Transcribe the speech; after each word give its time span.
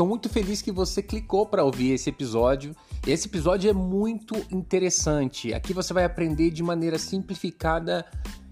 Estou 0.00 0.08
muito 0.08 0.30
feliz 0.30 0.62
que 0.62 0.72
você 0.72 1.02
clicou 1.02 1.44
para 1.44 1.62
ouvir 1.62 1.90
esse 1.90 2.08
episódio. 2.08 2.74
Esse 3.06 3.28
episódio 3.28 3.68
é 3.68 3.72
muito 3.74 4.34
interessante. 4.50 5.52
Aqui 5.52 5.74
você 5.74 5.92
vai 5.92 6.04
aprender 6.04 6.50
de 6.50 6.62
maneira 6.62 6.98
simplificada 6.98 8.06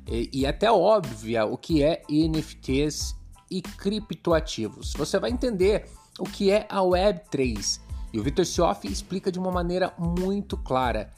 e, 0.06 0.44
até 0.44 0.70
óbvia 0.70 1.46
o 1.46 1.56
que 1.56 1.82
é 1.82 2.02
NFTs 2.06 3.16
e 3.50 3.62
criptoativos. 3.62 4.92
Você 4.92 5.18
vai 5.18 5.30
entender 5.30 5.86
o 6.18 6.24
que 6.24 6.50
é 6.50 6.66
a 6.68 6.80
Web3 6.80 7.80
e 8.12 8.20
o 8.20 8.22
Victor 8.22 8.44
Sioff 8.44 8.86
explica 8.86 9.32
de 9.32 9.38
uma 9.38 9.50
maneira 9.50 9.94
muito 9.96 10.54
clara. 10.54 11.08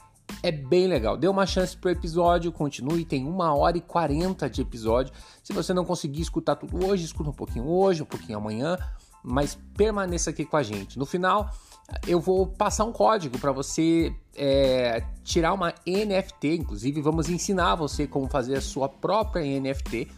É 0.45 0.53
bem 0.53 0.87
legal. 0.87 1.17
Dê 1.17 1.27
uma 1.27 1.45
chance 1.45 1.77
pro 1.77 1.91
episódio, 1.91 2.53
continue, 2.53 3.05
tem 3.05 3.27
uma 3.27 3.53
hora 3.53 3.77
e 3.77 3.81
quarenta 3.81 4.49
de 4.49 4.63
episódio. 4.63 5.13
Se 5.43 5.53
você 5.53 5.75
não 5.75 5.85
conseguir 5.85 6.23
escutar 6.23 6.55
tudo 6.55 6.87
hoje, 6.87 7.05
escuta 7.05 7.31
um 7.31 7.33
pouquinho 7.33 7.67
hoje, 7.67 8.05
um 8.05 8.07
pouquinho 8.07 8.39
amanhã, 8.39 8.79
mas 9.23 9.59
permaneça 9.77 10.31
aqui 10.31 10.45
com 10.45 10.57
a 10.57 10.63
gente. 10.63 10.99
No 10.99 11.07
final, 11.07 11.51
eu 12.07 12.21
vou 12.21 12.47
passar 12.47 12.85
um 12.85 12.93
código 12.93 13.39
para 13.39 13.53
você 13.53 14.15
é, 14.37 15.03
tirar 15.25 15.53
uma 15.53 15.75
NFT, 15.87 16.57
inclusive 16.57 17.01
vamos 17.01 17.29
ensinar 17.29 17.75
você 17.75 18.07
como 18.07 18.29
fazer 18.29 18.57
a 18.57 18.61
sua 18.61 18.89
própria 18.89 19.45
NFT. 19.61 20.09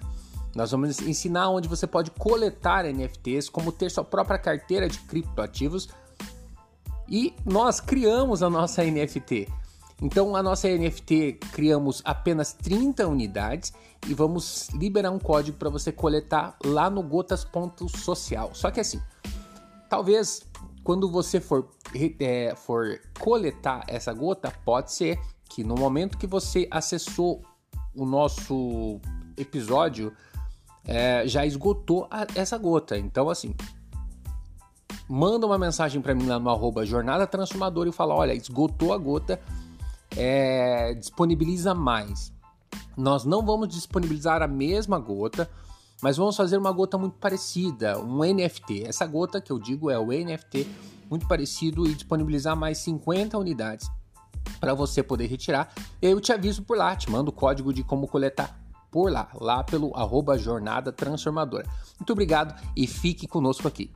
Nós 0.55 0.71
vamos 0.71 1.01
ensinar 1.01 1.49
onde 1.49 1.67
você 1.67 1.87
pode 1.87 2.11
coletar 2.11 2.85
NFTs, 2.85 3.49
como 3.49 3.73
ter 3.73 3.91
sua 3.91 4.05
própria 4.05 4.39
carteira 4.39 4.89
de 4.89 4.99
criptoativos. 4.99 5.89
E 7.09 7.35
nós 7.45 7.81
criamos 7.81 8.43
a 8.43 8.51
nossa 8.51 8.85
NFT. 8.85 9.49
Então, 10.03 10.35
a 10.35 10.43
nossa 10.43 10.69
NFT 10.69 11.39
criamos 11.53 12.03
apenas 12.05 12.53
30 12.53 13.07
unidades 13.07 13.73
e 14.09 14.13
vamos 14.13 14.69
liberar 14.71 15.13
um 15.13 15.19
código 15.19 15.57
para 15.57 15.71
você 15.71 15.93
coletar 15.93 16.57
lá 16.65 16.91
no 16.91 17.05
gotas.social. 17.05 18.51
Só 18.53 18.73
que 18.73 18.81
assim, 18.81 19.01
talvez 19.89 20.43
quando 20.83 21.09
você 21.09 21.41
for, 21.41 21.69
é, 22.19 22.53
for 22.57 23.01
coletar 23.21 23.85
essa 23.87 24.13
gota, 24.13 24.53
pode 24.65 24.93
ser 24.93 25.21
que 25.49 25.63
no 25.63 25.77
momento 25.77 26.19
que 26.19 26.27
você 26.27 26.67
acessou 26.69 27.41
o 27.95 28.05
nosso 28.05 29.01
episódio, 29.37 30.13
é, 30.85 31.23
já 31.29 31.47
esgotou 31.47 32.09
a, 32.11 32.27
essa 32.35 32.59
gota. 32.59 32.99
Então, 32.99 33.31
assim, 33.31 33.55
manda 35.09 35.47
uma 35.47 35.59
mensagem 35.59 36.01
para 36.03 36.13
mim 36.13 36.27
lá 36.27 36.41
no 36.41 36.51
arroba 36.51 36.85
Jornada 36.85 37.25
Transformadora 37.25 37.89
e 37.89 37.93
fala: 37.93 38.15
olha, 38.15 38.33
esgotou 38.33 38.93
a 38.93 38.99
gota 38.99 39.41
é, 40.17 40.95
disponibiliza 40.95 41.75
mais. 41.75 42.33
Nós 42.97 43.25
não 43.25 43.45
vamos 43.45 43.69
disponibilizar 43.69 44.43
a 44.43 44.49
mesma 44.49 44.99
gota, 44.99 45.49
mas 46.03 46.17
vamos 46.17 46.37
fazer 46.37 46.59
uma 46.59 46.73
gota 46.73 46.99
muito 46.99 47.17
parecida, 47.19 47.99
um 47.99 48.19
NFT. 48.19 48.85
Essa 48.87 49.07
gota 49.07 49.41
que 49.41 49.51
eu 49.51 49.59
digo 49.59 49.91
é 49.91 49.99
o 49.99 50.09
NFT, 50.09 50.67
muito 51.09 51.27
parecido 51.27 51.87
e 51.87 51.95
disponibilizar 51.95 52.57
mais 52.57 52.79
50 52.79 53.39
unidades 53.39 53.89
para 54.61 54.75
você 54.75 55.03
poder 55.03 55.27
retirar. 55.27 55.73
Eu 56.01 56.21
te 56.21 56.33
aviso 56.33 56.63
por 56.63 56.77
lá, 56.77 56.95
te 56.97 57.11
mando 57.11 57.31
o 57.31 57.35
código 57.35 57.73
de 57.73 57.83
como 57.83 58.09
coletar 58.09 58.59
por 58.91 59.11
lá, 59.11 59.29
lá 59.41 59.65
pelo 59.65 59.97
arroba 59.97 60.37
Jornada 60.37 60.93
Transformadora. 60.93 61.67
Muito 61.99 62.13
obrigado 62.13 62.55
e 62.77 62.87
fique 62.87 63.27
conosco 63.27 63.67
aqui. 63.67 63.91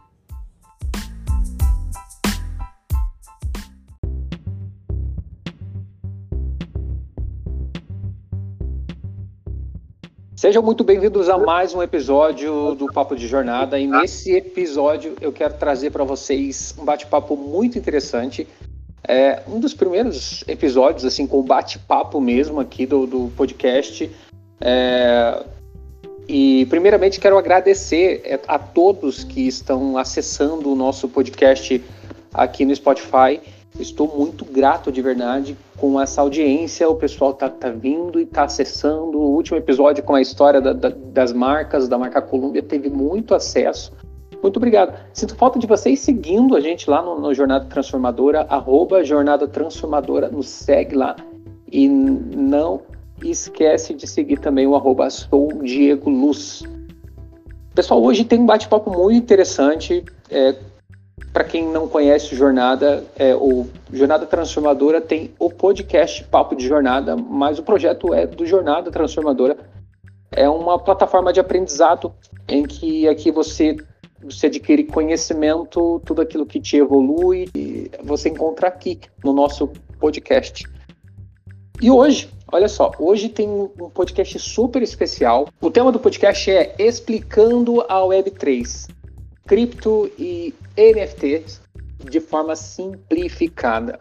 Sejam 10.37 10.63
muito 10.63 10.85
bem-vindos 10.85 11.31
a 11.31 11.39
mais 11.39 11.73
um 11.73 11.83
episódio 11.83 12.75
do 12.75 12.93
Papo 12.93 13.17
de 13.17 13.27
Jornada. 13.27 13.79
E 13.79 13.87
nesse 13.87 14.33
episódio 14.37 15.17
eu 15.19 15.33
quero 15.33 15.55
trazer 15.55 15.91
para 15.91 16.05
vocês 16.05 16.75
um 16.79 16.85
bate-papo 16.85 17.35
muito 17.39 17.79
interessante. 17.79 18.47
É 19.09 19.43
um 19.49 19.59
dos 19.59 19.73
primeiros 19.73 20.45
episódios, 20.47 21.07
assim, 21.07 21.27
com 21.27 21.43
bate-papo 21.43 22.21
mesmo 22.21 22.61
aqui 22.61 22.85
do, 22.85 23.07
do 23.07 23.33
podcast. 23.35 24.11
É... 24.61 25.43
E, 26.29 26.67
primeiramente, 26.67 27.19
quero 27.19 27.39
agradecer 27.39 28.39
a 28.47 28.59
todos 28.59 29.25
que 29.25 29.49
estão 29.49 29.97
acessando 29.97 30.71
o 30.71 30.77
nosso 30.77 31.09
podcast 31.09 31.83
aqui 32.35 32.67
no 32.67 32.77
Spotify. 32.77 33.41
Estou 33.79 34.09
muito 34.17 34.45
grato 34.45 34.91
de 34.91 35.03
verdade 35.03 35.57
com 35.77 36.01
essa 36.01 36.23
audiência. 36.23 36.89
O 36.89 36.95
pessoal 36.95 37.35
tá, 37.35 37.49
tá 37.49 37.71
vindo 37.71 38.19
e 38.19 38.25
tá 38.25 38.45
acessando. 38.45 39.19
O 39.19 39.35
último 39.35 39.59
episódio 39.59 40.03
com 40.03 40.15
a 40.15 40.21
história 40.21 40.61
da, 40.61 40.73
da, 40.73 40.89
das 40.89 41.33
marcas, 41.33 41.89
da 41.89 41.99
marca 41.99 42.23
Columbia, 42.23 42.63
teve 42.63 42.89
muito 42.89 43.35
acesso. 43.35 43.93
Muito 44.43 44.57
obrigado. 44.57 44.99
Sinto 45.13 45.35
falta 45.37 45.59
de 45.59 45.67
vocês 45.67 46.01
seguindo 46.01 46.57
a 46.57 46.61
gente 46.61 46.89
lá 46.89 47.03
no, 47.03 47.21
no 47.21 47.35
Jornada 47.35 47.67
Transformadora, 47.67 48.47
arroba 48.49 49.05
Jornada 49.05 49.47
Transformadora, 49.47 50.29
nos 50.29 50.49
segue 50.49 50.95
lá. 50.95 51.17
E 51.71 51.89
não 51.89 52.83
esquece 53.23 53.95
de 53.95 54.07
seguir 54.07 54.39
também 54.39 54.67
o 54.67 54.75
arroba 54.75 55.11
Sou 55.11 55.49
Diego 55.63 56.09
Luz. 56.09 56.63
Pessoal, 57.75 58.03
hoje 58.03 58.25
tem 58.25 58.41
um 58.41 58.47
bate-papo 58.47 58.91
muito 58.91 59.17
interessante. 59.17 60.05
É, 60.31 60.55
para 61.33 61.45
quem 61.45 61.67
não 61.67 61.89
conhece 61.89 62.37
Jornada, 62.37 63.05
é, 63.17 63.35
o 63.35 63.67
Jornada 63.93 64.27
Transformadora 64.27 65.01
tem 65.01 65.33
o 65.39 65.51
podcast 65.51 66.25
Papo 66.25 66.55
de 66.55 66.67
Jornada, 66.67 67.17
mas 67.17 67.59
o 67.59 67.63
projeto 67.63 68.13
é 68.13 68.27
do 68.27 68.45
Jornada 68.45 68.91
Transformadora. 68.91 69.57
É 70.31 70.49
uma 70.49 70.79
plataforma 70.79 71.33
de 71.33 71.41
aprendizado 71.41 72.13
em 72.47 72.65
que 72.65 73.09
aqui 73.09 73.31
você 73.31 73.77
você 74.23 74.47
adquire 74.47 74.83
conhecimento, 74.85 76.01
tudo 76.05 76.23
aquilo 76.23 76.47
que 76.47 76.59
te 76.59 76.79
evolui, 76.79 77.49
você 78.03 78.31
encontra 78.31 78.69
aqui 78.69 78.99
no 79.23 79.33
nosso 79.33 79.71
podcast. 80.01 80.65
E 81.81 81.91
hoje, 81.91 82.29
olha 82.51 82.67
só, 82.67 82.91
hoje 82.99 83.29
tem 83.29 83.47
um 83.47 83.69
podcast 83.91 84.39
super 84.39 84.83
especial. 84.83 85.49
O 85.61 85.71
tema 85.71 85.93
do 85.93 86.01
podcast 86.01 86.51
é 86.51 86.75
Explicando 86.79 87.83
a 87.83 88.01
Web3 88.01 88.89
cripto 89.47 90.11
e 90.19 90.53
NFTs 90.77 91.61
de 92.05 92.21
forma 92.21 92.55
simplificada. 92.55 93.99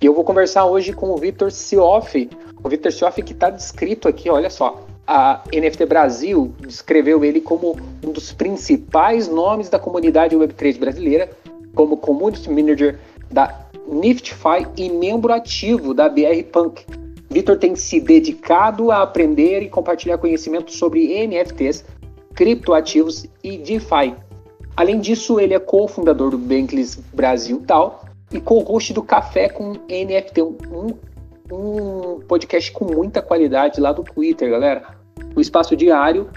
E 0.00 0.06
eu 0.06 0.14
vou 0.14 0.24
conversar 0.24 0.66
hoje 0.66 0.92
com 0.92 1.10
o 1.10 1.16
Victor 1.16 1.50
Sioff. 1.50 2.30
O 2.62 2.68
Victor 2.68 2.92
Sioff 2.92 3.22
que 3.22 3.32
está 3.32 3.50
descrito 3.50 4.08
aqui, 4.08 4.30
olha 4.30 4.50
só. 4.50 4.86
A 5.06 5.42
NFT 5.52 5.86
Brasil 5.86 6.54
descreveu 6.60 7.24
ele 7.24 7.40
como 7.40 7.78
um 8.04 8.12
dos 8.12 8.32
principais 8.32 9.26
nomes 9.26 9.68
da 9.68 9.78
comunidade 9.78 10.36
Web3 10.36 10.78
brasileira, 10.78 11.30
como 11.74 11.96
Community 11.96 12.50
Manager 12.50 12.98
da 13.30 13.66
Niftify 13.86 14.66
e 14.76 14.90
membro 14.90 15.32
ativo 15.32 15.94
da 15.94 16.08
BR 16.08 16.42
Punk. 16.52 16.84
Victor 17.30 17.56
tem 17.56 17.74
se 17.74 18.00
dedicado 18.00 18.90
a 18.90 19.02
aprender 19.02 19.62
e 19.62 19.68
compartilhar 19.68 20.18
conhecimento 20.18 20.72
sobre 20.72 21.26
NFTs, 21.26 21.84
criptoativos 22.34 23.26
e 23.42 23.58
DeFi, 23.58 24.14
Além 24.78 25.00
disso, 25.00 25.40
ele 25.40 25.54
é 25.54 25.58
cofundador 25.58 26.30
do 26.30 26.38
Bankless 26.38 27.00
Brasil 27.12 27.60
tal 27.66 28.04
e 28.32 28.38
co-host 28.38 28.92
do 28.92 29.02
Café 29.02 29.48
com 29.48 29.72
NFT, 29.72 30.40
um, 30.40 30.94
um 31.50 32.20
podcast 32.20 32.70
com 32.70 32.84
muita 32.84 33.20
qualidade 33.20 33.80
lá 33.80 33.90
do 33.90 34.04
Twitter, 34.04 34.48
galera. 34.48 34.84
O 35.34 35.40
espaço 35.40 35.74
diário 35.74 36.30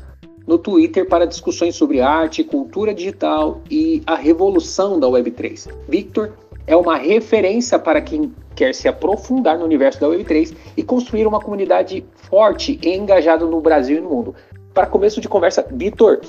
no 0.47 0.57
Twitter 0.57 1.07
para 1.07 1.27
discussões 1.27 1.75
sobre 1.75 2.01
arte, 2.01 2.43
cultura 2.43 2.95
digital 2.95 3.61
e 3.69 4.01
a 4.07 4.15
revolução 4.15 4.99
da 4.99 5.05
Web3. 5.05 5.71
Victor 5.87 6.33
é 6.65 6.75
uma 6.75 6.97
referência 6.97 7.77
para 7.77 8.01
quem 8.01 8.33
quer 8.55 8.73
se 8.73 8.87
aprofundar 8.87 9.59
no 9.59 9.65
universo 9.65 10.01
da 10.01 10.07
Web3 10.07 10.55
e 10.75 10.81
construir 10.81 11.27
uma 11.27 11.39
comunidade 11.39 12.03
forte 12.15 12.79
e 12.81 12.89
engajada 12.89 13.45
no 13.45 13.61
Brasil 13.61 13.97
e 13.97 14.01
no 14.01 14.09
mundo. 14.09 14.35
Para 14.73 14.87
começo 14.87 15.21
de 15.21 15.29
conversa, 15.29 15.63
Victor, 15.71 16.21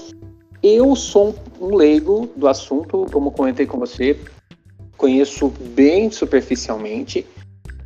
eu 0.63 0.95
sou 0.95 1.35
um 1.61 1.75
leigo 1.75 2.31
do 2.37 2.47
assunto, 2.47 3.07
como 3.13 3.33
comentei 3.33 3.67
com 3.67 3.79
você, 3.79 4.17
conheço 4.97 5.49
bem 5.49 6.11
superficialmente, 6.11 7.27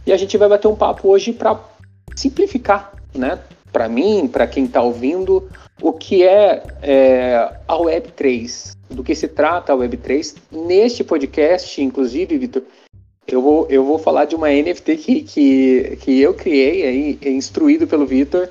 e 0.06 0.12
a 0.12 0.16
gente 0.16 0.36
vai 0.36 0.48
bater 0.48 0.68
um 0.68 0.76
papo 0.76 1.08
hoje 1.08 1.32
para 1.32 1.58
simplificar, 2.14 2.92
né? 3.14 3.38
Para 3.72 3.88
mim, 3.88 4.28
para 4.28 4.46
quem 4.46 4.64
está 4.64 4.82
ouvindo, 4.82 5.48
o 5.80 5.92
que 5.92 6.22
é, 6.22 6.62
é, 6.82 7.52
a 7.66 7.74
Web3, 7.74 8.76
do 8.90 9.02
que 9.02 9.14
se 9.14 9.28
trata 9.28 9.72
a 9.72 9.76
Web3. 9.76 10.36
Neste 10.50 11.02
podcast, 11.02 11.82
inclusive, 11.82 12.38
Vitor, 12.38 12.62
eu 13.26 13.42
vou, 13.42 13.66
eu 13.68 13.84
vou 13.84 13.98
falar 13.98 14.24
de 14.24 14.36
uma 14.36 14.48
NFT 14.48 14.96
que, 14.96 15.22
que, 15.22 15.98
que 16.00 16.20
eu 16.20 16.32
criei, 16.34 16.86
aí, 16.86 17.18
instruído 17.24 17.86
pelo 17.86 18.06
Vitor. 18.06 18.48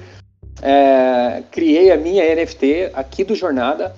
É, 0.62 1.44
criei 1.52 1.92
a 1.92 1.98
minha 1.98 2.24
NFT 2.36 2.92
aqui 2.94 3.24
do 3.24 3.36
Jornada, 3.36 3.96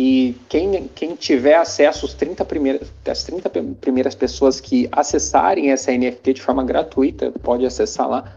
e 0.00 0.36
quem, 0.48 0.88
quem 0.94 1.16
tiver 1.16 1.56
acesso 1.56 2.06
às 2.06 2.14
30 2.14 2.44
primeiras, 2.44 2.88
as 3.04 3.24
30 3.24 3.50
primeiras 3.80 4.14
pessoas 4.14 4.60
que 4.60 4.88
acessarem 4.92 5.72
essa 5.72 5.90
NFT 5.90 6.34
de 6.34 6.40
forma 6.40 6.62
gratuita, 6.62 7.32
pode 7.42 7.66
acessar 7.66 8.08
lá. 8.08 8.32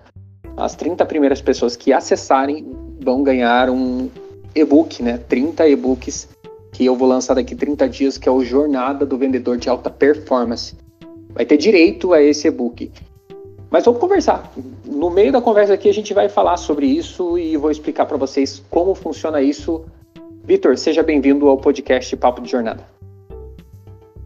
As 0.57 0.73
30 0.73 1.05
primeiras 1.05 1.39
pessoas 1.39 1.75
que 1.75 1.93
acessarem 1.93 2.65
vão 2.99 3.21
ganhar 3.21 3.69
um 3.69 4.09
e-book, 4.55 5.03
né? 5.03 5.19
30 5.29 5.67
e-books 5.67 6.29
que 6.71 6.83
eu 6.83 6.95
vou 6.95 7.07
lançar 7.07 7.35
daqui 7.35 7.53
30 7.53 7.87
dias, 7.87 8.17
que 8.17 8.27
é 8.27 8.31
o 8.31 8.43
Jornada 8.43 9.05
do 9.05 9.15
Vendedor 9.15 9.55
de 9.55 9.69
Alta 9.69 9.91
Performance. 9.91 10.75
Vai 11.29 11.45
ter 11.45 11.57
direito 11.57 12.11
a 12.11 12.23
esse 12.23 12.47
e-book. 12.47 12.91
Mas 13.69 13.85
vamos 13.85 14.01
conversar. 14.01 14.51
No 14.83 15.11
meio 15.11 15.31
da 15.31 15.39
conversa 15.39 15.75
aqui 15.75 15.87
a 15.87 15.93
gente 15.93 16.11
vai 16.11 16.27
falar 16.27 16.57
sobre 16.57 16.87
isso 16.87 17.37
e 17.37 17.55
vou 17.55 17.69
explicar 17.69 18.07
para 18.07 18.17
vocês 18.17 18.63
como 18.67 18.95
funciona 18.95 19.43
isso. 19.43 19.85
Vitor, 20.51 20.77
seja 20.77 21.01
bem-vindo 21.01 21.47
ao 21.47 21.57
podcast 21.57 22.13
Papo 22.17 22.41
de 22.41 22.51
Jornada. 22.51 22.83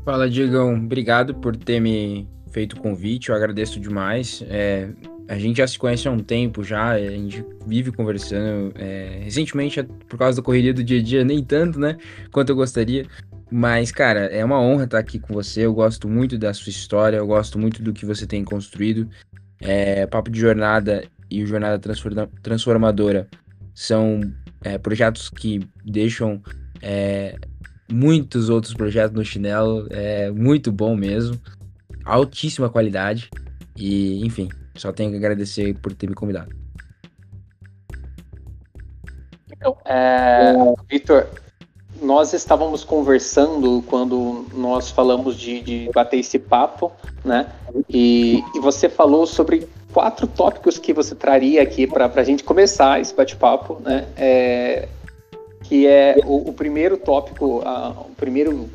Fala, 0.04 0.28
Diegão. 0.28 0.74
Obrigado 0.74 1.36
por 1.36 1.56
ter 1.56 1.80
me 1.80 2.28
feito 2.50 2.74
o 2.74 2.80
convite. 2.80 3.30
Eu 3.30 3.36
agradeço 3.36 3.80
demais. 3.80 4.44
É, 4.50 4.90
a 5.28 5.38
gente 5.38 5.58
já 5.58 5.68
se 5.68 5.78
conhece 5.78 6.08
há 6.08 6.12
um 6.12 6.18
tempo 6.18 6.64
já, 6.64 6.94
a 6.94 7.00
gente 7.00 7.46
vive 7.68 7.92
conversando. 7.92 8.74
É, 8.74 9.20
recentemente, 9.22 9.84
por 9.84 10.18
causa 10.18 10.42
da 10.42 10.44
correria 10.44 10.74
do 10.74 10.84
dia 10.84 11.00
a 11.00 11.04
dia, 11.04 11.24
nem 11.24 11.44
tanto, 11.44 11.80
né? 11.80 11.96
Quanto 12.32 12.50
eu 12.50 12.56
gostaria. 12.56 13.06
Mas, 13.52 13.92
cara, 13.92 14.22
é 14.22 14.44
uma 14.44 14.60
honra 14.60 14.86
estar 14.86 14.98
aqui 14.98 15.20
com 15.20 15.32
você. 15.32 15.64
Eu 15.64 15.76
gosto 15.76 16.10
muito 16.10 16.40
da 16.40 16.56
sua 16.56 16.72
história, 16.72 17.18
eu 17.18 17.28
gosto 17.28 17.60
muito 17.60 17.84
do 17.84 17.94
que 17.94 18.04
você 18.04 18.26
tem 18.26 18.44
construído. 18.44 19.08
É, 19.62 20.08
Papo 20.08 20.32
de 20.32 20.40
Jornada 20.40 21.04
e 21.30 21.44
o 21.44 21.46
Jornada 21.46 21.80
Transformadora 22.42 23.28
são 23.76 24.22
é, 24.66 24.80
projetos 24.80 25.30
que 25.30 25.60
deixam 25.86 26.42
é, 26.82 27.36
muitos 27.90 28.50
outros 28.50 28.74
projetos 28.74 29.16
no 29.16 29.24
chinelo. 29.24 29.88
É 29.92 30.32
muito 30.32 30.72
bom 30.72 30.96
mesmo. 30.96 31.40
Altíssima 32.04 32.68
qualidade. 32.68 33.30
E, 33.78 34.26
enfim, 34.26 34.50
só 34.76 34.92
tenho 34.92 35.12
que 35.12 35.18
agradecer 35.18 35.76
por 35.76 35.94
ter 35.94 36.10
me 36.10 36.16
convidado. 36.16 36.50
Então, 39.52 39.78
é, 39.86 40.54
Vitor, 40.90 41.28
nós 42.02 42.34
estávamos 42.34 42.84
conversando 42.84 43.84
quando 43.88 44.48
nós 44.54 44.90
falamos 44.90 45.36
de, 45.38 45.62
de 45.62 45.90
bater 45.94 46.20
esse 46.20 46.40
papo, 46.40 46.92
né? 47.24 47.52
E, 47.90 48.44
e, 48.56 48.60
você 48.60 48.90
falou 48.90 49.26
sobre 49.26 49.68
quatro 49.96 50.28
tópicos 50.28 50.78
que 50.78 50.92
você 50.92 51.16
traria 51.16 51.64
aqui 51.64 51.88
para 51.88 52.12
a 52.14 52.24
gente 52.24 52.44
começar 52.44 53.00
esse 53.00 53.16
bate-papo, 53.16 53.80
né? 53.80 54.06
É, 54.18 54.90
que 55.64 55.88
é 55.88 56.18
o, 56.26 56.50
o 56.50 56.54
primeiro 56.54 56.98
tópico, 56.98 57.62
a, 57.64 57.92
o 57.92 58.14
primeiro 58.18 58.70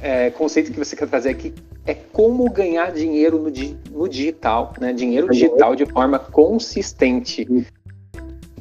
é, 0.00 0.30
conceito 0.30 0.72
que 0.72 0.78
você 0.78 0.96
quer 0.96 1.06
trazer 1.06 1.28
aqui 1.28 1.52
é 1.84 1.92
como 1.92 2.50
ganhar 2.50 2.92
dinheiro 2.92 3.38
no, 3.38 3.52
no 3.92 4.08
digital, 4.08 4.72
né? 4.80 4.94
Dinheiro 4.94 5.28
digital 5.30 5.76
de 5.76 5.84
forma 5.84 6.18
consistente. 6.18 7.46
Me 7.46 7.66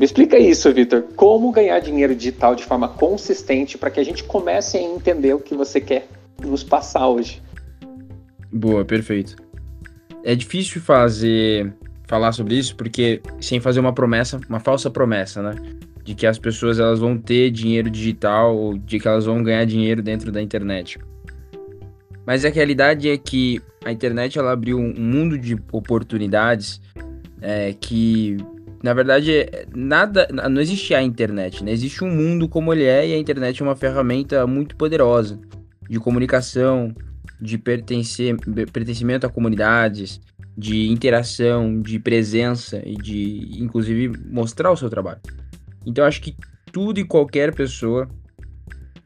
explica 0.06 0.38
isso, 0.38 0.74
Vitor. 0.74 1.06
Como 1.16 1.50
ganhar 1.54 1.80
dinheiro 1.80 2.14
digital 2.14 2.54
de 2.54 2.66
forma 2.66 2.90
consistente 2.90 3.78
para 3.78 3.90
que 3.90 4.02
a 4.02 4.04
gente 4.04 4.26
comece 4.26 4.78
a 4.78 4.82
entender 4.82 5.34
o 5.34 5.40
que 5.40 5.56
você 5.56 5.80
quer 5.80 6.06
nos 6.46 6.66
passar 6.66 7.08
hoje. 7.08 7.42
Boa, 8.52 8.84
perfeito. 8.84 9.47
É 10.28 10.36
difícil 10.36 10.82
fazer 10.82 11.74
falar 12.06 12.34
sobre 12.34 12.56
isso 12.56 12.76
porque 12.76 13.22
sem 13.40 13.62
fazer 13.62 13.80
uma 13.80 13.94
promessa, 13.94 14.38
uma 14.50 14.60
falsa 14.60 14.92
promessa, 14.92 15.42
né? 15.42 15.56
De 16.04 16.14
que 16.14 16.28
as 16.28 16.38
pessoas 16.38 16.80
elas 16.80 17.00
vão 17.00 17.18
ter 17.18 17.50
dinheiro 17.50 17.90
digital 17.90 18.54
ou 18.54 18.78
de 18.78 19.00
que 19.00 19.08
elas 19.08 19.26
vão 19.26 19.42
ganhar 19.42 19.64
dinheiro 19.64 20.02
dentro 20.04 20.30
da 20.30 20.42
internet. 20.42 21.00
Mas 22.26 22.44
a 22.44 22.50
realidade 22.50 23.10
é 23.10 23.18
que 23.18 23.62
a 23.86 23.90
internet 23.90 24.38
ela 24.38 24.52
abriu 24.52 24.78
um 24.78 24.94
mundo 25.00 25.38
de 25.38 25.58
oportunidades 25.72 26.82
é, 27.42 27.74
que 27.80 28.36
na 28.84 28.94
verdade, 28.94 29.32
nada, 29.74 30.28
não 30.50 30.60
existe 30.60 30.94
a 30.94 31.02
internet, 31.02 31.64
né? 31.64 31.72
Existe 31.72 32.04
um 32.04 32.14
mundo 32.14 32.50
como 32.50 32.74
ele 32.74 32.84
é 32.84 33.08
e 33.08 33.14
a 33.14 33.18
internet 33.18 33.62
é 33.62 33.66
uma 33.66 33.78
ferramenta 33.78 34.46
muito 34.46 34.76
poderosa 34.76 35.40
de 35.90 35.98
comunicação, 36.02 36.94
de 37.40 37.58
pertencer, 37.58 38.36
pertencimento 38.72 39.26
a 39.26 39.30
comunidades, 39.30 40.20
de 40.58 40.88
interação, 40.90 41.82
de 41.82 42.00
presença 42.00 42.82
e 42.84 42.96
de, 42.96 43.62
inclusive, 43.62 44.18
mostrar 44.30 44.72
o 44.72 44.78
seu 44.78 44.90
trabalho. 44.90 45.20
Então, 45.86 46.04
acho 46.04 46.22
que 46.22 46.36
tudo 46.72 47.00
e 47.00 47.06
qualquer 47.06 47.54
pessoa, 47.54 48.10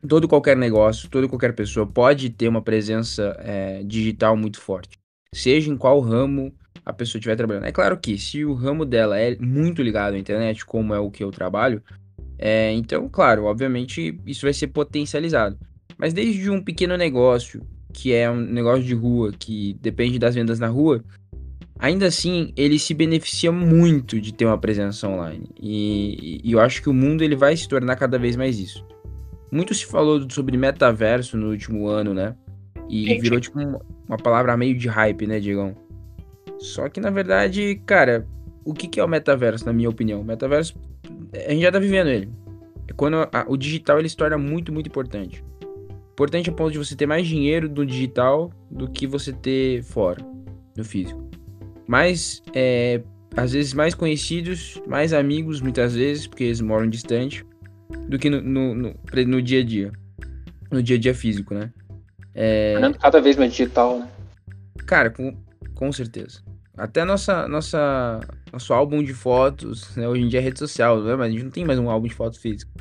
todo 0.08 0.26
e 0.26 0.28
qualquer 0.30 0.56
negócio, 0.56 1.10
toda 1.10 1.28
qualquer 1.28 1.54
pessoa 1.54 1.86
pode 1.86 2.30
ter 2.30 2.48
uma 2.48 2.62
presença 2.62 3.36
é, 3.40 3.84
digital 3.84 4.38
muito 4.38 4.60
forte, 4.60 4.98
seja 5.34 5.70
em 5.70 5.78
qual 5.78 6.00
ramo 6.00 6.54
a 6.86 6.94
pessoa 6.94 7.20
estiver 7.20 7.36
trabalhando. 7.36 7.66
É 7.66 7.72
claro 7.72 7.98
que 7.98 8.18
se 8.18 8.44
o 8.46 8.54
ramo 8.54 8.86
dela 8.86 9.20
é 9.20 9.36
muito 9.38 9.84
ligado 9.84 10.16
à 10.16 10.18
internet, 10.18 10.66
como 10.66 10.94
é 10.94 11.00
o 11.00 11.12
que 11.12 11.24
eu 11.24 11.32
trabalho, 11.32 11.84
é, 12.38 12.74
então, 12.74 13.08
claro, 13.08 13.46
obviamente 13.46 14.20
isso 14.26 14.46
vai 14.46 14.54
ser 14.54 14.68
potencializado. 14.68 15.60
Mas 15.98 16.14
desde 16.14 16.50
um 16.50 16.64
pequeno 16.64 16.98
negócio, 16.98 17.62
que 17.92 18.14
é 18.14 18.30
um 18.30 18.40
negócio 18.40 18.84
de 18.84 18.94
rua, 18.94 19.32
que 19.38 19.78
depende 19.82 20.18
das 20.18 20.36
vendas 20.36 20.60
na 20.60 20.68
rua, 20.68 21.04
ainda 21.78 22.06
assim 22.08 22.54
ele 22.56 22.78
se 22.78 22.94
beneficia 22.94 23.52
muito 23.52 24.20
de 24.20 24.34
ter 24.34 24.46
uma 24.46 24.58
presença 24.58 25.08
online. 25.08 25.50
E, 25.60 26.42
e 26.44 26.52
eu 26.52 26.60
acho 26.60 26.82
que 26.82 26.90
o 26.90 26.94
mundo 26.94 27.24
ele 27.24 27.36
vai 27.36 27.56
se 27.56 27.68
tornar 27.68 27.96
cada 27.96 28.18
vez 28.18 28.36
mais 28.36 28.60
isso. 28.60 28.86
Muito 29.52 29.74
se 29.74 29.86
falou 29.86 30.26
sobre 30.30 30.58
metaverso 30.58 31.36
no 31.36 31.50
último 31.50 31.88
ano, 31.88 32.14
né? 32.14 32.36
E 32.90 33.20
virou 33.20 33.40
tipo 33.40 33.60
uma 34.08 34.18
palavra 34.18 34.56
meio 34.58 34.78
de 34.78 34.88
hype, 34.88 35.28
né, 35.28 35.40
Diegão? 35.40 35.76
Só 36.60 36.88
que, 36.90 37.00
na 37.00 37.10
verdade, 37.10 37.82
cara, 37.86 38.28
o 38.64 38.74
que, 38.74 38.88
que 38.88 39.00
é 39.00 39.04
o 39.04 39.08
metaverso, 39.08 39.66
na 39.66 39.74
minha 39.74 39.90
opinião? 39.90 40.22
O 40.22 40.24
metaverso, 40.24 40.76
a 41.34 41.52
gente 41.52 41.62
já 41.62 41.72
tá 41.72 41.80
vivendo 41.80 42.08
ele. 42.08 42.30
É 42.88 42.94
quando 42.94 43.16
a, 43.16 43.46
o 43.48 43.58
digital 43.58 44.00
ele 44.00 44.10
se 44.10 44.16
torna 44.16 44.38
muito, 44.38 44.72
muito 44.72 44.88
importante. 44.88 45.44
Importante 46.22 46.52
a 46.52 46.54
ponto 46.54 46.72
de 46.72 46.78
você 46.78 46.96
ter 46.96 47.08
mais 47.08 47.26
dinheiro 47.26 47.68
do 47.68 47.84
digital 47.84 48.52
do 48.70 48.88
que 48.88 49.08
você 49.08 49.34
ter 49.34 49.82
fora, 49.82 50.24
no 50.78 50.84
físico. 50.84 51.28
Mais, 51.88 52.44
é, 52.54 53.02
às 53.36 53.54
vezes, 53.54 53.74
mais 53.74 53.96
conhecidos, 53.96 54.80
mais 54.86 55.14
amigos, 55.14 55.62
muitas 55.62 55.96
vezes, 55.96 56.28
porque 56.28 56.44
eles 56.44 56.62
moram 56.62 56.88
distante, 56.88 57.44
do 58.08 58.20
que 58.20 58.30
no, 58.30 58.40
no, 58.40 58.76
no, 58.76 58.94
no 59.26 59.42
dia 59.42 59.62
a 59.62 59.64
dia. 59.64 59.92
No 60.70 60.84
dia 60.84 60.96
a 60.96 61.00
dia 61.00 61.16
físico, 61.16 61.56
né? 61.56 61.74
É... 62.36 62.76
Cada 63.00 63.20
vez 63.20 63.36
mais 63.36 63.50
digital, 63.52 63.98
né? 63.98 64.08
Cara, 64.86 65.10
com, 65.10 65.36
com 65.74 65.92
certeza. 65.92 66.44
Até 66.78 67.04
nossa, 67.04 67.48
nossa, 67.48 68.20
nosso 68.54 68.72
álbum 68.76 69.02
de 69.02 69.16
fotos, 69.16 69.96
né? 69.96 70.08
Hoje 70.08 70.22
em 70.22 70.28
dia 70.28 70.40
é 70.40 70.44
rede 70.44 70.60
social, 70.60 71.02
né? 71.02 71.16
mas 71.16 71.30
a 71.30 71.32
gente 71.32 71.44
não 71.46 71.52
tem 71.52 71.66
mais 71.66 71.80
um 71.80 71.90
álbum 71.90 72.08
de 72.08 72.14
fotos 72.14 72.38
físico. 72.38 72.72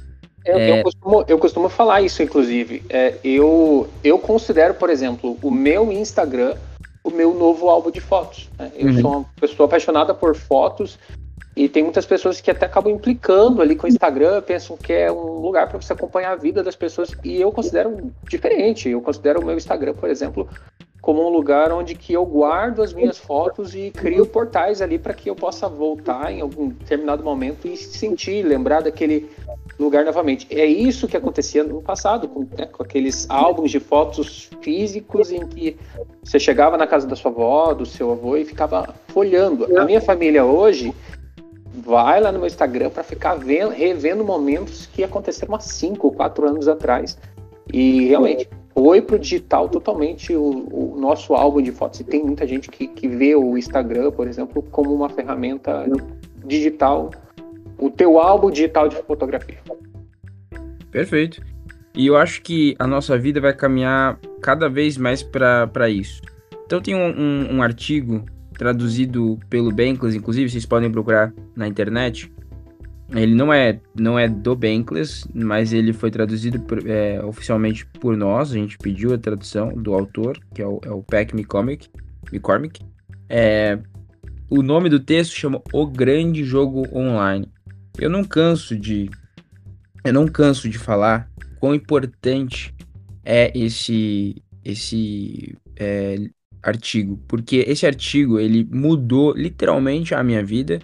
É, 0.45 0.53
é... 0.53 0.79
Eu, 0.79 0.83
costumo, 0.83 1.25
eu 1.29 1.39
costumo 1.39 1.69
falar 1.69 2.03
isso, 2.03 2.23
inclusive. 2.23 2.83
É, 2.89 3.15
eu, 3.23 3.89
eu 4.03 4.19
considero, 4.19 4.75
por 4.75 4.91
exemplo, 4.91 5.37
o 5.43 5.51
meu 5.51 5.91
Instagram 5.93 6.57
o 7.03 7.11
meu 7.11 7.35
novo 7.35 7.69
álbum 7.69 7.91
de 7.91 8.01
fotos. 8.01 8.49
Né? 8.59 8.71
Eu 8.77 8.89
uhum. 8.89 9.01
sou 9.01 9.11
uma 9.11 9.27
pessoa 9.41 9.67
apaixonada 9.67 10.15
por 10.15 10.37
fotos 10.37 10.99
e 11.57 11.69
tem 11.69 11.83
muitas 11.83 12.07
pessoas 12.07 12.41
que 12.41 12.51
até 12.51 12.67
acabam 12.67 12.93
implicando 12.93 13.61
ali 13.61 13.75
com 13.75 13.87
o 13.87 13.89
Instagram, 13.89 14.41
pensam 14.43 14.77
que 14.77 14.93
é 14.93 15.11
um 15.11 15.41
lugar 15.41 15.69
para 15.69 15.81
você 15.81 15.93
acompanhar 15.93 16.33
a 16.33 16.37
vida 16.37 16.63
das 16.63 16.77
pessoas 16.77 17.11
e 17.25 17.41
eu 17.41 17.51
considero 17.51 18.13
diferente. 18.29 18.89
Eu 18.89 19.01
considero 19.01 19.41
o 19.41 19.45
meu 19.45 19.57
Instagram, 19.57 19.95
por 19.95 20.09
exemplo, 20.09 20.49
como 21.01 21.27
um 21.27 21.31
lugar 21.31 21.73
onde 21.73 21.95
que 21.95 22.13
eu 22.13 22.25
guardo 22.25 22.83
as 22.83 22.93
minhas 22.93 23.19
fotos 23.19 23.75
e 23.75 23.91
crio 23.91 24.27
portais 24.27 24.81
ali 24.81 24.99
para 24.99 25.15
que 25.15 25.29
eu 25.29 25.35
possa 25.35 25.69
voltar 25.69 26.31
em 26.33 26.41
algum 26.41 26.69
determinado 26.69 27.25
momento 27.25 27.67
e 27.67 27.77
sentir, 27.77 28.45
lembrar 28.45 28.83
daquele 28.83 29.29
lugar 29.85 30.05
novamente. 30.05 30.47
É 30.51 30.65
isso 30.65 31.09
que 31.09 31.17
acontecia 31.17 31.65
no 31.65 31.81
passado, 31.83 32.29
com, 32.29 32.41
né, 32.41 32.67
com 32.67 32.83
aqueles 32.83 33.29
álbuns 33.29 33.71
de 33.71 33.81
fotos 33.81 34.51
físicos 34.61 35.31
em 35.31 35.47
que 35.47 35.77
você 36.23 36.39
chegava 36.39 36.77
na 36.77 36.87
casa 36.87 37.07
da 37.07 37.17
sua 37.17 37.31
avó, 37.31 37.75
do 37.75 37.87
seu 37.87 38.13
avô 38.13 38.37
e 38.37 38.45
ficava 38.45 38.95
folhando. 39.09 39.79
A 39.79 39.85
minha 39.85 40.01
família 40.01 40.45
hoje 40.45 40.95
vai 41.75 42.21
lá 42.21 42.31
no 42.31 42.39
meu 42.39 42.47
Instagram 42.47 42.91
para 42.91 43.03
ficar 43.03 43.35
vendo, 43.35 43.71
revendo 43.71 44.25
momentos 44.25 44.87
que 44.87 45.03
aconteceram 45.03 45.55
há 45.55 45.61
cinco 45.61 46.09
ou 46.09 46.13
quatro 46.13 46.49
anos 46.49 46.69
atrás. 46.69 47.19
E 47.73 48.09
realmente 48.09 48.49
foi 48.75 49.01
pro 49.01 49.19
digital 49.19 49.69
totalmente 49.69 50.35
o, 50.35 50.43
o, 50.43 50.97
nosso 50.99 51.35
álbum 51.35 51.63
de 51.63 51.73
fotos. 51.73 52.01
E 52.01 52.05
tem 52.05 52.25
muita 52.25 52.47
gente 52.47 52.69
que, 52.69 52.87
que 52.87 53.09
vê 53.09 53.35
o 53.35 53.57
Instagram, 53.57 54.11
por 54.11 54.27
exemplo, 54.27 54.63
como 54.71 54.93
uma 54.93 55.09
ferramenta 55.09 55.87
digital, 56.45 57.11
o 57.81 57.91
teu 57.91 58.19
álbum 58.19 58.51
digital 58.51 58.89
de 58.89 58.97
fotografia. 58.97 59.59
Perfeito. 60.91 61.43
E 61.95 62.07
eu 62.07 62.17
acho 62.17 62.43
que 62.43 62.77
a 62.79 62.87
nossa 62.87 63.19
vida 63.19 63.41
vai 63.41 63.53
caminhar 63.53 64.19
cada 64.41 64.69
vez 64.69 64.97
mais 64.97 65.23
para 65.23 65.89
isso. 65.89 66.21
Então 66.67 66.81
tem 66.81 66.95
um, 66.95 67.09
um, 67.09 67.57
um 67.57 67.63
artigo 67.63 68.25
traduzido 68.57 69.39
pelo 69.49 69.73
Bankless, 69.73 70.17
inclusive 70.17 70.51
vocês 70.51 70.67
podem 70.67 70.91
procurar 70.91 71.33
na 71.57 71.67
internet, 71.67 72.31
ele 73.13 73.35
não 73.35 73.53
é, 73.53 73.81
não 73.99 74.19
é 74.19 74.29
do 74.29 74.55
Bankless, 74.55 75.29
mas 75.35 75.73
ele 75.73 75.93
foi 75.93 76.11
traduzido 76.11 76.61
por, 76.61 76.87
é, 76.87 77.23
oficialmente 77.25 77.85
por 77.85 78.17
nós. 78.17 78.53
A 78.53 78.55
gente 78.55 78.79
pediu 78.79 79.13
a 79.13 79.19
tradução 79.19 79.73
do 79.73 79.95
autor, 79.95 80.39
que 80.55 80.63
é 80.63 80.67
o, 80.67 80.81
é 80.85 80.91
o 80.91 81.03
Peck 81.03 81.35
McCormick. 81.35 81.89
McCormick. 82.31 82.81
É, 83.29 83.79
o 84.49 84.63
nome 84.63 84.89
do 84.89 85.01
texto 85.01 85.33
chama 85.33 85.61
O 85.73 85.87
Grande 85.87 86.45
Jogo 86.45 86.87
Online. 86.97 87.49
Eu 87.99 88.11
não 88.11 88.25
canso 88.25 88.77
de 88.79 89.11
eu 90.05 90.13
não 90.13 90.27
canso 90.27 90.69
de 90.69 90.79
falar 90.79 91.31
quão 91.59 91.75
importante 91.75 92.75
é 93.25 93.53
esse, 93.55 94.43
esse 94.65 95.55
é, 95.77 96.17
artigo, 96.63 97.21
porque 97.29 97.65
esse 97.69 97.87
artigo 97.87 98.39
ele 98.39 98.67
mudou 98.71 99.35
literalmente 99.35 100.15
a 100.15 100.23
minha 100.23 100.43
vida, 100.43 100.79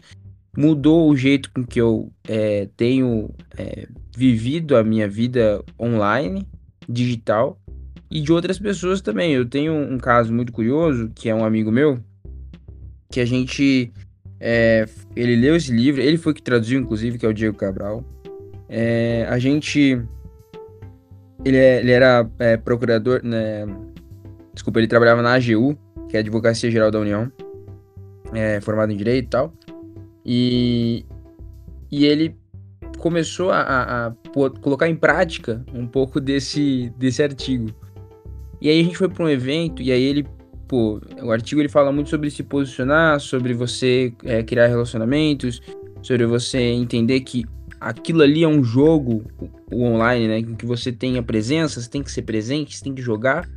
mudou 0.56 1.08
o 1.10 1.16
jeito 1.16 1.50
com 1.50 1.64
que 1.64 1.80
eu 1.80 2.12
é, 2.28 2.68
tenho 2.76 3.30
é, 3.56 3.88
vivido 4.14 4.76
a 4.76 4.84
minha 4.84 5.08
vida 5.08 5.64
online, 5.80 6.46
digital, 6.88 7.58
e 8.10 8.20
de 8.20 8.32
outras 8.32 8.58
pessoas 8.58 9.00
também. 9.00 9.32
Eu 9.32 9.46
tenho 9.46 9.72
um 9.74 9.98
caso 9.98 10.32
muito 10.32 10.52
curioso, 10.52 11.10
que 11.14 11.28
é 11.28 11.34
um 11.34 11.44
amigo 11.44 11.70
meu, 11.70 11.98
que 13.10 13.20
a 13.20 13.24
gente. 13.24 13.92
É, 14.40 14.86
ele 15.14 15.36
leu 15.36 15.56
esse 15.56 15.72
livro, 15.72 16.00
ele 16.00 16.16
foi 16.16 16.34
que 16.34 16.42
traduziu, 16.42 16.80
inclusive, 16.80 17.18
que 17.18 17.26
é 17.26 17.28
o 17.28 17.34
Diego 17.34 17.56
Cabral. 17.56 18.04
É, 18.68 19.26
a 19.28 19.38
gente. 19.38 20.02
Ele, 21.44 21.56
é, 21.56 21.80
ele 21.80 21.92
era 21.92 22.28
é, 22.38 22.56
procurador. 22.56 23.20
Né, 23.22 23.66
desculpa, 24.52 24.80
ele 24.80 24.88
trabalhava 24.88 25.22
na 25.22 25.34
AGU, 25.34 25.76
que 26.08 26.16
é 26.16 26.20
a 26.20 26.22
Advocacia 26.22 26.70
Geral 26.70 26.90
da 26.90 26.98
União, 26.98 27.30
é, 28.32 28.60
formado 28.60 28.92
em 28.92 28.96
Direito 28.96 29.26
e 29.26 29.28
tal. 29.28 29.52
E, 30.24 31.06
e 31.90 32.04
ele 32.04 32.36
começou 32.98 33.50
a, 33.52 33.60
a, 33.60 34.06
a, 34.06 34.10
colocar 34.60 34.88
em 34.88 34.96
prática 34.96 35.64
um 35.72 35.86
pouco 35.86 36.20
desse, 36.20 36.92
desse 36.98 37.22
artigo. 37.22 37.70
E 38.60 38.68
aí 38.68 38.80
a 38.80 38.84
gente 38.84 38.96
foi 38.96 39.08
para 39.08 39.24
um 39.24 39.28
evento 39.28 39.82
e 39.82 39.92
aí 39.92 40.02
ele, 40.02 40.26
pô, 40.68 41.00
o 41.22 41.30
artigo 41.30 41.60
ele 41.60 41.68
fala 41.68 41.92
muito 41.92 42.10
sobre 42.10 42.30
se 42.30 42.42
posicionar, 42.42 43.20
sobre 43.20 43.54
você 43.54 44.12
é, 44.24 44.42
criar 44.42 44.66
relacionamentos, 44.66 45.60
sobre 46.02 46.26
você 46.26 46.58
entender 46.58 47.20
que 47.20 47.44
aquilo 47.80 48.22
ali 48.22 48.42
é 48.42 48.48
um 48.48 48.62
jogo, 48.62 49.24
o 49.70 49.82
online, 49.82 50.28
né, 50.28 50.54
que 50.56 50.66
você 50.66 50.90
tenha 50.92 51.22
presença, 51.22 51.80
você 51.80 51.88
tem 51.88 52.02
que 52.02 52.10
ser 52.10 52.22
presente, 52.22 52.76
você 52.76 52.84
tem 52.84 52.94
que 52.94 53.02
jogar. 53.02 53.48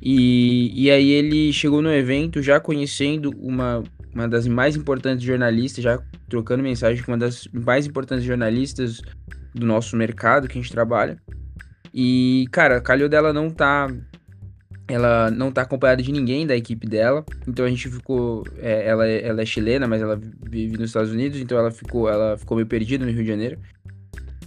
E, 0.00 0.72
e 0.74 0.90
aí 0.90 1.10
ele 1.10 1.52
chegou 1.52 1.82
no 1.82 1.92
evento 1.92 2.42
já 2.42 2.60
conhecendo 2.60 3.30
uma, 3.38 3.82
uma 4.14 4.28
das 4.28 4.46
mais 4.46 4.76
importantes 4.76 5.24
jornalistas, 5.24 5.82
já 5.82 6.00
trocando 6.28 6.62
mensagem 6.62 7.02
com 7.02 7.12
uma 7.12 7.18
das 7.18 7.48
mais 7.52 7.86
importantes 7.86 8.24
jornalistas 8.24 9.00
do 9.54 9.66
nosso 9.66 9.96
mercado 9.96 10.48
que 10.48 10.58
a 10.58 10.60
gente 10.60 10.72
trabalha. 10.72 11.18
E, 11.92 12.46
cara, 12.52 12.80
calhou 12.80 13.08
dela 13.08 13.32
não 13.32 13.48
tá. 13.48 13.88
Ela 14.88 15.30
não 15.30 15.50
tá 15.50 15.62
acompanhada 15.62 16.02
de 16.02 16.12
ninguém 16.12 16.46
da 16.46 16.56
equipe 16.56 16.86
dela. 16.86 17.24
Então 17.46 17.64
a 17.64 17.68
gente 17.68 17.88
ficou. 17.88 18.44
É, 18.58 18.86
ela, 18.86 19.06
ela 19.06 19.42
é 19.42 19.46
chilena, 19.46 19.86
mas 19.88 20.00
ela 20.00 20.18
vive 20.48 20.76
nos 20.76 20.90
Estados 20.90 21.10
Unidos, 21.10 21.40
então 21.40 21.58
ela 21.58 21.70
ficou, 21.70 22.08
ela 22.08 22.36
ficou 22.36 22.56
meio 22.56 22.66
perdida 22.66 23.04
no 23.04 23.10
Rio 23.10 23.22
de 23.22 23.28
Janeiro. 23.28 23.58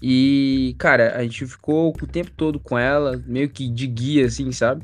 E, 0.02 0.76
cara, 0.78 1.18
a 1.18 1.24
gente 1.24 1.46
ficou 1.46 1.90
o 1.90 2.08
tempo 2.08 2.32
todo 2.32 2.60
com 2.60 2.78
ela, 2.78 3.22
meio 3.28 3.50
que 3.50 3.68
de 3.68 3.86
guia, 3.86 4.28
assim, 4.28 4.50
sabe? 4.52 4.84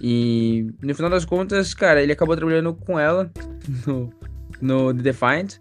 E 0.00 0.66
no 0.80 0.94
final 0.94 1.10
das 1.10 1.24
contas, 1.24 1.74
cara, 1.74 2.02
ele 2.02 2.12
acabou 2.12 2.36
trabalhando 2.36 2.72
com 2.74 2.98
ela 2.98 3.30
no, 3.86 4.12
no 4.60 4.94
The 4.94 5.02
Defiant, 5.02 5.58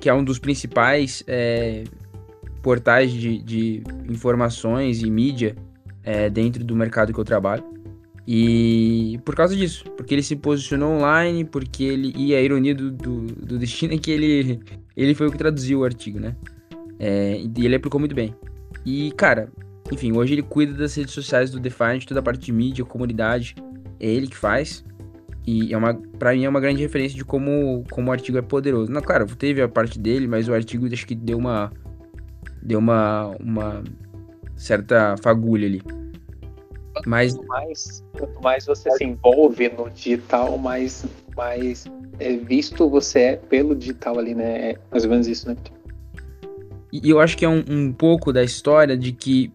que 0.00 0.08
é 0.08 0.14
um 0.14 0.24
dos 0.24 0.38
principais 0.38 1.22
é, 1.26 1.84
portais 2.62 3.12
de, 3.12 3.42
de 3.42 3.82
informações 4.08 5.02
e 5.02 5.10
mídia 5.10 5.54
é, 6.02 6.28
dentro 6.28 6.64
do 6.64 6.74
mercado 6.74 7.12
que 7.12 7.18
eu 7.18 7.24
trabalho. 7.24 7.64
E 8.30 9.18
por 9.24 9.34
causa 9.34 9.56
disso, 9.56 9.84
porque 9.96 10.14
ele 10.14 10.22
se 10.22 10.36
posicionou 10.36 10.98
online, 10.98 11.46
porque 11.46 11.82
ele. 11.82 12.12
E 12.14 12.34
a 12.34 12.42
ironia 12.42 12.74
do, 12.74 12.90
do, 12.90 13.22
do 13.22 13.58
destino 13.58 13.94
é 13.94 13.96
que 13.96 14.10
ele, 14.10 14.60
ele 14.94 15.14
foi 15.14 15.28
o 15.28 15.30
que 15.30 15.38
traduziu 15.38 15.80
o 15.80 15.84
artigo, 15.84 16.20
né? 16.20 16.36
É, 16.98 17.40
e 17.40 17.64
ele 17.64 17.74
aplicou 17.74 17.98
muito 17.98 18.14
bem. 18.14 18.34
E, 18.84 19.12
cara, 19.12 19.50
enfim, 19.90 20.12
hoje 20.14 20.34
ele 20.34 20.42
cuida 20.42 20.74
das 20.74 20.94
redes 20.94 21.14
sociais 21.14 21.50
do 21.50 21.58
Defiant, 21.58 22.04
toda 22.04 22.20
a 22.20 22.22
parte 22.22 22.44
de 22.44 22.52
mídia, 22.52 22.84
comunidade. 22.84 23.56
É 23.98 24.06
ele 24.06 24.26
que 24.26 24.36
faz. 24.36 24.84
E 25.46 25.72
é 25.72 25.76
uma, 25.78 25.94
pra 25.94 26.34
mim 26.34 26.44
é 26.44 26.48
uma 26.50 26.60
grande 26.60 26.82
referência 26.82 27.16
de 27.16 27.24
como, 27.24 27.82
como 27.90 28.10
o 28.10 28.12
artigo 28.12 28.36
é 28.36 28.42
poderoso. 28.42 28.92
Não, 28.92 29.00
claro, 29.00 29.24
teve 29.36 29.62
a 29.62 29.68
parte 29.70 29.98
dele, 29.98 30.26
mas 30.26 30.50
o 30.50 30.52
artigo 30.52 30.86
acho 30.92 31.06
que 31.06 31.14
deu 31.14 31.38
uma, 31.38 31.72
deu 32.62 32.78
uma, 32.78 33.28
uma 33.40 33.82
certa 34.54 35.16
fagulha 35.16 35.66
ali. 35.66 35.80
Mas... 37.06 37.34
Quanto, 37.34 37.46
mais, 37.48 38.04
quanto 38.12 38.42
mais 38.42 38.66
você 38.66 38.90
se 38.92 39.04
envolve 39.04 39.68
no 39.70 39.90
digital, 39.90 40.56
mais, 40.58 41.04
mais 41.36 41.84
é, 42.18 42.36
visto 42.36 42.88
você 42.88 43.20
é 43.20 43.36
pelo 43.36 43.74
digital 43.74 44.18
ali, 44.18 44.34
né? 44.34 44.70
É 44.70 44.78
mais 44.90 45.04
ou 45.04 45.10
menos 45.10 45.26
isso, 45.26 45.48
né? 45.48 45.56
E 46.92 47.08
eu 47.08 47.20
acho 47.20 47.36
que 47.36 47.44
é 47.44 47.48
um, 47.48 47.62
um 47.68 47.92
pouco 47.92 48.32
da 48.32 48.42
história 48.42 48.96
de 48.96 49.12
que 49.12 49.52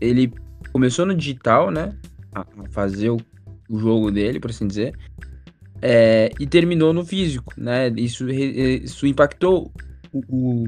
ele 0.00 0.32
começou 0.72 1.04
no 1.04 1.14
digital, 1.14 1.70
né? 1.70 1.94
A 2.34 2.44
fazer 2.70 3.10
o, 3.10 3.18
o 3.68 3.78
jogo 3.78 4.10
dele, 4.10 4.38
por 4.38 4.50
assim 4.50 4.66
dizer. 4.66 4.94
É, 5.80 6.30
e 6.38 6.46
terminou 6.46 6.92
no 6.92 7.04
físico, 7.04 7.52
né? 7.56 7.88
Isso, 7.96 8.28
isso 8.30 9.06
impactou 9.06 9.70
o, 10.12 10.20
o, 10.28 10.64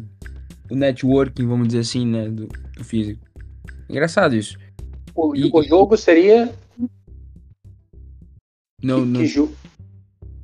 o 0.71 0.75
networking, 0.75 1.47
vamos 1.47 1.69
dizer 1.69 1.81
assim, 1.81 2.07
né, 2.07 2.29
do, 2.29 2.47
do 2.47 2.85
físico. 2.85 3.21
Engraçado 3.89 4.37
isso. 4.37 4.57
O, 5.15 5.35
e, 5.35 5.51
o 5.53 5.63
jogo 5.63 5.97
seria. 5.97 6.53
Não, 8.83 9.01
que, 9.01 9.07
não... 9.07 9.21
Que 9.21 9.27
jo... 9.27 9.53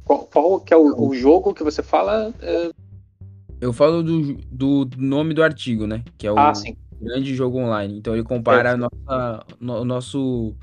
qual, 0.04 0.24
qual, 0.24 0.60
que 0.60 0.74
é 0.74 0.76
o, 0.76 1.08
o, 1.08 1.14
jogo 1.14 1.54
que 1.54 1.64
você 1.64 1.82
fala? 1.82 2.34
É... 2.40 2.70
Eu 3.60 3.72
falo 3.72 4.02
do, 4.02 4.34
do 4.50 4.88
nome 4.98 5.32
do 5.32 5.42
artigo, 5.42 5.86
né? 5.86 6.04
Que 6.18 6.26
é 6.26 6.32
o 6.32 6.38
ah, 6.38 6.52
grande 7.00 7.34
jogo 7.34 7.58
online. 7.58 7.96
Então 7.98 8.14
ele 8.14 8.22
compara 8.22 8.70
é. 8.70 8.76
nossa, 8.76 9.46
no, 9.58 9.80
o 9.80 9.84
nosso 9.84 10.54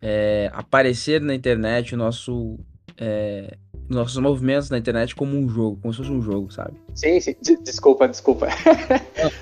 é, 0.00 0.50
aparecer 0.52 1.20
na 1.20 1.34
internet, 1.34 1.94
o 1.94 1.98
nosso 1.98 2.58
é, 2.96 3.56
nossos 3.88 4.18
movimentos 4.18 4.70
na 4.70 4.78
internet 4.78 5.14
como 5.14 5.36
um 5.36 5.48
jogo, 5.48 5.78
como 5.80 5.92
se 5.92 5.98
fosse 5.98 6.10
um 6.10 6.20
jogo, 6.20 6.52
sabe? 6.52 6.76
Sim, 6.94 7.18
sim. 7.20 7.34
Desculpa, 7.64 8.06
desculpa. 8.06 8.48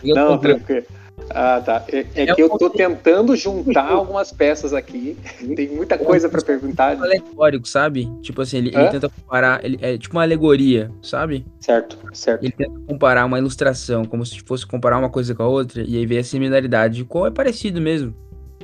Não, 0.04 0.30
Não 0.30 0.38
tranquilo. 0.38 0.86
Ah, 1.30 1.61
tá. 1.61 1.85
É, 1.88 2.06
é, 2.14 2.23
é 2.23 2.35
que 2.35 2.42
eu 2.42 2.49
tô 2.50 2.70
tentando 2.70 3.35
juntar 3.37 3.90
algumas 3.90 4.32
peças 4.32 4.73
aqui. 4.73 5.16
Tem 5.54 5.68
muita 5.68 5.99
coisa 5.99 6.28
para 6.28 6.42
perguntar. 6.42 6.92
É 6.92 6.96
alegórico, 6.96 7.66
sabe? 7.66 8.11
Tipo 8.23 8.42
assim, 8.42 8.58
ele, 8.58 8.68
ele, 8.75 8.88
tenta 8.88 9.08
comparar. 9.08 9.64
Ele, 9.64 9.78
é 9.80 9.99
tipo 9.99 10.16
uma 10.16 10.23
alegoria, 10.23 10.90
sabe? 11.02 11.44
Certo, 11.61 11.99
certo. 12.12 12.44
Ele 12.44 12.52
tenta 12.52 12.78
comparar 12.87 13.25
uma 13.25 13.38
ilustração, 13.38 14.04
como 14.04 14.25
se 14.25 14.40
fosse 14.40 14.66
comparar 14.66 14.99
uma 14.99 15.11
coisa 15.11 15.35
com 15.35 15.42
a 15.42 15.49
outra, 15.49 15.82
e 15.87 15.96
aí 15.96 16.06
ver 16.06 16.18
a 16.18 16.25
similaridade. 16.25 17.04
Qual 17.04 17.26
é 17.26 17.30
parecido 17.30 17.80
mesmo? 17.80 18.14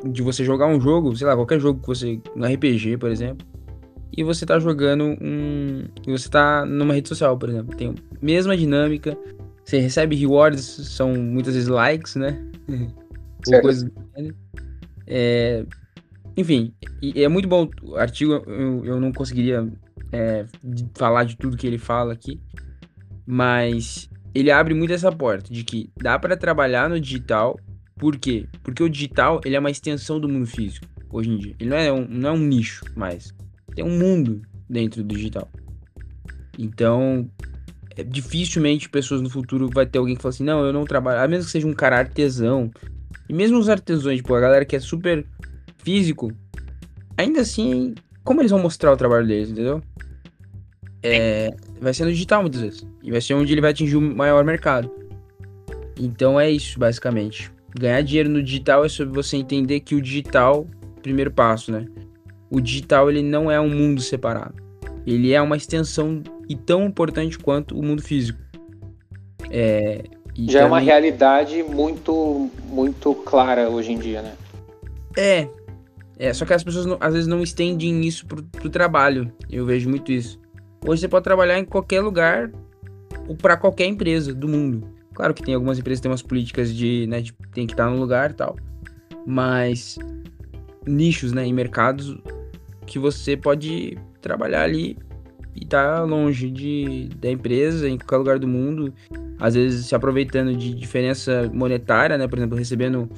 De 0.04 0.23
você 0.23 0.44
jogar 0.44 0.66
um 0.66 0.80
jogo, 0.80 1.14
sei 1.16 1.26
lá, 1.26 1.35
qualquer 1.35 1.61
jogo 1.61 1.80
que 1.80 1.87
você. 1.87 2.21
Um 2.37 2.44
RPG, 2.44 2.97
por 2.97 3.11
exemplo 3.11 3.47
e 4.16 4.23
você 4.23 4.44
tá 4.44 4.59
jogando 4.59 5.04
um. 5.04 5.85
E 6.06 6.12
você 6.12 6.28
tá 6.28 6.66
numa 6.66 6.92
rede 6.92 7.09
social, 7.09 7.37
por 7.38 7.49
exemplo. 7.49 7.75
Tem 7.76 7.88
a 7.88 7.94
mesma 8.21 8.56
dinâmica. 8.56 9.16
Você 9.64 9.78
recebe 9.78 10.16
rewards, 10.16 10.64
são 10.64 11.14
muitas 11.14 11.54
vezes 11.54 11.69
likes, 11.69 12.16
né? 12.16 12.42
Ou 13.47 13.61
coisas 13.61 13.90
é, 15.07 15.64
Enfim, 16.37 16.73
é 17.14 17.26
muito 17.28 17.49
bom 17.49 17.69
o 17.83 17.97
artigo. 17.97 18.33
Eu, 18.47 18.85
eu 18.85 19.00
não 19.00 19.12
conseguiria 19.12 19.69
é, 20.12 20.47
falar 20.95 21.25
de 21.25 21.37
tudo 21.37 21.57
que 21.57 21.66
ele 21.66 21.78
fala 21.78 22.12
aqui. 22.12 22.40
Mas 23.26 24.09
ele 24.35 24.50
abre 24.50 24.75
muito 24.75 24.92
essa 24.92 25.11
porta 25.11 25.52
de 25.52 25.64
que 25.64 25.90
dá 26.00 26.19
para 26.19 26.37
trabalhar 26.37 26.88
no 26.88 27.00
digital. 27.00 27.59
Por 27.97 28.16
quê? 28.16 28.47
Porque 28.62 28.83
o 28.83 28.88
digital 28.88 29.40
ele 29.45 29.57
é 29.57 29.59
uma 29.59 29.71
extensão 29.71 30.21
do 30.21 30.28
mundo 30.28 30.47
físico 30.47 30.87
hoje 31.11 31.31
em 31.31 31.37
dia. 31.37 31.54
Ele 31.59 31.71
não 31.71 31.76
é 31.76 31.92
um, 31.92 32.07
não 32.09 32.28
é 32.31 32.33
um 32.33 32.38
nicho 32.38 32.85
mais 32.97 33.33
tem 33.75 33.85
um 33.85 33.99
mundo 33.99 34.42
dentro 34.69 35.02
do 35.02 35.14
digital. 35.14 35.49
Então, 36.59 37.28
dificilmente 38.06 38.88
pessoas 38.88 39.20
no 39.20 39.30
futuro 39.30 39.68
vai 39.72 39.87
ter 39.87 39.99
alguém 39.99 40.16
que 40.16 40.22
fala 40.22 40.34
assim, 40.34 40.44
não, 40.44 40.64
eu 40.64 40.72
não 40.72 40.84
trabalho, 40.84 41.20
a 41.20 41.28
menos 41.28 41.46
que 41.46 41.52
seja 41.52 41.66
um 41.66 41.72
cara 41.72 41.99
artesão. 41.99 42.70
E 43.28 43.32
mesmo 43.32 43.58
os 43.58 43.68
artesãos, 43.68 44.16
tipo, 44.16 44.34
a 44.34 44.40
galera 44.40 44.64
que 44.64 44.76
é 44.76 44.80
super 44.80 45.25
físico, 45.78 46.32
ainda 47.16 47.40
assim, 47.40 47.94
como 48.25 48.40
eles 48.40 48.50
vão 48.50 48.61
mostrar 48.61 48.92
o 48.92 48.96
trabalho 48.96 49.26
deles, 49.26 49.50
entendeu? 49.50 49.82
É, 51.02 51.50
vai 51.80 51.92
ser 51.92 52.04
no 52.04 52.12
digital 52.12 52.42
muitas 52.42 52.61
vezes. 52.61 52.87
E 53.02 53.11
vai 53.11 53.20
ser 53.20 53.34
onde 53.34 53.52
ele 53.52 53.61
vai 53.61 53.70
atingir 53.70 53.96
o 53.96 54.00
maior 54.00 54.44
mercado. 54.44 54.90
Então 55.99 56.40
é 56.40 56.50
isso, 56.50 56.78
basicamente. 56.78 57.50
Ganhar 57.78 58.02
dinheiro 58.02 58.28
no 58.28 58.42
digital 58.42 58.84
é 58.84 58.88
sobre 58.88 59.14
você 59.14 59.37
entender 59.37 59.80
que 59.80 59.94
o 59.94 60.00
digital, 60.00 60.66
primeiro 61.02 61.30
passo, 61.30 61.72
né? 61.72 61.87
o 62.52 62.61
digital 62.61 63.11
ele 63.11 63.22
não 63.22 63.50
é 63.50 63.58
um 63.58 63.70
mundo 63.70 64.02
separado. 64.02 64.54
Ele 65.06 65.32
é 65.32 65.40
uma 65.40 65.56
extensão 65.56 66.22
e 66.52 66.56
tão 66.56 66.85
importante 66.85 67.38
quanto 67.38 67.78
o 67.78 67.82
mundo 67.82 68.02
físico. 68.02 68.38
É, 69.50 70.04
Já 70.37 70.61
é 70.61 70.64
uma 70.66 70.78
realidade 70.78 71.62
muito, 71.62 72.50
muito 72.66 73.14
clara 73.14 73.71
hoje 73.71 73.92
em 73.92 73.99
dia, 73.99 74.21
né? 74.21 74.35
É. 75.16 75.49
É, 76.18 76.32
só 76.35 76.44
que 76.44 76.52
as 76.52 76.62
pessoas 76.62 76.85
não, 76.85 76.99
às 77.00 77.14
vezes 77.14 77.26
não 77.26 77.42
estendem 77.42 78.02
isso 78.06 78.26
pro, 78.26 78.42
pro 78.42 78.68
trabalho. 78.68 79.32
Eu 79.50 79.64
vejo 79.64 79.88
muito 79.88 80.12
isso. 80.12 80.38
Hoje 80.87 81.00
você 81.00 81.09
pode 81.09 81.25
trabalhar 81.25 81.59
em 81.59 81.64
qualquer 81.64 82.02
lugar 82.02 82.50
ou 83.26 83.35
para 83.35 83.56
qualquer 83.56 83.87
empresa 83.87 84.35
do 84.35 84.47
mundo. 84.47 84.87
Claro 85.14 85.32
que 85.32 85.42
tem 85.42 85.54
algumas 85.54 85.78
empresas 85.78 86.00
que 86.00 86.02
têm 86.02 86.11
umas 86.11 86.23
políticas 86.23 86.73
de, 86.75 87.06
né, 87.06 87.23
de 87.23 87.32
tem 87.54 87.66
que 87.66 87.73
estar 87.73 87.88
no 87.88 87.99
lugar 87.99 88.30
e 88.30 88.35
tal. 88.35 88.56
mas 89.26 89.99
nichos, 90.87 91.32
né, 91.32 91.47
em 91.47 91.52
mercados 91.52 92.18
que 92.87 92.99
você 92.99 93.37
pode 93.37 93.97
trabalhar 94.21 94.64
ali 94.64 94.99
e 95.54 95.66
tá 95.66 96.02
longe 96.02 96.50
de, 96.50 97.09
da 97.21 97.30
empresa, 97.30 97.88
em 97.88 97.99
qualquer 97.99 98.16
lugar 98.16 98.38
do 98.38 98.49
mundo, 98.49 98.92
às 99.38 99.54
vezes 99.54 99.87
se 99.87 99.94
aproveitando 99.94 100.56
de 100.56 100.75
diferença 100.75 101.50
monetária, 101.52 102.16
né, 102.16 102.26
por 102.26 102.38
exemplo, 102.38 102.56
recebendo 102.56 103.09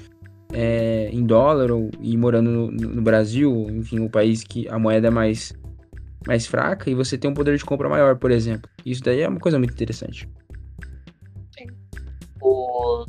é, 0.52 1.08
em 1.12 1.24
dólar 1.24 1.70
ou, 1.70 1.90
e 2.00 2.16
morando 2.16 2.50
no, 2.50 2.70
no, 2.70 3.02
Brasil, 3.02 3.66
enfim, 3.70 4.00
o 4.00 4.10
país 4.10 4.42
que 4.42 4.68
a 4.68 4.78
moeda 4.78 5.08
é 5.08 5.10
mais, 5.10 5.52
mais 6.26 6.46
fraca 6.46 6.90
e 6.90 6.94
você 6.94 7.16
tem 7.16 7.30
um 7.30 7.34
poder 7.34 7.56
de 7.56 7.64
compra 7.64 7.88
maior, 7.88 8.16
por 8.16 8.30
exemplo. 8.30 8.68
Isso 8.84 9.02
daí 9.02 9.20
é 9.20 9.28
uma 9.28 9.40
coisa 9.40 9.58
muito 9.58 9.72
interessante. 9.72 10.28
Sim. 11.56 11.66
O... 12.40 13.06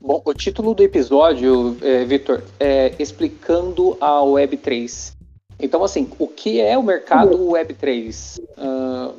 Bom, 0.00 0.22
o 0.24 0.32
título 0.32 0.74
do 0.74 0.82
episódio, 0.82 1.76
é, 1.82 2.04
Vitor, 2.04 2.42
é 2.58 2.94
Explicando 2.98 3.96
a 4.00 4.20
Web3. 4.20 5.17
Então, 5.60 5.82
assim, 5.82 6.08
o 6.18 6.28
que 6.28 6.60
é 6.60 6.78
o 6.78 6.82
mercado 6.82 7.36
Web3? 7.36 8.40
Uh, 8.56 9.14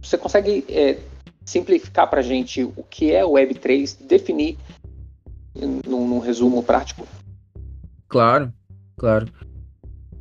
você 0.00 0.16
consegue 0.16 0.64
é, 0.68 0.98
simplificar 1.44 2.08
para 2.08 2.20
a 2.20 2.22
gente 2.22 2.62
o 2.64 2.82
que 2.88 3.12
é 3.12 3.24
o 3.24 3.32
Web3, 3.32 3.96
definir 4.06 4.56
num, 5.54 6.06
num 6.06 6.18
resumo 6.18 6.62
prático? 6.62 7.06
Claro, 8.08 8.52
claro. 8.96 9.26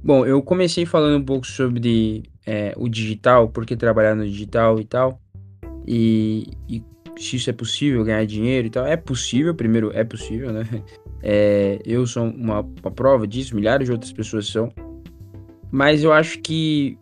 Bom, 0.03 0.25
eu 0.25 0.41
comecei 0.41 0.85
falando 0.85 1.21
um 1.21 1.25
pouco 1.25 1.45
sobre 1.45 2.23
é, 2.45 2.73
o 2.75 2.89
digital, 2.89 3.49
porque 3.49 3.75
trabalhar 3.75 4.15
no 4.15 4.25
digital 4.25 4.79
e 4.79 4.85
tal, 4.85 5.21
e, 5.87 6.47
e, 6.67 6.83
se 7.17 7.35
isso 7.35 7.49
é 7.49 7.53
possível, 7.53 8.03
ganhar 8.03 8.25
dinheiro 8.25 8.67
e 8.67 8.69
tal. 8.69 8.85
É 8.85 8.97
possível, 8.97 9.53
primeiro, 9.53 9.91
é 9.93 10.03
possível, 10.03 10.51
né? 10.51 10.63
É, 11.23 11.79
eu 11.85 12.07
sou 12.07 12.23
uma, 12.23 12.61
uma, 12.61 12.91
prova 12.91 13.27
disso, 13.27 13.55
milhares 13.55 13.85
de 13.85 13.91
outras 13.91 14.11
pessoas 14.11 14.47
são. 14.47 14.73
Mas 15.71 16.03
eu 16.03 16.11
acho 16.11 16.39
que, 16.39 16.97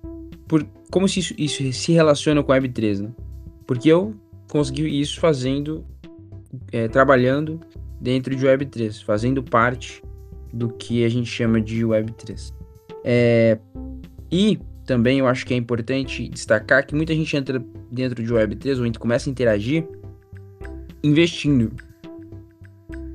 por, 0.47 0.65
como 0.91 1.07
se 1.07 1.19
isso, 1.19 1.33
isso 1.37 1.73
se 1.73 1.91
relaciona 1.91 2.43
com 2.43 2.53
a 2.53 2.59
Web3, 2.59 3.01
né? 3.01 3.09
Porque 3.65 3.89
eu 3.89 4.15
consegui 4.47 4.99
isso 4.99 5.19
fazendo, 5.19 5.85
é, 6.71 6.87
trabalhando 6.87 7.59
dentro 7.99 8.35
de 8.35 8.45
Web3, 8.45 9.03
fazendo 9.03 9.43
parte 9.43 10.03
do 10.53 10.69
que 10.69 11.03
a 11.03 11.09
gente 11.09 11.29
chama 11.29 11.59
de 11.59 11.83
Web3. 11.83 12.53
É, 13.03 13.57
e 14.31 14.59
também 14.85 15.19
eu 15.19 15.27
acho 15.27 15.45
que 15.45 15.53
é 15.53 15.57
importante 15.57 16.27
destacar 16.29 16.85
que 16.85 16.95
muita 16.95 17.13
gente 17.13 17.35
entra 17.35 17.63
dentro 17.91 18.23
de 18.23 18.33
Web3 18.33 18.83
ou 18.83 18.99
começa 18.99 19.29
a 19.29 19.31
interagir 19.31 19.87
investindo. 21.03 21.71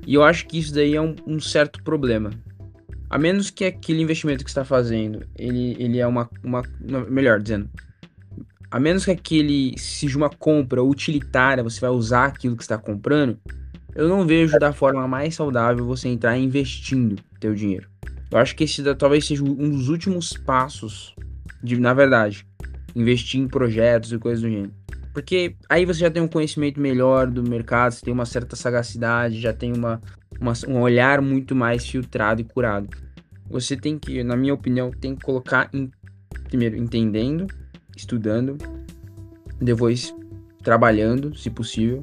E 0.06 0.14
eu 0.14 0.22
acho 0.22 0.46
que 0.46 0.58
isso 0.58 0.74
daí 0.74 0.94
é 0.94 1.00
um, 1.00 1.14
um 1.26 1.40
certo 1.40 1.82
problema. 1.82 2.30
A 3.14 3.18
menos 3.18 3.48
que 3.48 3.64
aquele 3.64 4.02
investimento 4.02 4.42
que 4.42 4.50
está 4.50 4.64
fazendo, 4.64 5.24
ele, 5.38 5.76
ele 5.78 6.00
é 6.00 6.06
uma, 6.06 6.28
uma. 6.42 6.64
Melhor 7.08 7.40
dizendo, 7.40 7.70
a 8.68 8.80
menos 8.80 9.04
que 9.04 9.12
aquele 9.12 9.78
seja 9.78 10.18
uma 10.18 10.28
compra 10.28 10.82
utilitária, 10.82 11.62
você 11.62 11.80
vai 11.80 11.90
usar 11.90 12.24
aquilo 12.24 12.56
que 12.56 12.64
está 12.64 12.76
comprando, 12.76 13.38
eu 13.94 14.08
não 14.08 14.26
vejo 14.26 14.58
da 14.58 14.72
forma 14.72 15.06
mais 15.06 15.36
saudável 15.36 15.86
você 15.86 16.08
entrar 16.08 16.36
investindo 16.36 17.14
teu 17.38 17.54
dinheiro. 17.54 17.88
Eu 18.32 18.38
acho 18.38 18.56
que 18.56 18.64
esse 18.64 18.82
talvez 18.96 19.24
seja 19.24 19.44
um 19.44 19.70
dos 19.70 19.88
últimos 19.88 20.32
passos 20.32 21.14
de, 21.62 21.78
na 21.78 21.94
verdade, 21.94 22.44
investir 22.96 23.40
em 23.40 23.46
projetos 23.46 24.10
e 24.10 24.18
coisas 24.18 24.42
do 24.42 24.50
gênero. 24.50 24.72
Porque 25.12 25.54
aí 25.68 25.86
você 25.86 26.00
já 26.00 26.10
tem 26.10 26.20
um 26.20 26.26
conhecimento 26.26 26.80
melhor 26.80 27.28
do 27.28 27.48
mercado, 27.48 27.92
você 27.92 28.04
tem 28.04 28.12
uma 28.12 28.26
certa 28.26 28.56
sagacidade, 28.56 29.40
já 29.40 29.52
tem 29.52 29.72
uma, 29.72 30.02
uma, 30.40 30.52
um 30.68 30.80
olhar 30.80 31.20
muito 31.20 31.54
mais 31.54 31.86
filtrado 31.86 32.40
e 32.40 32.44
curado. 32.44 32.88
Você 33.48 33.76
tem 33.76 33.98
que, 33.98 34.22
na 34.22 34.36
minha 34.36 34.54
opinião, 34.54 34.90
tem 34.90 35.14
que 35.14 35.22
colocar 35.22 35.68
em, 35.72 35.90
primeiro 36.48 36.76
entendendo, 36.76 37.46
estudando, 37.96 38.56
depois 39.60 40.14
trabalhando, 40.62 41.36
se 41.36 41.50
possível, 41.50 42.02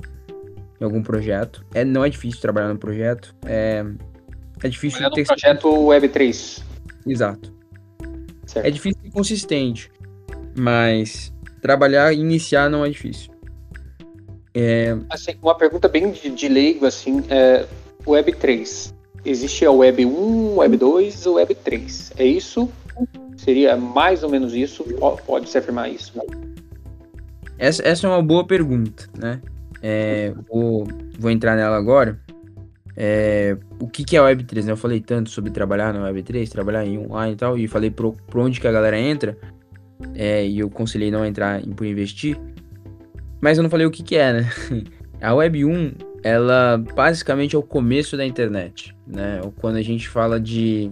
em 0.80 0.84
algum 0.84 1.02
projeto. 1.02 1.66
É, 1.74 1.84
não 1.84 2.06
é 2.06 2.10
difícil 2.10 2.40
trabalhar 2.40 2.70
no 2.70 2.78
projeto. 2.78 3.36
É, 3.46 3.84
é 4.64 4.70
difícil 4.70 5.00
Trabalhar 5.00 5.16
ter... 5.16 5.22
no 5.22 5.28
projeto 5.28 5.70
Web3. 5.70 6.64
Exato. 7.08 7.54
Certo. 8.46 8.66
É 8.66 8.70
difícil 8.70 9.02
e 9.04 9.12
consistente. 9.12 9.92
Mas 10.58 11.34
trabalhar 11.62 12.14
e 12.14 12.20
iniciar 12.20 12.70
não 12.70 12.86
é 12.86 12.90
difícil. 12.90 13.32
É... 14.54 14.98
Assim, 15.10 15.36
uma 15.42 15.56
pergunta 15.56 15.88
bem 15.88 16.12
de, 16.12 16.30
de 16.30 16.48
leigo, 16.48 16.86
assim, 16.86 17.24
é, 17.30 17.66
Web3. 18.06 18.94
Existe 19.24 19.66
a 19.66 19.72
Web 19.72 20.06
1, 20.06 20.56
Web 20.58 20.78
2 20.78 21.26
ou 21.28 21.36
Web 21.36 21.56
3? 21.56 22.14
É 22.18 22.26
isso? 22.26 22.70
Seria 23.38 23.78
mais 23.78 24.24
ou 24.24 24.30
menos 24.30 24.54
isso? 24.54 24.84
Pode-se 25.26 25.58
afirmar 25.58 25.92
isso? 25.92 26.14
Essa, 27.58 27.88
essa 27.88 28.08
é 28.08 28.10
uma 28.10 28.22
boa 28.22 28.46
pergunta, 28.46 29.08
né? 29.18 29.42
É, 29.82 30.34
vou, 30.50 30.88
vou 31.20 31.32
entrar 31.32 31.56
nela 31.56 31.78
agora. 31.78 32.20
É, 32.96 33.58
o 33.80 33.88
que, 33.88 34.04
que 34.04 34.16
é 34.16 34.20
a 34.20 34.24
Web3? 34.24 34.66
Né? 34.66 34.72
Eu 34.72 34.78
falei 34.78 35.00
tanto 35.00 35.30
sobre 35.30 35.52
trabalhar 35.52 35.94
na 35.94 36.12
Web3, 36.12 36.50
trabalhar 36.50 36.86
em 36.86 36.98
online 37.00 37.34
e 37.34 37.36
tal, 37.36 37.58
e 37.58 37.68
falei 37.68 37.90
por, 37.90 38.16
onde 38.36 38.60
que 38.60 38.68
a 38.68 38.72
galera 38.72 39.00
entra, 39.00 39.38
é, 40.14 40.46
e 40.46 40.60
eu 40.60 40.70
conselhei 40.70 41.10
não 41.10 41.26
entrar 41.26 41.66
em 41.66 41.72
por 41.72 41.86
investir, 41.86 42.38
mas 43.40 43.58
eu 43.58 43.64
não 43.64 43.70
falei 43.70 43.86
o 43.86 43.92
que, 43.92 44.04
que 44.04 44.16
é, 44.16 44.34
né? 44.34 44.50
A 45.22 45.34
Web 45.36 45.66
1, 45.66 45.92
ela 46.24 46.78
basicamente 46.78 47.56
é 47.56 47.60
o 47.60 47.64
começo 47.64 48.16
da 48.16 48.26
internet, 48.26 48.96
né? 49.08 49.42
Quando 49.58 49.78
a 49.78 49.82
gente 49.82 50.08
fala 50.08 50.40
de 50.40 50.92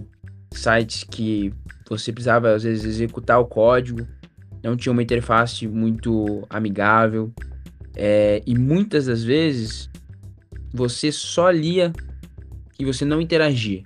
sites 0.52 1.04
que 1.04 1.52
você 1.88 2.12
precisava 2.12 2.52
às 2.52 2.62
vezes 2.62 2.84
executar 2.84 3.40
o 3.40 3.46
código, 3.46 4.06
não 4.62 4.76
tinha 4.76 4.92
uma 4.92 5.02
interface 5.02 5.66
muito 5.66 6.44
amigável, 6.50 7.32
é, 7.96 8.42
e 8.46 8.56
muitas 8.56 9.06
das 9.06 9.22
vezes 9.22 9.88
você 10.72 11.10
só 11.10 11.50
lia 11.50 11.92
e 12.78 12.84
você 12.84 13.04
não 13.04 13.20
interagia. 13.20 13.82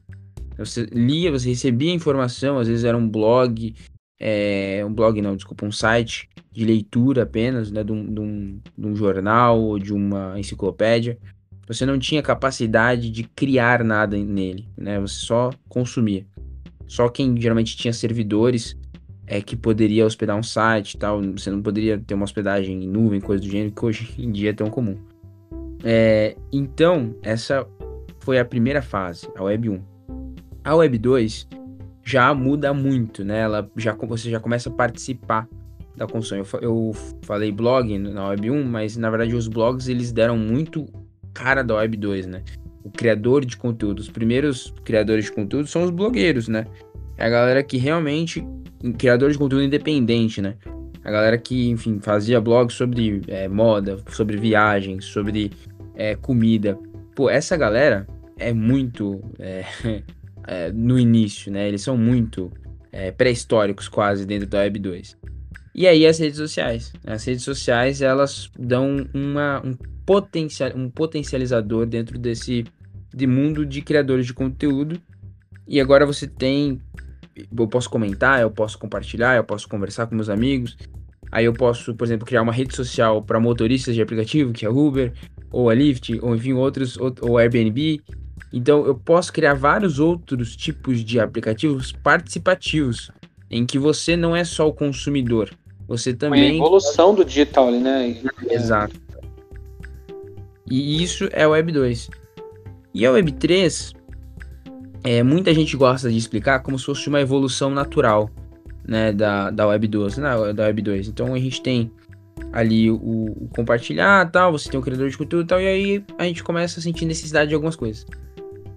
Você 0.56 0.86
lia, 0.92 1.30
você 1.30 1.48
recebia 1.48 1.92
informação, 1.92 2.58
às 2.58 2.68
vezes 2.68 2.84
era 2.84 2.96
um 2.96 3.08
blog, 3.08 3.74
é, 4.20 4.84
um 4.86 4.92
blog 4.92 5.20
não, 5.20 5.34
desculpa, 5.34 5.66
um 5.66 5.72
site 5.72 6.28
de 6.54 6.64
leitura 6.64 7.24
apenas, 7.24 7.72
né, 7.72 7.82
de 7.82 7.90
um, 7.90 8.14
de, 8.14 8.20
um, 8.20 8.60
de 8.78 8.86
um 8.86 8.94
jornal 8.94 9.60
ou 9.60 9.76
de 9.76 9.92
uma 9.92 10.38
enciclopédia. 10.38 11.18
Você 11.66 11.84
não 11.84 11.98
tinha 11.98 12.22
capacidade 12.22 13.10
de 13.10 13.24
criar 13.24 13.82
nada 13.82 14.16
nele, 14.16 14.68
né? 14.76 15.00
Você 15.00 15.26
só 15.26 15.50
consumia. 15.68 16.24
Só 16.86 17.08
quem 17.08 17.40
geralmente 17.40 17.76
tinha 17.76 17.92
servidores 17.92 18.76
é 19.26 19.40
que 19.40 19.56
poderia 19.56 20.06
hospedar 20.06 20.36
um 20.36 20.42
site 20.42 20.92
e 20.92 20.98
tal. 20.98 21.20
Você 21.32 21.50
não 21.50 21.60
poderia 21.60 21.98
ter 21.98 22.14
uma 22.14 22.24
hospedagem 22.24 22.84
em 22.84 22.86
nuvem, 22.86 23.20
coisa 23.20 23.42
do 23.42 23.50
gênero, 23.50 23.72
que 23.72 23.84
hoje 23.84 24.14
em 24.16 24.30
dia 24.30 24.50
é 24.50 24.52
tão 24.52 24.70
comum. 24.70 24.96
É, 25.82 26.36
então, 26.52 27.16
essa 27.20 27.66
foi 28.20 28.38
a 28.38 28.44
primeira 28.44 28.80
fase, 28.80 29.26
a 29.34 29.42
Web 29.42 29.70
1. 29.70 29.82
A 30.62 30.76
Web 30.76 30.98
2 30.98 31.48
já 32.04 32.32
muda 32.32 32.72
muito, 32.72 33.24
né? 33.24 33.40
Ela 33.40 33.68
já, 33.76 33.94
você 33.94 34.30
já 34.30 34.38
começa 34.38 34.68
a 34.68 34.72
participar 34.72 35.48
da 35.96 36.06
construção. 36.06 36.60
Eu, 36.60 36.60
eu 36.60 36.92
falei 37.22 37.52
blog 37.52 37.98
na 37.98 38.28
Web 38.28 38.50
1, 38.50 38.64
mas 38.64 38.96
na 38.96 39.10
verdade 39.10 39.34
os 39.34 39.48
blogs 39.48 39.88
eles 39.88 40.12
deram 40.12 40.36
muito 40.36 40.86
cara 41.32 41.62
da 41.62 41.74
Web 41.74 41.96
2, 41.96 42.26
né? 42.26 42.42
O 42.82 42.90
criador 42.90 43.44
de 43.44 43.56
conteúdo, 43.56 44.00
os 44.00 44.10
primeiros 44.10 44.72
criadores 44.84 45.26
de 45.26 45.32
conteúdo 45.32 45.66
são 45.66 45.84
os 45.84 45.90
blogueiros, 45.90 46.48
né? 46.48 46.66
É 47.16 47.26
a 47.26 47.30
galera 47.30 47.62
que 47.62 47.76
realmente 47.76 48.46
criador 48.98 49.30
de 49.30 49.38
conteúdo 49.38 49.64
independente, 49.64 50.42
né? 50.42 50.56
A 51.02 51.10
galera 51.10 51.38
que, 51.38 51.70
enfim, 51.70 51.98
fazia 52.00 52.40
blogs 52.40 52.74
sobre 52.74 53.22
é, 53.28 53.48
moda, 53.48 53.98
sobre 54.08 54.36
viagens, 54.36 55.04
sobre 55.04 55.52
é, 55.94 56.14
comida. 56.14 56.78
Pô, 57.14 57.28
essa 57.30 57.56
galera 57.56 58.06
é 58.38 58.52
muito 58.52 59.20
é, 59.38 59.64
é 60.46 60.72
no 60.72 60.98
início, 60.98 61.52
né? 61.52 61.68
Eles 61.68 61.82
são 61.82 61.96
muito 61.96 62.50
é, 62.90 63.10
pré-históricos 63.10 63.88
quase 63.88 64.26
dentro 64.26 64.48
da 64.48 64.58
Web 64.58 64.78
2. 64.78 65.16
E 65.74 65.86
aí 65.88 66.06
as 66.06 66.18
redes 66.18 66.36
sociais. 66.36 66.92
As 67.04 67.24
redes 67.24 67.42
sociais, 67.42 68.00
elas 68.00 68.50
dão 68.58 69.08
uma, 69.12 69.60
um, 69.64 69.74
potencial, 70.06 70.70
um 70.76 70.88
potencializador 70.88 71.84
dentro 71.86 72.18
desse 72.18 72.64
de 73.12 73.26
mundo 73.26 73.64
de 73.66 73.82
criadores 73.82 74.26
de 74.26 74.34
conteúdo. 74.34 75.00
E 75.66 75.80
agora 75.80 76.06
você 76.06 76.26
tem 76.26 76.80
eu 77.36 77.66
posso 77.66 77.90
comentar, 77.90 78.40
eu 78.40 78.50
posso 78.50 78.78
compartilhar, 78.78 79.36
eu 79.36 79.44
posso 79.44 79.68
conversar 79.68 80.06
com 80.06 80.14
meus 80.14 80.28
amigos. 80.28 80.76
Aí 81.32 81.46
eu 81.46 81.52
posso, 81.52 81.94
por 81.94 82.04
exemplo, 82.04 82.26
criar 82.26 82.42
uma 82.42 82.52
rede 82.52 82.76
social 82.76 83.20
para 83.22 83.40
motoristas 83.40 83.94
de 83.94 84.00
aplicativo, 84.00 84.52
que 84.52 84.64
é 84.64 84.70
Uber, 84.70 85.12
ou 85.50 85.68
a 85.68 85.74
Lyft, 85.74 86.18
ou 86.22 86.34
enfim, 86.34 86.52
outros, 86.52 86.96
ou 86.96 87.38
Airbnb. 87.38 88.00
Então 88.52 88.86
eu 88.86 88.94
posso 88.94 89.32
criar 89.32 89.54
vários 89.54 89.98
outros 89.98 90.54
tipos 90.54 91.04
de 91.04 91.18
aplicativos 91.18 91.90
participativos, 91.90 93.10
em 93.50 93.66
que 93.66 93.80
você 93.80 94.16
não 94.16 94.36
é 94.36 94.44
só 94.44 94.68
o 94.68 94.72
consumidor, 94.72 95.50
você 95.86 96.14
também. 96.14 96.52
A 96.52 96.54
evolução 96.54 97.14
do 97.14 97.24
digital, 97.24 97.70
né? 97.70 98.16
Exato. 98.50 98.96
E 100.70 101.02
isso 101.02 101.28
é 101.32 101.46
o 101.46 101.50
Web 101.50 101.72
2. 101.72 102.10
E 102.94 103.04
a 103.04 103.10
Web 103.10 103.32
3 103.32 103.92
é, 105.04 105.22
muita 105.22 105.52
gente 105.52 105.76
gosta 105.76 106.10
de 106.10 106.16
explicar 106.16 106.60
como 106.60 106.78
se 106.78 106.86
fosse 106.86 107.08
uma 107.08 107.20
evolução 107.20 107.68
natural 107.68 108.30
né, 108.86 109.12
da, 109.12 109.50
da 109.50 109.66
Web 109.66 109.86
2, 109.86 110.18
né, 110.18 110.52
da 110.54 110.64
Web 110.64 110.82
2. 110.82 111.08
Então 111.08 111.34
a 111.34 111.38
gente 111.38 111.62
tem 111.62 111.92
ali 112.52 112.90
o, 112.90 112.96
o, 112.96 113.48
compartilhar 113.54 114.30
tal, 114.30 114.52
você 114.52 114.70
tem 114.70 114.80
o 114.80 114.82
criador 114.82 115.10
de 115.10 115.18
conteúdo 115.18 115.44
e 115.44 115.48
tal, 115.48 115.60
e 115.60 115.66
aí 115.66 116.04
a 116.18 116.24
gente 116.24 116.42
começa 116.42 116.80
a 116.80 116.82
sentir 116.82 117.04
necessidade 117.04 117.48
de 117.48 117.54
algumas 117.54 117.76
coisas. 117.76 118.06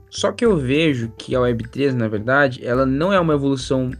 Só 0.10 0.32
que 0.32 0.46
eu 0.46 0.58
vejo 0.58 1.12
que 1.18 1.36
a 1.36 1.42
Web 1.42 1.68
3, 1.70 1.96
na 1.96 2.08
verdade, 2.08 2.66
ela 2.66 2.86
não 2.86 3.12
é 3.14 3.20
uma 3.20 3.34
evolução 3.34 3.92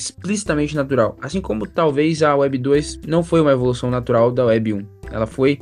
explicitamente 0.00 0.74
natural. 0.74 1.16
Assim 1.20 1.40
como 1.40 1.66
talvez 1.66 2.22
a 2.22 2.34
Web 2.34 2.58
2 2.58 3.00
não 3.06 3.22
foi 3.22 3.40
uma 3.40 3.52
evolução 3.52 3.90
natural 3.90 4.32
da 4.32 4.46
Web 4.46 4.72
1. 4.72 4.86
Ela 5.12 5.26
foi. 5.26 5.60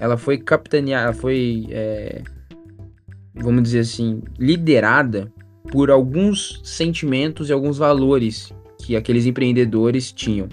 Ela 0.00 0.16
foi 0.16 0.38
capitaneada, 0.38 1.12
foi. 1.12 1.66
É, 1.70 2.22
vamos 3.34 3.62
dizer 3.62 3.80
assim, 3.80 4.22
liderada 4.38 5.32
por 5.70 5.90
alguns 5.90 6.60
sentimentos 6.64 7.48
e 7.48 7.52
alguns 7.52 7.76
valores 7.76 8.52
que 8.78 8.96
aqueles 8.96 9.26
empreendedores 9.26 10.12
tinham 10.12 10.48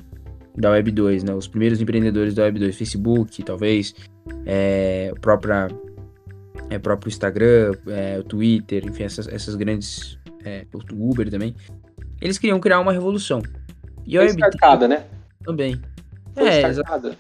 da 0.56 0.72
Web 0.72 0.92
2, 0.92 1.24
né? 1.24 1.34
Os 1.34 1.48
primeiros 1.48 1.82
empreendedores 1.82 2.34
da 2.34 2.44
Web 2.44 2.60
2, 2.60 2.76
Facebook, 2.76 3.42
talvez, 3.44 3.96
é, 4.46 5.14
própria, 5.22 5.68
é, 6.70 6.78
próprio 6.78 7.10
Instagram, 7.10 7.74
é, 7.88 8.20
o 8.20 8.24
Twitter, 8.24 8.86
enfim, 8.86 9.04
essas, 9.04 9.28
essas 9.28 9.56
grandes, 9.56 10.18
é, 10.44 10.66
o 10.74 11.10
Uber 11.10 11.30
também, 11.30 11.56
eles 12.24 12.38
queriam 12.38 12.58
criar 12.58 12.80
uma 12.80 12.94
revolução. 12.94 13.44
E 14.06 14.16
foi 14.16 14.28
startada, 14.28 14.88
né? 14.88 15.06
Também. 15.44 15.82
Foi 16.34 16.48
é, 16.48 16.70
startada. 16.72 17.18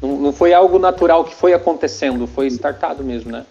Não, 0.00 0.18
não 0.18 0.32
foi 0.32 0.54
algo 0.54 0.78
natural 0.78 1.26
que 1.26 1.34
foi 1.34 1.52
acontecendo, 1.52 2.26
foi 2.26 2.46
startado 2.46 3.04
mesmo, 3.04 3.30
né? 3.30 3.44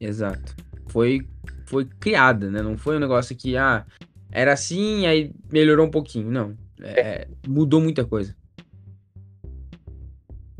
Exato. 0.00 0.54
Foi, 0.86 1.26
foi 1.66 1.84
criada, 1.98 2.48
né? 2.48 2.62
Não 2.62 2.78
foi 2.78 2.96
um 2.96 3.00
negócio 3.00 3.34
que, 3.34 3.56
ah, 3.56 3.84
era 4.30 4.52
assim, 4.52 5.04
aí 5.06 5.32
melhorou 5.50 5.86
um 5.86 5.90
pouquinho. 5.90 6.30
Não. 6.30 6.54
É, 6.80 7.00
é, 7.00 7.28
mudou 7.48 7.80
muita 7.80 8.04
coisa. 8.04 8.36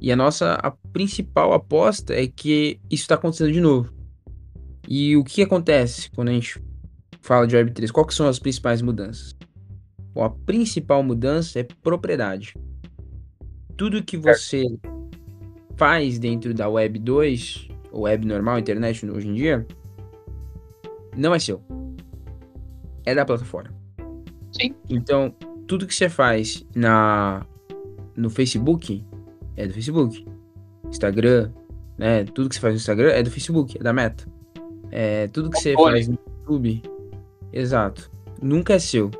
E 0.00 0.10
a 0.10 0.16
nossa 0.16 0.54
a 0.54 0.72
principal 0.92 1.52
aposta 1.52 2.12
é 2.12 2.26
que 2.26 2.80
isso 2.90 3.02
está 3.04 3.14
acontecendo 3.14 3.52
de 3.52 3.60
novo. 3.60 3.92
E 4.88 5.16
o 5.16 5.22
que 5.22 5.42
acontece 5.42 6.10
quando 6.10 6.30
a 6.30 6.32
gente 6.32 6.60
fala 7.20 7.46
de 7.46 7.56
Web3? 7.56 7.90
Quais 7.90 8.14
são 8.14 8.28
as 8.28 8.38
principais 8.38 8.82
mudanças? 8.82 9.34
Bom, 10.14 10.24
a 10.24 10.30
principal 10.30 11.02
mudança 11.02 11.60
é 11.60 11.62
propriedade. 11.62 12.54
Tudo 13.76 14.02
que 14.02 14.16
você 14.16 14.64
faz 15.76 16.18
dentro 16.18 16.52
da 16.52 16.68
Web 16.68 16.98
2, 16.98 17.68
ou 17.92 18.02
Web 18.02 18.26
normal, 18.26 18.58
internet 18.58 19.08
hoje 19.08 19.28
em 19.28 19.34
dia, 19.34 19.66
não 21.16 21.34
é 21.34 21.38
seu. 21.38 21.62
É 23.04 23.14
da 23.14 23.24
plataforma. 23.24 23.72
Sim. 24.52 24.74
Então, 24.88 25.34
tudo 25.66 25.86
que 25.86 25.94
você 25.94 26.08
faz 26.08 26.66
na 26.74 27.46
no 28.16 28.28
Facebook 28.28 29.04
é 29.56 29.66
do 29.66 29.74
Facebook. 29.74 30.26
Instagram, 30.88 31.52
né? 31.96 32.24
Tudo 32.24 32.48
que 32.48 32.54
você 32.54 32.60
faz 32.60 32.74
no 32.74 32.78
Instagram 32.78 33.10
é 33.10 33.22
do 33.22 33.30
Facebook, 33.30 33.78
é 33.78 33.82
da 33.82 33.92
Meta. 33.92 34.26
É, 34.90 35.28
tudo 35.28 35.50
que 35.50 35.60
você 35.60 35.74
faz 35.74 36.08
no 36.08 36.18
YouTube, 36.40 36.82
exato, 37.52 38.10
nunca 38.40 38.74
é 38.74 38.78
seu. 38.78 39.10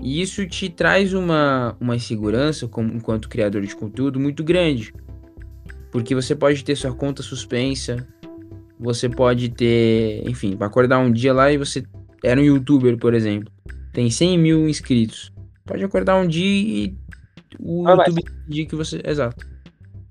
E 0.00 0.20
isso 0.20 0.46
te 0.46 0.68
traz 0.68 1.12
uma, 1.12 1.76
uma 1.80 1.96
insegurança 1.96 2.66
como, 2.66 2.92
enquanto 2.92 3.28
criador 3.28 3.62
de 3.62 3.74
conteúdo 3.76 4.18
muito 4.18 4.42
grande. 4.42 4.92
Porque 5.92 6.14
você 6.14 6.34
pode 6.34 6.64
ter 6.64 6.76
sua 6.76 6.92
conta 6.92 7.22
suspensa, 7.22 8.06
você 8.78 9.08
pode 9.08 9.48
ter, 9.50 10.28
enfim, 10.28 10.56
acordar 10.58 10.98
um 10.98 11.12
dia 11.12 11.32
lá 11.32 11.52
e 11.52 11.56
você 11.56 11.84
era 12.22 12.40
um 12.40 12.44
youtuber, 12.44 12.98
por 12.98 13.14
exemplo, 13.14 13.52
tem 13.92 14.10
100 14.10 14.38
mil 14.38 14.68
inscritos. 14.68 15.32
Pode 15.64 15.84
acordar 15.84 16.16
um 16.16 16.26
dia 16.26 16.44
e 16.44 16.96
o 17.58 17.86
ah, 17.86 17.92
YouTube 17.92 18.22
decidir 18.22 18.66
que 18.66 18.76
você. 18.76 19.00
Exato. 19.04 19.46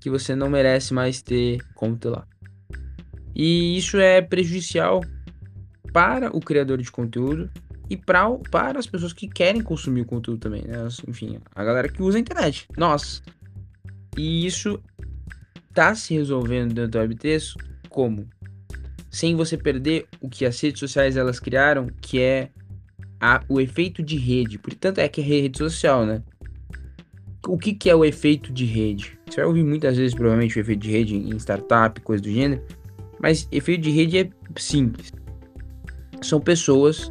Que 0.00 0.10
você 0.10 0.34
não 0.34 0.48
merece 0.48 0.94
mais 0.94 1.22
ter 1.22 1.58
conta 1.74 2.10
lá. 2.10 2.26
E 3.34 3.76
isso 3.76 3.98
é 3.98 4.22
prejudicial 4.22 5.00
para 5.94 6.36
o 6.36 6.40
criador 6.40 6.78
de 6.82 6.90
conteúdo 6.90 7.48
e 7.88 7.96
pra, 7.96 8.28
para 8.50 8.80
as 8.80 8.86
pessoas 8.86 9.12
que 9.12 9.28
querem 9.28 9.62
consumir 9.62 10.00
o 10.00 10.04
conteúdo 10.04 10.40
também, 10.40 10.62
né? 10.62 10.88
Enfim, 11.06 11.38
a 11.54 11.62
galera 11.62 11.88
que 11.88 12.02
usa 12.02 12.18
a 12.18 12.20
internet. 12.20 12.66
Nós. 12.76 13.22
E 14.18 14.44
isso 14.44 14.82
tá 15.72 15.94
se 15.94 16.12
resolvendo 16.12 16.74
dentro 16.74 16.90
do 16.90 16.98
Web3 16.98 17.54
como? 17.88 18.26
Sem 19.08 19.36
você 19.36 19.56
perder 19.56 20.08
o 20.20 20.28
que 20.28 20.44
as 20.44 20.60
redes 20.60 20.80
sociais 20.80 21.16
elas 21.16 21.38
criaram, 21.38 21.86
que 22.00 22.20
é 22.20 22.50
a, 23.20 23.40
o 23.48 23.60
efeito 23.60 24.02
de 24.02 24.16
rede. 24.16 24.58
Portanto, 24.58 24.98
é 24.98 25.08
que 25.08 25.20
é 25.20 25.24
rede 25.24 25.58
social, 25.58 26.04
né? 26.04 26.24
O 27.46 27.56
que, 27.56 27.72
que 27.72 27.88
é 27.88 27.94
o 27.94 28.04
efeito 28.04 28.52
de 28.52 28.64
rede? 28.64 29.16
Você 29.28 29.36
vai 29.36 29.44
ouvir 29.44 29.62
muitas 29.62 29.96
vezes, 29.96 30.12
provavelmente, 30.12 30.58
o 30.58 30.60
efeito 30.60 30.80
de 30.80 30.90
rede 30.90 31.14
em 31.14 31.36
startup, 31.36 32.00
coisa 32.00 32.20
do 32.20 32.30
gênero. 32.30 32.64
Mas 33.20 33.46
efeito 33.52 33.82
de 33.82 33.90
rede 33.90 34.18
é 34.18 34.30
simples. 34.56 35.12
São 36.24 36.40
pessoas 36.40 37.10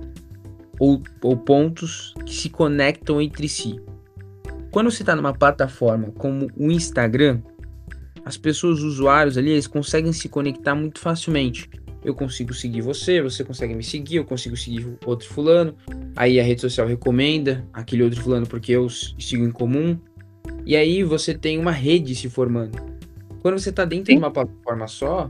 ou, 0.80 1.02
ou 1.22 1.38
pontos 1.38 2.14
que 2.26 2.34
se 2.34 2.50
conectam 2.50 3.22
entre 3.22 3.48
si. 3.48 3.80
Quando 4.72 4.90
você 4.90 5.04
está 5.04 5.16
numa 5.16 5.34
plataforma 5.34 6.12
como 6.18 6.48
o 6.58 6.72
Instagram, 6.72 7.42
as 8.26 8.38
pessoas, 8.38 8.80
os 8.80 8.86
usuários 8.86 9.38
ali, 9.38 9.52
eles 9.52 9.68
conseguem 9.68 10.14
se 10.14 10.28
conectar 10.28 10.74
muito 10.74 11.00
facilmente 11.00 11.70
eu 12.04 12.14
consigo 12.14 12.54
seguir 12.54 12.82
você, 12.82 13.22
você 13.22 13.44
consegue 13.44 13.74
me 13.74 13.84
seguir, 13.84 14.18
eu 14.18 14.26
consigo 14.26 14.58
seguir 14.58 14.98
outro 15.06 15.28
fulano. 15.28 15.76
Aí 16.16 16.40
a 16.40 16.44
rede 16.44 16.62
social 16.62 16.86
recomenda 16.86 17.66
aquele 17.72 18.04
outro 18.04 18.22
fulano 18.22 18.46
porque 18.46 18.74
eu 18.74 18.90
sigo 18.90 19.46
em 19.46 19.52
comum. 19.52 19.98
E 20.66 20.76
aí 20.76 21.04
você 21.04 21.34
tem 21.34 21.58
uma 21.58 21.72
rede 21.72 22.14
se 22.14 22.30
formando. 22.30 22.78
Quando 23.42 23.58
você 23.58 23.70
está 23.70 23.86
dentro 23.86 24.08
Sim. 24.08 24.14
de 24.14 24.20
uma 24.20 24.32
plataforma 24.32 24.88
só, 24.88 25.30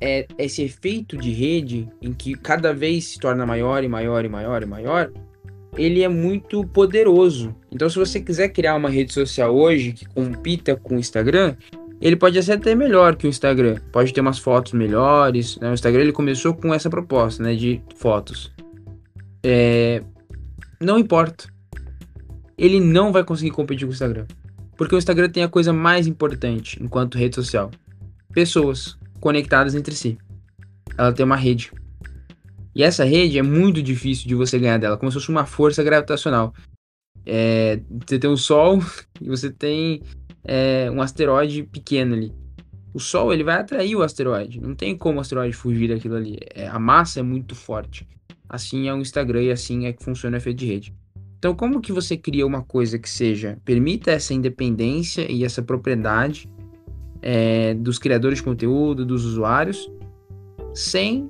é 0.00 0.26
esse 0.38 0.62
efeito 0.62 1.16
de 1.16 1.30
rede 1.30 1.88
em 2.00 2.12
que 2.12 2.34
cada 2.34 2.72
vez 2.72 3.04
se 3.04 3.18
torna 3.18 3.44
maior 3.44 3.82
e 3.82 3.88
maior 3.88 4.24
e 4.24 4.28
maior 4.28 4.62
e 4.62 4.66
maior, 4.66 5.12
ele 5.76 6.02
é 6.02 6.08
muito 6.08 6.66
poderoso. 6.66 7.54
Então, 7.70 7.88
se 7.88 7.98
você 7.98 8.20
quiser 8.20 8.48
criar 8.48 8.74
uma 8.74 8.88
rede 8.88 9.12
social 9.12 9.54
hoje 9.54 9.92
que 9.92 10.06
compita 10.06 10.76
com 10.76 10.96
o 10.96 10.98
Instagram, 10.98 11.56
ele 12.00 12.16
pode 12.16 12.40
ser 12.42 12.52
até 12.52 12.74
melhor 12.74 13.16
que 13.16 13.26
o 13.26 13.28
Instagram. 13.28 13.76
Pode 13.92 14.12
ter 14.12 14.20
umas 14.20 14.38
fotos 14.38 14.72
melhores. 14.72 15.58
Né? 15.58 15.70
O 15.70 15.74
Instagram 15.74 16.02
ele 16.02 16.12
começou 16.12 16.54
com 16.54 16.72
essa 16.72 16.88
proposta, 16.88 17.42
né, 17.42 17.54
de 17.54 17.82
fotos. 17.96 18.52
É... 19.42 20.02
Não 20.80 20.98
importa. 20.98 21.46
Ele 22.56 22.80
não 22.80 23.12
vai 23.12 23.24
conseguir 23.24 23.50
competir 23.50 23.84
com 23.84 23.90
o 23.90 23.94
Instagram. 23.94 24.26
Porque 24.76 24.94
o 24.94 24.98
Instagram 24.98 25.28
tem 25.28 25.42
a 25.42 25.48
coisa 25.48 25.72
mais 25.72 26.06
importante 26.06 26.78
enquanto 26.80 27.18
rede 27.18 27.34
social: 27.34 27.70
pessoas 28.32 28.97
conectadas 29.20 29.74
entre 29.74 29.94
si. 29.94 30.18
Ela 30.96 31.12
tem 31.12 31.24
uma 31.24 31.36
rede. 31.36 31.72
E 32.74 32.82
essa 32.82 33.04
rede 33.04 33.38
é 33.38 33.42
muito 33.42 33.82
difícil 33.82 34.28
de 34.28 34.34
você 34.34 34.58
ganhar 34.58 34.78
dela, 34.78 34.96
como 34.96 35.10
se 35.10 35.18
fosse 35.18 35.30
uma 35.30 35.46
força 35.46 35.82
gravitacional. 35.82 36.54
É, 37.26 37.80
você 38.06 38.18
tem 38.18 38.30
o 38.30 38.36
Sol 38.36 38.80
e 39.20 39.28
você 39.28 39.50
tem 39.50 40.02
é, 40.44 40.90
um 40.90 41.02
asteroide 41.02 41.64
pequeno 41.64 42.14
ali. 42.14 42.32
O 42.94 43.00
Sol 43.00 43.32
ele 43.32 43.44
vai 43.44 43.56
atrair 43.56 43.94
o 43.96 44.02
asteroide. 44.02 44.60
Não 44.60 44.74
tem 44.74 44.96
como 44.96 45.18
o 45.18 45.20
asteroide 45.20 45.56
fugir 45.56 45.88
daquilo 45.88 46.16
ali. 46.16 46.38
É, 46.54 46.66
a 46.68 46.78
massa 46.78 47.20
é 47.20 47.22
muito 47.22 47.54
forte. 47.54 48.06
Assim 48.48 48.88
é 48.88 48.94
o 48.94 48.98
Instagram 48.98 49.42
e 49.42 49.50
assim 49.50 49.86
é 49.86 49.92
que 49.92 50.02
funciona 50.02 50.36
o 50.36 50.38
efeito 50.38 50.58
de 50.58 50.66
rede. 50.66 50.94
Então, 51.38 51.54
como 51.54 51.80
que 51.80 51.92
você 51.92 52.16
cria 52.16 52.46
uma 52.46 52.62
coisa 52.62 52.98
que 52.98 53.08
seja 53.08 53.58
permita 53.64 54.10
essa 54.10 54.34
independência 54.34 55.30
e 55.30 55.44
essa 55.44 55.62
propriedade 55.62 56.48
é, 57.22 57.74
dos 57.74 57.98
criadores 57.98 58.38
de 58.38 58.44
conteúdo, 58.44 59.04
dos 59.04 59.24
usuários, 59.24 59.90
sem 60.74 61.28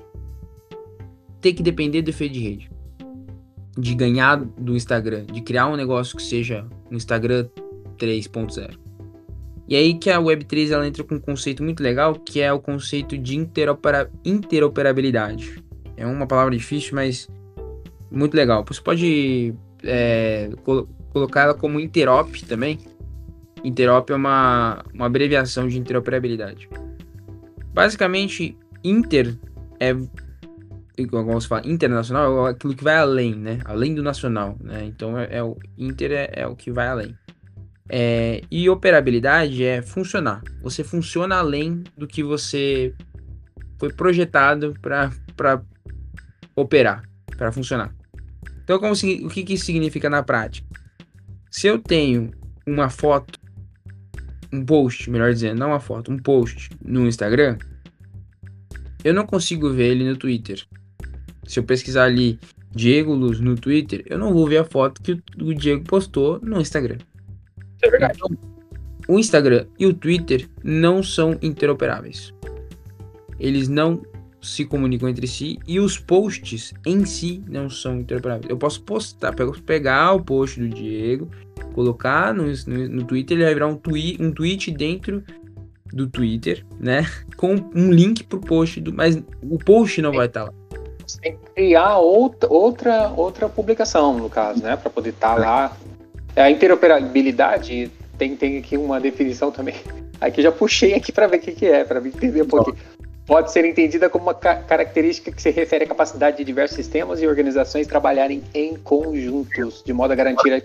ter 1.40 1.52
que 1.52 1.62
depender 1.62 2.02
do 2.02 2.10
efeito 2.10 2.32
de 2.32 2.40
rede, 2.40 2.70
de 3.76 3.94
ganhar 3.94 4.36
do 4.36 4.76
Instagram, 4.76 5.24
de 5.24 5.40
criar 5.40 5.68
um 5.68 5.76
negócio 5.76 6.16
que 6.16 6.22
seja 6.22 6.66
um 6.90 6.96
Instagram 6.96 7.48
3.0. 7.96 8.78
E 9.68 9.76
aí 9.76 9.94
que 9.94 10.10
a 10.10 10.18
Web3 10.18 10.70
ela 10.70 10.86
entra 10.86 11.04
com 11.04 11.16
um 11.16 11.20
conceito 11.20 11.62
muito 11.62 11.82
legal, 11.82 12.14
que 12.14 12.40
é 12.40 12.50
o 12.52 12.58
conceito 12.58 13.18
de 13.18 13.36
interopera 13.36 14.10
interoperabilidade. 14.24 15.62
É 15.96 16.06
uma 16.06 16.26
palavra 16.26 16.56
difícil, 16.56 16.94
mas 16.94 17.28
muito 18.10 18.34
legal. 18.34 18.64
Você 18.66 18.80
pode 18.80 19.54
é, 19.82 20.50
col 20.64 20.88
colocar 21.12 21.42
ela 21.42 21.54
como 21.54 21.80
interop 21.80 22.42
também. 22.44 22.78
Interop 23.64 24.10
é 24.10 24.14
uma, 24.14 24.84
uma 24.94 25.06
abreviação 25.06 25.68
de 25.68 25.78
interoperabilidade. 25.78 26.68
Basicamente, 27.72 28.56
inter 28.82 29.36
é 29.80 29.94
como 31.06 31.40
se 31.40 31.46
fala, 31.46 31.62
internacional 31.64 32.48
é 32.48 32.50
aquilo 32.50 32.74
que 32.74 32.82
vai 32.82 32.96
além, 32.96 33.34
né? 33.34 33.60
Além 33.64 33.94
do 33.94 34.02
nacional, 34.02 34.56
né? 34.60 34.84
Então 34.84 35.16
é, 35.16 35.28
é 35.30 35.42
o 35.44 35.56
inter 35.76 36.10
é, 36.10 36.30
é 36.32 36.46
o 36.46 36.56
que 36.56 36.72
vai 36.72 36.88
além. 36.88 37.16
É, 37.88 38.42
e 38.50 38.68
operabilidade 38.68 39.64
é 39.64 39.80
funcionar. 39.80 40.42
Você 40.60 40.82
funciona 40.82 41.36
além 41.36 41.84
do 41.96 42.06
que 42.06 42.22
você 42.22 42.92
foi 43.78 43.92
projetado 43.92 44.74
para 44.82 45.62
operar. 46.54 47.02
para 47.36 47.52
funcionar. 47.52 47.94
Então, 48.64 48.78
como, 48.78 48.92
o 48.92 49.28
que, 49.30 49.44
que 49.44 49.56
significa 49.56 50.10
na 50.10 50.22
prática? 50.22 50.68
Se 51.50 51.66
eu 51.66 51.78
tenho 51.78 52.30
uma 52.66 52.90
foto, 52.90 53.38
um 54.52 54.64
post, 54.64 55.10
melhor 55.10 55.32
dizendo, 55.32 55.58
não 55.58 55.68
uma 55.68 55.80
foto, 55.80 56.12
um 56.12 56.18
post 56.18 56.70
no 56.84 57.06
Instagram, 57.06 57.58
eu 59.04 59.14
não 59.14 59.26
consigo 59.26 59.70
ver 59.70 59.92
ele 59.92 60.08
no 60.08 60.16
Twitter. 60.16 60.64
Se 61.46 61.58
eu 61.58 61.62
pesquisar 61.62 62.04
ali 62.04 62.38
Diego 62.70 63.14
Luz 63.14 63.40
no 63.40 63.54
Twitter, 63.54 64.04
eu 64.06 64.18
não 64.18 64.32
vou 64.32 64.46
ver 64.46 64.58
a 64.58 64.64
foto 64.64 65.02
que 65.02 65.20
o 65.40 65.54
Diego 65.54 65.84
postou 65.84 66.38
no 66.42 66.60
Instagram. 66.60 66.98
É 67.82 67.90
verdade. 67.90 68.18
Então, 68.18 68.58
o 69.08 69.18
Instagram 69.18 69.66
e 69.78 69.86
o 69.86 69.94
Twitter 69.94 70.48
não 70.62 71.02
são 71.02 71.38
interoperáveis. 71.40 72.34
Eles 73.40 73.68
não 73.68 74.02
se 74.40 74.64
comunicam 74.64 75.08
entre 75.08 75.26
si 75.26 75.58
e 75.66 75.80
os 75.80 75.98
posts 75.98 76.72
em 76.86 77.04
si 77.04 77.42
não 77.48 77.70
são 77.70 77.98
interoperáveis. 77.98 78.50
Eu 78.50 78.58
posso 78.58 78.82
postar, 78.82 79.34
pegar 79.64 80.12
o 80.12 80.22
post 80.22 80.60
do 80.60 80.68
Diego, 80.68 81.30
colocar 81.74 82.34
no, 82.34 82.44
no, 82.66 82.88
no 82.88 83.04
Twitter, 83.04 83.36
ele 83.36 83.44
vai 83.44 83.54
virar 83.54 83.66
um, 83.66 83.76
twi 83.76 84.16
um 84.20 84.30
tweet 84.32 84.70
dentro 84.70 85.22
do 85.92 86.06
Twitter, 86.06 86.64
né? 86.78 87.06
Com 87.36 87.54
um 87.74 87.90
link 87.90 88.24
pro 88.24 88.40
post, 88.40 88.80
do, 88.80 88.92
mas 88.92 89.16
o 89.42 89.58
post 89.58 90.00
não 90.02 90.12
vai 90.12 90.26
estar 90.26 90.46
tá 90.46 90.46
lá. 90.46 90.52
Você 91.06 91.20
tem 91.20 91.32
que 91.32 91.50
criar 91.54 91.98
outra, 91.98 92.52
outra, 92.52 93.08
outra 93.16 93.48
publicação, 93.48 94.18
no 94.18 94.28
caso, 94.28 94.62
né? 94.62 94.76
Para 94.76 94.90
poder 94.90 95.10
estar 95.10 95.34
tá 95.34 95.40
lá. 95.40 95.76
A 96.36 96.50
interoperabilidade 96.50 97.90
tem, 98.16 98.36
tem 98.36 98.58
aqui 98.58 98.76
uma 98.76 99.00
definição 99.00 99.50
também. 99.50 99.74
Aqui 100.20 100.42
já 100.42 100.52
puxei 100.52 100.94
aqui 100.94 101.10
para 101.12 101.26
ver 101.26 101.38
o 101.38 101.40
que, 101.40 101.52
que 101.52 101.66
é, 101.66 101.84
para 101.84 101.98
entender 102.06 102.42
um 102.42 102.46
pouquinho 102.46 102.76
pode 103.28 103.52
ser 103.52 103.62
entendida 103.66 104.08
como 104.08 104.24
uma 104.24 104.34
ca 104.34 104.56
característica 104.56 105.30
que 105.30 105.40
se 105.40 105.50
refere 105.50 105.84
à 105.84 105.86
capacidade 105.86 106.38
de 106.38 106.44
diversos 106.44 106.74
sistemas 106.74 107.20
e 107.20 107.26
organizações 107.26 107.86
trabalharem 107.86 108.42
em 108.54 108.74
conjuntos, 108.76 109.82
de 109.84 109.92
modo 109.92 110.12
a 110.12 110.16
garantir 110.16 110.64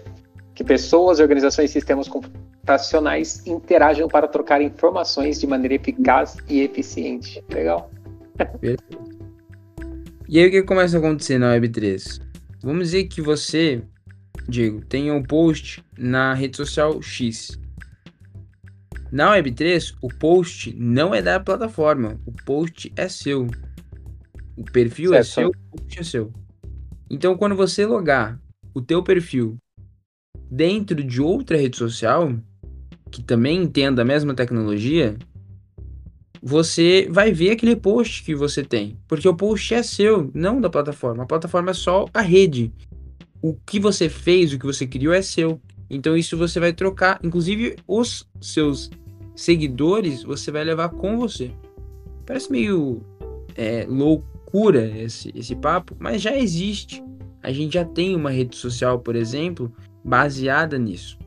que 0.56 0.64
pessoas, 0.64 1.20
organizações 1.20 1.70
e 1.70 1.74
sistemas 1.74 2.08
computacionais 2.08 3.46
interajam 3.46 4.08
para 4.08 4.28
trocar 4.28 4.62
informações 4.62 5.40
de 5.40 5.48
maneira 5.48 5.76
eficaz 5.76 6.38
e 6.48 6.62
eficiente. 6.62 7.44
Legal. 7.50 7.90
E 10.30 10.40
aí 10.40 10.48
o 10.48 10.52
que 10.52 10.64
começa 10.64 10.98
a 10.98 11.00
acontecer 11.00 11.38
na 11.38 11.54
Web3? 11.54 12.20
Vamos 12.64 12.86
dizer 12.86 13.04
que 13.04 13.22
você, 13.22 13.84
Diego, 14.48 14.84
tenha 14.84 15.14
um 15.14 15.22
post 15.22 15.84
na 15.96 16.34
rede 16.34 16.58
social 16.58 17.00
X. 17.04 17.60
Na 19.12 19.36
Web3, 19.36 19.94
o 20.02 20.08
post 20.08 20.74
não 20.76 21.14
é 21.14 21.22
da 21.22 21.40
plataforma, 21.40 22.20
o 22.26 22.32
post 22.32 22.92
é 22.96 23.08
seu. 23.08 23.46
O 24.58 24.64
perfil 24.64 25.14
é 25.14 25.22
certo. 25.22 25.40
é 25.40 25.44
seu, 25.44 25.50
o 25.50 25.78
post 25.78 26.00
é 26.00 26.04
seu. 26.04 26.34
Então, 27.12 27.38
quando 27.38 27.56
você 27.56 27.86
logar 27.86 28.40
o 28.74 28.82
teu 28.82 29.04
perfil 29.04 29.58
dentro 30.50 31.04
de 31.04 31.22
outra 31.22 31.58
rede 31.58 31.78
social, 31.78 32.34
que 33.12 33.24
também 33.24 33.64
entenda 33.64 34.02
a 34.02 34.06
mesma 34.06 34.34
tecnologia, 34.34 35.18
você 36.42 37.08
vai 37.10 37.32
ver 37.32 37.52
aquele 37.52 37.76
post 37.76 38.24
que 38.24 38.36
você 38.36 38.64
tem. 38.64 38.98
Porque 39.08 39.28
o 39.28 39.36
post 39.36 39.74
é 39.74 39.82
seu, 39.82 40.30
não 40.34 40.60
da 40.60 40.70
plataforma. 40.70 41.24
A 41.24 41.26
plataforma 41.26 41.72
é 41.72 41.74
só 41.74 42.06
a 42.14 42.22
rede. 42.22 42.72
O 43.42 43.56
que 43.66 43.80
você 43.80 44.10
fez, 44.10 44.52
o 44.52 44.60
que 44.60 44.66
você 44.66 44.86
criou 44.86 45.14
é 45.14 45.22
seu. 45.22 45.62
Então 45.90 46.18
isso 46.18 46.36
você 46.36 46.60
vai 46.60 46.74
trocar. 46.74 47.20
Inclusive, 47.24 47.78
os 47.88 48.28
seus 48.42 48.90
seguidores 49.36 50.24
você 50.24 50.52
vai 50.52 50.64
levar 50.64 50.90
com 50.90 51.18
você. 51.18 51.52
Parece 52.26 52.52
meio 52.52 53.02
é, 53.56 53.86
loucura 53.88 54.86
esse, 54.98 55.32
esse 55.36 55.56
papo, 55.56 55.96
mas 55.98 56.22
já 56.22 56.36
existe. 56.36 57.02
A 57.42 57.52
gente 57.52 57.74
já 57.74 57.86
tem 57.86 58.16
uma 58.16 58.32
rede 58.32 58.56
social, 58.56 59.00
por 59.00 59.16
exemplo, 59.16 59.72
baseada 60.04 60.78
nisso. 60.78 61.18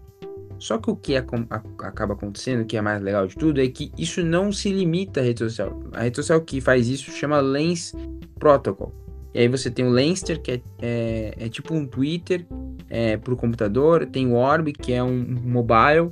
Só 0.58 0.78
que 0.78 0.90
o 0.90 0.96
que 0.96 1.16
acaba 1.16 2.14
acontecendo, 2.14 2.64
que 2.64 2.76
é 2.76 2.80
mais 2.80 3.02
legal 3.02 3.26
de 3.26 3.36
tudo, 3.36 3.60
é 3.60 3.68
que 3.68 3.92
isso 3.98 4.24
não 4.24 4.50
se 4.50 4.70
limita 4.72 5.20
à 5.20 5.22
rede 5.22 5.40
social. 5.40 5.78
A 5.92 6.02
rede 6.02 6.16
social 6.16 6.40
que 6.40 6.60
faz 6.60 6.88
isso 6.88 7.10
chama 7.10 7.40
Lens 7.40 7.94
Protocol. 8.38 8.94
E 9.34 9.40
aí 9.40 9.48
você 9.48 9.70
tem 9.70 9.86
o 9.86 9.90
Lenster, 9.90 10.40
que 10.40 10.52
é, 10.52 10.60
é, 10.80 11.34
é 11.38 11.48
tipo 11.50 11.74
um 11.74 11.86
Twitter 11.86 12.46
é, 12.88 13.18
para 13.18 13.34
o 13.34 13.36
computador. 13.36 14.06
Tem 14.06 14.26
o 14.26 14.34
Orb, 14.34 14.72
que 14.72 14.94
é 14.94 15.02
um 15.02 15.26
mobile. 15.44 16.10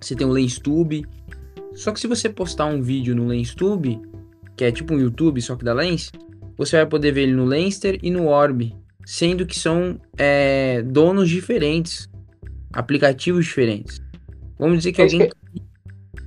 Você 0.00 0.16
tem 0.16 0.26
o 0.26 0.30
LensTube. 0.30 1.06
Só 1.72 1.92
que 1.92 2.00
se 2.00 2.08
você 2.08 2.28
postar 2.28 2.66
um 2.66 2.82
vídeo 2.82 3.14
no 3.14 3.26
LensTube, 3.26 4.02
que 4.56 4.64
é 4.64 4.72
tipo 4.72 4.92
um 4.92 4.98
YouTube, 4.98 5.40
só 5.40 5.54
que 5.54 5.64
da 5.64 5.72
Lens, 5.72 6.10
você 6.56 6.76
vai 6.76 6.86
poder 6.86 7.12
ver 7.12 7.22
ele 7.22 7.32
no 7.32 7.44
Lenster 7.44 7.98
e 8.02 8.10
no 8.10 8.26
Orb, 8.26 8.74
sendo 9.04 9.46
que 9.46 9.58
são 9.58 10.00
é, 10.16 10.82
donos 10.82 11.28
diferentes, 11.28 12.08
aplicativos 12.72 13.44
diferentes. 13.44 14.00
Vamos 14.58 14.78
dizer 14.78 14.92
que 14.92 15.00
é 15.00 15.04
alguém. 15.04 15.28
Que, 15.28 15.62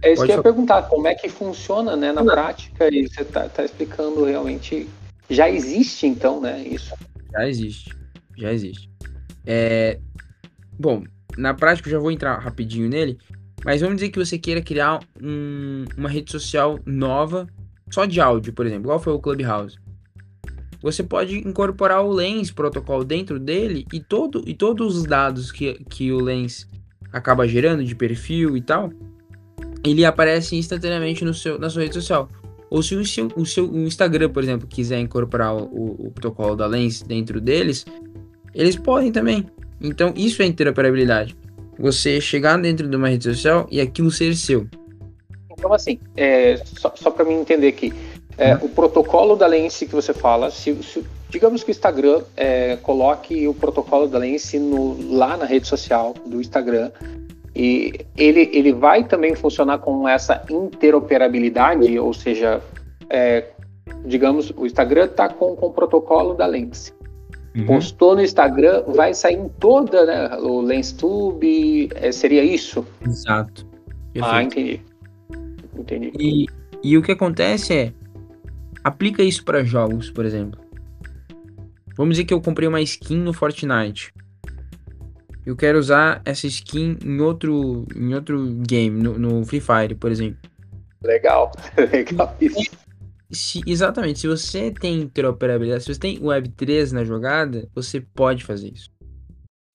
é 0.01 0.13
isso 0.13 0.25
que 0.25 0.31
eu 0.31 0.37
ia 0.37 0.43
perguntar, 0.43 0.83
como 0.83 1.07
é 1.07 1.15
que 1.15 1.29
funciona 1.29 1.95
né, 1.95 2.11
na 2.11 2.23
prática, 2.23 2.87
e 2.93 3.07
você 3.07 3.21
está 3.21 3.47
tá 3.49 3.63
explicando 3.63 4.23
realmente. 4.25 4.87
Já 5.29 5.49
existe 5.49 6.05
então, 6.05 6.39
né? 6.39 6.61
Isso. 6.61 6.93
Já 7.31 7.47
existe. 7.47 7.95
Já 8.37 8.53
existe. 8.53 8.89
É... 9.45 9.99
Bom, 10.77 11.03
na 11.37 11.53
prática 11.53 11.87
eu 11.87 11.93
já 11.93 11.99
vou 11.99 12.11
entrar 12.11 12.37
rapidinho 12.37 12.87
nele, 12.89 13.17
mas 13.63 13.81
vamos 13.81 13.95
dizer 13.95 14.09
que 14.09 14.19
você 14.19 14.37
queira 14.37 14.61
criar 14.61 14.99
um, 15.21 15.85
uma 15.97 16.09
rede 16.09 16.31
social 16.31 16.79
nova, 16.85 17.47
só 17.89 18.05
de 18.05 18.21
áudio, 18.21 18.53
por 18.53 18.65
exemplo, 18.65 18.83
igual 18.83 18.99
foi 18.99 19.13
o 19.13 19.19
Clubhouse. 19.19 19.77
Você 20.81 21.03
pode 21.03 21.37
incorporar 21.39 22.03
o 22.03 22.11
Lens 22.11 22.51
protocolo 22.51 23.03
dentro 23.03 23.39
dele 23.39 23.85
e, 23.91 23.99
todo, 23.99 24.43
e 24.45 24.53
todos 24.53 24.97
os 24.97 25.05
dados 25.05 25.51
que, 25.51 25.73
que 25.89 26.11
o 26.11 26.21
Lens 26.21 26.67
acaba 27.11 27.47
gerando 27.47 27.83
de 27.83 27.95
perfil 27.95 28.57
e 28.57 28.61
tal, 28.61 28.91
ele 29.83 30.03
aparece 30.03 30.55
instantaneamente 30.55 31.23
no 31.23 31.33
seu, 31.33 31.57
na 31.57 31.69
sua 31.69 31.83
rede 31.83 31.95
social. 31.95 32.29
Ou 32.69 32.81
se 32.81 32.95
o 32.95 33.05
seu, 33.05 33.27
o 33.35 33.45
seu 33.45 33.69
o 33.69 33.85
Instagram, 33.85 34.29
por 34.29 34.43
exemplo, 34.43 34.67
quiser 34.67 34.99
incorporar 34.99 35.55
o, 35.55 36.07
o 36.07 36.11
protocolo 36.11 36.55
da 36.55 36.65
Lens 36.65 37.01
dentro 37.01 37.39
deles, 37.39 37.85
eles 38.53 38.75
podem 38.75 39.11
também. 39.11 39.45
Então, 39.81 40.13
isso 40.15 40.41
é 40.41 40.45
interoperabilidade 40.45 41.35
você 41.77 42.21
chegar 42.21 42.57
dentro 42.57 42.87
de 42.87 42.95
uma 42.95 43.09
rede 43.09 43.25
social 43.25 43.67
e 43.69 43.79
aquilo 43.81 44.09
ser 44.09 44.35
seu. 44.35 44.67
Então, 45.51 45.73
assim, 45.73 45.99
é, 46.15 46.57
só, 46.57 46.93
só 46.95 47.11
para 47.11 47.25
mim 47.25 47.35
entender 47.35 47.67
aqui, 47.67 47.93
é, 48.37 48.55
o 48.55 48.69
protocolo 48.69 49.35
da 49.35 49.47
Lens 49.47 49.79
que 49.79 49.85
você 49.87 50.13
fala, 50.13 50.51
se, 50.51 50.73
se 50.83 51.05
digamos 51.29 51.63
que 51.63 51.69
o 51.69 51.71
Instagram 51.71 52.21
é, 52.35 52.77
coloque 52.77 53.47
o 53.47 53.53
protocolo 53.53 54.07
da 54.07 54.17
Lens 54.17 54.53
no, 54.53 55.15
lá 55.15 55.37
na 55.37 55.45
rede 55.45 55.67
social 55.67 56.13
do 56.25 56.41
Instagram, 56.41 56.91
e 57.55 58.05
ele, 58.17 58.49
ele 58.51 58.73
vai 58.73 59.05
também 59.05 59.33
funcionar 59.35 59.77
com 59.77 60.07
essa 60.07 60.43
interoperabilidade, 60.49 61.97
ou 61.97 62.13
seja, 62.13 62.61
é, 63.09 63.45
digamos, 64.05 64.51
o 64.57 64.65
Instagram 64.65 65.05
está 65.05 65.29
com, 65.29 65.55
com 65.55 65.67
o 65.67 65.71
protocolo 65.71 66.33
da 66.33 66.45
Lens. 66.45 66.93
Uhum. 67.55 67.65
Postou 67.65 68.15
no 68.15 68.21
Instagram, 68.21 68.83
vai 68.87 69.13
sair 69.13 69.35
em 69.35 69.47
toda, 69.47 70.05
né? 70.05 70.37
O 70.39 70.59
LensTube, 70.59 71.89
é, 71.95 72.11
seria 72.11 72.43
isso? 72.43 72.85
Exato. 73.07 73.65
Perfeito. 74.11 74.35
Ah, 74.35 74.43
entendi. 74.43 74.81
Entendi. 75.77 76.11
E, 76.19 76.45
e 76.83 76.97
o 76.97 77.01
que 77.01 77.13
acontece 77.13 77.73
é, 77.73 77.93
aplica 78.85 79.23
isso 79.23 79.43
para 79.43 79.63
jogos, 79.63 80.09
por 80.09 80.25
exemplo. 80.25 80.59
Vamos 81.95 82.15
dizer 82.15 82.25
que 82.25 82.33
eu 82.33 82.41
comprei 82.41 82.67
uma 82.67 82.81
skin 82.81 83.17
no 83.17 83.33
Fortnite. 83.33 84.13
Eu 85.45 85.55
quero 85.55 85.77
usar 85.77 86.21
essa 86.25 86.47
skin 86.47 86.97
em 87.03 87.19
outro, 87.19 87.85
em 87.95 88.13
outro 88.13 88.43
game, 88.67 89.01
no, 89.01 89.17
no 89.17 89.45
Free 89.45 89.59
Fire, 89.59 89.95
por 89.95 90.11
exemplo. 90.11 90.39
Legal, 91.03 91.51
legal 91.91 92.35
isso 92.39 92.85
se, 93.31 93.61
exatamente, 93.65 94.19
se 94.19 94.27
você 94.27 94.71
tem 94.71 95.01
interoperabilidade, 95.01 95.83
se 95.83 95.93
você 95.93 95.99
tem 95.99 96.19
Web3 96.19 96.91
na 96.91 97.03
jogada, 97.03 97.67
você 97.73 97.99
pode 97.99 98.43
fazer 98.43 98.71
isso. 98.73 98.89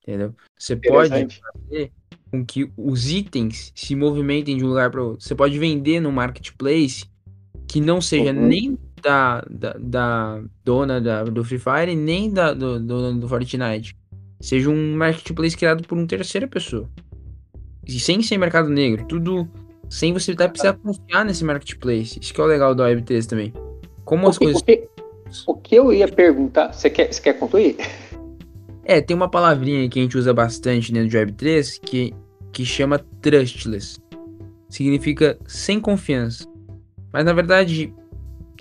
Entendeu? 0.03 0.35
Você 0.59 0.77
pode 0.77 1.11
fazer 1.11 1.93
com 2.31 2.45
que 2.45 2.71
os 2.77 3.11
itens 3.11 3.73
se 3.75 3.95
movimentem 3.95 4.57
de 4.57 4.65
um 4.65 4.69
lugar 4.69 4.91
para 4.91 5.03
outro. 5.03 5.25
Você 5.25 5.35
pode 5.35 5.59
vender 5.59 6.01
no 6.01 6.13
marketplace 6.13 7.05
que 7.69 7.81
não 7.81 8.01
seja 8.01 8.33
uhum. 8.33 8.47
nem 8.47 8.79
da, 9.03 9.45
da, 9.51 9.77
da, 9.79 10.43
dona 10.65 11.01
da, 11.01 11.25
do 11.25 11.45
Free 11.45 11.59
Fire, 11.59 11.95
nem 11.95 12.31
da 12.31 12.53
do, 12.53 12.79
do, 12.79 13.15
do 13.15 13.29
Fortnite. 13.29 13.97
Seja 14.41 14.71
um 14.71 14.97
marketplace 14.97 15.57
criado 15.57 15.87
por 15.87 15.97
uma 15.97 16.07
terceira 16.07 16.47
pessoa. 16.47 16.89
E 17.87 17.99
sem 17.99 18.23
ser 18.23 18.39
mercado 18.39 18.69
negro. 18.69 19.05
Tudo 19.07 19.49
sem 19.89 20.13
você 20.13 20.33
até 20.33 20.49
precisar 20.49 20.75
confiar 20.75 21.25
nesse 21.25 21.45
marketplace. 21.45 22.19
Isso 22.21 22.33
que 22.33 22.41
é 22.41 22.45
o 22.45 22.47
legal 22.47 22.75
da 22.75 22.89
Web3 22.89 23.27
também. 23.27 23.53
Como 24.05 24.29
as 24.29 24.39
coisas. 24.39 24.63
O 24.63 24.65
que, 24.65 24.89
o 25.47 25.55
que 25.55 25.75
eu 25.75 25.93
ia 25.93 26.09
perguntar. 26.09 26.73
Você 26.73 26.89
quer, 26.89 27.13
você 27.13 27.21
quer 27.21 27.35
concluir? 27.35 27.77
É, 28.85 29.01
tem 29.01 29.17
uma 29.17 29.29
palavrinha 29.29 29.89
que 29.89 29.99
a 29.99 30.03
gente 30.03 30.17
usa 30.17 30.33
bastante 30.33 30.93
dentro 30.93 31.09
de 31.09 31.19
Web3 31.19 31.81
que, 31.81 32.15
que 32.53 32.65
chama 32.65 32.99
trustless. 33.21 34.01
Significa 34.69 35.39
sem 35.47 35.81
confiança. 35.81 36.49
Mas 37.13 37.25
na 37.25 37.33
verdade, 37.33 37.93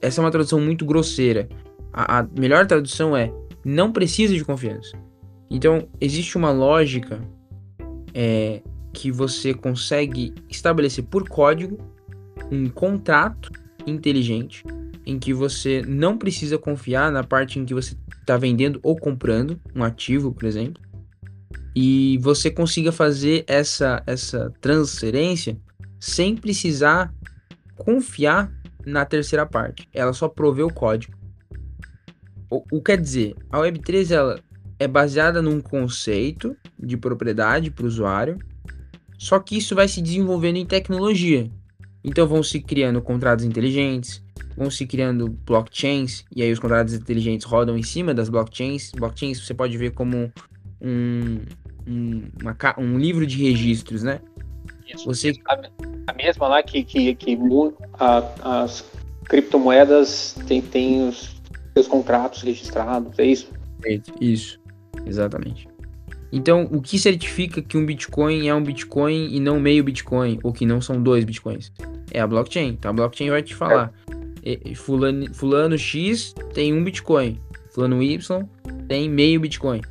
essa 0.01 0.21
é 0.21 0.23
uma 0.23 0.31
tradução 0.31 0.59
muito 0.59 0.85
grosseira. 0.85 1.47
A, 1.91 2.19
a 2.19 2.27
melhor 2.37 2.65
tradução 2.65 3.15
é 3.15 3.31
não 3.63 3.91
precisa 3.91 4.33
de 4.33 4.45
confiança. 4.45 4.97
Então, 5.49 5.87
existe 5.99 6.37
uma 6.37 6.51
lógica 6.51 7.19
é, 8.13 8.61
que 8.93 9.11
você 9.11 9.53
consegue 9.53 10.33
estabelecer 10.49 11.03
por 11.05 11.27
código 11.27 11.77
um 12.51 12.69
contrato 12.69 13.51
inteligente 13.85 14.63
em 15.05 15.17
que 15.17 15.33
você 15.33 15.81
não 15.87 16.17
precisa 16.17 16.57
confiar 16.57 17.11
na 17.11 17.23
parte 17.23 17.59
em 17.59 17.65
que 17.65 17.73
você 17.73 17.95
está 18.19 18.37
vendendo 18.37 18.79
ou 18.83 18.95
comprando 18.95 19.59
um 19.75 19.83
ativo, 19.83 20.31
por 20.31 20.45
exemplo, 20.45 20.81
e 21.75 22.19
você 22.21 22.51
consiga 22.51 22.91
fazer 22.91 23.43
essa, 23.47 24.03
essa 24.05 24.53
transferência 24.61 25.57
sem 25.99 26.35
precisar 26.35 27.13
confiar 27.75 28.51
na 28.89 29.05
terceira 29.05 29.45
parte. 29.45 29.87
Ela 29.93 30.13
só 30.13 30.27
provê 30.27 30.63
o 30.63 30.73
código. 30.73 31.17
O, 32.49 32.63
o 32.71 32.81
quer 32.81 32.99
dizer, 32.99 33.35
a 33.49 33.59
Web3 33.59 34.11
ela 34.11 34.39
é 34.79 34.87
baseada 34.87 35.41
num 35.41 35.61
conceito 35.61 36.55
de 36.77 36.97
propriedade 36.97 37.69
para 37.69 37.83
o 37.83 37.87
usuário, 37.87 38.39
só 39.17 39.39
que 39.39 39.57
isso 39.57 39.75
vai 39.75 39.87
se 39.87 40.01
desenvolvendo 40.01 40.57
em 40.57 40.65
tecnologia. 40.65 41.49
Então 42.03 42.25
vão 42.25 42.41
se 42.41 42.61
criando 42.61 43.01
contratos 43.01 43.43
inteligentes, 43.43 44.23
vão 44.55 44.71
se 44.71 44.85
criando 44.87 45.29
blockchains, 45.45 46.23
e 46.33 46.41
aí 46.41 46.51
os 46.51 46.59
contratos 46.59 46.93
inteligentes 46.93 47.45
rodam 47.45 47.77
em 47.77 47.83
cima 47.83 48.13
das 48.13 48.29
blockchains. 48.29 48.91
Blockchains 48.91 49.45
você 49.45 49.53
pode 49.53 49.77
ver 49.77 49.91
como 49.91 50.31
um, 50.81 51.39
um, 51.85 52.23
uma, 52.41 52.55
um 52.77 52.97
livro 52.97 53.27
de 53.27 53.43
registros, 53.43 54.01
né? 54.01 54.21
Isso, 54.93 55.05
você... 55.05 55.33
A, 55.47 55.59
a 56.07 56.13
mesma 56.13 56.47
lá 56.47 56.63
que, 56.63 56.83
que, 56.83 57.15
que 57.15 57.37
a, 57.93 58.63
as 58.63 58.83
criptomoedas 59.25 60.35
têm 60.47 60.61
tem 60.61 61.07
os 61.07 61.39
seus 61.73 61.87
contratos 61.87 62.41
registrados, 62.41 63.17
é 63.19 63.25
isso? 63.25 63.51
Isso, 64.19 64.59
exatamente. 65.05 65.67
Então, 66.31 66.67
o 66.71 66.81
que 66.81 66.99
certifica 66.99 67.61
que 67.61 67.77
um 67.77 67.85
Bitcoin 67.85 68.47
é 68.47 68.53
um 68.53 68.61
Bitcoin 68.61 69.29
e 69.31 69.39
não 69.39 69.59
meio 69.59 69.83
Bitcoin, 69.83 70.39
ou 70.43 70.53
que 70.53 70.65
não 70.65 70.79
são 70.79 71.01
dois 71.01 71.23
Bitcoins? 71.23 71.71
É 72.11 72.19
a 72.19 72.27
blockchain. 72.27 72.69
Então, 72.69 72.91
a 72.91 72.93
blockchain 72.93 73.29
vai 73.29 73.41
te 73.41 73.55
falar: 73.55 73.91
é. 74.43 74.75
fulano, 74.75 75.33
fulano 75.33 75.77
X 75.77 76.33
tem 76.53 76.73
um 76.73 76.83
Bitcoin, 76.83 77.39
fulano 77.71 78.01
Y 78.03 78.47
tem 78.87 79.09
meio 79.09 79.39
Bitcoin. 79.39 79.81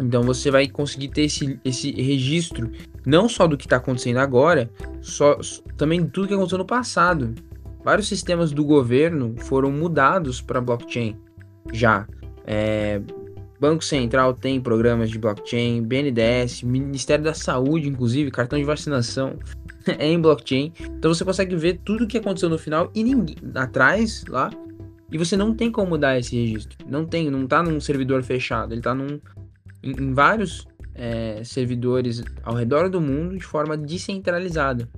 Então, 0.00 0.22
você 0.22 0.48
vai 0.50 0.68
conseguir 0.68 1.08
ter 1.08 1.22
esse, 1.22 1.58
esse 1.64 1.90
registro, 1.90 2.70
não 3.08 3.26
só 3.26 3.46
do 3.46 3.56
que 3.56 3.64
está 3.64 3.76
acontecendo 3.76 4.18
agora, 4.18 4.70
só, 5.00 5.38
também 5.78 6.06
tudo 6.06 6.28
que 6.28 6.34
aconteceu 6.34 6.58
no 6.58 6.66
passado. 6.66 7.34
Vários 7.82 8.06
sistemas 8.06 8.52
do 8.52 8.62
governo 8.62 9.34
foram 9.38 9.72
mudados 9.72 10.42
para 10.42 10.60
blockchain 10.60 11.16
já. 11.72 12.06
É, 12.46 13.00
Banco 13.58 13.82
Central 13.82 14.34
tem 14.34 14.60
programas 14.60 15.08
de 15.08 15.18
blockchain, 15.18 15.82
BNDES, 15.82 16.62
Ministério 16.62 17.24
da 17.24 17.32
Saúde, 17.32 17.88
inclusive, 17.88 18.30
cartão 18.30 18.58
de 18.58 18.64
vacinação 18.66 19.38
é 19.98 20.06
em 20.06 20.20
blockchain. 20.20 20.74
Então 20.98 21.14
você 21.14 21.24
consegue 21.24 21.56
ver 21.56 21.80
tudo 21.82 22.04
o 22.04 22.06
que 22.06 22.18
aconteceu 22.18 22.50
no 22.50 22.58
final 22.58 22.90
e 22.94 23.02
ninguém 23.02 23.36
atrás 23.54 24.22
lá. 24.28 24.50
E 25.10 25.16
você 25.16 25.34
não 25.34 25.54
tem 25.54 25.72
como 25.72 25.88
mudar 25.88 26.18
esse 26.18 26.36
registro. 26.36 26.76
Não 26.86 27.06
tem, 27.06 27.30
não 27.30 27.46
tá 27.46 27.62
num 27.62 27.80
servidor 27.80 28.22
fechado. 28.22 28.74
Ele 28.74 28.82
tá 28.82 28.94
num, 28.94 29.18
em, 29.82 29.92
em 29.92 30.12
vários 30.12 30.68
é, 30.98 31.42
servidores 31.44 32.22
ao 32.42 32.54
redor 32.54 32.90
do 32.90 33.00
mundo 33.00 33.38
de 33.38 33.44
forma 33.44 33.76
descentralizada. 33.76 34.88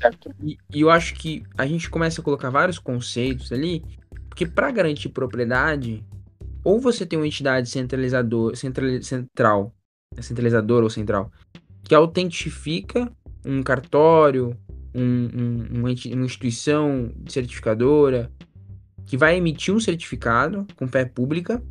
Certo. 0.00 0.30
E, 0.42 0.58
e 0.74 0.80
eu 0.82 0.90
acho 0.90 1.14
que 1.14 1.42
a 1.56 1.66
gente 1.66 1.88
começa 1.88 2.20
a 2.20 2.24
colocar 2.24 2.50
vários 2.50 2.78
conceitos 2.78 3.50
ali, 3.50 3.82
porque 4.28 4.44
para 4.44 4.70
garantir 4.70 5.08
propriedade, 5.08 6.04
ou 6.62 6.78
você 6.78 7.06
tem 7.06 7.18
uma 7.18 7.26
entidade 7.26 7.70
centralizador, 7.70 8.54
central, 8.54 9.02
central, 9.02 9.74
é 10.16 10.22
centralizadora 10.22 10.84
ou 10.84 10.90
central, 10.90 11.32
que 11.82 11.94
autentifica 11.94 13.10
um 13.44 13.62
cartório, 13.62 14.56
um, 14.94 15.28
um, 15.32 15.78
uma 15.78 15.90
instituição 15.90 17.10
certificadora, 17.28 18.30
que 19.06 19.16
vai 19.16 19.36
emitir 19.36 19.72
um 19.72 19.80
certificado 19.80 20.66
com 20.76 20.88
fé 20.88 21.04
pública, 21.04 21.62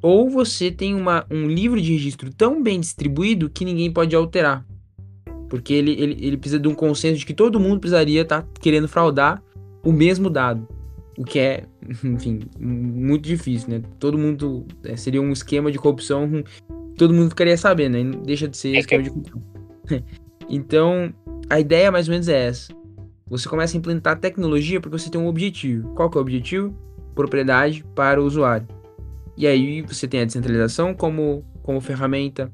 ou 0.00 0.28
você 0.28 0.70
tem 0.70 0.94
uma, 0.94 1.24
um 1.30 1.46
livro 1.46 1.80
de 1.80 1.92
registro 1.92 2.32
tão 2.32 2.62
bem 2.62 2.80
distribuído 2.80 3.48
que 3.48 3.64
ninguém 3.64 3.90
pode 3.90 4.14
alterar. 4.14 4.64
Porque 5.48 5.72
ele, 5.72 5.92
ele, 5.92 6.26
ele 6.26 6.36
precisa 6.36 6.58
de 6.58 6.68
um 6.68 6.74
consenso 6.74 7.18
de 7.18 7.26
que 7.26 7.34
todo 7.34 7.60
mundo 7.60 7.80
precisaria 7.80 8.22
estar 8.22 8.42
tá 8.42 8.48
querendo 8.60 8.88
fraudar 8.88 9.42
o 9.84 9.92
mesmo 9.92 10.30
dado. 10.30 10.66
O 11.16 11.24
que 11.24 11.38
é, 11.38 11.64
enfim, 12.02 12.40
muito 12.58 13.24
difícil, 13.24 13.68
né? 13.68 13.82
Todo 13.98 14.16
mundo. 14.16 14.66
É, 14.84 14.96
seria 14.96 15.20
um 15.20 15.32
esquema 15.32 15.70
de 15.70 15.78
corrupção. 15.78 16.42
Todo 16.96 17.14
mundo 17.14 17.30
ficaria 17.30 17.56
sabendo, 17.56 17.98
né? 17.98 18.18
Deixa 18.24 18.46
de 18.46 18.56
ser 18.56 18.76
é 18.76 18.80
esquema 18.80 19.02
de 19.02 19.10
corrupção. 19.10 19.42
então, 20.48 21.12
a 21.48 21.58
ideia 21.58 21.90
mais 21.90 22.06
ou 22.06 22.12
menos 22.12 22.28
é 22.28 22.48
essa. 22.48 22.72
Você 23.26 23.48
começa 23.48 23.76
a 23.76 23.78
implementar 23.78 24.18
tecnologia 24.20 24.80
porque 24.80 24.98
você 24.98 25.10
tem 25.10 25.20
um 25.20 25.26
objetivo. 25.26 25.88
Qual 25.94 26.10
que 26.10 26.16
é 26.16 26.20
o 26.20 26.22
objetivo? 26.22 26.74
Propriedade 27.14 27.84
para 27.94 28.20
o 28.20 28.26
usuário. 28.26 28.66
E 29.36 29.46
aí 29.46 29.82
você 29.82 30.06
tem 30.06 30.20
a 30.20 30.24
descentralização 30.24 30.94
como, 30.94 31.44
como 31.62 31.80
ferramenta. 31.80 32.50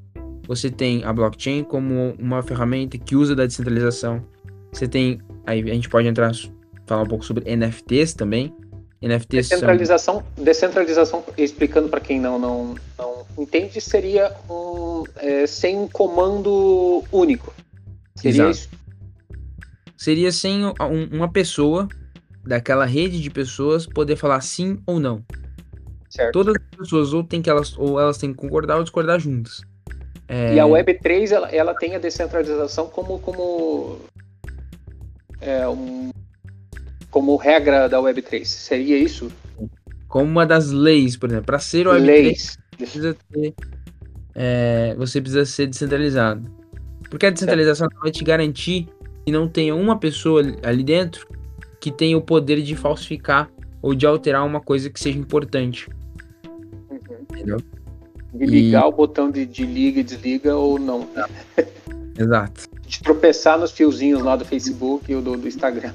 Você 0.47 0.71
tem 0.71 1.05
a 1.05 1.13
blockchain 1.13 1.65
como 1.65 2.15
uma 2.19 2.43
ferramenta 2.43 2.97
que 2.97 3.15
usa 3.15 3.35
da 3.35 3.45
descentralização. 3.45 4.25
Você 4.73 4.89
tem. 4.89 5.21
Aí 5.47 5.63
a 5.71 5.75
gente 5.75 5.89
pode 5.89 6.09
entrar 6.09 6.33
falar 6.87 7.03
um 7.03 7.07
pouco 7.07 7.25
sobre 7.25 7.45
NFTs 7.55 8.15
também. 8.15 8.55
NFTs 9.01 9.49
descentralização, 9.49 10.15
são... 10.15 10.45
descentralização, 10.45 11.25
explicando 11.37 11.89
para 11.89 12.01
quem 12.01 12.19
não, 12.19 12.39
não, 12.39 12.75
não 12.99 13.25
entende, 13.39 13.81
seria 13.81 14.35
um, 14.51 15.05
é, 15.17 15.47
sem 15.47 15.79
um 15.79 15.87
comando 15.87 17.05
único. 17.13 17.55
Seria 18.17 18.43
Exato. 18.43 18.51
isso? 18.51 18.69
Seria 19.97 20.33
sem 20.33 20.65
um, 20.65 20.73
uma 21.13 21.31
pessoa 21.31 21.89
daquela 22.45 22.85
rede 22.85 23.21
de 23.21 23.31
pessoas 23.31 23.87
poder 23.87 24.17
falar 24.17 24.41
sim 24.41 24.79
ou 24.87 24.99
não. 24.99 25.25
Certo. 26.19 26.33
Todas 26.33 26.57
as 26.57 26.77
pessoas 26.77 27.13
ou 27.13 27.23
tem 27.23 27.41
que 27.41 27.49
elas 27.49 27.79
ou 27.79 28.01
elas 28.01 28.19
têm 28.19 28.33
que 28.33 28.39
concordar 28.39 28.77
ou 28.77 28.83
discordar 28.83 29.21
juntas. 29.21 29.61
É... 30.27 30.55
E 30.55 30.59
a 30.59 30.65
Web3 30.65 31.31
ela, 31.31 31.49
ela 31.51 31.75
tem 31.75 31.95
a 31.95 31.99
descentralização 32.01 32.89
como 32.89 33.21
como 33.21 34.01
é, 35.41 35.69
um, 35.69 36.11
como 37.09 37.37
regra 37.37 37.89
da 37.89 37.99
Web3. 37.99 38.45
Seria 38.45 38.99
isso? 38.99 39.31
Como 40.09 40.25
uma 40.25 40.45
das 40.45 40.73
leis, 40.73 41.17
por 41.17 41.29
exemplo. 41.29 41.47
Para 41.47 41.61
ser 41.61 41.87
Web3, 41.87 42.01
leis. 42.01 42.59
Precisa 42.77 43.17
ter, 43.31 43.55
é, 44.35 44.97
você 44.99 45.21
precisa 45.21 45.45
ser 45.45 45.69
descentralizado. 45.69 46.51
Porque 47.09 47.27
a 47.27 47.31
descentralização 47.31 47.87
vai 48.03 48.11
te 48.11 48.25
garantir 48.25 48.89
que 49.25 49.31
não 49.31 49.47
tenha 49.47 49.73
uma 49.73 49.97
pessoa 50.01 50.43
ali 50.65 50.83
dentro 50.83 51.29
que 51.81 51.93
tenha 51.93 52.19
o 52.19 52.21
poder 52.21 52.61
de 52.61 52.75
falsificar 52.75 53.49
ou 53.81 53.95
de 53.95 54.05
alterar 54.05 54.45
uma 54.45 54.61
coisa 54.61 54.91
que 54.91 54.99
seja 54.99 55.17
importante. 55.17 55.89
Entendeu? 57.31 57.59
De 58.35 58.47
ligar 58.47 58.85
e... 58.85 58.89
o 58.89 58.93
botão 58.93 59.31
de, 59.31 59.47
de 59.47 59.65
liga 59.65 60.01
e 60.01 60.03
desliga 60.03 60.57
ou 60.57 60.79
não. 60.79 61.09
Exato. 62.19 62.69
De 62.87 63.01
tropeçar 63.01 63.59
nos 63.59 63.71
fiozinhos 63.71 64.23
lá 64.23 64.37
do 64.37 64.45
Facebook 64.45 65.15
ou 65.15 65.23
do, 65.23 65.37
do 65.37 65.49
Instagram. 65.49 65.93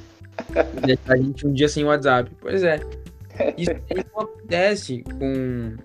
Deixar 0.86 1.14
a 1.14 1.18
gente 1.18 1.46
um 1.46 1.54
dia 1.54 1.68
sem 1.68 1.84
WhatsApp. 1.84 2.32
Pois 2.40 2.64
é. 2.64 2.80
Isso, 3.58 3.72
não 3.94 4.02
acontece 4.02 5.04
com, 5.04 5.76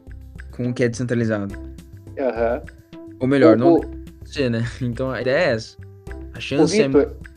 com 0.52 0.68
o 0.68 0.74
que 0.74 0.84
é 0.84 0.88
descentralizado. 0.88 1.54
Uhum. 1.54 2.62
Ou 3.20 3.26
melhor, 3.26 3.56
o, 3.56 3.58
não 3.58 3.80
ser, 4.24 4.50
né? 4.50 4.64
Então 4.80 5.10
a 5.10 5.20
ideia 5.20 5.36
é 5.36 5.52
essa. 5.54 5.76
A 6.34 6.40
chance 6.40 6.80
é 6.80 6.84
Victor, 6.84 7.02
é. 7.02 7.28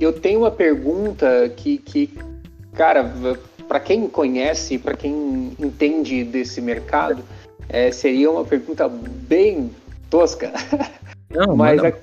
Eu 0.00 0.12
tenho 0.12 0.40
uma 0.40 0.50
pergunta 0.50 1.48
que, 1.56 1.78
que 1.78 2.10
cara, 2.72 3.02
para 3.70 3.78
quem 3.78 4.08
conhece, 4.08 4.78
para 4.78 4.96
quem 4.96 5.52
entende 5.56 6.24
desse 6.24 6.60
mercado, 6.60 7.22
é, 7.68 7.92
seria 7.92 8.28
uma 8.28 8.44
pergunta 8.44 8.88
bem 8.88 9.70
tosca. 10.10 10.52
Não, 11.30 11.54
mas 11.54 11.80
ac 11.84 11.96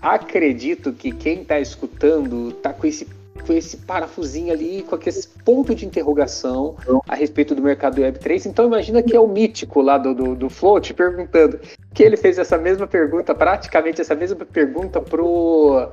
acredito 0.00 0.92
que 0.92 1.10
quem 1.10 1.42
está 1.42 1.58
escutando 1.58 2.50
está 2.50 2.72
com 2.72 2.86
esse 2.86 3.04
com 3.44 3.52
esse 3.52 3.78
parafusinho 3.78 4.52
ali, 4.52 4.84
com 4.88 4.94
aquele 4.94 5.16
ponto 5.44 5.74
de 5.74 5.84
interrogação 5.84 6.76
a 7.08 7.16
respeito 7.16 7.52
do 7.52 7.62
mercado 7.62 8.00
Web3. 8.00 8.46
Então 8.46 8.66
imagina 8.66 9.02
que 9.02 9.16
é 9.16 9.20
o 9.20 9.26
mítico 9.26 9.80
lá 9.80 9.98
do, 9.98 10.14
do, 10.14 10.36
do 10.36 10.48
Float 10.48 10.94
perguntando 10.94 11.58
que 11.94 12.04
ele 12.04 12.16
fez 12.16 12.38
essa 12.38 12.56
mesma 12.56 12.86
pergunta, 12.86 13.34
praticamente 13.34 14.00
essa 14.00 14.14
mesma 14.14 14.44
pergunta 14.44 15.00
pro, 15.00 15.88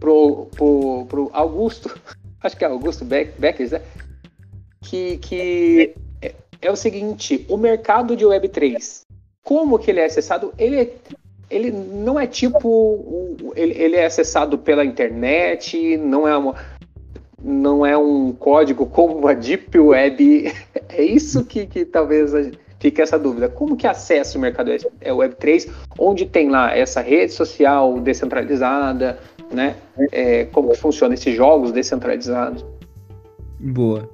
pro, 0.00 0.46
pro, 0.56 1.06
pro 1.06 1.30
Augusto, 1.34 1.98
acho 2.40 2.56
que 2.56 2.64
é 2.64 2.68
Augusto 2.68 3.04
Beck, 3.04 3.38
Beckers, 3.38 3.72
né? 3.72 3.82
Que, 4.84 5.18
que 5.18 5.94
é, 6.20 6.34
é 6.60 6.70
o 6.70 6.76
seguinte, 6.76 7.44
o 7.48 7.56
mercado 7.56 8.14
de 8.14 8.24
Web3, 8.24 9.00
como 9.42 9.78
que 9.78 9.90
ele 9.90 10.00
é 10.00 10.04
acessado? 10.04 10.52
Ele 10.58 10.92
ele 11.50 11.70
não 11.70 12.18
é 12.18 12.26
tipo. 12.26 13.36
Ele, 13.54 13.74
ele, 13.80 13.96
é 13.96 14.06
acessado 14.06 14.58
pela 14.58 14.84
internet, 14.84 15.96
não 15.98 16.26
é 16.26 16.36
uma 16.36 16.54
não 17.44 17.84
é 17.84 17.96
um 17.96 18.32
código 18.32 18.86
como 18.86 19.28
a 19.28 19.34
Deep 19.34 19.78
Web. 19.78 20.52
É 20.96 21.02
isso 21.02 21.44
que, 21.44 21.66
que 21.66 21.84
talvez 21.84 22.30
fique 22.78 23.02
essa 23.02 23.18
dúvida. 23.18 23.48
Como 23.48 23.76
que 23.76 23.86
acessa 23.86 24.38
o 24.38 24.40
mercado 24.40 24.70
é 25.00 25.12
Web 25.12 25.34
3, 25.36 25.66
onde 25.98 26.24
tem 26.24 26.48
lá 26.48 26.76
essa 26.76 27.00
rede 27.00 27.32
social 27.32 27.98
descentralizada, 27.98 29.18
né? 29.50 29.74
É, 30.12 30.44
como 30.44 30.72
funciona 30.76 31.14
esses 31.14 31.34
jogos 31.34 31.72
descentralizados? 31.72 32.64
Boa. 33.58 34.08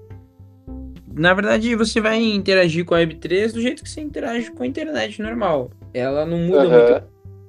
Na 1.12 1.34
verdade, 1.34 1.74
você 1.74 2.00
vai 2.00 2.22
interagir 2.22 2.84
com 2.84 2.94
a 2.94 2.98
Web3 2.98 3.52
do 3.52 3.60
jeito 3.60 3.82
que 3.82 3.90
você 3.90 4.00
interage 4.00 4.50
com 4.50 4.62
a 4.62 4.66
internet 4.66 5.20
normal. 5.20 5.70
Ela 5.92 6.24
não 6.24 6.38
muda 6.38 6.64
uhum. 6.64 6.70
muito. 6.70 7.02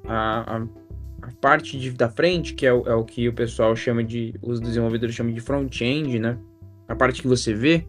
A, 0.07 0.57
a, 0.57 0.67
a 1.21 1.31
parte 1.39 1.77
de, 1.77 1.91
da 1.91 2.09
frente, 2.09 2.55
que 2.55 2.65
é 2.65 2.73
o, 2.73 2.87
é 2.87 2.95
o 2.95 3.03
que 3.03 3.27
o 3.27 3.33
pessoal 3.33 3.75
chama 3.75 4.03
de. 4.03 4.33
Os 4.41 4.59
desenvolvedores 4.59 5.13
chamam 5.13 5.33
de 5.33 5.41
front-end, 5.41 6.17
né? 6.17 6.37
A 6.87 6.95
parte 6.95 7.21
que 7.21 7.27
você 7.27 7.53
vê, 7.53 7.85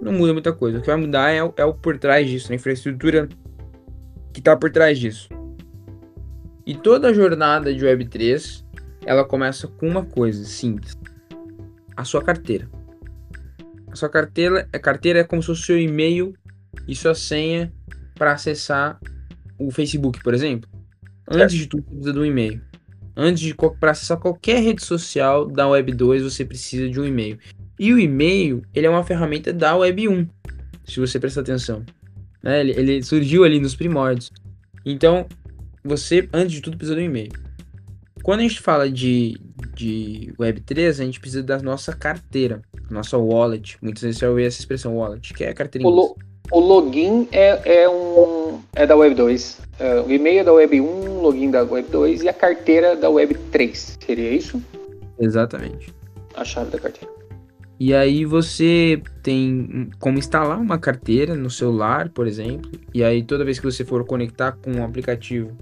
não 0.00 0.12
muda 0.12 0.32
muita 0.32 0.52
coisa. 0.52 0.78
O 0.78 0.80
que 0.80 0.86
vai 0.86 0.96
mudar 0.96 1.30
é, 1.30 1.38
é 1.38 1.64
o 1.64 1.74
por 1.74 1.98
trás 1.98 2.28
disso, 2.28 2.52
a 2.52 2.54
infraestrutura 2.54 3.28
que 4.32 4.40
está 4.40 4.54
por 4.54 4.70
trás 4.70 4.98
disso. 4.98 5.28
E 6.66 6.74
toda 6.74 7.08
a 7.08 7.12
jornada 7.12 7.72
de 7.72 7.84
Web3, 7.84 8.64
ela 9.06 9.24
começa 9.24 9.66
com 9.66 9.88
uma 9.88 10.04
coisa 10.04 10.44
simples: 10.44 10.94
a 11.96 12.04
sua 12.04 12.22
carteira. 12.22 12.68
Sua 13.96 14.08
carteira, 14.08 14.68
a 14.72 14.78
carteira 14.78 15.20
é 15.20 15.24
como 15.24 15.42
se 15.42 15.46
fosse 15.46 15.62
o 15.62 15.64
seu 15.64 15.80
e-mail 15.80 16.34
e 16.86 16.94
sua 16.94 17.14
senha 17.14 17.72
para 18.14 18.32
acessar 18.32 19.00
o 19.58 19.70
Facebook, 19.70 20.22
por 20.22 20.34
exemplo. 20.34 20.68
Antes 21.28 21.56
é. 21.56 21.58
de 21.58 21.66
tudo, 21.66 21.82
você 21.82 21.90
precisa 21.90 22.12
de 22.12 22.18
um 22.18 22.24
e-mail. 22.24 22.60
Antes 23.16 23.40
de 23.40 23.54
para 23.80 23.90
acessar 23.92 24.18
qualquer 24.18 24.62
rede 24.62 24.84
social 24.84 25.46
da 25.46 25.66
Web 25.66 25.92
2, 25.92 26.22
você 26.22 26.44
precisa 26.44 26.88
de 26.88 27.00
um 27.00 27.06
e-mail. 27.06 27.38
E 27.78 27.92
o 27.92 27.98
e-mail, 27.98 28.62
ele 28.74 28.86
é 28.86 28.90
uma 28.90 29.02
ferramenta 29.02 29.52
da 29.52 29.74
Web 29.74 30.08
1, 30.08 30.28
se 30.84 31.00
você 31.00 31.18
prestar 31.18 31.40
atenção. 31.40 31.84
Né? 32.42 32.60
Ele, 32.60 32.72
ele 32.72 33.02
surgiu 33.02 33.44
ali 33.44 33.58
nos 33.58 33.74
primórdios. 33.74 34.30
Então, 34.84 35.26
você, 35.82 36.28
antes 36.32 36.52
de 36.52 36.60
tudo, 36.60 36.76
precisa 36.76 36.94
do 36.94 37.02
e-mail. 37.02 37.32
Quando 38.22 38.40
a 38.40 38.42
gente 38.42 38.60
fala 38.60 38.90
de, 38.90 39.40
de 39.76 40.32
Web3, 40.38 40.88
a 40.88 41.04
gente 41.04 41.20
precisa 41.20 41.42
da 41.42 41.58
nossa 41.58 41.94
carteira, 41.94 42.62
nossa 42.90 43.18
wallet. 43.18 43.76
Muitas 43.82 44.02
vezes 44.02 44.18
você 44.18 44.24
vai 44.24 44.30
ouvir 44.30 44.46
essa 44.46 44.60
expressão 44.60 44.96
wallet, 44.96 45.34
que 45.34 45.44
é 45.44 45.50
a 45.50 45.54
carteirinha. 45.54 45.90
O, 45.90 45.94
lo, 45.94 46.16
o 46.50 46.58
login 46.58 47.28
é, 47.30 47.82
é, 47.82 47.88
um, 47.88 48.60
é 48.74 48.86
da 48.86 48.96
Web 48.96 49.14
2. 49.14 49.60
Uh, 49.78 50.08
o 50.08 50.12
e-mail 50.12 50.40
é 50.40 50.44
da 50.44 50.52
Web 50.52 50.80
1, 50.80 51.20
login 51.20 51.50
da 51.50 51.62
Web 51.62 51.88
2 51.90 52.22
e 52.22 52.28
a 52.28 52.32
carteira 52.32 52.96
da 52.96 53.10
Web 53.10 53.34
3. 53.52 53.98
Seria 54.04 54.30
isso? 54.30 54.62
Exatamente. 55.18 55.94
A 56.34 56.44
chave 56.44 56.70
da 56.70 56.78
carteira. 56.78 57.14
E 57.78 57.92
aí 57.92 58.24
você 58.24 59.02
tem 59.22 59.90
como 59.98 60.18
instalar 60.18 60.58
uma 60.58 60.78
carteira 60.78 61.34
no 61.34 61.50
celular, 61.50 62.08
por 62.08 62.26
exemplo. 62.26 62.70
E 62.94 63.04
aí 63.04 63.22
toda 63.22 63.44
vez 63.44 63.58
que 63.58 63.66
você 63.66 63.84
for 63.84 64.02
conectar 64.06 64.52
com 64.52 64.72
um 64.72 64.84
aplicativo 64.84 65.52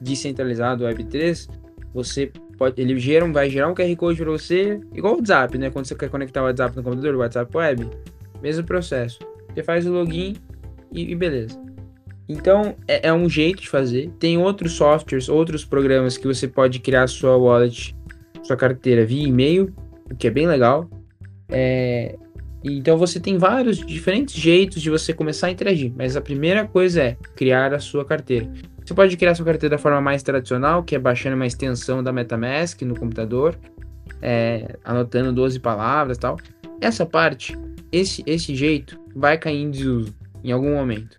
descentralizado 0.00 0.84
Web3, 0.84 1.48
você 1.92 2.30
pode, 2.56 2.80
ele 2.80 2.98
gera, 2.98 3.26
vai 3.30 3.48
gerar 3.50 3.68
um 3.68 3.74
QR 3.74 3.94
Code 3.96 4.20
para 4.20 4.30
você, 4.30 4.80
igual 4.94 5.14
o 5.14 5.16
WhatsApp, 5.16 5.58
né? 5.58 5.70
Quando 5.70 5.86
você 5.86 5.94
quer 5.94 6.10
conectar 6.10 6.42
o 6.42 6.46
WhatsApp 6.46 6.76
no 6.76 6.82
computador, 6.82 7.14
o 7.14 7.18
WhatsApp 7.18 7.56
web, 7.56 7.88
mesmo 8.42 8.64
processo. 8.64 9.18
Você 9.54 9.62
faz 9.62 9.86
o 9.86 9.92
login 9.92 10.36
e, 10.92 11.12
e 11.12 11.14
beleza. 11.14 11.60
Então 12.28 12.74
é, 12.88 13.08
é, 13.08 13.12
um 13.12 13.28
jeito 13.28 13.62
de 13.62 13.68
fazer. 13.68 14.10
Tem 14.18 14.36
outros 14.38 14.72
softwares, 14.72 15.28
outros 15.28 15.64
programas 15.64 16.16
que 16.16 16.26
você 16.26 16.48
pode 16.48 16.80
criar 16.80 17.06
sua 17.06 17.36
wallet, 17.36 17.94
sua 18.42 18.56
carteira 18.56 19.04
via 19.04 19.26
e-mail, 19.26 19.72
o 20.10 20.16
que 20.16 20.26
é 20.26 20.30
bem 20.30 20.46
legal. 20.46 20.88
É, 21.48 22.16
então 22.64 22.98
você 22.98 23.20
tem 23.20 23.38
vários 23.38 23.78
diferentes 23.78 24.34
jeitos 24.34 24.82
de 24.82 24.90
você 24.90 25.12
começar 25.12 25.46
a 25.46 25.50
interagir, 25.50 25.92
mas 25.96 26.16
a 26.16 26.20
primeira 26.20 26.66
coisa 26.66 27.00
é 27.00 27.16
criar 27.36 27.72
a 27.72 27.78
sua 27.78 28.04
carteira. 28.04 28.50
Você 28.86 28.94
pode 28.94 29.16
criar 29.16 29.34
sua 29.34 29.44
carteira 29.44 29.74
da 29.74 29.82
forma 29.82 30.00
mais 30.00 30.22
tradicional, 30.22 30.84
que 30.84 30.94
é 30.94 30.98
baixando 30.98 31.34
uma 31.34 31.46
extensão 31.46 32.04
da 32.04 32.12
MetaMask 32.12 32.82
no 32.82 32.94
computador, 32.94 33.58
é, 34.22 34.76
anotando 34.84 35.32
12 35.32 35.58
palavras 35.58 36.16
tal. 36.16 36.36
Essa 36.80 37.04
parte, 37.04 37.58
esse, 37.90 38.22
esse 38.24 38.54
jeito, 38.54 38.96
vai 39.12 39.36
cair 39.38 39.60
em 39.60 39.72
desuso 39.72 40.14
em 40.44 40.52
algum 40.52 40.76
momento. 40.76 41.18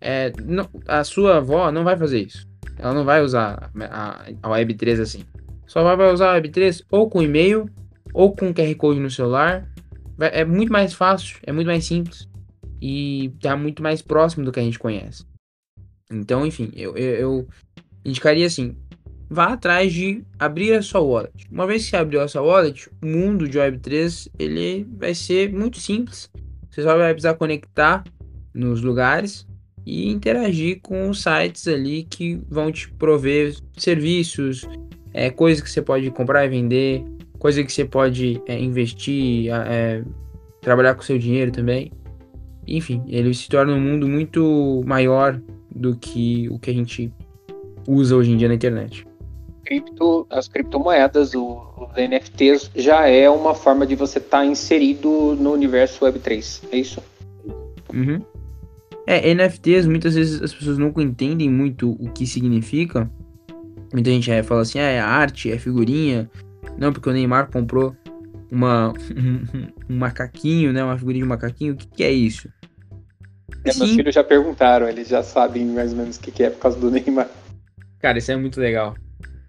É, 0.00 0.32
não, 0.44 0.68
a 0.88 1.04
sua 1.04 1.36
avó 1.36 1.70
não 1.70 1.84
vai 1.84 1.96
fazer 1.96 2.20
isso. 2.20 2.48
Ela 2.76 2.92
não 2.92 3.04
vai 3.04 3.22
usar 3.22 3.70
a, 3.88 4.24
a 4.42 4.48
Web3 4.48 5.00
assim. 5.00 5.24
Só 5.68 5.84
vai 5.94 6.12
usar 6.12 6.34
a 6.34 6.40
Web3 6.40 6.82
ou 6.90 7.08
com 7.08 7.22
e-mail 7.22 7.70
ou 8.12 8.34
com 8.34 8.52
QR 8.52 8.74
Code 8.74 8.98
no 8.98 9.08
celular. 9.08 9.64
É 10.18 10.44
muito 10.44 10.72
mais 10.72 10.92
fácil, 10.92 11.38
é 11.44 11.52
muito 11.52 11.68
mais 11.68 11.84
simples 11.84 12.28
e 12.82 13.32
tá 13.40 13.56
muito 13.56 13.84
mais 13.84 14.02
próximo 14.02 14.44
do 14.44 14.50
que 14.50 14.58
a 14.58 14.64
gente 14.64 14.80
conhece. 14.80 15.24
Então, 16.10 16.46
enfim, 16.46 16.70
eu, 16.74 16.96
eu, 16.96 17.14
eu 17.14 17.48
indicaria 18.04 18.46
assim: 18.46 18.76
vá 19.28 19.52
atrás 19.52 19.92
de 19.92 20.22
abrir 20.38 20.74
a 20.74 20.82
sua 20.82 21.00
wallet. 21.00 21.46
Uma 21.50 21.66
vez 21.66 21.84
que 21.84 21.90
você 21.90 21.96
abriu 21.96 22.20
a 22.20 22.28
sua 22.28 22.42
wallet, 22.42 22.88
o 23.02 23.06
mundo 23.06 23.48
de 23.48 23.58
Web3 23.58 24.30
ele 24.38 24.86
vai 24.96 25.14
ser 25.14 25.52
muito 25.52 25.78
simples. 25.80 26.30
Você 26.70 26.82
só 26.82 26.96
vai 26.96 27.12
precisar 27.12 27.34
conectar 27.34 28.04
nos 28.52 28.82
lugares 28.82 29.46
e 29.86 30.10
interagir 30.10 30.80
com 30.80 31.08
os 31.10 31.22
sites 31.22 31.68
ali 31.68 32.04
que 32.04 32.40
vão 32.48 32.72
te 32.72 32.90
prover 32.92 33.54
serviços, 33.76 34.66
é, 35.12 35.30
coisas 35.30 35.62
que 35.62 35.70
você 35.70 35.82
pode 35.82 36.10
comprar 36.10 36.44
e 36.44 36.48
vender, 36.48 37.04
coisa 37.38 37.62
que 37.62 37.72
você 37.72 37.84
pode 37.84 38.40
é, 38.46 38.58
investir, 38.58 39.50
é, 39.52 40.02
trabalhar 40.60 40.94
com 40.94 41.02
seu 41.02 41.18
dinheiro 41.18 41.52
também. 41.52 41.92
Enfim, 42.66 43.02
ele 43.06 43.34
se 43.34 43.48
torna 43.48 43.74
um 43.74 43.80
mundo 43.80 44.08
muito 44.08 44.82
maior 44.86 45.40
do 45.74 45.96
que 45.96 46.48
o 46.50 46.58
que 46.58 46.70
a 46.70 46.74
gente 46.74 47.12
usa 47.86 48.16
hoje 48.16 48.30
em 48.30 48.36
dia 48.36 48.48
na 48.48 48.54
internet. 48.54 49.06
Cripto, 49.64 50.26
as 50.30 50.46
criptomoedas, 50.46 51.34
o, 51.34 51.62
os 51.76 51.96
NFTs, 51.96 52.70
já 52.74 53.08
é 53.08 53.28
uma 53.28 53.54
forma 53.54 53.86
de 53.86 53.94
você 53.94 54.18
estar 54.18 54.38
tá 54.38 54.46
inserido 54.46 55.36
no 55.38 55.52
universo 55.52 56.04
Web3, 56.04 56.62
é 56.70 56.76
isso? 56.76 57.02
Uhum. 57.92 58.20
É, 59.06 59.34
NFTs, 59.34 59.86
muitas 59.86 60.14
vezes 60.14 60.40
as 60.42 60.54
pessoas 60.54 60.78
nunca 60.78 61.02
entendem 61.02 61.50
muito 61.50 61.92
o 61.92 62.10
que 62.10 62.26
significa. 62.26 63.10
Muita 63.92 64.10
gente 64.10 64.30
é, 64.30 64.42
fala 64.42 64.62
assim, 64.62 64.78
ah, 64.78 64.82
é 64.82 64.98
arte, 64.98 65.50
é 65.50 65.58
figurinha, 65.58 66.30
não, 66.78 66.92
porque 66.92 67.08
o 67.08 67.12
Neymar 67.12 67.50
comprou 67.50 67.94
uma, 68.50 68.92
um, 69.16 69.94
um 69.94 69.96
macaquinho, 69.96 70.72
né? 70.72 70.82
Uma 70.82 70.98
figurinha 70.98 71.24
de 71.24 71.28
macaquinho. 71.28 71.74
O 71.74 71.76
que, 71.76 71.86
que 71.86 72.04
é 72.04 72.12
isso? 72.12 72.48
É, 73.64 73.74
meus 73.74 73.90
filhos 73.92 74.14
já 74.14 74.22
perguntaram, 74.22 74.88
eles 74.88 75.08
já 75.08 75.22
sabem 75.22 75.64
mais 75.66 75.92
ou 75.92 75.98
menos 75.98 76.16
o 76.16 76.20
que, 76.20 76.30
que 76.30 76.42
é 76.42 76.50
por 76.50 76.58
causa 76.58 76.78
do 76.78 76.90
Neymar. 76.90 77.28
Cara, 77.98 78.18
isso 78.18 78.30
é 78.30 78.36
muito 78.36 78.60
legal. 78.60 78.94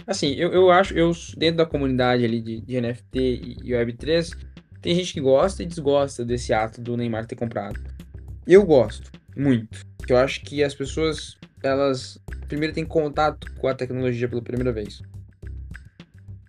Assim, 0.08 0.34
eu, 0.36 0.54
eu 0.54 0.72
acho, 0.72 0.94
eu 0.94 1.12
dentro 1.36 1.58
da 1.58 1.66
comunidade 1.66 2.24
ali 2.24 2.42
de, 2.42 2.62
de 2.62 2.80
NFT 2.80 3.58
e 3.64 3.72
Web3, 3.72 4.38
tem 4.82 4.96
gente 4.96 5.14
que 5.14 5.20
gosta 5.20 5.64
e 5.64 5.66
desgosta 5.66 6.24
desse 6.24 6.54
ato 6.54 6.80
do 6.80 6.96
Neymar 6.96 7.26
ter 7.26 7.36
comprado. 7.36 7.80
Eu 8.46 8.64
gosto, 8.64 9.12
muito. 9.36 9.80
Eu 10.08 10.18
acho 10.18 10.42
que 10.42 10.64
as 10.64 10.76
pessoas, 10.76 11.36
elas 11.64 12.20
primeiro 12.48 12.74
têm 12.74 12.86
contato 12.86 13.52
com 13.56 13.68
a 13.68 13.74
tecnologia 13.74 14.30
pela 14.30 14.42
primeira 14.42 14.72
vez. 14.72 15.02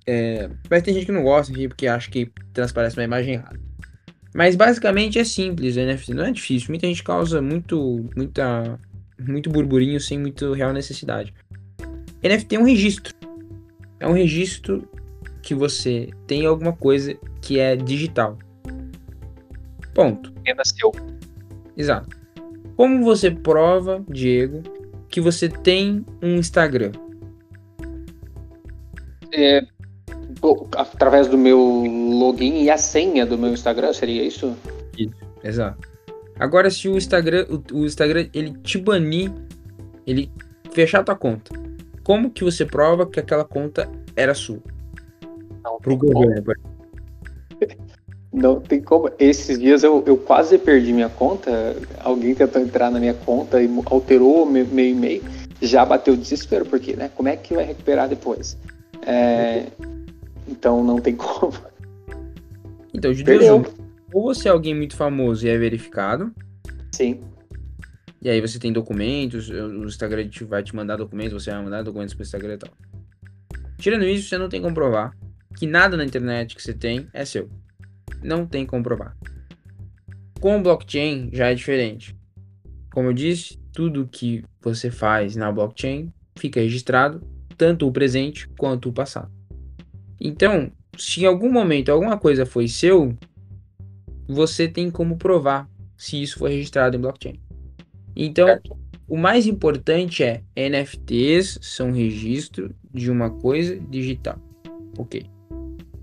É, 0.06 0.48
mas 0.70 0.82
tem 0.82 0.94
gente 0.94 1.06
que 1.06 1.12
não 1.12 1.22
gosta, 1.22 1.52
porque 1.52 1.86
acha 1.86 2.10
que 2.10 2.30
transparece 2.52 2.96
uma 2.96 3.04
imagem 3.04 3.34
errada. 3.34 3.65
Mas 4.36 4.54
basicamente 4.54 5.18
é 5.18 5.24
simples, 5.24 5.76
o 5.76 5.80
NFT 5.80 6.12
não 6.12 6.26
é 6.26 6.30
difícil. 6.30 6.68
Muita 6.68 6.86
gente 6.86 7.02
causa 7.02 7.40
muito, 7.40 8.04
muita, 8.14 8.78
muito 9.18 9.48
burburinho 9.48 9.98
sem 9.98 10.18
muito 10.18 10.52
real 10.52 10.74
necessidade. 10.74 11.32
NFT 12.22 12.56
é 12.56 12.58
um 12.58 12.64
registro. 12.64 13.14
É 13.98 14.06
um 14.06 14.12
registro 14.12 14.86
que 15.40 15.54
você 15.54 16.10
tem 16.26 16.44
alguma 16.44 16.74
coisa 16.74 17.16
que 17.40 17.58
é 17.58 17.76
digital. 17.76 18.38
Ponto. 19.94 20.30
É 20.44 20.54
seu. 20.64 20.92
Exato. 21.74 22.14
Como 22.76 23.02
você 23.06 23.30
prova, 23.30 24.04
Diego, 24.06 24.62
que 25.08 25.18
você 25.18 25.48
tem 25.48 26.04
um 26.22 26.34
Instagram? 26.34 26.92
É, 29.32 29.66
através 30.76 31.28
do 31.28 31.38
meu 31.38 31.58
login 31.58 32.62
e 32.62 32.70
a 32.70 32.76
senha 32.76 33.24
do 33.24 33.38
meu 33.38 33.52
Instagram, 33.52 33.92
seria 33.92 34.22
isso? 34.22 34.56
Isso, 34.96 35.14
exato. 35.42 35.88
Agora, 36.38 36.70
se 36.70 36.88
o 36.88 36.96
Instagram, 36.96 37.46
o, 37.48 37.78
o 37.78 37.86
Instagram, 37.86 38.28
ele 38.34 38.52
te 38.62 38.78
banir, 38.78 39.32
ele 40.06 40.30
fechar 40.72 41.02
tua 41.02 41.16
conta, 41.16 41.52
como 42.04 42.30
que 42.30 42.44
você 42.44 42.64
prova 42.64 43.06
que 43.06 43.18
aquela 43.18 43.44
conta 43.44 43.90
era 44.14 44.34
sua? 44.34 44.60
Não 45.64 45.78
Pro 45.78 45.96
governo, 45.96 46.52
Não 48.32 48.60
tem 48.60 48.82
como. 48.82 49.10
Esses 49.18 49.58
dias 49.58 49.82
eu, 49.82 50.04
eu 50.06 50.18
quase 50.18 50.58
perdi 50.58 50.92
minha 50.92 51.08
conta. 51.08 51.74
Alguém 52.00 52.34
tentou 52.34 52.60
entrar 52.60 52.90
na 52.90 53.00
minha 53.00 53.14
conta 53.14 53.62
e 53.62 53.70
alterou 53.86 54.44
meu, 54.44 54.66
meu 54.66 54.84
e-mail. 54.84 55.22
Já 55.62 55.86
bateu 55.86 56.14
desespero, 56.14 56.66
porque, 56.66 56.94
né? 56.94 57.10
Como 57.16 57.30
é 57.30 57.36
que 57.36 57.54
vai 57.54 57.64
recuperar 57.64 58.08
depois? 58.08 58.58
É, 59.06 59.64
então 60.46 60.82
não 60.82 61.00
tem 61.00 61.16
como. 61.16 61.52
Então, 62.92 63.12
de 63.12 63.22
duas, 63.22 63.44
uma, 63.44 63.66
ou 64.12 64.22
você 64.22 64.48
é 64.48 64.50
alguém 64.50 64.74
muito 64.74 64.96
famoso 64.96 65.46
e 65.46 65.50
é 65.50 65.58
verificado. 65.58 66.32
Sim. 66.94 67.20
E 68.22 68.30
aí 68.30 68.40
você 68.40 68.58
tem 68.58 68.72
documentos, 68.72 69.50
o 69.50 69.84
Instagram 69.84 70.28
vai 70.48 70.62
te 70.62 70.74
mandar 70.74 70.96
documentos, 70.96 71.32
você 71.32 71.50
vai 71.50 71.62
mandar 71.62 71.82
documentos 71.82 72.14
pro 72.14 72.22
Instagram 72.22 72.54
e 72.54 72.58
tal. 72.58 72.70
Tirando 73.78 74.04
isso, 74.04 74.28
você 74.28 74.38
não 74.38 74.48
tem 74.48 74.62
como 74.62 74.74
provar 74.74 75.14
que 75.56 75.66
nada 75.66 75.96
na 75.96 76.04
internet 76.04 76.54
que 76.54 76.62
você 76.62 76.72
tem 76.72 77.08
é 77.12 77.24
seu. 77.24 77.48
Não 78.22 78.46
tem 78.46 78.64
como 78.64 78.82
provar. 78.82 79.16
Com 80.40 80.62
blockchain 80.62 81.30
já 81.32 81.50
é 81.50 81.54
diferente. 81.54 82.16
Como 82.92 83.08
eu 83.08 83.12
disse, 83.12 83.58
tudo 83.72 84.08
que 84.10 84.42
você 84.60 84.90
faz 84.90 85.36
na 85.36 85.52
blockchain 85.52 86.12
fica 86.38 86.60
registrado, 86.60 87.20
tanto 87.56 87.86
o 87.86 87.92
presente 87.92 88.48
quanto 88.58 88.88
o 88.88 88.92
passado. 88.92 89.30
Então, 90.20 90.70
se 90.96 91.22
em 91.22 91.26
algum 91.26 91.50
momento 91.50 91.90
alguma 91.90 92.18
coisa 92.18 92.46
foi 92.46 92.68
seu, 92.68 93.16
você 94.28 94.66
tem 94.66 94.90
como 94.90 95.16
provar 95.16 95.68
se 95.96 96.22
isso 96.22 96.38
foi 96.38 96.50
registrado 96.50 96.96
em 96.96 97.00
blockchain. 97.00 97.40
Então, 98.14 98.58
o 99.08 99.16
mais 99.16 99.46
importante 99.46 100.24
é 100.24 100.42
NFTs 100.56 101.58
são 101.62 101.92
registro 101.92 102.74
de 102.92 103.10
uma 103.10 103.30
coisa 103.30 103.78
digital. 103.78 104.38
Ok. 104.98 105.26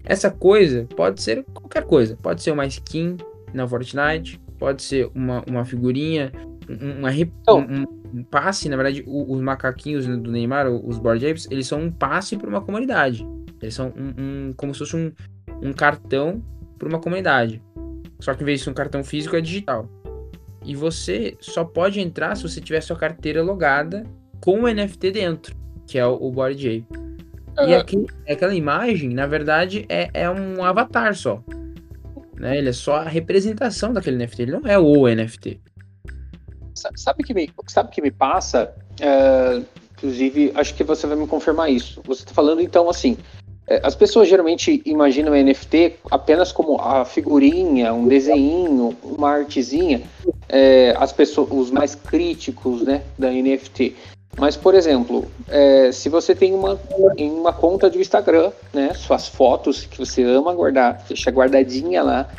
Essa 0.06 0.30
coisa 0.30 0.88
pode 0.96 1.22
ser 1.22 1.44
qualquer 1.54 1.86
coisa. 1.86 2.18
Pode 2.22 2.42
ser 2.42 2.52
uma 2.52 2.66
skin 2.66 3.18
na 3.54 3.68
Fortnite, 3.68 4.40
pode 4.58 4.84
ser 4.84 5.10
uma, 5.14 5.44
uma 5.48 5.66
figurinha, 5.66 6.32
uma, 6.70 7.14
então, 7.14 7.60
um, 7.60 8.20
um, 8.20 8.24
passe. 8.24 8.70
Na 8.70 8.76
verdade, 8.76 9.04
os 9.06 9.42
macaquinhos 9.42 10.06
do 10.06 10.32
Neymar, 10.32 10.70
os 10.70 10.98
board 10.98 11.26
apes, 11.26 11.48
eles 11.50 11.68
são 11.68 11.82
um 11.82 11.92
passe 11.92 12.38
para 12.38 12.50
uma 12.50 12.62
comunidade. 12.62 13.26
Eles 13.64 13.74
são 13.74 13.94
um, 13.96 14.14
um, 14.18 14.54
como 14.56 14.74
se 14.74 14.80
fosse 14.80 14.96
um, 14.96 15.12
um 15.62 15.74
cartão 15.74 16.44
para 16.78 16.88
uma 16.88 17.00
comunidade. 17.00 17.62
Só 18.20 18.34
que 18.34 18.44
em 18.44 18.46
vez 18.46 18.60
de 18.60 18.66
ser 18.66 18.70
um 18.70 18.74
cartão 18.74 19.04
físico, 19.04 19.36
é 19.36 19.42
digital. 19.42 19.90
E 20.66 20.76
você 20.76 21.36
só 21.40 21.64
pode 21.64 22.00
entrar 22.00 22.36
se 22.36 22.44
você 22.44 22.62
tiver 22.62 22.82
sua 22.82 22.96
carteira 22.96 23.42
logada 23.42 24.06
com 24.40 24.62
o 24.62 24.74
NFT 24.74 25.12
dentro, 25.12 25.56
que 25.88 25.98
é 25.98 26.06
o, 26.06 26.16
o 26.16 26.32
Board 26.32 26.68
Ape. 26.68 26.86
Uhum. 27.58 27.70
E 27.70 27.76
aqui, 27.76 28.06
aquela 28.28 28.56
imagem, 28.56 29.10
na 29.10 29.28
verdade, 29.28 29.86
é, 29.90 30.10
é 30.14 30.30
um 30.30 30.64
avatar 30.64 31.16
só. 31.16 31.44
Né? 32.36 32.58
Ele 32.58 32.70
é 32.70 32.74
só 32.74 32.96
a 32.96 33.04
representação 33.04 33.94
daquele 33.94 34.18
NFT, 34.18 34.42
ele 34.44 34.52
não 34.52 34.68
é 34.68 34.78
o 34.78 35.08
NFT. 35.08 35.62
Sabe 36.96 37.24
que 37.24 37.34
me, 37.34 37.50
sabe 37.68 37.92
que 37.92 38.02
me 38.02 38.12
passa? 38.12 38.74
É, 39.00 39.62
inclusive, 39.94 40.52
acho 40.56 40.74
que 40.74 40.84
você 40.84 41.08
vai 41.08 41.16
me 41.16 41.28
confirmar 41.28 41.72
isso. 41.72 42.02
Você 42.06 42.24
está 42.24 42.34
falando 42.34 42.62
então 42.62 42.90
assim, 42.90 43.18
as 43.82 43.96
pessoas 43.96 44.28
geralmente 44.28 44.82
imaginam 44.86 45.34
NFT 45.34 45.96
apenas 46.12 46.52
como 46.52 46.80
a 46.80 47.06
figurinha, 47.06 47.94
um 47.94 48.08
desenho, 48.08 48.96
uma 49.04 49.32
artezinha, 49.32 50.02
é, 50.50 50.94
as 50.98 51.14
pessoas, 51.14 51.50
os 51.52 51.72
mais 51.72 51.96
críticos 51.96 52.82
né, 52.82 53.04
da 53.18 53.32
NFT. 53.32 53.96
Mas, 54.38 54.58
por 54.58 54.74
exemplo, 54.74 55.26
é, 55.48 55.92
se 55.92 56.10
você 56.10 56.34
tem 56.34 56.54
uma, 56.54 56.80
em 57.18 57.32
uma 57.32 57.54
conta 57.54 57.90
do 57.90 58.02
Instagram, 58.02 58.52
né, 58.74 58.92
suas 58.96 59.28
fotos 59.28 59.86
que 59.86 59.98
você 59.98 60.24
ama 60.24 60.54
guardar, 60.54 61.04
deixa 61.08 61.30
guardadinha 61.30 62.02
lá, 62.02 62.30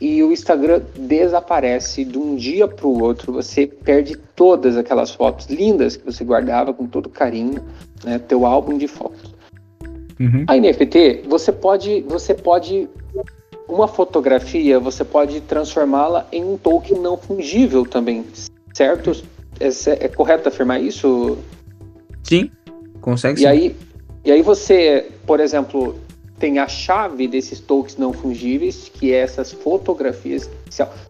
e 0.00 0.22
o 0.22 0.32
Instagram 0.32 0.80
desaparece 0.96 2.04
de 2.04 2.16
um 2.16 2.36
dia 2.36 2.66
para 2.68 2.86
o 2.86 3.02
outro, 3.02 3.32
você 3.32 3.66
perde 3.66 4.16
todas 4.16 4.76
aquelas 4.76 5.10
fotos 5.10 5.46
lindas 5.46 5.96
que 5.96 6.04
você 6.04 6.24
guardava 6.24 6.72
com 6.72 6.86
todo 6.86 7.08
carinho, 7.08 7.62
né, 8.02 8.18
teu 8.18 8.46
álbum 8.46 8.78
de 8.78 8.88
fotos. 8.88 9.31
Uhum. 10.22 10.44
A 10.46 10.56
NFT, 10.56 11.24
você 11.28 11.50
pode, 11.50 12.02
você 12.02 12.32
pode 12.32 12.88
uma 13.68 13.88
fotografia, 13.88 14.78
você 14.78 15.04
pode 15.04 15.40
transformá-la 15.40 16.28
em 16.30 16.44
um 16.44 16.56
token 16.56 17.00
não 17.00 17.16
fungível 17.16 17.84
também, 17.84 18.24
certo? 18.72 19.10
É, 19.58 19.68
é 20.04 20.08
correto 20.08 20.48
afirmar 20.48 20.80
isso? 20.80 21.38
Sim, 22.22 22.50
consegue 23.00 23.40
e 23.40 23.42
sim. 23.42 23.48
Aí, 23.48 23.76
e 24.24 24.30
aí 24.30 24.42
você, 24.42 25.08
por 25.26 25.40
exemplo, 25.40 25.96
tem 26.38 26.60
a 26.60 26.68
chave 26.68 27.26
desses 27.26 27.58
tokens 27.58 27.96
não 27.96 28.12
fungíveis, 28.12 28.88
que 28.88 29.12
é 29.12 29.18
essas 29.18 29.50
fotografias. 29.50 30.48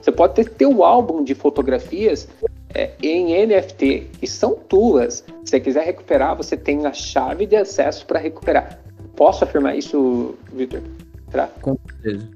Você 0.01 0.11
pode 0.11 0.35
ter 0.35 0.49
teu 0.49 0.85
álbum 0.85 1.23
de 1.23 1.35
fotografias 1.35 2.29
é, 2.75 2.93
em 3.03 3.47
NFT 3.47 4.09
que 4.21 4.27
são 4.27 4.55
tuas. 4.55 5.25
Se 5.45 5.51
você 5.51 5.61
quiser 5.61 5.85
recuperar, 5.85 6.35
você 6.35 6.57
tem 6.57 6.87
a 6.87 6.93
chave 6.95 7.45
de 7.45 7.57
acesso 7.57 8.07
para 8.07 8.19
recuperar. 8.19 8.82
Posso 9.17 9.45
afirmar 9.45 9.77
isso, 9.77 10.37
Victor? 10.53 10.83
Será? 11.31 11.47
Com 11.61 11.79
certeza. 11.87 12.31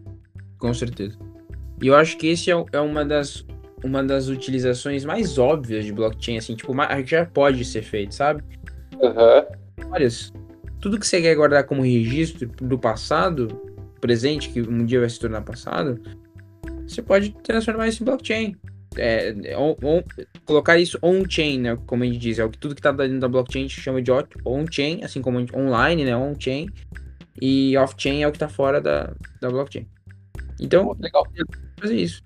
Com 0.59 0.75
certeza. 0.75 1.19
E 1.83 1.87
eu 1.87 1.95
acho 1.95 2.17
que 2.17 2.29
esse 2.29 2.51
é, 2.51 2.65
é 2.73 2.81
uma 2.81 3.05
das 3.05 3.45
uma 3.85 4.03
das 4.03 4.29
utilizações 4.29 5.05
mais 5.05 5.39
óbvias 5.39 5.85
de 5.85 5.93
blockchain, 5.93 6.39
assim, 6.39 6.57
tipo, 6.57 6.73
já 7.05 7.27
pode 7.27 7.65
ser 7.65 7.83
feito, 7.83 8.15
sabe? 8.15 8.43
Uhum. 8.95 9.91
Olha, 9.93 10.09
tudo 10.81 10.99
que 10.99 11.07
você 11.07 11.21
quer 11.21 11.35
guardar 11.35 11.65
como 11.65 11.83
registro 11.83 12.49
do 12.49 12.79
passado, 12.79 13.49
presente, 14.01 14.49
que 14.49 14.61
um 14.61 14.85
dia 14.85 15.01
vai 15.01 15.11
se 15.11 15.21
tornar 15.21 15.43
passado, 15.43 16.01
você 16.87 17.03
pode 17.03 17.31
transformar 17.43 17.89
isso 17.89 18.03
em 18.03 18.07
blockchain. 18.07 18.57
É, 18.99 19.35
on, 19.57 19.77
on, 19.83 20.03
colocar 20.45 20.79
isso 20.79 20.99
on-chain, 21.03 21.61
né? 21.61 21.79
Como 21.87 22.03
a 22.03 22.07
gente 22.07 22.19
diz, 22.19 22.39
é 22.39 22.45
o 22.45 22.51
que 22.51 22.59
tudo 22.59 22.75
que 22.75 22.81
está 22.81 22.93
dentro 22.93 23.21
da 23.21 23.29
blockchain 23.29 23.65
a 23.65 23.69
gente 23.69 23.81
chama 23.81 24.03
de 24.03 24.11
on-chain, 24.45 25.05
assim 25.05 25.21
como 25.21 25.39
online, 25.55 26.05
né? 26.05 26.17
On-chain. 26.17 26.69
E 27.41 27.77
off-chain 27.77 28.23
é 28.23 28.29
o 28.29 28.31
que 28.31 28.37
está 28.37 28.49
fora 28.49 28.81
da, 28.81 29.13
da 29.41 29.51
blockchain. 29.51 29.87
Então, 30.61 30.97
legal. 30.99 31.27
fazer 31.79 31.97
isso. 31.97 32.23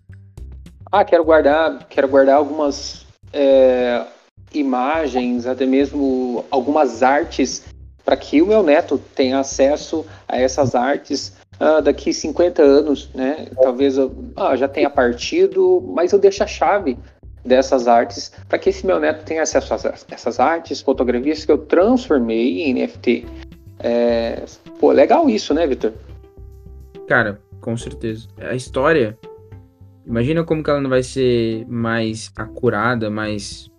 Ah, 0.90 1.04
quero 1.04 1.24
guardar, 1.24 1.86
quero 1.88 2.08
guardar 2.08 2.36
algumas 2.36 3.06
é, 3.32 4.04
imagens, 4.52 5.46
até 5.46 5.66
mesmo 5.66 6.44
algumas 6.50 7.02
artes, 7.02 7.64
para 8.04 8.16
que 8.16 8.42
o 8.42 8.46
meu 8.46 8.62
neto 8.62 8.98
tenha 9.14 9.38
acesso 9.38 10.04
a 10.26 10.38
essas 10.38 10.74
artes 10.74 11.39
ah, 11.60 11.80
daqui 11.80 12.12
50 12.12 12.62
anos, 12.62 13.10
né? 13.14 13.46
Talvez 13.54 13.96
eu 13.96 14.12
ah, 14.34 14.56
já 14.56 14.66
tenha 14.66 14.90
partido, 14.90 15.80
mas 15.94 16.12
eu 16.12 16.18
deixo 16.18 16.42
a 16.42 16.46
chave 16.46 16.98
dessas 17.44 17.86
artes 17.86 18.32
para 18.48 18.58
que 18.58 18.70
esse 18.70 18.84
meu 18.84 18.98
neto 18.98 19.24
tenha 19.24 19.42
acesso 19.42 19.72
a 19.72 19.94
essas 20.10 20.40
artes, 20.40 20.80
fotografias 20.80 21.44
que 21.44 21.52
eu 21.52 21.58
transformei 21.58 22.62
em 22.62 22.74
NFT. 22.74 23.26
É, 23.78 24.42
pô, 24.78 24.90
legal 24.90 25.30
isso, 25.30 25.54
né, 25.54 25.66
Vitor? 25.66 25.92
Cara, 27.06 27.40
com 27.60 27.76
certeza. 27.76 28.26
A 28.40 28.54
história 28.54 29.16
Imagina 30.10 30.42
como 30.42 30.60
que 30.60 30.68
ela 30.68 30.80
não 30.80 30.90
vai 30.90 31.04
ser 31.04 31.64
mais 31.68 32.32
acurada, 32.34 33.08
mais, 33.08 33.70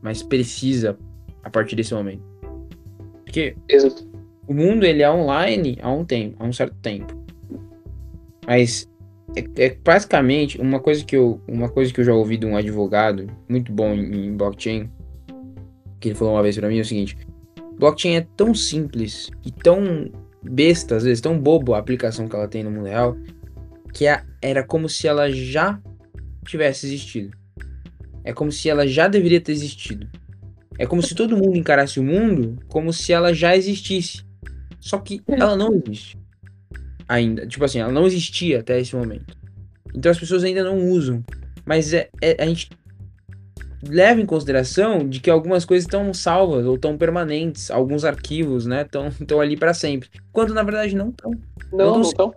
mais 0.00 0.22
precisa 0.22 0.96
a 1.42 1.50
partir 1.50 1.74
desse 1.74 1.92
momento. 1.92 2.22
Porque 3.24 3.56
Exato. 3.68 4.07
O 4.48 4.54
mundo 4.54 4.84
ele 4.84 5.02
é 5.02 5.10
online 5.10 5.78
há 5.82 5.92
um 5.92 6.04
tempo, 6.04 6.36
há 6.40 6.46
um 6.46 6.52
certo 6.52 6.74
tempo. 6.76 7.14
Mas 8.46 8.90
é, 9.36 9.66
é, 9.66 9.76
basicamente 9.84 10.58
uma 10.58 10.80
coisa 10.80 11.04
que 11.04 11.14
eu 11.14 11.40
uma 11.46 11.68
coisa 11.68 11.92
que 11.92 12.00
eu 12.00 12.04
já 12.04 12.14
ouvi 12.14 12.38
de 12.38 12.46
um 12.46 12.56
advogado 12.56 13.26
muito 13.48 13.70
bom 13.70 13.92
em, 13.92 14.26
em 14.26 14.36
blockchain 14.36 14.90
que 16.00 16.08
ele 16.08 16.14
falou 16.14 16.34
uma 16.34 16.42
vez 16.42 16.56
para 16.56 16.68
mim 16.68 16.78
é 16.78 16.80
o 16.80 16.84
seguinte: 16.84 17.16
blockchain 17.78 18.16
é 18.16 18.26
tão 18.36 18.54
simples 18.54 19.30
e 19.44 19.52
tão 19.52 20.10
besta 20.42 20.96
às 20.96 21.04
vezes, 21.04 21.20
tão 21.20 21.38
bobo 21.38 21.74
a 21.74 21.78
aplicação 21.78 22.26
que 22.26 22.34
ela 22.34 22.48
tem 22.48 22.64
no 22.64 22.70
mundo 22.70 22.86
real 22.86 23.16
que 23.92 24.06
é, 24.06 24.22
era 24.40 24.62
como 24.62 24.88
se 24.88 25.06
ela 25.06 25.30
já 25.30 25.80
tivesse 26.46 26.86
existido. 26.86 27.36
É 28.24 28.32
como 28.32 28.52
se 28.52 28.68
ela 28.68 28.86
já 28.86 29.08
deveria 29.08 29.40
ter 29.40 29.52
existido. 29.52 30.08
É 30.78 30.86
como 30.86 31.02
se 31.02 31.14
todo 31.14 31.36
mundo 31.36 31.56
encarasse 31.56 31.98
o 31.98 32.04
mundo 32.04 32.58
como 32.68 32.92
se 32.92 33.12
ela 33.12 33.32
já 33.32 33.56
existisse. 33.56 34.27
Só 34.80 34.98
que 34.98 35.22
ela 35.26 35.56
não 35.56 35.74
existe. 35.74 36.18
Ainda. 37.08 37.46
Tipo 37.46 37.64
assim, 37.64 37.80
ela 37.80 37.92
não 37.92 38.06
existia 38.06 38.60
até 38.60 38.80
esse 38.80 38.94
momento. 38.94 39.36
Então 39.94 40.10
as 40.10 40.18
pessoas 40.18 40.44
ainda 40.44 40.62
não 40.62 40.88
usam. 40.88 41.24
Mas 41.64 41.92
é, 41.92 42.08
é 42.20 42.42
a 42.42 42.46
gente 42.46 42.70
leva 43.82 44.20
em 44.20 44.26
consideração 44.26 45.08
de 45.08 45.20
que 45.20 45.30
algumas 45.30 45.64
coisas 45.64 45.86
estão 45.86 46.12
salvas 46.12 46.66
ou 46.66 46.74
estão 46.74 46.96
permanentes, 46.96 47.70
alguns 47.70 48.04
arquivos, 48.04 48.66
né, 48.66 48.82
estão 48.82 49.40
ali 49.40 49.56
para 49.56 49.72
sempre, 49.72 50.08
quando 50.32 50.52
na 50.52 50.62
verdade 50.62 50.96
não 50.96 51.10
estão. 51.10 51.30
Não, 51.72 51.94
não 51.94 52.00
estão. 52.00 52.34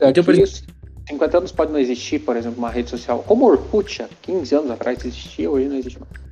Então, 0.00 0.22
por 0.22 0.34
exemplo, 0.34 0.74
50 1.08 1.38
anos 1.38 1.52
pode 1.52 1.72
não 1.72 1.78
existir, 1.78 2.20
por 2.20 2.36
exemplo, 2.36 2.58
uma 2.58 2.70
rede 2.70 2.90
social. 2.90 3.22
Como 3.26 3.46
Orkut, 3.46 4.02
há 4.02 4.08
15 4.22 4.54
anos 4.54 4.70
atrás 4.70 5.04
existia, 5.04 5.50
hoje 5.50 5.68
não 5.68 5.76
existe 5.76 5.98
mais. 5.98 6.27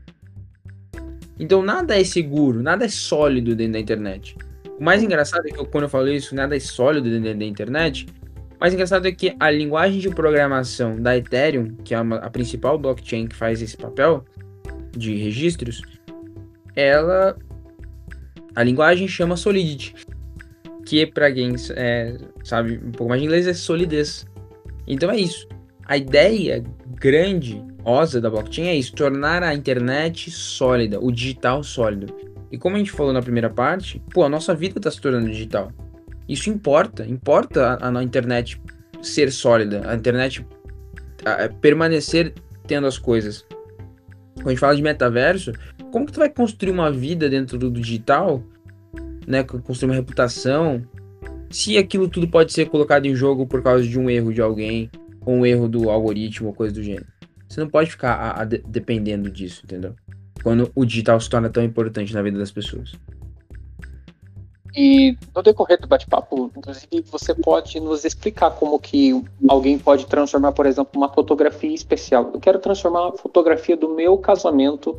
Então 1.38 1.62
nada 1.62 1.98
é 1.98 2.04
seguro, 2.04 2.62
nada 2.62 2.84
é 2.84 2.88
sólido 2.88 3.54
dentro 3.54 3.74
da 3.74 3.78
internet. 3.78 4.36
O 4.78 4.84
mais 4.84 5.02
engraçado 5.02 5.46
é 5.46 5.50
que 5.50 5.64
quando 5.66 5.84
eu 5.84 5.88
falo 5.88 6.08
isso, 6.08 6.34
nada 6.34 6.56
é 6.56 6.60
sólido 6.60 7.08
dentro 7.10 7.38
da 7.38 7.44
internet. 7.44 8.06
O 8.56 8.60
mais 8.60 8.72
engraçado 8.72 9.06
é 9.06 9.12
que 9.12 9.34
a 9.38 9.50
linguagem 9.50 9.98
de 9.98 10.08
programação 10.10 10.96
da 10.96 11.16
Ethereum, 11.16 11.76
que 11.84 11.94
é 11.94 12.00
uma, 12.00 12.16
a 12.16 12.30
principal 12.30 12.78
blockchain 12.78 13.26
que 13.26 13.36
faz 13.36 13.60
esse 13.60 13.76
papel 13.76 14.24
de 14.96 15.14
registros, 15.14 15.82
ela. 16.74 17.36
A 18.54 18.62
linguagem 18.62 19.06
chama 19.06 19.36
Solidity. 19.36 19.94
que 20.86 21.04
para 21.06 21.30
quem 21.30 21.54
é, 21.74 22.16
sabe 22.42 22.80
um 22.82 22.92
pouco 22.92 23.10
mais 23.10 23.20
de 23.20 23.26
inglês 23.26 23.46
é 23.46 23.52
solidez. 23.52 24.26
Então 24.86 25.10
é 25.10 25.18
isso. 25.18 25.46
A 25.84 25.96
ideia 25.98 26.64
grande, 26.98 27.62
osa 27.86 28.20
da 28.20 28.28
blockchain 28.28 28.66
é 28.66 28.74
isso, 28.74 28.92
tornar 28.92 29.42
a 29.44 29.54
internet 29.54 30.30
sólida, 30.30 30.98
o 31.00 31.12
digital 31.12 31.62
sólido. 31.62 32.12
E 32.50 32.58
como 32.58 32.74
a 32.74 32.78
gente 32.78 32.90
falou 32.90 33.12
na 33.12 33.22
primeira 33.22 33.48
parte, 33.48 34.02
pô, 34.12 34.24
a 34.24 34.28
nossa 34.28 34.54
vida 34.54 34.78
está 34.78 34.90
se 34.90 35.00
tornando 35.00 35.28
digital. 35.28 35.70
Isso 36.28 36.50
importa, 36.50 37.06
importa 37.06 37.78
a, 37.80 37.98
a 37.98 38.02
internet 38.02 38.60
ser 39.00 39.30
sólida, 39.30 39.88
a 39.88 39.94
internet 39.94 40.44
a, 41.24 41.44
a 41.44 41.48
permanecer 41.48 42.34
tendo 42.66 42.86
as 42.86 42.98
coisas. 42.98 43.46
Quando 44.34 44.48
a 44.48 44.50
gente 44.50 44.60
fala 44.60 44.76
de 44.76 44.82
metaverso, 44.82 45.52
como 45.92 46.06
que 46.06 46.12
tu 46.12 46.18
vai 46.18 46.28
construir 46.28 46.72
uma 46.72 46.90
vida 46.90 47.28
dentro 47.28 47.56
do 47.56 47.70
digital, 47.70 48.42
né, 49.26 49.44
construir 49.44 49.90
uma 49.90 49.96
reputação, 49.96 50.82
se 51.50 51.78
aquilo 51.78 52.08
tudo 52.08 52.28
pode 52.28 52.52
ser 52.52 52.68
colocado 52.68 53.06
em 53.06 53.14
jogo 53.14 53.46
por 53.46 53.62
causa 53.62 53.86
de 53.86 53.98
um 53.98 54.10
erro 54.10 54.32
de 54.32 54.40
alguém, 54.40 54.90
ou 55.24 55.36
um 55.36 55.46
erro 55.46 55.68
do 55.68 55.88
algoritmo, 55.88 56.48
ou 56.48 56.54
coisa 56.54 56.74
do 56.74 56.82
gênero. 56.82 57.15
Você 57.48 57.60
não 57.60 57.68
pode 57.68 57.90
ficar 57.90 58.14
a, 58.14 58.42
a, 58.42 58.44
dependendo 58.44 59.30
disso, 59.30 59.62
entendeu? 59.64 59.94
Quando 60.42 60.70
o 60.74 60.84
digital 60.84 61.20
se 61.20 61.30
torna 61.30 61.48
tão 61.48 61.62
importante 61.62 62.12
na 62.12 62.22
vida 62.22 62.38
das 62.38 62.50
pessoas. 62.50 62.92
E 64.76 65.16
no 65.34 65.42
decorrer 65.42 65.80
do 65.80 65.88
bate-papo, 65.88 66.52
inclusive, 66.54 67.02
você 67.10 67.34
pode 67.34 67.80
nos 67.80 68.04
explicar 68.04 68.50
como 68.50 68.78
que 68.78 69.24
alguém 69.48 69.78
pode 69.78 70.04
transformar, 70.06 70.52
por 70.52 70.66
exemplo, 70.66 70.90
uma 70.94 71.08
fotografia 71.08 71.74
especial. 71.74 72.30
Eu 72.34 72.38
quero 72.38 72.58
transformar 72.58 73.08
a 73.08 73.12
fotografia 73.12 73.74
do 73.74 73.88
meu 73.88 74.18
casamento, 74.18 74.98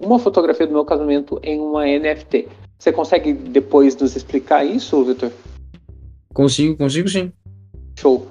uma 0.00 0.18
fotografia 0.18 0.66
do 0.66 0.72
meu 0.72 0.84
casamento 0.84 1.38
em 1.42 1.60
uma 1.60 1.84
NFT. 1.84 2.48
Você 2.78 2.90
consegue 2.90 3.34
depois 3.34 3.94
nos 3.96 4.16
explicar 4.16 4.64
isso, 4.64 5.04
Victor? 5.04 5.30
Consigo, 6.32 6.76
consigo 6.78 7.08
sim. 7.08 7.30
Show. 7.98 8.26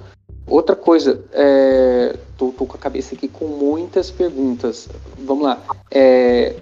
Outra 0.46 0.76
coisa, 0.76 1.24
é... 1.32 2.16
tô, 2.38 2.52
tô, 2.52 2.66
com 2.66 2.76
a 2.76 2.80
cabeça 2.80 3.16
aqui 3.16 3.28
com 3.28 3.46
muitas 3.46 4.10
perguntas. 4.10 4.88
Vamos 5.20 5.44
lá. 5.44 5.62
É... 5.92 6.56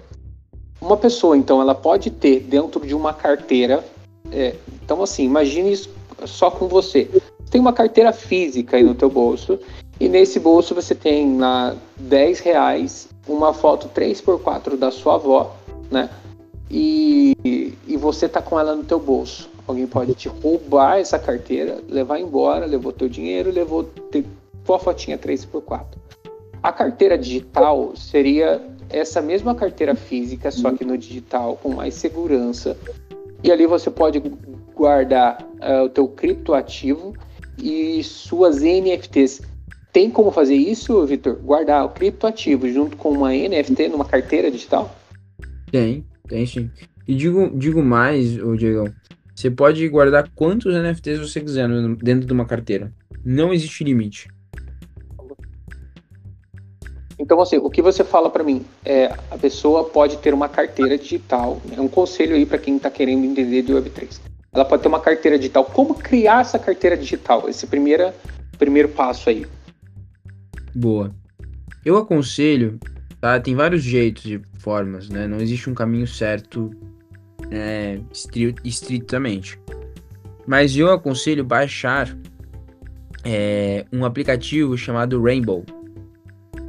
Uma 0.80 0.96
pessoa, 0.96 1.36
então, 1.36 1.60
ela 1.60 1.74
pode 1.74 2.10
ter 2.10 2.40
dentro 2.40 2.86
de 2.86 2.94
uma 2.94 3.12
carteira 3.12 3.84
é, 4.30 4.54
então, 4.82 5.02
assim, 5.02 5.24
imagine 5.24 5.72
isso 5.72 5.90
só 6.24 6.50
com 6.50 6.68
você. 6.68 7.08
Tem 7.50 7.60
uma 7.60 7.72
carteira 7.72 8.12
física 8.12 8.76
aí 8.76 8.82
no 8.82 8.94
teu 8.94 9.08
bolso 9.08 9.58
e 10.00 10.08
nesse 10.08 10.38
bolso 10.40 10.74
você 10.74 10.94
tem 10.94 11.38
lá 11.38 11.76
10 11.96 12.40
reais, 12.40 13.08
uma 13.26 13.52
foto 13.52 13.88
3x4 13.88 14.76
da 14.76 14.90
sua 14.90 15.14
avó, 15.14 15.54
né? 15.90 16.10
E, 16.70 17.72
e 17.86 17.96
você 17.96 18.28
tá 18.28 18.42
com 18.42 18.58
ela 18.58 18.74
no 18.74 18.84
teu 18.84 18.98
bolso. 18.98 19.48
Alguém 19.66 19.86
pode 19.86 20.14
te 20.14 20.28
roubar 20.28 20.98
essa 20.98 21.18
carteira, 21.18 21.78
levar 21.88 22.20
embora, 22.20 22.66
levou 22.66 22.92
teu 22.92 23.08
dinheiro, 23.08 23.50
levou 23.50 23.90
tua 24.64 24.78
fotinha 24.78 25.18
3x4. 25.18 25.84
A 26.62 26.72
carteira 26.72 27.18
digital 27.18 27.92
seria 27.96 28.60
essa 28.88 29.20
mesma 29.20 29.54
carteira 29.54 29.94
física, 29.94 30.50
só 30.50 30.70
que 30.70 30.84
no 30.84 30.96
digital, 30.96 31.58
com 31.60 31.74
mais 31.74 31.94
segurança, 31.94 32.76
e 33.42 33.50
ali 33.50 33.66
você 33.66 33.90
pode 33.90 34.22
guardar 34.74 35.38
uh, 35.60 35.84
o 35.84 35.88
teu 35.88 36.06
criptoativo 36.08 37.14
e 37.58 38.02
suas 38.04 38.60
NFTs. 38.60 39.42
Tem 39.92 40.10
como 40.10 40.30
fazer 40.30 40.54
isso, 40.54 41.04
Vitor? 41.06 41.36
Guardar 41.36 41.84
o 41.84 41.88
criptoativo 41.88 42.68
junto 42.68 42.96
com 42.96 43.10
uma 43.10 43.30
NFT 43.30 43.88
numa 43.88 44.04
carteira 44.04 44.50
digital? 44.50 44.94
Tem, 45.70 46.04
tem 46.28 46.44
sim. 46.46 46.70
E 47.08 47.14
digo, 47.14 47.50
digo 47.56 47.82
mais, 47.82 48.32
Diego, 48.58 48.92
você 49.36 49.50
pode 49.50 49.86
guardar 49.90 50.30
quantos 50.34 50.74
NFTs 50.74 51.18
você 51.18 51.42
quiser 51.42 51.68
dentro 52.02 52.26
de 52.26 52.32
uma 52.32 52.46
carteira. 52.46 52.90
Não 53.22 53.52
existe 53.52 53.84
limite. 53.84 54.28
Então, 57.18 57.40
assim, 57.42 57.58
o 57.58 57.68
que 57.68 57.82
você 57.82 58.02
fala 58.02 58.30
para 58.30 58.42
mim 58.42 58.64
é 58.82 59.06
a 59.30 59.36
pessoa 59.36 59.84
pode 59.84 60.16
ter 60.18 60.32
uma 60.32 60.48
carteira 60.48 60.96
digital. 60.96 61.60
É 61.70 61.78
um 61.78 61.88
conselho 61.88 62.34
aí 62.34 62.46
para 62.46 62.56
quem 62.56 62.78
está 62.78 62.90
querendo 62.90 63.24
entender 63.24 63.60
de 63.60 63.74
Web3. 63.74 64.20
Ela 64.54 64.64
pode 64.64 64.82
ter 64.82 64.88
uma 64.88 65.00
carteira 65.00 65.38
digital. 65.38 65.66
Como 65.66 65.94
criar 65.94 66.40
essa 66.40 66.58
carteira 66.58 66.96
digital? 66.96 67.46
Esse 67.46 67.66
primeiro, 67.66 68.10
primeiro 68.58 68.88
passo 68.88 69.28
aí. 69.28 69.46
Boa. 70.74 71.14
Eu 71.84 71.98
aconselho, 71.98 72.78
tá? 73.20 73.38
Tem 73.38 73.54
vários 73.54 73.82
jeitos 73.82 74.24
e 74.24 74.40
formas, 74.58 75.10
né? 75.10 75.26
Não 75.26 75.38
existe 75.38 75.68
um 75.68 75.74
caminho 75.74 76.06
certo 76.06 76.70
é, 77.50 77.98
estritamente. 78.64 79.60
Mas 80.46 80.76
eu 80.76 80.90
aconselho 80.92 81.44
baixar 81.44 82.16
é, 83.24 83.84
um 83.92 84.04
aplicativo 84.04 84.76
chamado 84.78 85.20
Rainbow. 85.22 85.64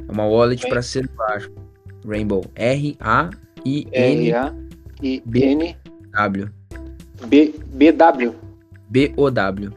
É 0.08 0.12
uma 0.12 0.26
wallet 0.26 0.68
para 0.68 0.82
celular. 0.82 1.48
Rainbow. 2.06 2.44
R-A-I-N. 2.54 4.32
W. 6.12 6.50
B, 7.26 7.54
B-W. 7.66 8.34
B-O-W. 8.88 9.72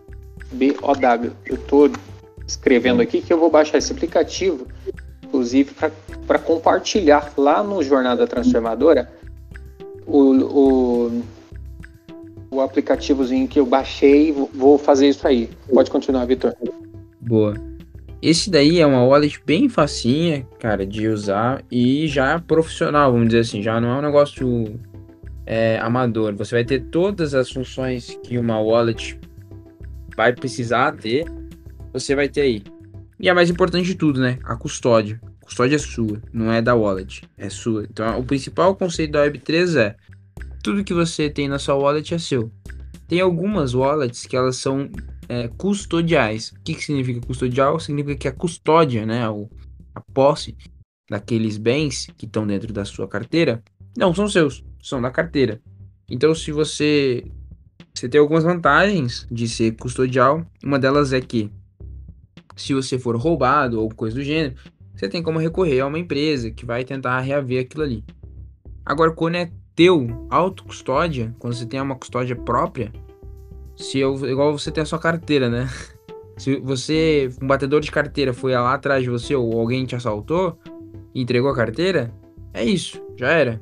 B-O-W. 0.54 1.32
Eu 1.46 1.58
tô 1.58 1.89
escrevendo 2.48 3.02
aqui 3.02 3.22
que 3.22 3.32
eu 3.32 3.39
vou 3.39 3.50
baixar 3.50 3.78
esse 3.78 3.92
aplicativo, 3.92 4.68
inclusive 5.24 5.74
para 6.28 6.39
compartilhar 6.39 7.32
lá 7.38 7.64
no 7.64 7.84
Jornada 7.84 8.26
Transformadora 8.28 9.10
o, 10.06 11.10
o, 11.10 11.24
o 12.52 12.62
aplicativozinho 12.62 13.47
que 13.47 13.60
eu 13.60 13.66
baixei. 13.66 14.32
Vou 14.32 14.78
fazer 14.78 15.10
isso 15.10 15.28
aí. 15.28 15.49
Pode 15.74 15.89
continuar, 15.89 16.26
Vitor. 16.26 16.54
Boa. 17.20 17.54
Esse 18.22 18.52
daí 18.52 18.80
é 18.80 18.86
uma 18.86 19.04
wallet 19.04 19.41
bem 19.45 19.68
facinha, 19.68 20.45
cara, 20.60 20.86
de 20.86 21.08
usar 21.08 21.64
e 21.72 22.08
já 22.08 22.39
profissional, 22.39 23.12
vamos 23.12 23.30
dizer 23.30 23.39
assim, 23.39 23.64
já 23.64 23.82
não 23.82 23.89
é 23.89 23.97
um 23.97 24.02
negócio 24.02 24.80
é, 25.43 25.80
amador. 25.80 26.36
Você 26.36 26.54
vai 26.54 26.64
ter 26.64 26.84
todas 26.84 27.34
as 27.34 27.49
funções 27.49 28.20
que 28.24 28.38
uma 28.38 28.60
wallet 28.60 29.20
vai 30.16 30.34
precisar 30.34 30.95
ter, 30.97 31.26
você 31.91 32.14
vai 32.14 32.30
ter 32.30 32.41
aí. 32.41 32.64
E 33.20 33.28
a 33.28 33.34
mais 33.34 33.49
importante 33.49 33.86
de 33.86 33.95
tudo, 33.95 34.20
né? 34.20 34.38
A 34.43 34.56
custódia. 34.56 35.20
Custódia 35.52 35.76
é 35.76 35.80
sua, 35.80 36.22
não 36.32 36.49
é 36.49 36.62
da 36.62 36.74
wallet, 36.74 37.28
é 37.38 37.49
sua. 37.49 37.84
Então, 37.84 38.18
o 38.18 38.24
principal 38.24 38.74
conceito 38.74 39.12
da 39.12 39.28
Web3 39.28 39.76
é 39.76 39.95
tudo 40.64 40.82
que 40.82 40.93
você 40.93 41.30
tem 41.30 41.49
na 41.49 41.60
sua 41.60 41.76
wallet 41.76 42.14
é 42.14 42.18
seu. 42.18 42.49
Tem 43.06 43.20
algumas 43.20 43.74
wallets 43.74 44.26
que 44.26 44.38
elas 44.38 44.56
são 44.56 44.89
é, 45.28 45.49
custodiais. 45.49 46.54
O 46.54 46.62
que, 46.64 46.74
que 46.74 46.86
significa 46.86 47.28
custodial? 47.28 47.82
Significa 47.82 48.16
que 48.16 48.28
a 48.30 48.32
custódia, 48.32 49.06
né, 49.06 49.26
a 49.93 49.99
posse 50.14 50.56
daqueles 51.10 51.58
bens 51.58 52.08
que 52.18 52.26
estão 52.26 52.47
dentro 52.47 52.72
da 52.72 52.86
sua 52.86 53.06
carteira, 53.06 53.62
não 53.97 54.16
são 54.16 54.30
seus, 54.30 54.64
são 54.82 55.02
da 55.02 55.12
carteira. 55.12 55.62
Então, 56.10 56.34
se 56.34 56.54
você 56.54 57.26
você 57.93 58.08
tem 58.08 58.22
algumas 58.22 58.45
vantagens 58.45 59.28
de 59.30 59.49
ser 59.49 59.76
custodial, 59.76 60.45
uma 60.64 60.80
delas 60.80 61.12
é 61.12 61.20
que 61.20 61.52
se 62.56 62.74
você 62.74 62.97
for 62.97 63.18
roubado 63.18 63.82
ou 63.82 63.89
coisa 63.89 64.16
do 64.16 64.24
gênero, 64.24 64.56
você 64.96 65.10
tem 65.10 65.24
como 65.24 65.39
recorrer 65.39 65.80
a 65.82 65.88
uma 65.88 66.00
empresa 66.00 66.52
que 66.52 66.66
vai 66.66 66.84
tentar 66.84 67.20
reaver 67.20 67.62
aquilo 67.62 67.84
ali. 67.84 68.04
Agora, 68.86 69.12
quando 69.12 69.36
é 69.36 69.52
teu 69.76 70.08
auto-custódia, 70.30 71.34
quando 71.39 71.54
você 71.54 71.66
tem 71.66 71.80
uma 71.82 71.96
custódia 71.96 72.36
própria, 72.36 72.92
se 73.76 74.00
eu, 74.00 74.16
igual 74.28 74.58
você 74.58 74.72
tem 74.72 74.82
a 74.82 74.86
sua 74.86 75.00
carteira, 75.00 75.50
né? 75.50 75.68
Se 76.38 76.56
você, 76.58 77.30
um 77.39 77.46
batedor 77.46 77.82
de 77.82 77.92
carteira, 77.92 78.34
foi 78.34 78.54
lá 78.54 78.74
atrás 78.74 79.04
de 79.04 79.12
você 79.12 79.36
ou 79.36 79.60
alguém 79.60 79.86
te 79.86 79.96
assaltou 79.96 80.58
e 81.14 81.22
entregou 81.22 81.52
a 81.52 81.56
carteira, 81.56 82.12
é 82.52 82.66
isso, 82.66 83.00
já 83.16 83.30
era. 83.30 83.62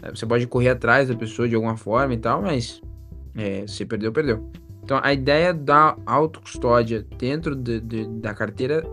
É, 0.00 0.10
você 0.10 0.24
pode 0.24 0.46
correr 0.46 0.68
atrás 0.68 1.08
da 1.08 1.16
pessoa 1.16 1.48
de 1.48 1.56
alguma 1.56 1.76
forma 1.76 2.14
e 2.14 2.18
tal, 2.18 2.40
mas 2.40 2.80
é, 3.34 3.66
você 3.66 3.84
perdeu, 3.84 4.12
perdeu. 4.12 4.48
Então 4.84 5.00
a 5.02 5.12
ideia 5.12 5.52
da 5.52 5.96
autocustódia 6.06 7.04
dentro 7.18 7.56
de, 7.56 7.80
de, 7.80 8.06
da 8.20 8.32
carteira 8.32 8.84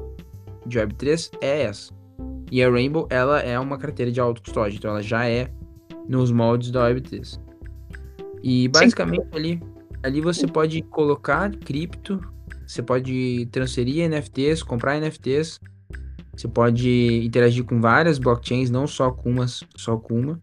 de 0.68 0.80
Web3 0.80 1.30
é 1.42 1.64
essa. 1.64 1.94
E 2.52 2.64
a 2.64 2.70
Rainbow, 2.70 3.08
ela 3.10 3.40
é 3.40 3.60
uma 3.60 3.78
carteira 3.78 4.12
de 4.12 4.20
autocustódia, 4.20 4.78
então 4.78 4.92
ela 4.92 5.02
já 5.02 5.28
é 5.28 5.52
nos 6.08 6.32
moldes 6.32 6.72
da 6.72 6.90
Web3. 6.90 7.40
E 8.44 8.68
basicamente 8.68 9.24
Sim. 9.24 9.30
ali 9.34 9.62
Ali 10.04 10.22
você 10.22 10.48
pode 10.48 10.82
colocar 10.84 11.52
cripto, 11.52 12.22
você 12.66 12.82
pode 12.82 13.48
transferir 13.52 14.08
NFTs, 14.10 14.64
comprar 14.64 15.00
NFTs, 15.00 15.60
você 16.36 16.48
pode 16.48 17.26
interagir 17.26 17.64
com 17.64 17.82
várias 17.82 18.20
blockchains, 18.20 18.70
não 18.70 18.86
só 18.86 19.12
com 19.12 19.32
uma, 19.32 19.46
só 19.48 19.98
com 19.98 20.20
uma. 20.20 20.42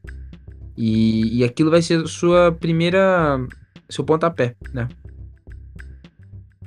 E, 0.77 1.39
e 1.39 1.45
aquilo 1.45 1.71
vai 1.71 1.81
ser 1.81 2.07
sua 2.09 2.51
primeira, 2.51 3.39
seu 3.89 4.05
pontapé, 4.05 4.57
né? 4.73 4.89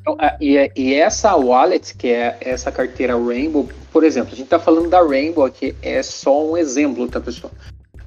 Então, 0.07 0.17
e, 0.39 0.71
e 0.75 0.93
essa 0.93 1.35
wallet, 1.35 1.93
que 1.95 2.07
é 2.07 2.37
essa 2.39 2.71
carteira 2.71 3.17
Rainbow, 3.17 3.69
por 3.91 4.05
exemplo, 4.05 4.29
a 4.31 4.35
gente 4.35 4.45
está 4.45 4.57
falando 4.57 4.89
da 4.89 5.03
Rainbow 5.03 5.43
aqui, 5.43 5.75
é 5.81 6.01
só 6.01 6.49
um 6.49 6.55
exemplo, 6.55 7.07
tá, 7.09 7.19
pessoal? 7.19 7.51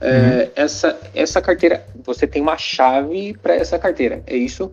É, 0.01 0.11
uhum. 0.11 0.51
essa, 0.57 0.99
essa 1.15 1.43
carteira, 1.43 1.87
você 2.03 2.27
tem 2.27 2.41
uma 2.41 2.57
chave 2.57 3.37
para 3.43 3.55
essa 3.55 3.79
carteira, 3.79 4.23
é 4.27 4.35
isso? 4.35 4.73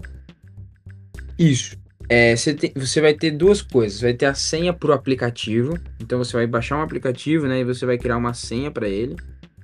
Isso. 1.37 1.75
É, 2.07 2.33
você, 2.33 2.53
tem, 2.53 2.71
você 2.73 3.01
vai 3.01 3.13
ter 3.13 3.31
duas 3.31 3.61
coisas. 3.61 3.99
Vai 3.99 4.13
ter 4.13 4.27
a 4.27 4.33
senha 4.33 4.71
para 4.71 4.91
o 4.91 4.93
aplicativo. 4.93 5.77
Então 5.99 6.17
você 6.17 6.31
vai 6.31 6.47
baixar 6.47 6.77
um 6.77 6.81
aplicativo, 6.81 7.45
né? 7.47 7.59
E 7.59 7.65
você 7.65 7.85
vai 7.85 7.97
criar 7.97 8.15
uma 8.15 8.33
senha 8.33 8.71
para 8.71 8.87
ele. 8.87 9.17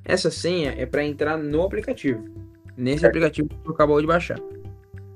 Essa 0.04 0.30
senha 0.30 0.76
é 0.78 0.86
para 0.86 1.06
entrar 1.06 1.38
no 1.38 1.64
aplicativo. 1.64 2.22
Nesse 2.76 3.06
aplicativo 3.06 3.48
que 3.48 3.56
você 3.64 3.72
acabou 3.72 4.02
de 4.02 4.08
baixar. 4.08 4.38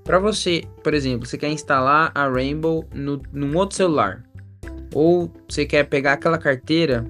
Para 0.08 0.20
você, 0.20 0.64
por 0.82 0.94
exemplo, 0.94 1.28
você 1.28 1.38
quer 1.38 1.50
instalar 1.50 2.14
a 2.16 2.30
Rainbow 2.30 2.88
no, 2.96 3.22
num 3.34 3.58
outro 3.58 3.76
celular. 3.76 4.24
Ou 4.96 5.30
você 5.50 5.66
quer 5.66 5.84
pegar 5.84 6.14
aquela 6.14 6.38
carteira 6.38 7.04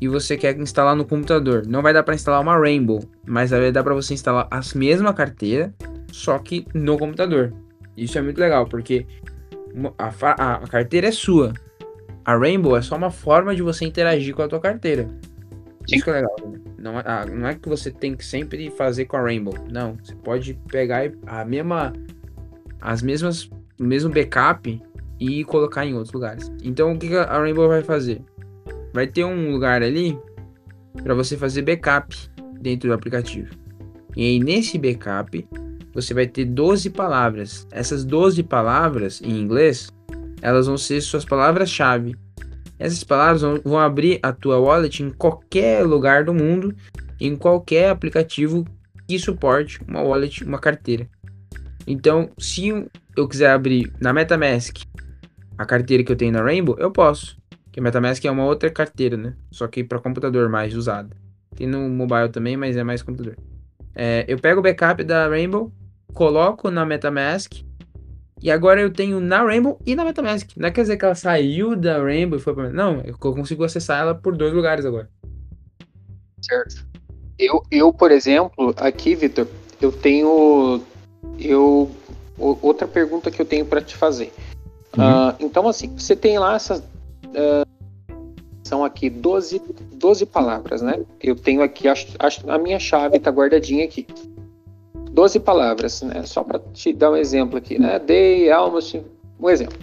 e 0.00 0.08
você 0.08 0.36
quer 0.36 0.58
instalar 0.58 0.96
no 0.96 1.04
computador. 1.04 1.64
Não 1.68 1.80
vai 1.80 1.92
dar 1.92 2.02
para 2.02 2.16
instalar 2.16 2.40
uma 2.40 2.58
Rainbow, 2.58 2.98
mas 3.24 3.50
vai 3.50 3.70
dar 3.70 3.84
para 3.84 3.94
você 3.94 4.12
instalar 4.12 4.48
a 4.50 4.60
mesma 4.74 5.14
carteira, 5.14 5.72
só 6.10 6.36
que 6.40 6.66
no 6.74 6.98
computador. 6.98 7.54
Isso 7.96 8.18
é 8.18 8.22
muito 8.22 8.40
legal, 8.40 8.66
porque 8.66 9.06
a, 9.96 10.10
a, 10.22 10.54
a, 10.54 10.66
carteira 10.66 11.06
é 11.06 11.12
sua. 11.12 11.52
A 12.24 12.36
Rainbow 12.36 12.76
é 12.76 12.82
só 12.82 12.96
uma 12.96 13.12
forma 13.12 13.54
de 13.54 13.62
você 13.62 13.84
interagir 13.84 14.34
com 14.34 14.42
a 14.42 14.48
tua 14.48 14.58
carteira. 14.58 15.06
Sim. 15.88 15.96
Isso 15.96 16.04
que 16.04 16.10
é 16.10 16.14
legal. 16.14 16.36
Né? 16.46 16.60
Não, 16.78 16.98
é, 16.98 17.02
ah, 17.04 17.26
não 17.26 17.48
é 17.48 17.54
que 17.54 17.68
você 17.68 17.90
tem 17.90 18.14
que 18.14 18.24
sempre 18.24 18.70
fazer 18.70 19.06
com 19.06 19.16
a 19.16 19.22
Rainbow. 19.22 19.54
Não, 19.70 19.96
você 20.02 20.14
pode 20.14 20.54
pegar 20.68 21.10
a 21.26 21.44
mesma, 21.44 21.92
as 22.80 23.02
mesmas, 23.02 23.50
o 23.78 23.84
mesmo 23.84 24.10
backup 24.10 24.80
e 25.18 25.44
colocar 25.44 25.84
em 25.84 25.94
outros 25.94 26.12
lugares. 26.12 26.50
Então 26.62 26.92
o 26.92 26.98
que 26.98 27.14
a 27.16 27.38
Rainbow 27.38 27.68
vai 27.68 27.82
fazer? 27.82 28.22
Vai 28.92 29.06
ter 29.06 29.24
um 29.24 29.52
lugar 29.52 29.82
ali 29.82 30.18
para 31.02 31.14
você 31.14 31.36
fazer 31.36 31.62
backup 31.62 32.16
dentro 32.60 32.88
do 32.88 32.94
aplicativo. 32.94 33.48
E 34.16 34.22
aí 34.22 34.40
nesse 34.40 34.78
backup 34.78 35.46
você 35.92 36.14
vai 36.14 36.26
ter 36.26 36.44
12 36.44 36.90
palavras. 36.90 37.66
Essas 37.70 38.04
12 38.04 38.42
palavras 38.42 39.20
em 39.22 39.40
inglês, 39.40 39.90
elas 40.40 40.66
vão 40.66 40.76
ser 40.76 41.00
suas 41.00 41.24
palavras-chave. 41.24 42.16
Essas 42.80 43.04
palavras 43.04 43.42
vão 43.62 43.78
abrir 43.78 44.18
a 44.22 44.32
tua 44.32 44.58
wallet 44.58 45.02
em 45.02 45.10
qualquer 45.10 45.84
lugar 45.86 46.24
do 46.24 46.32
mundo, 46.32 46.74
em 47.20 47.36
qualquer 47.36 47.90
aplicativo 47.90 48.64
que 49.06 49.18
suporte 49.18 49.78
uma 49.86 50.00
wallet, 50.00 50.42
uma 50.42 50.58
carteira. 50.58 51.06
Então, 51.86 52.30
se 52.38 52.68
eu 53.14 53.28
quiser 53.28 53.50
abrir 53.50 53.92
na 54.00 54.14
MetaMask 54.14 54.78
a 55.58 55.66
carteira 55.66 56.02
que 56.02 56.10
eu 56.10 56.16
tenho 56.16 56.32
na 56.32 56.42
Rainbow, 56.42 56.74
eu 56.78 56.90
posso. 56.90 57.38
Que 57.70 57.80
a 57.80 57.82
MetaMask 57.82 58.24
é 58.24 58.30
uma 58.30 58.46
outra 58.46 58.70
carteira, 58.70 59.14
né? 59.14 59.34
Só 59.50 59.68
que 59.68 59.84
para 59.84 60.00
computador 60.00 60.48
mais 60.48 60.74
usada. 60.74 61.14
Tem 61.54 61.66
no 61.66 61.86
mobile 61.90 62.30
também, 62.30 62.56
mas 62.56 62.78
é 62.78 62.82
mais 62.82 63.02
computador. 63.02 63.36
É, 63.94 64.24
eu 64.26 64.38
pego 64.38 64.60
o 64.60 64.62
backup 64.62 65.04
da 65.04 65.28
Rainbow, 65.28 65.70
coloco 66.14 66.70
na 66.70 66.86
MetaMask 66.86 67.52
e 68.42 68.50
agora 68.50 68.80
eu 68.80 68.90
tenho 68.90 69.20
na 69.20 69.42
Rainbow 69.42 69.78
e 69.84 69.94
na 69.94 70.04
MetaMask. 70.04 70.50
Não 70.56 70.68
é 70.68 70.70
quer 70.70 70.82
dizer 70.82 70.96
que 70.96 71.04
ela 71.04 71.14
saiu 71.14 71.76
da 71.76 72.02
Rainbow 72.02 72.38
e 72.38 72.42
foi 72.42 72.54
para 72.54 72.70
Não, 72.70 73.02
eu 73.04 73.16
consigo 73.16 73.64
acessar 73.64 74.00
ela 74.00 74.14
por 74.14 74.36
dois 74.36 74.52
lugares 74.52 74.86
agora. 74.86 75.08
Certo. 76.40 76.86
Eu, 77.38 77.62
eu 77.70 77.92
por 77.92 78.10
exemplo, 78.10 78.74
aqui, 78.78 79.14
Vitor, 79.14 79.46
eu 79.80 79.92
tenho. 79.92 80.82
Eu. 81.38 81.90
Outra 82.38 82.88
pergunta 82.88 83.30
que 83.30 83.40
eu 83.40 83.44
tenho 83.44 83.66
para 83.66 83.82
te 83.82 83.94
fazer. 83.94 84.32
Uhum. 84.96 85.28
Uh, 85.28 85.34
então, 85.40 85.68
assim, 85.68 85.94
você 85.96 86.16
tem 86.16 86.38
lá 86.38 86.54
essas. 86.54 86.80
Uh, 86.80 87.68
são 88.64 88.84
aqui 88.84 89.10
12, 89.10 89.60
12 89.94 90.24
palavras, 90.26 90.80
né? 90.80 91.02
Eu 91.20 91.36
tenho 91.36 91.62
aqui, 91.62 91.88
a, 91.88 91.92
a, 91.92 92.54
a 92.54 92.58
minha 92.58 92.78
chave 92.78 93.16
está 93.16 93.30
guardadinha 93.30 93.84
aqui. 93.84 94.06
12 95.12 95.40
palavras, 95.40 96.02
né? 96.02 96.22
Só 96.24 96.42
para 96.42 96.58
te 96.72 96.92
dar 96.92 97.10
um 97.10 97.16
exemplo 97.16 97.58
aqui, 97.58 97.78
né? 97.78 97.98
Day, 97.98 98.50
almost, 98.50 99.02
um 99.38 99.50
exemplo. 99.50 99.78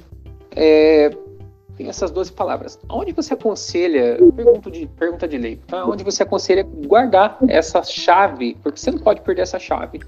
É, 0.56 1.12
tem 1.78 1.88
essas 1.88 2.10
12 2.12 2.32
palavras. 2.32 2.80
Onde 2.90 3.12
você 3.12 3.34
aconselha, 3.34 4.18
pergunta 4.36 4.72
de, 4.72 4.88
pergunta 4.88 5.28
de 5.28 5.38
lei, 5.38 5.60
tá? 5.68 5.86
onde 5.86 6.04
você 6.04 6.24
aconselha 6.24 6.64
guardar 6.64 7.38
essa 7.48 7.84
chave? 7.84 8.58
Porque 8.64 8.80
você 8.80 8.92
não 8.92 9.00
pode 9.00 9.22
perder 9.22 9.44
essa 9.44 9.60
chave. 9.60 10.00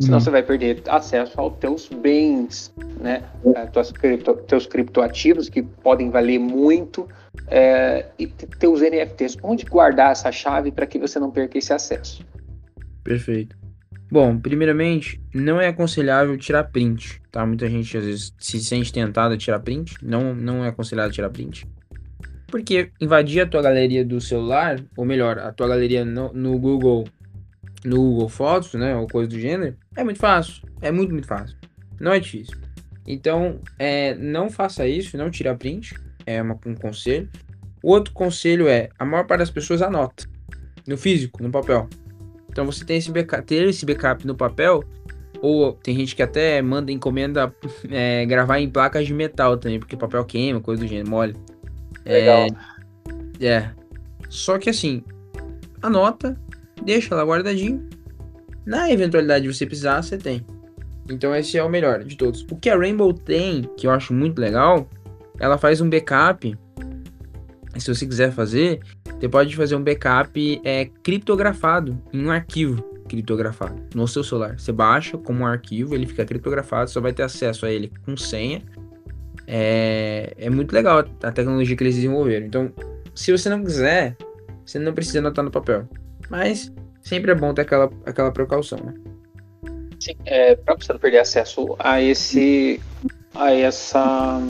Senão 0.00 0.18
uhum. 0.18 0.24
você 0.24 0.30
vai 0.30 0.42
perder 0.42 0.82
acesso 0.88 1.40
aos 1.40 1.56
teus 1.58 1.88
bens, 1.88 2.74
né? 3.00 3.22
Tuas 3.72 3.92
cripto, 3.92 4.34
teus 4.48 4.66
criptoativos 4.66 5.48
que 5.48 5.62
podem 5.62 6.10
valer 6.10 6.40
muito 6.40 7.06
é, 7.46 8.06
e 8.18 8.26
teus 8.26 8.80
NFTs. 8.80 9.36
Onde 9.40 9.64
guardar 9.64 10.10
essa 10.10 10.32
chave 10.32 10.72
para 10.72 10.84
que 10.84 10.98
você 10.98 11.20
não 11.20 11.30
perca 11.30 11.58
esse 11.58 11.72
acesso? 11.72 12.24
Perfeito. 13.04 13.56
Bom, 14.10 14.38
primeiramente, 14.38 15.20
não 15.34 15.60
é 15.60 15.68
aconselhável 15.68 16.36
tirar 16.36 16.64
print, 16.64 17.20
tá? 17.32 17.44
Muita 17.44 17.68
gente 17.68 17.96
às 17.96 18.04
vezes 18.04 18.34
se 18.38 18.60
sente 18.60 18.92
tentada 18.92 19.34
a 19.34 19.38
tirar 19.38 19.60
print, 19.60 19.96
não, 20.02 20.34
não 20.34 20.64
é 20.64 20.68
aconselhável 20.68 21.12
tirar 21.12 21.30
print. 21.30 21.66
Porque 22.46 22.90
invadir 23.00 23.40
a 23.40 23.46
tua 23.46 23.62
galeria 23.62 24.04
do 24.04 24.20
celular, 24.20 24.80
ou 24.96 25.04
melhor, 25.04 25.38
a 25.38 25.52
tua 25.52 25.66
galeria 25.66 26.04
no, 26.04 26.32
no 26.32 26.56
Google, 26.58 27.04
no 27.84 27.96
Google 27.96 28.28
Fotos, 28.28 28.74
né, 28.74 28.94
ou 28.94 29.08
coisa 29.08 29.28
do 29.28 29.40
gênero, 29.40 29.76
é 29.96 30.04
muito 30.04 30.20
fácil, 30.20 30.62
é 30.80 30.92
muito, 30.92 31.10
muito 31.10 31.26
fácil. 31.26 31.56
Não 31.98 32.12
é 32.12 32.20
difícil. 32.20 32.56
Então, 33.06 33.60
é, 33.78 34.14
não 34.14 34.48
faça 34.48 34.86
isso, 34.86 35.16
não 35.16 35.30
tira 35.30 35.54
print, 35.56 35.94
é 36.24 36.40
uma, 36.40 36.58
um 36.64 36.74
conselho. 36.74 37.28
O 37.82 37.90
outro 37.90 38.12
conselho 38.14 38.68
é, 38.68 38.88
a 38.98 39.04
maior 39.04 39.26
parte 39.26 39.40
das 39.40 39.50
pessoas 39.50 39.82
anota, 39.82 40.24
no 40.86 40.96
físico, 40.96 41.42
no 41.42 41.50
papel. 41.50 41.88
Então 42.54 42.64
você 42.64 42.84
tem 42.84 42.98
esse 42.98 43.10
backup, 43.10 43.44
ter 43.44 43.66
esse 43.68 43.84
backup 43.84 44.24
no 44.24 44.36
papel, 44.36 44.84
ou 45.42 45.72
tem 45.72 45.96
gente 45.96 46.14
que 46.14 46.22
até 46.22 46.62
manda 46.62 46.92
encomenda 46.92 47.52
é, 47.90 48.24
gravar 48.26 48.60
em 48.60 48.70
placas 48.70 49.08
de 49.08 49.12
metal 49.12 49.56
também, 49.56 49.80
porque 49.80 49.96
papel 49.96 50.24
queima, 50.24 50.60
coisa 50.60 50.80
do 50.80 50.88
gênero, 50.88 51.10
mole. 51.10 51.34
Legal. 52.06 52.46
É, 53.40 53.46
é. 53.46 53.70
Só 54.28 54.56
que 54.56 54.70
assim, 54.70 55.02
anota, 55.82 56.40
deixa 56.84 57.12
lá 57.16 57.24
guardadinho. 57.24 57.88
Na 58.64 58.88
eventualidade 58.88 59.48
de 59.48 59.52
você 59.52 59.66
precisar, 59.66 60.00
você 60.00 60.16
tem. 60.16 60.46
Então 61.10 61.34
esse 61.34 61.58
é 61.58 61.64
o 61.64 61.68
melhor 61.68 62.04
de 62.04 62.16
todos. 62.16 62.46
O 62.48 62.54
que 62.54 62.70
a 62.70 62.78
Rainbow 62.78 63.12
tem, 63.12 63.68
que 63.76 63.88
eu 63.88 63.90
acho 63.90 64.14
muito 64.14 64.40
legal, 64.40 64.88
ela 65.40 65.58
faz 65.58 65.80
um 65.80 65.90
backup. 65.90 66.56
Se 67.80 67.94
você 67.94 68.06
quiser 68.06 68.32
fazer, 68.32 68.80
você 69.18 69.28
pode 69.28 69.54
fazer 69.56 69.76
um 69.76 69.82
backup 69.82 70.60
é, 70.64 70.86
criptografado 71.02 72.00
em 72.12 72.24
um 72.24 72.30
arquivo 72.30 72.94
criptografado 73.08 73.82
no 73.94 74.08
seu 74.08 74.24
celular. 74.24 74.58
Você 74.58 74.72
baixa 74.72 75.16
como 75.18 75.40
um 75.40 75.46
arquivo, 75.46 75.94
ele 75.94 76.06
fica 76.06 76.24
criptografado, 76.24 76.90
só 76.90 77.00
vai 77.00 77.12
ter 77.12 77.22
acesso 77.22 77.66
a 77.66 77.70
ele 77.70 77.92
com 78.04 78.16
senha. 78.16 78.62
É, 79.46 80.32
é 80.38 80.50
muito 80.50 80.72
legal 80.72 81.04
a 81.22 81.32
tecnologia 81.32 81.76
que 81.76 81.82
eles 81.82 81.96
desenvolveram. 81.96 82.46
Então, 82.46 82.72
se 83.14 83.30
você 83.30 83.48
não 83.48 83.62
quiser, 83.62 84.16
você 84.64 84.78
não 84.78 84.92
precisa 84.92 85.18
anotar 85.18 85.44
no 85.44 85.50
papel. 85.50 85.86
Mas 86.30 86.72
sempre 87.02 87.32
é 87.32 87.34
bom 87.34 87.52
ter 87.52 87.62
aquela, 87.62 87.90
aquela 88.06 88.32
precaução, 88.32 88.78
né? 88.78 88.94
Sim, 90.00 90.16
é, 90.24 90.56
para 90.56 90.74
você 90.74 90.92
não 90.92 91.00
perder 91.00 91.18
acesso 91.18 91.76
a 91.78 92.00
esse 92.00 92.80
a 93.34 93.52
essa 93.52 94.40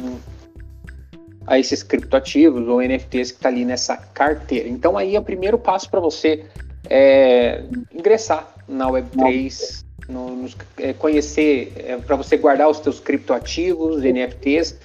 a 1.46 1.58
esses 1.58 1.82
criptoativos 1.82 2.66
ou 2.68 2.80
NFTs 2.80 3.30
que 3.30 3.36
está 3.36 3.48
ali 3.48 3.64
nessa 3.64 3.96
carteira. 3.96 4.68
Então 4.68 4.96
aí 4.96 5.16
é 5.16 5.18
o 5.18 5.22
primeiro 5.22 5.58
passo 5.58 5.90
para 5.90 6.00
você 6.00 6.44
é, 6.88 7.64
ingressar 7.92 8.54
na 8.68 8.88
Web3, 8.88 9.84
no, 10.08 10.48
é, 10.78 10.92
conhecer, 10.92 11.72
é, 11.76 11.96
para 11.96 12.16
você 12.16 12.36
guardar 12.36 12.68
os 12.68 12.78
seus 12.78 13.00
criptoativos, 13.00 14.02
NFTs. 14.02 14.78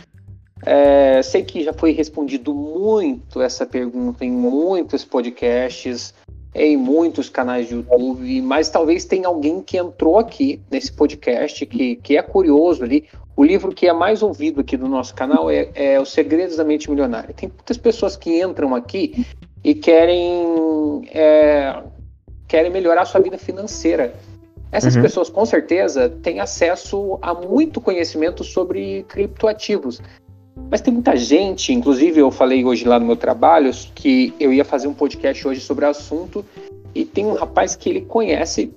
É, 0.65 1.21
sei 1.21 1.43
que 1.43 1.63
já 1.63 1.71
foi 1.71 1.91
respondido 1.91 2.53
muito 2.53 3.41
essa 3.41 3.65
pergunta 3.65 4.25
em 4.25 4.31
muitos 4.31 5.05
podcasts, 5.05 6.13
em 6.53 6.75
muitos 6.75 7.29
canais 7.29 7.67
de 7.67 7.75
YouTube, 7.75 8.41
mas 8.41 8.69
talvez 8.69 9.05
tenha 9.05 9.27
alguém 9.27 9.61
que 9.61 9.77
entrou 9.77 10.17
aqui 10.17 10.61
nesse 10.69 10.91
podcast 10.91 11.65
que, 11.65 11.95
que 11.97 12.17
é 12.17 12.21
curioso 12.21 12.83
ali. 12.83 13.07
O 13.35 13.43
livro 13.43 13.73
que 13.73 13.87
é 13.87 13.93
mais 13.93 14.21
ouvido 14.21 14.59
aqui 14.59 14.75
do 14.75 14.87
nosso 14.87 15.13
canal 15.15 15.49
é, 15.49 15.69
é 15.73 15.99
Os 15.99 16.11
Segredos 16.11 16.57
da 16.57 16.63
Mente 16.63 16.89
Milionária. 16.89 17.33
Tem 17.33 17.49
muitas 17.49 17.77
pessoas 17.77 18.17
que 18.17 18.41
entram 18.41 18.75
aqui 18.75 19.25
e 19.63 19.73
querem, 19.73 21.07
é, 21.13 21.81
querem 22.47 22.71
melhorar 22.71 23.03
a 23.03 23.05
sua 23.05 23.21
vida 23.21 23.37
financeira. 23.37 24.13
Essas 24.71 24.95
uhum. 24.95 25.01
pessoas, 25.01 25.29
com 25.29 25.45
certeza, 25.45 26.09
têm 26.09 26.39
acesso 26.39 27.17
a 27.21 27.33
muito 27.33 27.79
conhecimento 27.79 28.43
sobre 28.43 29.03
criptoativos. 29.07 30.01
Mas 30.71 30.81
tem 30.81 30.93
muita 30.93 31.15
gente, 31.15 31.73
inclusive 31.73 32.19
eu 32.19 32.29
falei 32.29 32.63
hoje 32.63 32.85
lá 32.85 32.99
no 32.99 33.05
meu 33.05 33.15
trabalho, 33.15 33.71
que 33.95 34.33
eu 34.39 34.53
ia 34.53 34.63
fazer 34.63 34.87
um 34.87 34.93
podcast 34.93 35.47
hoje 35.47 35.61
sobre 35.61 35.85
o 35.85 35.89
assunto, 35.89 36.45
e 36.93 37.05
tem 37.05 37.25
um 37.25 37.33
rapaz 37.33 37.75
que 37.75 37.89
ele 37.89 38.01
conhece 38.01 38.71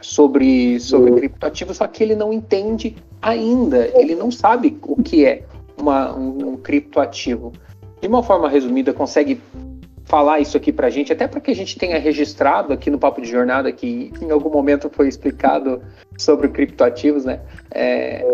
sobre, 0.00 0.78
sobre 0.80 1.12
criptoativos, 1.12 1.76
só 1.76 1.86
que 1.86 2.02
ele 2.02 2.16
não 2.16 2.32
entende 2.32 2.96
ainda, 3.20 3.90
ele 3.94 4.14
não 4.14 4.30
sabe 4.30 4.78
o 4.82 5.02
que 5.02 5.24
é 5.24 5.44
uma, 5.76 6.16
um, 6.16 6.50
um 6.50 6.56
criptoativo. 6.56 7.52
De 8.00 8.08
uma 8.08 8.22
forma 8.22 8.48
resumida, 8.48 8.92
consegue 8.92 9.40
falar 10.08 10.40
isso 10.40 10.56
aqui 10.56 10.72
para 10.72 10.86
a 10.86 10.90
gente, 10.90 11.12
até 11.12 11.28
para 11.28 11.40
que 11.40 11.50
a 11.50 11.54
gente 11.54 11.78
tenha 11.78 11.98
registrado 11.98 12.72
aqui 12.72 12.90
no 12.90 12.98
Papo 12.98 13.20
de 13.20 13.28
Jornada 13.28 13.70
que 13.70 14.10
em 14.22 14.30
algum 14.30 14.48
momento 14.48 14.88
foi 14.90 15.06
explicado 15.06 15.82
sobre 16.16 16.48
criptoativos, 16.48 17.26
né? 17.26 17.40
É, 17.70 18.24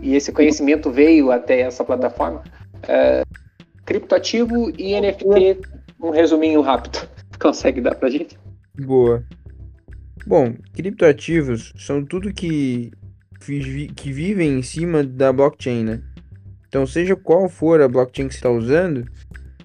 e 0.00 0.14
esse 0.14 0.32
conhecimento 0.32 0.90
veio 0.90 1.30
até 1.30 1.60
essa 1.60 1.84
plataforma. 1.84 2.42
É, 2.86 3.22
criptoativo 3.84 4.70
e 4.78 5.00
NFT, 5.00 5.60
um 6.00 6.10
resuminho 6.10 6.60
rápido. 6.60 7.08
Consegue 7.40 7.80
dar 7.80 7.94
pra 7.94 8.10
gente? 8.10 8.38
Boa. 8.78 9.24
Bom, 10.26 10.54
criptoativos 10.74 11.72
são 11.76 12.04
tudo 12.04 12.32
que, 12.32 12.90
que 13.96 14.12
vivem 14.12 14.58
em 14.58 14.62
cima 14.62 15.02
da 15.02 15.32
blockchain, 15.32 15.84
né? 15.84 16.02
Então, 16.68 16.86
seja 16.86 17.16
qual 17.16 17.48
for 17.48 17.80
a 17.80 17.88
blockchain 17.88 18.28
que 18.28 18.34
você 18.34 18.38
está 18.38 18.50
usando, 18.50 19.06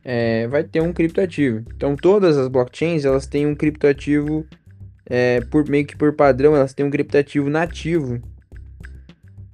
é, 0.04 0.48
vai 0.48 0.64
ter 0.64 0.82
um 0.82 0.94
criptoativo. 0.94 1.66
Então, 1.76 1.96
todas 1.96 2.38
as 2.38 2.48
blockchains 2.48 3.04
elas 3.04 3.28
têm 3.28 3.46
um 3.46 3.56
criptoativo 3.56 4.46
é, 5.06 5.42
por 5.42 5.68
meio 5.68 5.86
que 5.86 5.98
por 5.98 6.14
padrão, 6.14 6.56
elas 6.56 6.74
têm 6.74 6.86
um 6.86 6.90
criptativo 6.90 7.50
nativo, 7.50 8.22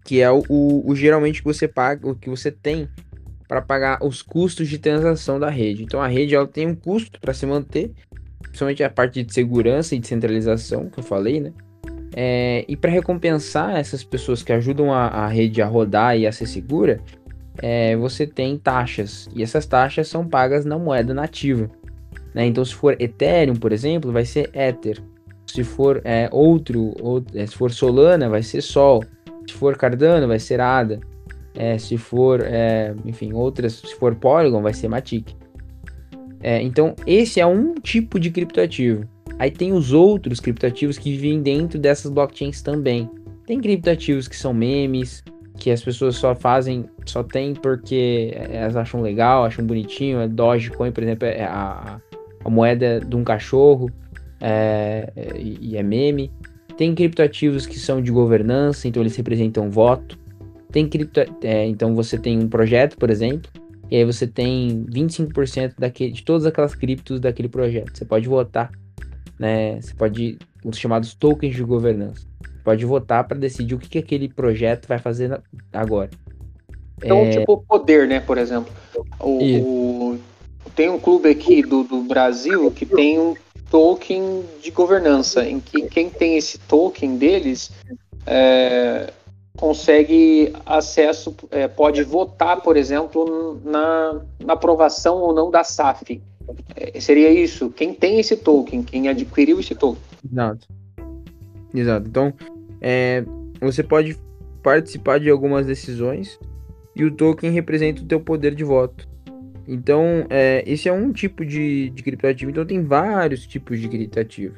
que 0.10 0.22
é 0.22 0.32
o, 0.32 0.44
o, 0.50 0.90
o 0.90 0.96
geralmente 0.96 1.38
que 1.38 1.48
você 1.48 1.68
paga, 1.68 2.10
o 2.10 2.16
que 2.16 2.32
você 2.32 2.50
tem 2.50 2.90
para 3.48 3.62
pagar 3.62 4.00
os 4.04 4.24
custos 4.24 4.68
de 4.68 4.80
transação 4.80 5.40
da 5.40 5.52
rede. 5.52 5.84
Então, 5.84 6.02
a 6.02 6.08
rede 6.08 6.34
ela 6.34 6.48
tem 6.48 6.66
um 6.66 6.74
custo 6.74 7.20
para 7.20 7.32
se 7.32 7.46
manter, 7.46 7.92
principalmente 8.42 8.84
a 8.84 8.90
parte 8.90 9.22
de 9.22 9.32
segurança 9.32 9.94
e 9.94 10.00
descentralização 10.00 10.90
que 10.90 11.00
eu 11.00 11.04
falei, 11.04 11.40
né? 11.40 11.54
É, 12.16 12.66
e 12.68 12.76
para 12.76 12.90
recompensar 12.90 13.78
essas 13.78 14.04
pessoas 14.04 14.42
que 14.42 14.52
ajudam 14.52 14.92
a, 14.92 15.10
a, 15.10 15.28
rede 15.28 15.62
a 15.62 15.68
rodar 15.68 16.18
e 16.18 16.26
a 16.26 16.32
ser 16.32 16.48
segura, 16.48 17.00
é, 17.62 17.96
você 17.96 18.26
tem 18.26 18.58
taxas. 18.58 19.30
E 19.36 19.44
essas 19.44 19.68
taxas 19.68 20.08
são 20.08 20.28
pagas 20.28 20.66
na 20.66 20.80
moeda 20.80 21.14
nativa. 21.14 21.70
Né? 22.34 22.48
Então, 22.48 22.66
se 22.66 22.74
for 22.74 23.00
Ethereum, 23.00 23.56
por 23.56 23.72
exemplo, 23.72 24.12
vai 24.12 24.26
ser 24.26 24.50
Ether. 24.56 25.00
Se 25.46 25.64
for 25.64 26.02
é, 26.04 26.28
outro, 26.32 26.96
ou, 27.00 27.24
é, 27.36 27.46
se 27.46 27.56
for 27.56 27.72
Solana, 27.72 28.28
vai 28.28 28.42
ser 28.42 28.62
Sol. 28.62 29.04
Se 29.50 29.54
for 29.54 29.76
Cardano, 29.76 30.28
vai 30.28 30.40
ser 30.40 30.62
ADA. 30.62 31.00
É, 31.56 31.78
se 31.78 31.98
for, 31.98 32.42
é, 32.42 32.94
enfim, 33.04 33.34
outras, 33.34 33.74
se 33.74 33.96
for 33.96 34.16
Polygon, 34.16 34.62
vai 34.62 34.74
ser 34.74 34.88
Matic. 34.88 35.36
É, 36.42 36.62
então, 36.62 36.96
esse 37.06 37.40
é 37.40 37.46
um 37.46 37.74
tipo 37.76 38.20
de 38.20 38.30
criptoativo. 38.30 39.06
Aí 39.40 39.50
tem 39.50 39.74
os 39.74 39.92
outros 39.92 40.40
criptoativos 40.40 40.98
que 40.98 41.12
vivem 41.12 41.42
dentro 41.42 41.80
dessas 41.80 42.12
blockchains 42.12 42.62
também. 42.62 43.10
Tem 43.48 43.60
criptoativos 43.60 44.28
que 44.28 44.36
são 44.36 44.54
memes, 44.54 45.24
que 45.58 45.72
as 45.72 45.82
pessoas 45.82 46.16
só 46.16 46.36
fazem, 46.36 46.86
só 47.06 47.24
tem 47.24 47.56
porque 47.56 48.32
elas 48.36 48.76
acham 48.76 49.02
legal, 49.02 49.44
acham 49.44 49.66
bonitinho. 49.66 50.20
A 50.20 50.28
Dogecoin, 50.28 50.92
por 50.92 51.04
exemplo, 51.04 51.28
é 51.28 51.44
a, 51.44 52.00
a 52.46 52.50
moeda 52.50 53.00
de 53.00 53.16
um 53.16 53.24
cachorro 53.24 53.90
é, 54.40 55.12
e 55.36 55.76
é 55.76 55.84
meme. 55.84 56.32
Tem 56.80 56.96
criptoativos 56.96 57.68
que 57.68 57.78
são 57.78 58.02
de 58.02 58.10
governança, 58.10 58.88
então 58.88 59.04
eles 59.04 59.14
representam 59.14 59.70
voto. 59.70 60.18
Tem 60.72 60.88
cripto, 60.88 61.20
é, 61.44 61.66
então 61.66 61.94
você 61.94 62.18
tem 62.18 62.40
um 62.40 62.48
projeto, 62.48 62.98
por 62.98 63.10
exemplo, 63.10 63.52
e 63.92 63.98
aí 63.98 64.06
você 64.06 64.26
tem 64.26 64.86
25% 64.86 65.74
daquele, 65.78 66.14
de 66.14 66.24
todas 66.24 66.46
aquelas 66.46 66.74
criptos 66.74 67.20
daquele 67.20 67.50
projeto. 67.50 67.98
Você 67.98 68.06
pode 68.06 68.30
votar, 68.30 68.72
né? 69.38 69.82
Você 69.82 69.94
pode 69.94 70.38
os 70.64 70.78
chamados 70.78 71.14
tokens 71.14 71.54
de 71.54 71.66
governança. 71.66 72.26
Pode 72.64 72.86
votar 72.86 73.28
para 73.28 73.38
decidir 73.38 73.76
o 73.76 73.78
que, 73.78 73.90
que 73.90 73.98
aquele 73.98 74.30
projeto 74.30 74.88
vai 74.88 75.00
fazer 75.00 75.38
agora. 75.74 76.10
Então, 77.04 77.18
é... 77.26 77.30
tipo 77.32 77.62
poder, 77.68 78.08
né? 78.08 78.22
Por 78.22 78.38
exemplo, 78.38 78.72
o, 79.20 80.14
o, 80.14 80.20
tem 80.78 80.90
um 80.90 80.98
clube 80.98 81.28
aqui 81.28 81.62
do, 81.62 81.84
do 81.84 82.04
Brasil 82.04 82.72
que 82.72 82.86
tem 82.86 83.20
um 83.20 83.36
token 83.70 84.44
de 84.62 84.72
governança, 84.72 85.48
em 85.48 85.60
que 85.60 85.84
quem 85.84 86.10
tem 86.10 86.38
esse 86.38 86.58
token 86.60 87.18
deles 87.18 87.72
é, 88.26 89.12
consegue 89.58 90.54
acesso, 90.66 91.36
é, 91.52 91.68
pode 91.68 92.04
votar, 92.04 92.62
por 92.62 92.78
exemplo, 92.78 93.60
na, 93.64 94.22
na 94.44 94.54
aprovação 94.54 95.18
ou 95.18 95.34
não 95.34 95.52
da 95.52 95.64
SAF. 95.64 96.22
É, 96.76 97.00
seria 97.00 97.32
isso? 97.32 97.70
Quem 97.70 97.94
tem 97.94 98.20
esse 98.20 98.36
token, 98.36 98.84
quem 98.84 99.08
adquiriu 99.08 99.60
esse 99.60 99.76
token. 99.76 100.02
Exato. 100.32 100.68
Exato. 101.74 102.08
Então, 102.08 102.34
é, 102.82 103.24
você 103.62 103.84
pode 103.84 104.18
participar 104.64 105.20
de 105.20 105.30
algumas 105.30 105.66
decisões 105.66 106.40
e 106.96 107.04
o 107.04 107.12
token 107.12 107.52
representa 107.52 108.02
o 108.02 108.06
teu 108.06 108.20
poder 108.20 108.56
de 108.56 108.64
voto. 108.64 109.08
Então, 109.72 110.26
é, 110.32 110.64
esse 110.66 110.90
é 110.90 110.92
um 110.92 111.14
tipo 111.14 111.46
de, 111.46 111.92
de 111.92 112.02
criptoativo. 112.02 112.50
Então, 112.50 112.66
tem 112.66 112.82
vários 112.82 113.46
tipos 113.46 113.80
de 113.80 113.88
criptoativo. 113.88 114.56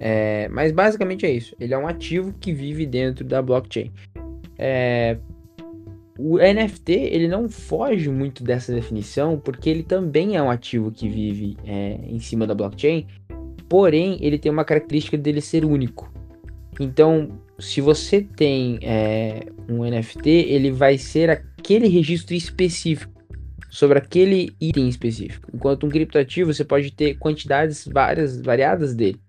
É, 0.00 0.48
mas 0.48 0.72
basicamente 0.72 1.24
é 1.24 1.30
isso. 1.30 1.54
Ele 1.60 1.72
é 1.72 1.78
um 1.78 1.86
ativo 1.86 2.34
que 2.40 2.52
vive 2.52 2.84
dentro 2.84 3.24
da 3.24 3.40
blockchain. 3.40 3.92
É, 4.58 5.16
o 6.18 6.38
NFT 6.38 6.92
ele 6.92 7.28
não 7.28 7.48
foge 7.48 8.10
muito 8.10 8.42
dessa 8.42 8.74
definição 8.74 9.38
porque 9.38 9.70
ele 9.70 9.84
também 9.84 10.36
é 10.36 10.42
um 10.42 10.50
ativo 10.50 10.90
que 10.90 11.08
vive 11.08 11.56
é, 11.64 12.00
em 12.08 12.18
cima 12.18 12.44
da 12.44 12.52
blockchain. 12.52 13.06
Porém, 13.68 14.18
ele 14.20 14.38
tem 14.38 14.50
uma 14.50 14.64
característica 14.64 15.16
dele 15.16 15.40
ser 15.40 15.64
único. 15.64 16.12
Então, 16.80 17.38
se 17.60 17.80
você 17.80 18.22
tem 18.22 18.80
é, 18.82 19.46
um 19.68 19.84
NFT, 19.84 20.28
ele 20.28 20.72
vai 20.72 20.98
ser 20.98 21.30
aquele 21.30 21.86
registro 21.86 22.34
específico 22.34 23.17
sobre 23.78 23.96
aquele 23.96 24.52
item 24.60 24.88
específico. 24.88 25.48
Enquanto 25.54 25.86
um 25.86 25.88
criptoativo, 25.88 26.52
você 26.52 26.64
pode 26.64 26.90
ter 26.90 27.16
quantidades 27.16 27.86
várias, 27.86 28.40
variadas 28.40 28.92
dele. 28.92 29.20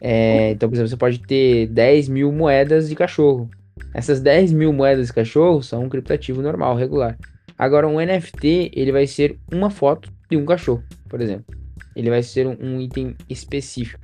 É, 0.00 0.52
então, 0.52 0.70
por 0.70 0.74
exemplo, 0.74 0.88
você 0.88 0.96
pode 0.96 1.18
ter 1.18 1.66
10 1.66 2.08
mil 2.08 2.32
moedas 2.32 2.88
de 2.88 2.96
cachorro. 2.96 3.50
Essas 3.92 4.22
10 4.22 4.54
mil 4.54 4.72
moedas 4.72 5.08
de 5.08 5.12
cachorro 5.12 5.62
são 5.62 5.84
um 5.84 5.88
criptoativo 5.90 6.40
normal, 6.40 6.76
regular. 6.76 7.18
Agora, 7.58 7.86
um 7.86 8.00
NFT, 8.00 8.70
ele 8.72 8.90
vai 8.90 9.06
ser 9.06 9.38
uma 9.52 9.68
foto 9.68 10.10
de 10.30 10.38
um 10.38 10.46
cachorro, 10.46 10.82
por 11.06 11.20
exemplo. 11.20 11.54
Ele 11.94 12.08
vai 12.08 12.22
ser 12.22 12.46
um, 12.46 12.56
um 12.58 12.80
item 12.80 13.14
específico. 13.28 14.00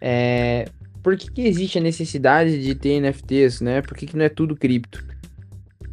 É, 0.00 0.66
por 1.02 1.16
que, 1.16 1.28
que 1.32 1.42
existe 1.42 1.78
a 1.78 1.82
necessidade 1.82 2.62
de 2.62 2.72
ter 2.76 3.00
NFTs, 3.00 3.60
né? 3.62 3.82
Por 3.82 3.96
que, 3.96 4.06
que 4.06 4.16
não 4.16 4.24
é 4.24 4.28
tudo 4.28 4.54
cripto? 4.54 5.04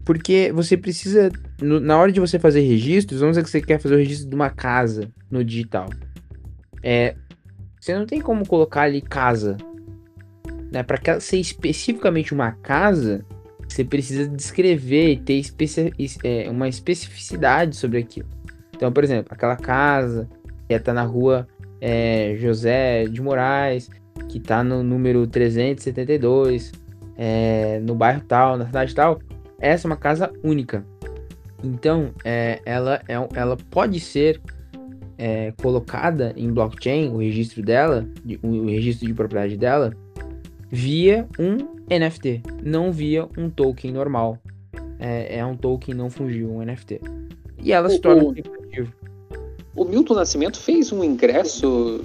Porque 0.05 0.51
você 0.53 0.75
precisa, 0.75 1.31
no, 1.61 1.79
na 1.79 1.97
hora 1.97 2.11
de 2.11 2.19
você 2.19 2.37
fazer 2.37 2.61
registros, 2.61 3.19
vamos 3.21 3.35
dizer 3.35 3.43
que 3.43 3.49
você 3.49 3.61
quer 3.61 3.79
fazer 3.79 3.95
o 3.95 3.97
registro 3.97 4.29
de 4.29 4.35
uma 4.35 4.49
casa 4.49 5.09
no 5.31 5.43
digital. 5.43 5.89
É, 6.81 7.15
você 7.79 7.97
não 7.97 8.05
tem 8.05 8.19
como 8.19 8.45
colocar 8.45 8.81
ali 8.81 9.01
casa. 9.01 9.57
Né? 10.71 10.83
Para 10.83 11.19
ser 11.19 11.37
especificamente 11.37 12.33
uma 12.33 12.51
casa, 12.51 13.25
você 13.67 13.83
precisa 13.83 14.27
descrever 14.27 15.13
e 15.13 15.17
ter 15.17 15.33
especi 15.33 15.93
é, 16.23 16.49
uma 16.49 16.67
especificidade 16.67 17.75
sobre 17.75 17.99
aquilo. 17.99 18.27
Então, 18.75 18.91
por 18.91 19.03
exemplo, 19.03 19.27
aquela 19.29 19.55
casa 19.55 20.27
que 20.67 20.73
está 20.73 20.93
na 20.93 21.03
rua 21.03 21.47
é, 21.79 22.35
José 22.37 23.05
de 23.05 23.21
Moraes, 23.21 23.89
que 24.29 24.39
tá 24.39 24.63
no 24.63 24.83
número 24.83 25.25
372, 25.27 26.71
é, 27.17 27.79
no 27.79 27.95
bairro 27.95 28.21
tal, 28.21 28.57
na 28.57 28.65
cidade 28.65 28.95
tal, 28.95 29.19
essa 29.63 29.87
é 29.87 29.89
uma 29.89 29.97
casa 29.97 30.31
única. 30.43 30.85
Então, 31.63 32.11
é, 32.25 32.61
ela, 32.65 33.01
é, 33.07 33.13
ela 33.33 33.55
pode 33.71 33.99
ser 33.99 34.41
é, 35.17 35.53
colocada 35.61 36.33
em 36.35 36.51
blockchain, 36.51 37.09
o 37.09 37.17
registro 37.17 37.63
dela, 37.63 38.05
o 38.41 38.65
registro 38.65 39.07
de 39.07 39.13
propriedade 39.13 39.55
dela, 39.55 39.93
via 40.69 41.25
um 41.39 41.57
NFT, 41.89 42.41
não 42.61 42.91
via 42.91 43.25
um 43.37 43.49
token 43.49 43.93
normal. 43.93 44.37
É, 44.99 45.37
é 45.37 45.45
um 45.45 45.55
token 45.55 45.95
não 45.95 46.09
fungível, 46.09 46.51
um 46.51 46.61
NFT. 46.61 46.99
E 47.59 47.71
ela 47.71 47.89
se 47.89 47.99
torna 47.99 48.23
um 48.23 48.33
O 49.75 49.85
Milton 49.85 50.15
Nascimento 50.15 50.59
fez 50.59 50.91
um 50.91 51.01
ingresso 51.03 52.03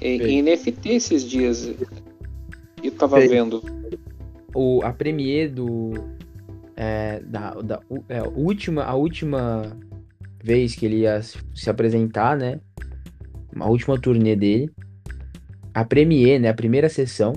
em 0.00 0.42
NFT 0.42 0.90
esses 0.90 1.24
dias. 1.24 1.68
Eu 2.82 2.92
tava 2.92 3.18
vendo. 3.20 3.62
O, 4.54 4.80
a 4.84 4.92
Premiere 4.92 5.48
do. 5.48 5.94
É, 6.82 7.20
da, 7.26 7.50
da 7.50 7.78
é, 8.08 8.22
última, 8.22 8.84
a 8.84 8.94
última 8.94 9.76
vez 10.42 10.74
que 10.74 10.86
ele 10.86 11.00
ia 11.00 11.20
se 11.20 11.68
apresentar, 11.68 12.38
né? 12.38 12.58
A 13.54 13.68
última 13.68 14.00
turnê 14.00 14.34
dele. 14.34 14.70
A 15.74 15.84
Premiere, 15.84 16.38
né? 16.38 16.48
A 16.48 16.54
primeira 16.54 16.88
sessão. 16.88 17.34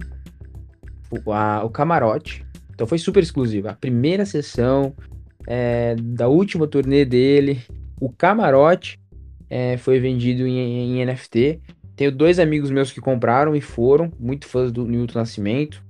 O, 1.11 1.33
a, 1.33 1.61
o 1.65 1.69
camarote. 1.69 2.45
Então 2.73 2.87
foi 2.87 2.97
super 2.97 3.21
exclusivo. 3.21 3.67
A 3.67 3.73
primeira 3.73 4.25
sessão 4.25 4.95
é, 5.45 5.97
da 6.01 6.29
última 6.29 6.65
turnê 6.65 7.03
dele. 7.03 7.59
O 7.99 8.09
camarote 8.09 8.97
é, 9.49 9.75
foi 9.75 9.99
vendido 9.99 10.47
em, 10.47 11.01
em 11.01 11.05
NFT. 11.05 11.59
Tenho 11.97 12.13
dois 12.13 12.39
amigos 12.39 12.71
meus 12.71 12.93
que 12.93 13.01
compraram 13.01 13.53
e 13.53 13.59
foram, 13.59 14.09
muito 14.17 14.47
fãs 14.47 14.71
do 14.71 14.85
Newton 14.85 15.19
Nascimento. 15.19 15.82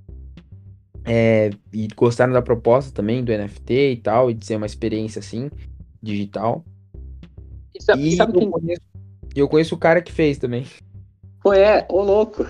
É, 1.04 1.50
e 1.72 1.86
gostaram 1.94 2.32
da 2.32 2.40
proposta 2.40 2.90
também 2.90 3.22
do 3.22 3.32
NFT 3.32 3.92
e 3.92 3.96
tal, 3.96 4.30
e 4.30 4.34
de 4.34 4.46
ser 4.46 4.56
uma 4.56 4.66
experiência 4.66 5.18
assim, 5.18 5.50
digital. 6.02 6.64
E 7.74 7.82
sabe, 7.82 8.08
e 8.08 8.16
sabe 8.16 8.36
eu, 8.36 8.40
quem... 8.40 8.50
conheço, 8.50 8.82
eu 9.34 9.48
conheço 9.48 9.74
o 9.74 9.78
cara 9.78 10.00
que 10.00 10.12
fez 10.12 10.38
também. 10.38 10.66
Pô, 11.42 11.52
é, 11.52 11.86
ô 11.90 12.02
louco. 12.02 12.46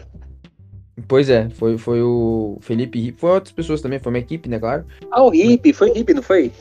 Pois 1.09 1.28
é, 1.28 1.48
foi, 1.50 1.76
foi 1.76 2.00
o 2.00 2.57
Felipe 2.61 3.12
foi 3.18 3.30
outras 3.30 3.52
pessoas 3.52 3.80
também, 3.80 3.98
foi 3.98 4.12
uma 4.12 4.18
equipe, 4.18 4.48
né, 4.48 4.59
claro? 4.59 4.84
Ah, 5.11 5.24
o 5.24 5.34
Hip, 5.34 5.72
foi 5.72 5.90
Hip, 5.98 6.14
não 6.14 6.22
foi? 6.22 6.52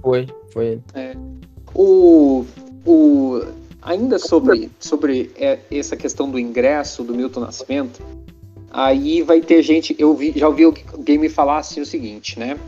Foi, 0.00 0.26
foi 0.50 0.66
ele. 0.66 0.82
É. 0.94 1.14
O, 1.74 2.46
o, 2.86 3.42
ainda 3.82 4.18
sobre, 4.18 4.70
sobre 4.80 5.30
é, 5.36 5.58
essa 5.70 5.96
questão 5.96 6.30
do 6.30 6.38
ingresso 6.38 7.04
do 7.04 7.14
Milton 7.14 7.40
Nascimento, 7.40 8.02
aí 8.72 9.22
vai 9.22 9.40
ter 9.40 9.62
gente, 9.62 9.94
eu 9.98 10.14
vi, 10.14 10.32
já 10.34 10.48
ouvi 10.48 10.64
alguém 10.64 11.18
me 11.18 11.28
falar 11.28 11.58
assim 11.58 11.80
o 11.80 11.86
seguinte, 11.86 12.38
né? 12.38 12.58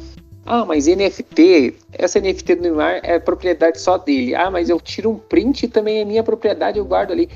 Ah, 0.47 0.65
mas 0.65 0.87
NFT, 0.87 1.75
essa 1.93 2.21
NFT 2.21 2.57
do 2.57 2.63
Neymar 2.63 3.01
é 3.03 3.19
propriedade 3.19 3.81
só 3.81 3.97
dele. 3.97 4.35
Ah, 4.35 4.51
mas 4.51 4.69
eu 4.69 4.79
tiro 4.79 5.11
um 5.11 5.19
print 5.19 5.65
e 5.65 5.69
também 5.69 6.01
é 6.01 6.05
minha 6.05 6.23
propriedade, 6.23 6.79
eu 6.79 6.85
guardo 6.85 7.13
ali. 7.13 7.31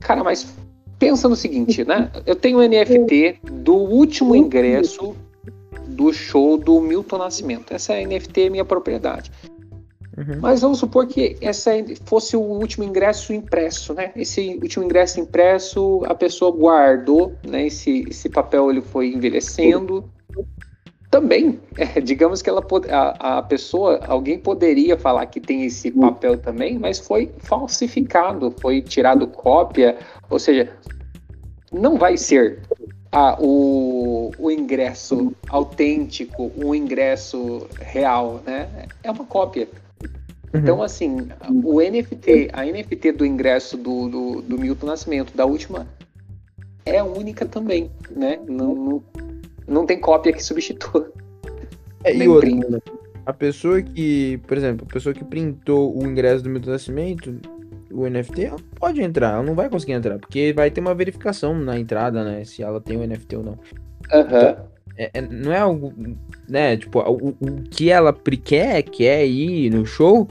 Cara, 0.00 0.24
mas 0.24 0.46
pensa 0.98 1.28
no 1.28 1.36
seguinte, 1.36 1.84
né? 1.84 2.10
Eu 2.24 2.34
tenho 2.34 2.58
um 2.58 2.66
NFT 2.66 3.40
do 3.42 3.74
último 3.74 4.34
ingresso 4.34 5.14
do 5.88 6.12
show 6.12 6.56
do 6.56 6.80
Milton 6.80 7.18
Nascimento. 7.18 7.74
Essa 7.74 7.94
NFT 7.94 8.46
é 8.46 8.50
minha 8.50 8.64
propriedade. 8.64 9.30
Uhum. 10.16 10.38
Mas 10.40 10.62
vamos 10.62 10.78
supor 10.78 11.06
que 11.06 11.36
essa 11.42 11.72
fosse 12.04 12.36
o 12.36 12.40
último 12.40 12.84
ingresso 12.84 13.34
impresso, 13.34 13.92
né? 13.92 14.12
Esse 14.16 14.58
último 14.62 14.84
ingresso 14.84 15.20
impresso, 15.20 16.02
a 16.06 16.14
pessoa 16.14 16.50
guardou, 16.50 17.34
né? 17.46 17.66
Esse, 17.66 18.06
esse 18.08 18.28
papel 18.30 18.70
ele 18.70 18.80
foi 18.80 19.12
envelhecendo. 19.12 20.08
Também, 21.10 21.60
é, 21.76 22.00
digamos 22.00 22.40
que 22.40 22.48
ela 22.48 22.64
a, 22.90 23.38
a 23.38 23.42
pessoa, 23.42 24.00
alguém 24.06 24.38
poderia 24.38 24.98
falar 24.98 25.26
que 25.26 25.38
tem 25.38 25.64
esse 25.64 25.90
papel 25.90 26.38
também, 26.38 26.78
mas 26.78 26.98
foi 26.98 27.30
falsificado, 27.38 28.54
foi 28.58 28.80
tirado 28.80 29.26
cópia, 29.26 29.98
ou 30.30 30.38
seja, 30.38 30.72
não 31.70 31.98
vai 31.98 32.16
ser 32.16 32.62
a, 33.12 33.36
o, 33.38 34.30
o 34.38 34.50
ingresso 34.50 35.32
autêntico, 35.48 36.50
um 36.56 36.74
ingresso 36.74 37.66
real, 37.80 38.40
né? 38.46 38.68
É 39.02 39.10
uma 39.10 39.24
cópia. 39.24 39.68
Uhum. 40.56 40.62
Então, 40.62 40.82
assim, 40.82 41.28
o 41.64 41.80
NFT, 41.80 42.48
a 42.52 42.64
NFT 42.64 43.12
do 43.12 43.26
ingresso 43.26 43.76
do, 43.76 44.08
do, 44.08 44.42
do, 44.42 44.58
Milton 44.58 44.86
Nascimento, 44.86 45.36
da 45.36 45.44
última, 45.44 45.86
é 46.84 47.02
única 47.02 47.44
também, 47.46 47.90
né? 48.10 48.38
Não, 48.48 48.74
não, 48.74 49.04
não 49.66 49.86
tem 49.86 50.00
cópia 50.00 50.32
que 50.32 50.42
substitua. 50.42 51.12
É, 52.04 52.14
e 52.16 52.28
outra, 52.28 52.50
a 53.24 53.32
pessoa 53.32 53.82
que, 53.82 54.38
por 54.46 54.56
exemplo, 54.56 54.86
a 54.88 54.92
pessoa 54.92 55.14
que 55.14 55.24
printou 55.24 55.96
o 55.96 56.06
ingresso 56.06 56.44
do 56.44 56.50
Milton 56.50 56.70
Nascimento, 56.70 57.40
o 57.90 58.08
NFT, 58.08 58.44
ela 58.44 58.58
pode 58.76 59.02
entrar, 59.02 59.34
ela 59.34 59.42
não 59.42 59.54
vai 59.54 59.68
conseguir 59.68 59.92
entrar, 59.92 60.18
porque 60.18 60.52
vai 60.52 60.70
ter 60.70 60.80
uma 60.80 60.94
verificação 60.94 61.54
na 61.54 61.78
entrada, 61.78 62.24
né? 62.24 62.44
Se 62.44 62.62
ela 62.62 62.80
tem 62.80 62.96
o 62.96 63.06
NFT 63.06 63.36
ou 63.36 63.42
não. 63.42 63.58
Aham. 64.12 64.22
Uhum. 64.22 64.50
Então, 64.50 64.76
é, 64.98 65.10
é, 65.12 65.20
não 65.20 65.52
é 65.52 65.58
algo, 65.58 65.92
né? 66.48 66.76
Tipo, 66.76 67.00
o, 67.00 67.28
o 67.28 67.62
que 67.70 67.90
ela 67.90 68.14
quer, 68.42 68.82
quer 68.82 69.26
ir 69.26 69.70
no 69.70 69.84
show, 69.84 70.26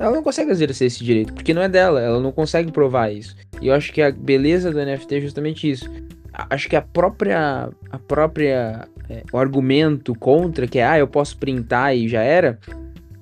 ela 0.00 0.12
não 0.12 0.22
consegue 0.22 0.50
exercer 0.50 0.86
esse 0.86 1.04
direito, 1.04 1.34
porque 1.34 1.52
não 1.52 1.60
é 1.60 1.68
dela, 1.68 2.00
ela 2.00 2.18
não 2.18 2.32
consegue 2.32 2.72
provar 2.72 3.12
isso. 3.12 3.36
E 3.60 3.68
eu 3.68 3.74
acho 3.74 3.92
que 3.92 4.00
a 4.00 4.10
beleza 4.10 4.70
do 4.70 4.78
NFT 4.78 5.16
é 5.16 5.20
justamente 5.20 5.70
isso. 5.70 5.90
Acho 6.32 6.70
que 6.70 6.74
a 6.74 6.80
própria, 6.80 7.68
a 7.90 7.98
própria, 7.98 8.88
é, 9.10 9.22
o 9.30 9.36
argumento 9.36 10.14
contra, 10.14 10.66
que 10.66 10.78
é, 10.78 10.86
ah, 10.86 10.98
eu 10.98 11.06
posso 11.06 11.36
printar 11.36 11.94
e 11.94 12.08
já 12.08 12.22
era, 12.22 12.58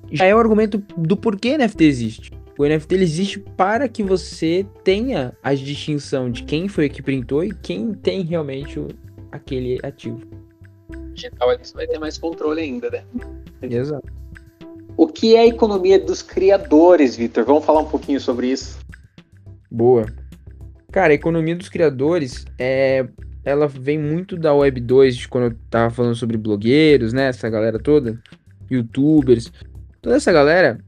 já 0.09 0.25
é 0.25 0.33
o 0.33 0.39
argumento 0.39 0.81
do 0.95 1.17
porquê 1.17 1.57
NFT 1.57 1.83
existe. 1.83 2.31
O 2.57 2.65
NFT 2.65 2.95
existe 2.95 3.39
para 3.39 3.89
que 3.89 4.01
você 4.01 4.65
tenha 4.83 5.33
a 5.43 5.53
distinção 5.53 6.31
de 6.31 6.43
quem 6.43 6.69
foi 6.69 6.87
que 6.87 7.01
printou 7.01 7.43
e 7.43 7.53
quem 7.53 7.93
tem 7.93 8.21
realmente 8.21 8.79
o, 8.79 8.87
aquele 9.31 9.79
ativo 9.83 10.21
digital 11.19 11.49
você 11.57 11.73
vai 11.73 11.87
ter 11.87 11.99
mais 11.99 12.17
controle 12.17 12.61
ainda, 12.61 12.89
né? 12.89 13.03
Exato. 13.61 14.18
O 14.99 15.07
que 15.07 15.33
é 15.33 15.39
a 15.39 15.47
economia 15.47 15.97
dos 15.97 16.21
criadores, 16.21 17.15
Vitor? 17.15 17.45
Vamos 17.45 17.63
falar 17.63 17.79
um 17.79 17.85
pouquinho 17.85 18.19
sobre 18.19 18.47
isso. 18.47 18.77
Boa. 19.71 20.05
Cara, 20.91 21.13
a 21.13 21.15
economia 21.15 21.55
dos 21.55 21.69
criadores 21.69 22.43
é 22.59 23.07
ela 23.45 23.65
vem 23.65 23.97
muito 23.97 24.35
da 24.35 24.53
Web 24.53 24.81
2, 24.81 25.15
de 25.15 25.29
quando 25.29 25.45
eu 25.45 25.57
tava 25.69 25.89
falando 25.89 26.15
sobre 26.15 26.35
blogueiros, 26.35 27.13
né? 27.13 27.27
Essa 27.27 27.49
galera 27.49 27.79
toda, 27.79 28.21
youtubers, 28.69 29.49
toda 30.01 30.17
essa 30.17 30.33
galera, 30.33 30.81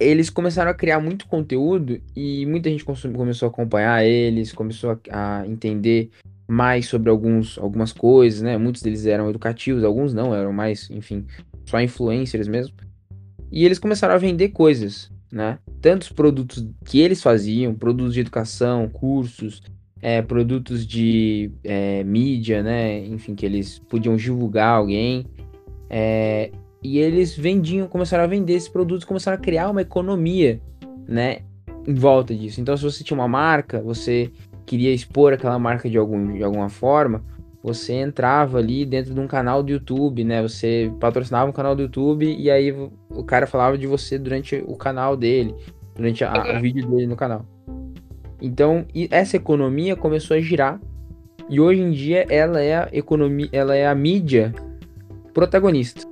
eles 0.00 0.30
começaram 0.30 0.70
a 0.70 0.74
criar 0.74 0.98
muito 0.98 1.26
conteúdo 1.26 2.00
e 2.16 2.46
muita 2.46 2.70
gente 2.70 2.86
começou 2.86 3.46
a 3.46 3.50
acompanhar 3.50 4.02
eles, 4.02 4.50
começou 4.50 4.98
a, 5.10 5.40
a 5.40 5.46
entender 5.46 6.08
mais 6.48 6.86
sobre 6.86 7.10
alguns, 7.10 7.58
algumas 7.58 7.92
coisas, 7.92 8.40
né? 8.40 8.56
Muitos 8.56 8.80
deles 8.80 9.04
eram 9.04 9.28
educativos, 9.28 9.84
alguns 9.84 10.14
não, 10.14 10.34
eram 10.34 10.54
mais, 10.54 10.88
enfim, 10.88 11.26
só 11.66 11.78
influencers 11.82 12.48
mesmo. 12.48 12.74
E 13.50 13.64
eles 13.64 13.78
começaram 13.78 14.14
a 14.14 14.18
vender 14.18 14.50
coisas, 14.50 15.10
né? 15.30 15.58
Tantos 15.80 16.10
produtos 16.10 16.66
que 16.84 17.00
eles 17.00 17.22
faziam, 17.22 17.74
produtos 17.74 18.14
de 18.14 18.20
educação, 18.20 18.88
cursos, 18.88 19.62
é, 20.00 20.22
produtos 20.22 20.86
de 20.86 21.50
é, 21.64 22.02
mídia, 22.04 22.62
né? 22.62 23.04
Enfim, 23.06 23.34
que 23.34 23.44
eles 23.44 23.78
podiam 23.78 24.16
divulgar 24.16 24.76
alguém. 24.76 25.26
É, 25.88 26.50
e 26.82 26.98
eles 26.98 27.36
vendiam, 27.36 27.86
começaram 27.86 28.24
a 28.24 28.26
vender 28.26 28.54
esses 28.54 28.68
produtos, 28.68 29.04
começaram 29.04 29.36
a 29.36 29.40
criar 29.40 29.68
uma 29.68 29.82
economia, 29.82 30.60
né? 31.06 31.38
Em 31.86 31.94
volta 31.94 32.34
disso. 32.34 32.60
Então, 32.60 32.76
se 32.76 32.82
você 32.82 33.04
tinha 33.04 33.18
uma 33.18 33.28
marca, 33.28 33.82
você 33.82 34.30
queria 34.64 34.92
expor 34.92 35.32
aquela 35.32 35.58
marca 35.58 35.90
de, 35.90 35.98
algum, 35.98 36.34
de 36.34 36.42
alguma 36.42 36.68
forma, 36.68 37.24
você 37.62 37.92
entrava 37.94 38.58
ali 38.58 38.86
dentro 38.86 39.12
de 39.12 39.20
um 39.20 39.26
canal 39.26 39.62
do 39.62 39.70
YouTube, 39.70 40.24
né? 40.24 40.42
Você 40.42 40.90
patrocinava 40.98 41.48
um 41.48 41.52
canal 41.52 41.76
do 41.76 41.82
YouTube 41.82 42.24
e 42.24 42.50
aí 42.50 42.72
o 43.10 43.24
cara 43.24 43.46
falava 43.46 43.76
de 43.76 43.86
você 43.86 44.18
durante 44.18 44.64
o 44.66 44.76
canal 44.76 45.16
dele, 45.16 45.54
durante 45.94 46.24
a, 46.24 46.56
o 46.56 46.60
vídeo 46.60 46.88
dele 46.88 47.06
no 47.06 47.16
canal. 47.16 47.44
Então, 48.40 48.86
essa 49.10 49.36
economia 49.36 49.94
começou 49.94 50.36
a 50.36 50.40
girar 50.40 50.80
e 51.48 51.60
hoje 51.60 51.82
em 51.82 51.90
dia 51.90 52.26
ela 52.30 52.62
é 52.62 52.76
a 52.76 52.88
economia, 52.92 53.48
ela 53.52 53.76
é 53.76 53.86
a 53.86 53.94
mídia 53.94 54.54
protagonista. 55.34 56.08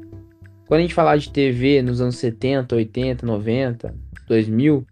Quando 0.67 0.81
a 0.81 0.83
gente 0.83 0.95
falar 0.95 1.17
de 1.17 1.33
TV 1.33 1.81
nos 1.81 2.03
anos 2.03 2.17
70, 2.17 2.77
80, 2.77 3.25
90, 3.25 3.95
2000, 4.29 4.87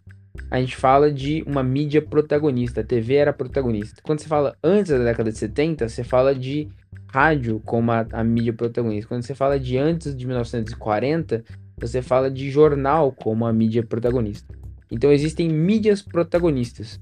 a 0.50 0.60
gente 0.60 0.76
fala 0.76 1.10
de 1.10 1.42
uma 1.46 1.62
mídia 1.62 2.00
protagonista. 2.00 2.80
A 2.80 2.84
TV 2.84 3.14
era 3.14 3.32
protagonista. 3.32 4.00
Quando 4.02 4.20
você 4.20 4.28
fala 4.28 4.56
antes 4.62 4.92
da 4.92 4.98
década 4.98 5.30
de 5.30 5.38
70, 5.38 5.88
você 5.88 6.04
fala 6.04 6.34
de 6.34 6.68
rádio 7.08 7.60
como 7.64 7.90
a, 7.92 8.06
a 8.12 8.24
mídia 8.24 8.52
protagonista. 8.52 9.08
Quando 9.08 9.22
você 9.22 9.34
fala 9.34 9.58
de 9.58 9.76
antes 9.76 10.16
de 10.16 10.26
1940, 10.26 11.44
você 11.78 12.00
fala 12.00 12.30
de 12.30 12.50
jornal 12.50 13.12
como 13.12 13.46
a 13.46 13.52
mídia 13.52 13.82
protagonista. 13.82 14.54
Então 14.90 15.12
existem 15.12 15.48
mídias 15.48 16.00
protagonistas. 16.02 17.00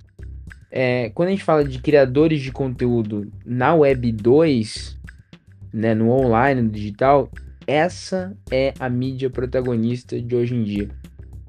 É, 0.71 1.11
quando 1.11 1.29
a 1.29 1.33
gente 1.33 1.45
fala 1.45 1.65
de 1.65 1.79
criadores 1.79 2.41
de 2.41 2.51
conteúdo 2.51 3.31
na 3.45 3.75
Web 3.75 4.11
2, 4.13 4.99
né, 5.73 5.95
no 5.95 6.11
online, 6.11 6.63
no 6.63 6.71
digital, 6.71 7.31
essa 7.67 8.37
é 8.51 8.75
a 8.79 8.89
mídia 8.89 9.31
protagonista 9.31 10.21
de 10.21 10.35
hoje 10.35 10.55
em 10.55 10.65
dia 10.65 10.89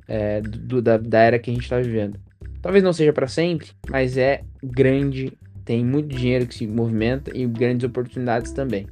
é, 0.08 0.42
do, 0.42 0.82
da, 0.82 0.98
da 0.98 1.20
era 1.20 1.40
que 1.40 1.50
a 1.50 1.54
gente 1.54 1.64
está 1.64 1.80
vivendo. 1.80 2.20
Talvez 2.62 2.84
não 2.84 2.94
seja 2.94 3.14
para 3.14 3.28
sempre, 3.28 3.70
mas 3.90 4.18
é 4.18 4.42
grande, 4.64 5.32
tem 5.64 5.84
muito 5.86 6.16
dinheiro 6.16 6.48
que 6.48 6.56
se 6.56 6.68
movimenta 6.68 7.32
e 7.36 7.46
grandes 7.46 7.88
oportunidades 7.88 8.52
também. 8.52 8.88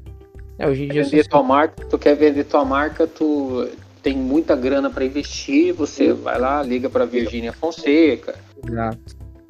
É, 0.60 0.68
hoje 0.68 0.84
em 0.84 0.90
dia 0.90 1.04
vender 1.04 1.28
tua 1.28 1.44
marca, 1.44 1.86
tu 1.86 1.98
quer 1.98 2.16
vender 2.16 2.44
tua 2.44 2.64
marca, 2.64 3.08
tu 3.08 3.68
tem 4.04 4.16
muita 4.16 4.56
grana 4.56 4.90
para 4.90 5.06
investir, 5.06 5.74
você 5.74 6.14
vai 6.14 6.40
lá, 6.40 6.62
liga 6.62 6.90
para 6.90 7.06
Virgínia 7.06 7.52
Fonseca. 7.52 8.36
Exato. 8.68 9.00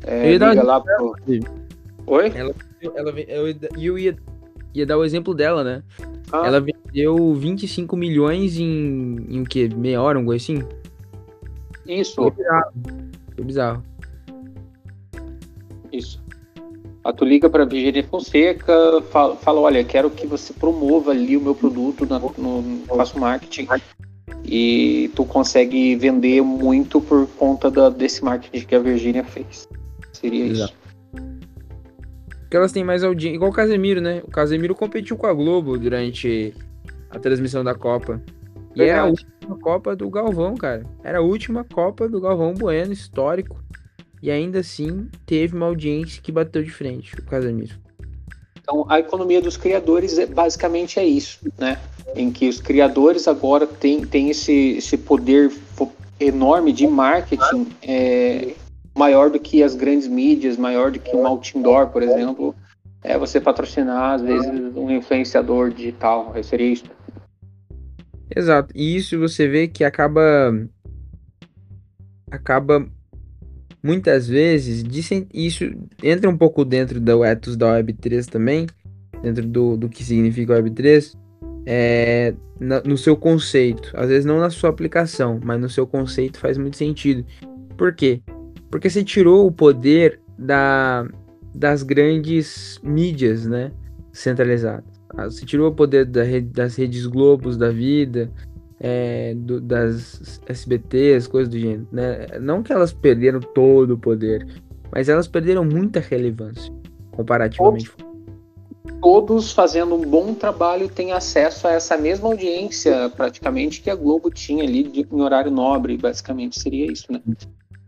É, 0.03 0.31
liga 0.31 0.63
lá 0.63 0.79
pro... 0.79 1.15
Oi? 2.05 2.31
Ela, 2.35 2.53
ela, 2.95 3.09
eu, 3.21 3.55
eu 3.77 3.97
ia, 3.97 4.15
ia 4.73 4.85
dar 4.85 4.97
o 4.97 5.03
exemplo 5.03 5.33
dela, 5.33 5.63
né? 5.63 5.83
Ah. 6.31 6.47
Ela 6.47 6.59
vendeu 6.59 7.33
25 7.33 7.95
milhões 7.95 8.57
em, 8.57 9.17
em 9.29 9.41
o 9.41 9.45
quê? 9.45 9.69
Meia 9.75 10.01
hora, 10.01 10.19
um 10.19 10.25
coisa 10.25 10.43
assim? 10.43 10.63
Isso. 11.87 12.15
Foi 12.15 12.31
bizarro. 12.31 12.73
Foi 13.35 13.43
bizarro. 13.45 13.83
Isso. 15.91 16.23
A 17.03 17.11
tu 17.11 17.25
liga 17.25 17.49
para 17.49 17.63
a 17.63 17.65
Virginia 17.65 18.03
Fonseca, 18.03 19.01
fala, 19.11 19.35
fala, 19.35 19.59
olha, 19.59 19.83
quero 19.83 20.09
que 20.09 20.25
você 20.25 20.53
promova 20.53 21.11
ali 21.11 21.35
o 21.35 21.41
meu 21.41 21.53
produto, 21.53 22.05
na, 22.05 22.17
no, 22.17 22.85
faço 22.87 23.19
marketing 23.19 23.67
e 24.45 25.11
tu 25.15 25.25
consegue 25.25 25.95
vender 25.95 26.41
muito 26.41 27.01
por 27.01 27.27
conta 27.37 27.69
da, 27.69 27.89
desse 27.89 28.23
marketing 28.23 28.65
que 28.65 28.75
a 28.75 28.79
Virginia 28.79 29.23
fez. 29.23 29.67
Seria 30.13 30.45
Exato. 30.45 30.73
isso. 30.73 30.83
Porque 32.41 32.57
elas 32.57 32.71
têm 32.71 32.83
mais 32.83 33.03
audiência, 33.03 33.35
igual 33.35 33.51
o 33.51 33.53
Casemiro, 33.53 33.99
né? 33.99 34.21
O 34.23 34.31
Casemiro 34.31 34.75
competiu 34.75 35.17
com 35.17 35.27
a 35.27 35.33
Globo 35.33 35.77
durante 35.77 36.53
a 37.09 37.19
transmissão 37.19 37.63
da 37.63 37.73
Copa. 37.73 38.21
E 38.75 38.79
Verdade. 38.79 38.99
é 38.99 39.01
a 39.01 39.05
última 39.05 39.57
Copa 39.59 39.95
do 39.95 40.09
Galvão, 40.09 40.55
cara. 40.55 40.85
Era 41.03 41.19
a 41.19 41.21
última 41.21 41.63
Copa 41.63 42.09
do 42.09 42.19
Galvão 42.19 42.53
Bueno, 42.53 42.91
histórico. 42.91 43.63
E 44.21 44.31
ainda 44.31 44.59
assim, 44.59 45.09
teve 45.25 45.55
uma 45.55 45.65
audiência 45.65 46.21
que 46.21 46.31
bateu 46.31 46.63
de 46.63 46.71
frente, 46.71 47.13
o 47.15 47.23
Casemiro. 47.23 47.75
Então, 48.61 48.85
a 48.87 48.97
economia 48.99 49.41
dos 49.41 49.57
criadores 49.57 50.17
é, 50.17 50.25
basicamente 50.25 50.97
é 50.97 51.05
isso, 51.05 51.39
né? 51.59 51.77
Em 52.15 52.31
que 52.31 52.47
os 52.47 52.61
criadores 52.61 53.27
agora 53.27 53.67
têm, 53.67 54.05
têm 54.05 54.29
esse, 54.29 54.77
esse 54.77 54.97
poder 54.97 55.51
enorme 56.17 56.71
de 56.71 56.87
marketing 56.87 57.67
é, 57.81 58.53
maior 58.95 59.29
do 59.29 59.39
que 59.39 59.61
as 59.61 59.75
grandes 59.75 60.07
mídias, 60.07 60.55
maior 60.55 60.91
do 60.91 60.99
que 60.99 61.15
um 61.15 61.27
outdoor, 61.27 61.87
por 61.87 62.01
exemplo. 62.01 62.55
É 63.03 63.17
você 63.17 63.41
patrocinar, 63.41 64.13
às 64.13 64.21
vezes, 64.21 64.49
um 64.77 64.89
influenciador 64.89 65.69
digital. 65.71 66.33
Isso. 66.37 66.85
Exato. 68.35 68.73
E 68.75 68.95
isso 68.95 69.19
você 69.19 69.47
vê 69.47 69.67
que 69.67 69.83
acaba. 69.83 70.53
Acaba 72.31 72.87
muitas 73.83 74.27
vezes, 74.27 74.83
isso 75.33 75.65
entra 76.01 76.29
um 76.29 76.37
pouco 76.37 76.63
dentro 76.63 77.01
do 77.01 77.23
ethos 77.23 77.57
da 77.57 77.77
Web3 77.77 78.25
também, 78.25 78.65
dentro 79.21 79.45
do, 79.45 79.75
do 79.75 79.89
que 79.89 80.03
significa 80.03 80.59
Web3, 80.59 81.13
é, 81.65 82.33
na, 82.59 82.81
no 82.81 82.97
seu 82.97 83.17
conceito. 83.17 83.91
Às 83.93 84.07
vezes 84.07 84.25
não 84.25 84.39
na 84.39 84.49
sua 84.49 84.69
aplicação, 84.69 85.39
mas 85.43 85.59
no 85.59 85.69
seu 85.69 85.85
conceito 85.85 86.39
faz 86.39 86.57
muito 86.57 86.77
sentido. 86.77 87.25
Por 87.77 87.93
quê? 87.93 88.21
Porque 88.71 88.89
você 88.89 89.03
tirou 89.03 89.45
o 89.45 89.51
poder 89.51 90.19
da, 90.39 91.05
das 91.53 91.83
grandes 91.83 92.79
mídias, 92.81 93.45
né? 93.45 93.71
Centralizadas. 94.11 94.92
Ah, 95.15 95.25
você 95.25 95.45
tirou 95.45 95.69
o 95.69 95.75
poder 95.75 96.05
da 96.05 96.23
rede, 96.23 96.47
das 96.47 96.75
redes 96.75 97.05
Globos 97.05 97.55
da 97.55 97.69
vida, 97.69 98.31
é, 98.79 99.33
do, 99.35 99.61
das 99.61 100.41
SBTs, 100.47 101.29
coisas 101.29 101.49
do 101.49 101.59
gênero. 101.59 101.87
Né? 101.91 102.27
Não 102.41 102.63
que 102.63 102.73
elas 102.73 102.91
perderam 102.91 103.39
todo 103.39 103.91
o 103.91 103.97
poder, 103.97 104.45
mas 104.91 105.09
elas 105.09 105.27
perderam 105.27 105.63
muita 105.63 105.99
relevância, 105.99 106.73
comparativamente. 107.11 107.91
Todos, 107.91 108.99
todos 109.01 109.51
fazendo 109.51 109.95
um 109.95 110.01
bom 110.01 110.33
trabalho 110.33 110.89
têm 110.89 111.11
acesso 111.11 111.67
a 111.67 111.71
essa 111.71 111.95
mesma 111.95 112.27
audiência, 112.29 113.09
praticamente, 113.15 113.81
que 113.81 113.89
a 113.89 113.95
Globo 113.95 114.31
tinha 114.31 114.63
ali 114.63 114.83
de, 114.83 115.07
em 115.09 115.21
horário 115.21 115.51
nobre, 115.51 115.95
basicamente 115.95 116.59
seria 116.59 116.91
isso, 116.91 117.11
né? 117.11 117.21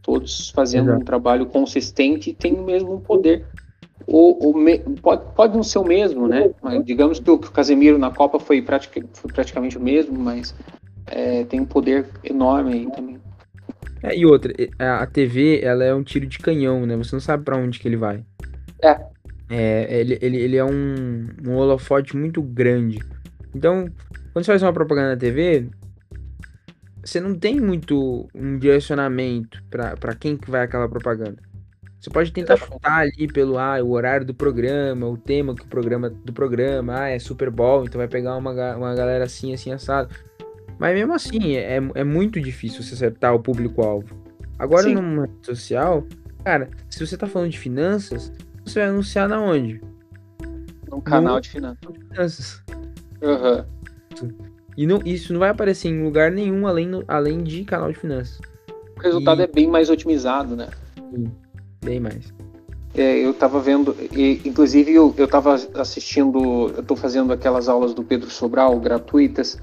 Todos 0.01 0.51
fazendo 0.51 0.89
Exato. 0.89 1.01
um 1.01 1.05
trabalho 1.05 1.47
consistente 1.47 2.29
e 2.29 2.33
têm 2.33 2.53
o 2.53 2.63
mesmo 2.63 3.01
poder 3.01 3.45
o, 4.07 4.49
o 4.49 4.57
me, 4.57 4.79
pode, 5.01 5.23
pode 5.35 5.55
não 5.55 5.63
ser 5.63 5.79
o 5.79 5.83
mesmo, 5.83 6.27
né? 6.27 6.51
Mas 6.61 6.85
digamos 6.85 7.19
que 7.19 7.29
o, 7.29 7.37
que 7.37 7.47
o 7.47 7.51
Casemiro 7.51 7.97
na 7.97 8.11
Copa 8.11 8.39
foi, 8.39 8.61
pratica, 8.61 9.03
foi 9.13 9.31
praticamente 9.31 9.77
o 9.77 9.81
mesmo, 9.81 10.17
mas 10.17 10.53
é, 11.07 11.43
tem 11.45 11.59
um 11.59 11.65
poder 11.65 12.05
enorme 12.23 12.73
aí 12.73 12.91
também. 12.91 13.19
É, 14.03 14.15
e 14.15 14.25
outra, 14.25 14.53
a 14.77 15.05
TV 15.07 15.61
ela 15.63 15.83
é 15.83 15.93
um 15.93 16.03
tiro 16.03 16.27
de 16.27 16.37
canhão, 16.37 16.85
né? 16.85 16.95
Você 16.97 17.15
não 17.15 17.19
sabe 17.19 17.43
para 17.43 17.57
onde 17.57 17.79
que 17.79 17.87
ele 17.87 17.97
vai. 17.97 18.23
É. 18.81 18.99
é 19.49 19.99
ele, 19.99 20.19
ele, 20.21 20.37
ele 20.37 20.57
é 20.57 20.63
um, 20.63 21.27
um 21.47 21.55
holofote 21.55 22.15
muito 22.15 22.41
grande. 22.41 22.99
Então, 23.55 23.89
quando 24.31 24.45
você 24.45 24.51
faz 24.51 24.61
uma 24.61 24.73
propaganda 24.73 25.09
na 25.09 25.17
TV, 25.17 25.67
você 27.03 27.19
não 27.19 27.33
tem 27.33 27.59
muito 27.59 28.27
um 28.35 28.59
direcionamento 28.59 29.63
para 29.69 30.15
quem 30.15 30.37
que 30.37 30.51
vai 30.51 30.63
aquela 30.63 30.87
propaganda. 30.87 31.37
Você 31.99 32.09
pode 32.09 32.31
tentar 32.31 32.57
chutar 32.57 32.99
ali 32.99 33.27
pelo 33.27 33.57
ah, 33.57 33.81
o 33.81 33.91
horário 33.91 34.25
do 34.25 34.33
programa, 34.33 35.07
o 35.07 35.17
tema 35.17 35.55
que 35.55 35.63
o 35.63 35.67
programa 35.67 36.09
do 36.09 36.31
programa, 36.31 37.01
ah, 37.01 37.09
é 37.09 37.17
Super 37.17 37.49
Bowl, 37.49 37.85
então 37.85 37.97
vai 37.97 38.07
pegar 38.07 38.35
uma, 38.35 38.51
uma 38.75 38.93
galera 38.93 39.25
assim, 39.25 39.53
assim, 39.53 39.71
assado. 39.71 40.13
Mas 40.77 40.93
mesmo 40.93 41.13
assim, 41.13 41.55
é, 41.55 41.77
é 41.95 42.03
muito 42.03 42.39
difícil 42.39 42.83
você 42.83 42.93
acertar 42.93 43.33
o 43.33 43.39
público-alvo. 43.39 44.07
Agora, 44.59 44.83
Sim. 44.83 44.95
numa 44.95 45.23
rede 45.23 45.45
social, 45.45 46.05
cara, 46.43 46.69
se 46.89 47.05
você 47.05 47.17
tá 47.17 47.27
falando 47.27 47.49
de 47.49 47.59
finanças, 47.59 48.31
você 48.63 48.79
vai 48.79 48.89
anunciar 48.89 49.27
na 49.27 49.39
onde? 49.39 49.81
No 50.89 51.01
canal 51.01 51.35
no... 51.35 51.41
de 51.41 51.49
finanças. 51.49 51.79
finanças. 52.11 52.63
Uhum. 53.21 53.65
E 54.77 54.85
não, 54.85 55.01
isso 55.05 55.31
não 55.31 55.39
vai 55.39 55.49
aparecer 55.49 55.89
em 55.89 56.03
lugar 56.03 56.31
nenhum 56.31 56.67
além, 56.67 56.89
além 57.07 57.43
de 57.43 57.63
canal 57.63 57.91
de 57.91 57.97
finanças. 57.97 58.39
O 58.97 58.99
resultado 59.01 59.41
e... 59.41 59.43
é 59.43 59.47
bem 59.47 59.67
mais 59.67 59.89
otimizado, 59.89 60.55
né? 60.55 60.67
Sim. 61.13 61.31
Bem 61.85 61.99
mais. 61.99 62.33
É, 62.95 63.19
eu 63.19 63.31
estava 63.31 63.59
vendo, 63.59 63.95
e, 64.11 64.41
inclusive 64.45 64.91
eu, 64.91 65.13
estava 65.17 65.53
assistindo, 65.75 66.71
eu 66.73 66.79
estou 66.79 66.97
fazendo 66.97 67.31
aquelas 67.31 67.69
aulas 67.69 67.93
do 67.93 68.03
Pedro 68.03 68.29
Sobral 68.29 68.79
gratuitas, 68.79 69.61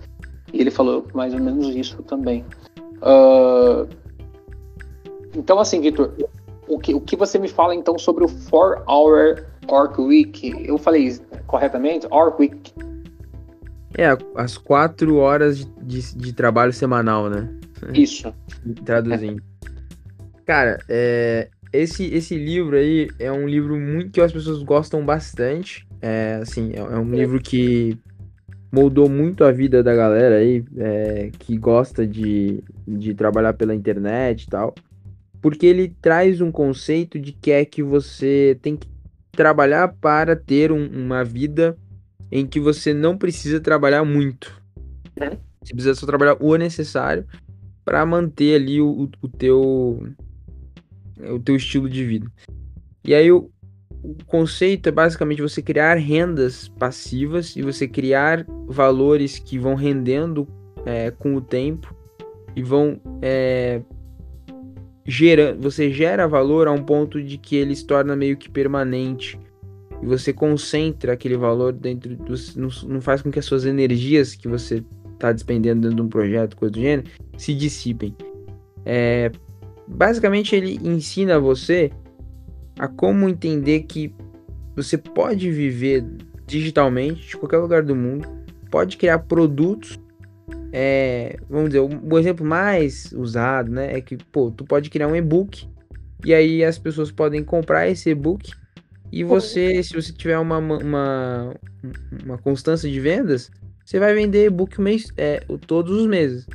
e 0.53 0.61
ele 0.61 0.71
falou 0.71 1.07
mais 1.13 1.35
ou 1.35 1.41
menos 1.41 1.75
isso 1.75 2.03
também. 2.03 2.45
Uh, 2.99 3.89
então, 5.35 5.59
assim, 5.59 5.81
Vitor, 5.81 6.13
o 6.69 6.79
que, 6.79 6.95
o 6.95 7.01
que 7.01 7.17
você 7.17 7.39
me 7.39 7.49
fala 7.49 7.75
então 7.75 7.99
sobre 7.99 8.25
o 8.25 8.29
4 8.51 8.85
Hour 8.87 9.45
Orc 9.67 10.01
Week? 10.01 10.55
Eu 10.65 10.79
falei 10.79 11.19
corretamente? 11.47 12.07
Orc 12.11 12.39
Week. 12.39 12.73
É, 13.97 14.17
as 14.37 14.57
quatro 14.57 15.17
horas 15.17 15.59
de, 15.59 15.67
de, 15.83 16.17
de 16.17 16.33
trabalho 16.33 16.73
semanal, 16.73 17.29
né? 17.29 17.49
Isso. 17.95 18.33
Traduzindo. 18.85 19.43
Cara, 20.45 20.79
é, 20.89 21.49
esse, 21.73 22.05
esse 22.15 22.37
livro 22.37 22.77
aí 22.77 23.09
é 23.19 23.33
um 23.33 23.49
livro 23.49 23.79
muito 23.79 24.11
que 24.11 24.21
as 24.21 24.33
pessoas 24.33 24.63
gostam 24.63 25.05
bastante. 25.05 25.87
É, 26.01 26.41
assim, 26.43 26.73
é, 26.75 26.79
é 26.79 26.99
um 26.99 27.11
livro 27.11 27.41
que 27.41 27.99
moldou 28.71 29.09
muito 29.09 29.45
a 29.45 29.53
vida 29.53 29.83
da 29.83 29.95
galera 29.95 30.37
aí, 30.37 30.65
é, 30.77 31.31
que 31.39 31.57
gosta 31.57 32.07
de, 32.07 32.63
de 32.87 33.15
trabalhar 33.15 33.55
pela 33.55 33.75
internet 33.75 34.45
e 34.45 34.47
tal. 34.49 34.75
Porque 35.41 35.67
ele 35.67 35.95
traz 36.01 36.41
um 36.41 36.53
conceito 36.53 37.19
de 37.19 37.33
que 37.33 37.51
é 37.51 37.65
que 37.65 37.83
você 37.83 38.59
tem 38.63 38.77
que 38.77 38.89
trabalhar 39.33 39.89
para 39.89 40.37
ter 40.37 40.71
um, 40.71 40.87
uma 40.87 41.25
vida 41.25 41.77
em 42.31 42.47
que 42.47 42.61
você 42.61 42.95
não 42.95 43.17
precisa 43.17 43.61
trabalhar 43.61 44.05
muito. 44.05 44.61
Uhum. 45.21 45.37
Você 45.63 45.75
precisa 45.75 45.95
só 45.95 46.07
trabalhar 46.07 46.37
o 46.41 46.57
necessário 46.57 47.27
para 47.85 48.05
manter 48.07 48.57
ali 48.57 48.81
o, 48.81 49.11
o 49.21 49.29
teu 49.29 50.07
o 51.31 51.39
teu 51.39 51.57
estilo 51.57 51.89
de 51.89 52.05
vida. 52.05 52.31
E 53.05 53.15
aí 53.15 53.31
o, 53.31 53.51
o 54.03 54.15
conceito 54.27 54.89
é 54.89 54.93
basicamente 54.93 55.43
você 55.43 55.63
criar 55.63 55.97
rendas 55.97 56.69
passivas 56.69 57.57
e 57.57 57.63
você 57.63 57.87
criar 57.87 58.47
valores 58.67 59.39
que 59.39 59.59
vão 59.59 59.75
rendendo 59.75 60.47
é, 60.85 61.11
com 61.11 61.35
o 61.35 61.41
tempo 61.41 61.95
e 62.57 62.63
vão 62.63 63.01
é. 63.21 63.81
Você 65.59 65.93
gera 65.93 66.29
valor 66.29 66.69
a 66.69 66.73
um 66.73 66.83
ponto 66.83 67.21
de 67.21 67.37
que 67.37 67.57
ele 67.57 67.75
se 67.75 67.85
torna 67.85 68.15
meio 68.15 68.37
que 68.37 68.49
permanente 68.49 69.37
e 70.01 70.07
você 70.07 70.33
concentra 70.33 71.13
aquele 71.13 71.37
valor 71.37 71.73
dentro 71.73 72.17
dos. 72.17 72.57
Não, 72.57 72.69
não 72.89 73.01
faz 73.01 73.21
com 73.23 73.31
que 73.31 73.39
as 73.39 73.45
suas 73.45 73.65
energias 73.65 74.35
que 74.35 74.49
você 74.49 74.83
está 75.13 75.33
despendendo 75.33 75.83
dentro 75.83 75.97
de 75.97 76.03
um 76.03 76.09
projeto, 76.09 76.57
coisa 76.57 76.73
do 76.73 76.81
gênero, 76.81 77.09
se 77.37 77.55
dissipem. 77.55 78.15
É, 78.85 79.31
basicamente 79.87 80.55
ele 80.55 80.79
ensina 80.83 81.39
você 81.39 81.91
a 82.79 82.89
como 82.89 83.29
entender 83.29 83.83
que 83.83 84.15
você 84.75 84.97
pode 84.97 85.51
viver 85.51 86.05
digitalmente 86.47 87.29
de 87.29 87.37
qualquer 87.37 87.59
lugar 87.59 87.83
do 87.83 87.95
mundo, 87.95 88.29
pode 88.71 88.97
criar 88.97 89.21
produtos. 89.21 90.01
É, 90.73 91.37
vamos 91.49 91.71
dizer, 91.71 91.81
o, 91.81 92.19
exemplo 92.19 92.47
mais 92.47 93.13
usado, 93.13 93.71
né, 93.71 93.97
é 93.97 94.01
que 94.01 94.17
pô, 94.17 94.51
tu 94.51 94.65
pode 94.65 94.89
criar 94.89 95.07
um 95.07 95.15
e-book 95.15 95.69
e 96.25 96.33
aí 96.33 96.65
as 96.65 96.79
pessoas 96.79 97.11
podem 97.11 97.45
comprar 97.45 97.89
esse 97.89 98.11
e-book 98.11 98.51
e 99.13 99.23
você, 99.23 99.83
se 99.83 99.93
você 99.93 100.11
tiver 100.11 100.39
uma, 100.39 100.57
uma, 100.57 101.55
uma 102.25 102.39
constância 102.39 102.91
de 102.91 102.99
vendas, 102.99 103.51
você 103.85 103.99
vai 103.99 104.15
vender 104.15 104.47
e-book 104.47 104.81
mês, 104.81 105.13
é, 105.19 105.41
todos 105.67 105.93
os 105.93 106.07
meses. 106.07 106.47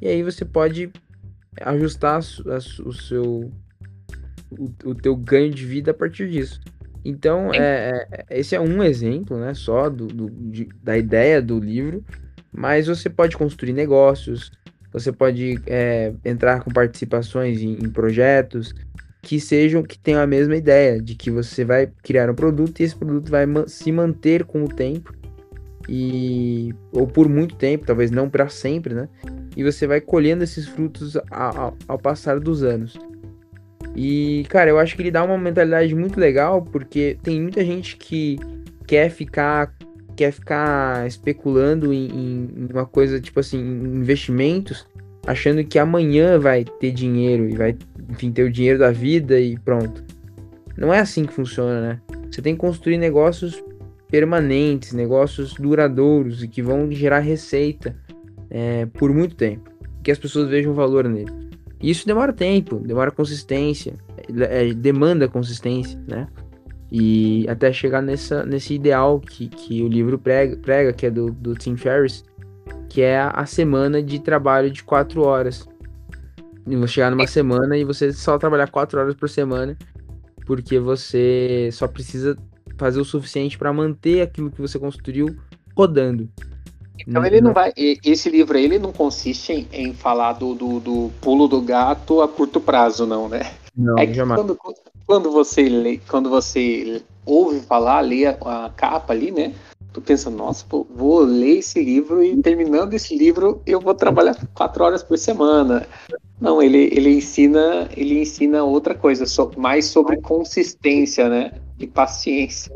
E 0.00 0.08
aí 0.08 0.22
você 0.22 0.42
pode 0.42 0.90
ajustar 1.60 2.20
a, 2.20 2.54
a, 2.54 2.58
o 2.86 2.92
seu 2.92 3.50
o, 4.50 4.70
o, 4.84 4.94
teu 4.94 5.16
ganho 5.16 5.50
de 5.50 5.64
vida 5.64 5.90
a 5.90 5.94
partir 5.94 6.30
disso. 6.30 6.60
Então, 7.04 7.52
é, 7.54 8.06
é, 8.10 8.38
esse 8.38 8.54
é 8.54 8.60
um 8.60 8.82
exemplo, 8.82 9.38
né, 9.38 9.54
só 9.54 9.88
do, 9.88 10.06
do 10.06 10.30
de, 10.30 10.68
da 10.82 10.96
ideia 10.96 11.40
do 11.40 11.58
livro, 11.58 12.04
mas 12.52 12.86
você 12.86 13.08
pode 13.08 13.36
construir 13.36 13.72
negócios, 13.72 14.50
você 14.92 15.12
pode 15.12 15.60
é, 15.66 16.12
entrar 16.24 16.62
com 16.62 16.70
participações 16.70 17.60
em, 17.60 17.74
em, 17.74 17.90
projetos 17.90 18.74
que 19.22 19.38
sejam, 19.38 19.82
que 19.82 19.98
tenham 19.98 20.20
a 20.20 20.26
mesma 20.26 20.56
ideia, 20.56 21.00
de 21.00 21.14
que 21.14 21.30
você 21.30 21.64
vai 21.64 21.88
criar 22.02 22.30
um 22.30 22.34
produto 22.34 22.80
e 22.80 22.84
esse 22.84 22.96
produto 22.96 23.30
vai 23.30 23.46
se 23.66 23.90
manter 23.92 24.44
com 24.44 24.64
o 24.64 24.68
tempo 24.68 25.12
e 25.88 26.74
ou 26.92 27.06
por 27.06 27.28
muito 27.28 27.54
tempo, 27.54 27.86
talvez 27.86 28.10
não 28.10 28.28
para 28.28 28.48
sempre, 28.48 28.94
né? 28.94 29.08
E 29.56 29.62
você 29.62 29.86
vai 29.86 30.00
colhendo 30.00 30.44
esses 30.44 30.66
frutos 30.66 31.16
ao, 31.30 31.76
ao, 31.86 31.98
passar 31.98 32.40
dos 32.40 32.62
anos. 32.62 32.98
E, 33.94 34.44
cara, 34.48 34.68
eu 34.68 34.78
acho 34.78 34.94
que 34.94 35.02
ele 35.02 35.10
dá 35.10 35.24
uma 35.24 35.38
mentalidade 35.38 35.94
muito 35.94 36.20
legal, 36.20 36.62
porque 36.62 37.16
tem 37.22 37.40
muita 37.40 37.64
gente 37.64 37.96
que 37.96 38.38
quer 38.86 39.10
ficar 39.10 39.74
quer 40.14 40.32
ficar 40.32 41.06
especulando 41.06 41.92
em, 41.92 42.08
em 42.08 42.68
uma 42.72 42.86
coisa 42.86 43.20
tipo 43.20 43.38
assim, 43.38 43.58
investimentos, 43.60 44.86
achando 45.26 45.62
que 45.62 45.78
amanhã 45.78 46.38
vai 46.38 46.64
ter 46.64 46.90
dinheiro 46.90 47.50
e 47.50 47.54
vai, 47.54 47.76
enfim, 48.08 48.32
ter 48.32 48.44
o 48.44 48.50
dinheiro 48.50 48.78
da 48.78 48.90
vida 48.90 49.38
e 49.38 49.58
pronto. 49.58 50.02
Não 50.74 50.92
é 50.92 51.00
assim 51.00 51.26
que 51.26 51.32
funciona, 51.34 51.80
né? 51.80 52.00
Você 52.30 52.40
tem 52.40 52.54
que 52.54 52.60
construir 52.60 52.96
negócios 52.96 53.62
permanentes, 54.08 54.92
negócios 54.92 55.54
duradouros 55.54 56.42
e 56.42 56.48
que 56.48 56.62
vão 56.62 56.90
gerar 56.90 57.20
receita 57.20 57.96
é, 58.50 58.86
por 58.86 59.12
muito 59.12 59.34
tempo. 59.34 59.70
Que 60.02 60.10
as 60.10 60.18
pessoas 60.18 60.48
vejam 60.48 60.74
valor 60.74 61.08
nele. 61.08 61.32
Isso 61.82 62.06
demora 62.06 62.32
tempo, 62.32 62.76
demora 62.76 63.10
consistência, 63.10 63.94
é, 64.48 64.72
demanda 64.72 65.28
consistência, 65.28 66.00
né? 66.06 66.26
E 66.90 67.46
até 67.48 67.72
chegar 67.72 68.00
nessa, 68.00 68.46
nesse 68.46 68.74
ideal 68.74 69.20
que, 69.20 69.48
que 69.48 69.82
o 69.82 69.88
livro 69.88 70.18
prega, 70.18 70.56
prega, 70.56 70.92
que 70.92 71.06
é 71.06 71.10
do, 71.10 71.32
do 71.32 71.54
Tim 71.54 71.76
Ferriss, 71.76 72.24
que 72.88 73.02
é 73.02 73.18
a 73.20 73.44
semana 73.44 74.02
de 74.02 74.20
trabalho 74.20 74.70
de 74.70 74.84
quatro 74.84 75.22
horas. 75.22 75.68
E 76.66 76.76
você 76.76 76.94
chegar 76.94 77.10
numa 77.10 77.26
semana 77.26 77.76
e 77.76 77.84
você 77.84 78.12
só 78.12 78.38
trabalhar 78.38 78.70
quatro 78.70 78.98
horas 78.98 79.14
por 79.14 79.28
semana, 79.28 79.76
porque 80.46 80.78
você 80.78 81.68
só 81.72 81.86
precisa 81.86 82.36
fazer 82.76 83.00
o 83.00 83.04
suficiente 83.04 83.58
para 83.58 83.72
manter 83.72 84.22
aquilo 84.22 84.50
que 84.50 84.60
você 84.60 84.78
construiu 84.78 85.36
rodando. 85.76 86.28
Então 87.06 87.24
ele 87.24 87.40
não 87.40 87.52
vai. 87.52 87.72
Esse 87.76 88.30
livro 88.30 88.56
aí 88.56 88.64
ele 88.64 88.78
não 88.78 88.92
consiste 88.92 89.52
em, 89.52 89.68
em 89.72 89.92
falar 89.92 90.34
do, 90.34 90.54
do, 90.54 90.80
do, 90.80 91.10
pulo 91.20 91.46
do 91.46 91.60
gato 91.60 92.20
a 92.20 92.28
curto 92.28 92.60
prazo, 92.60 93.06
não, 93.06 93.28
né? 93.28 93.52
Não, 93.76 93.98
é 93.98 94.06
que 94.06 94.14
jamais. 94.14 94.40
Quando, 94.40 94.58
quando 95.06 95.30
você 95.30 95.68
lê, 95.68 96.00
quando 96.08 96.30
você 96.30 97.02
ouve 97.24 97.60
falar, 97.60 98.00
lê 98.00 98.26
a, 98.26 98.30
a 98.40 98.70
capa 98.70 99.12
ali, 99.12 99.30
né? 99.30 99.52
Tu 99.92 100.00
pensa, 100.00 100.28
nossa, 100.28 100.64
pô, 100.68 100.86
vou 100.94 101.20
ler 101.20 101.58
esse 101.58 101.82
livro 101.82 102.22
e 102.22 102.36
terminando 102.42 102.92
esse 102.92 103.16
livro 103.16 103.62
eu 103.66 103.80
vou 103.80 103.94
trabalhar 103.94 104.36
quatro 104.54 104.84
horas 104.84 105.02
por 105.02 105.16
semana. 105.16 105.86
Não, 106.40 106.62
ele, 106.62 106.90
ele 106.92 107.14
ensina 107.14 107.88
ele 107.96 108.20
ensina 108.20 108.62
outra 108.62 108.94
coisa, 108.94 109.24
mais 109.56 109.86
sobre 109.86 110.20
consistência, 110.20 111.28
né? 111.28 111.52
E 111.78 111.86
paciência. 111.86 112.74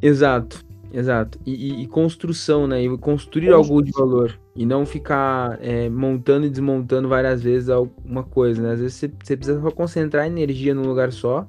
Exato. 0.00 0.64
Exato. 0.92 1.38
E, 1.46 1.54
e, 1.54 1.82
e, 1.82 1.86
construção, 1.86 2.66
né? 2.66 2.82
E 2.82 2.98
construir 2.98 3.50
algo 3.50 3.82
de 3.82 3.90
valor. 3.92 4.38
E 4.54 4.66
não 4.66 4.84
ficar 4.84 5.58
é, 5.62 5.88
montando 5.88 6.46
e 6.46 6.50
desmontando 6.50 7.08
várias 7.08 7.42
vezes 7.42 7.70
alguma 7.70 8.22
coisa, 8.22 8.60
né? 8.62 8.72
Às 8.72 8.80
vezes 8.80 8.96
você, 8.96 9.10
você 9.22 9.36
precisa 9.36 9.60
só 9.60 9.70
concentrar 9.70 10.26
energia 10.26 10.74
num 10.74 10.86
lugar 10.86 11.10
só 11.10 11.48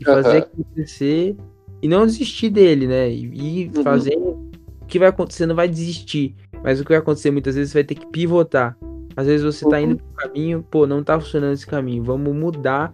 e 0.00 0.04
fazer 0.04 0.28
uhum. 0.28 0.38
aquilo 0.38 0.66
crescer 0.74 1.36
e 1.80 1.86
não 1.86 2.04
desistir 2.04 2.50
dele, 2.50 2.88
né? 2.88 3.08
E, 3.08 3.30
e 3.32 3.70
uhum. 3.76 3.84
fazer 3.84 4.16
o 4.16 4.50
que 4.88 4.98
vai 4.98 5.08
acontecer, 5.08 5.46
não 5.46 5.54
vai 5.54 5.68
desistir. 5.68 6.34
Mas 6.64 6.80
o 6.80 6.82
que 6.82 6.90
vai 6.90 6.98
acontecer 6.98 7.30
muitas 7.30 7.54
vezes 7.54 7.70
você 7.70 7.78
vai 7.78 7.84
ter 7.84 7.94
que 7.94 8.06
pivotar. 8.06 8.76
Às 9.16 9.26
vezes 9.26 9.44
você 9.44 9.68
tá 9.68 9.80
indo 9.80 9.92
uhum. 9.92 9.96
pro 9.98 10.28
caminho, 10.28 10.66
pô, 10.68 10.84
não 10.84 11.04
tá 11.04 11.18
funcionando 11.20 11.52
esse 11.52 11.66
caminho, 11.66 12.02
vamos 12.02 12.34
mudar 12.34 12.92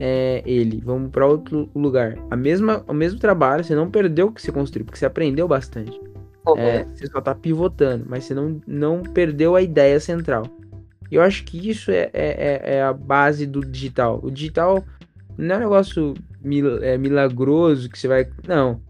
é, 0.00 0.42
ele, 0.46 0.80
vamos 0.84 1.10
para 1.10 1.26
outro 1.26 1.68
lugar. 1.74 2.16
A 2.30 2.36
mesma, 2.36 2.84
o 2.86 2.92
mesmo 2.92 3.18
trabalho, 3.18 3.64
você 3.64 3.74
não 3.74 3.90
perdeu 3.90 4.28
o 4.28 4.32
que 4.32 4.40
você 4.40 4.52
construiu, 4.52 4.84
porque 4.84 4.98
você 4.98 5.06
aprendeu 5.06 5.48
bastante. 5.48 5.98
Uhum. 6.46 6.58
É, 6.58 6.84
você 6.84 7.06
só 7.06 7.20
tá 7.20 7.34
pivotando, 7.34 8.06
mas 8.08 8.24
você 8.24 8.34
não, 8.34 8.60
não 8.66 9.02
perdeu 9.02 9.54
a 9.54 9.62
ideia 9.62 9.98
central. 10.00 10.44
E 11.10 11.14
eu 11.14 11.22
acho 11.22 11.44
que 11.44 11.70
isso 11.70 11.90
é, 11.90 12.10
é, 12.12 12.62
é, 12.62 12.74
é 12.76 12.82
a 12.82 12.92
base 12.92 13.46
do 13.46 13.60
digital. 13.60 14.20
O 14.22 14.30
digital 14.30 14.84
não 15.36 15.54
é 15.54 15.58
um 15.58 15.60
negócio 15.60 16.14
mil, 16.42 16.82
é, 16.82 16.98
milagroso 16.98 17.88
que 17.88 17.98
você 17.98 18.08
vai. 18.08 18.28
Não. 18.46 18.80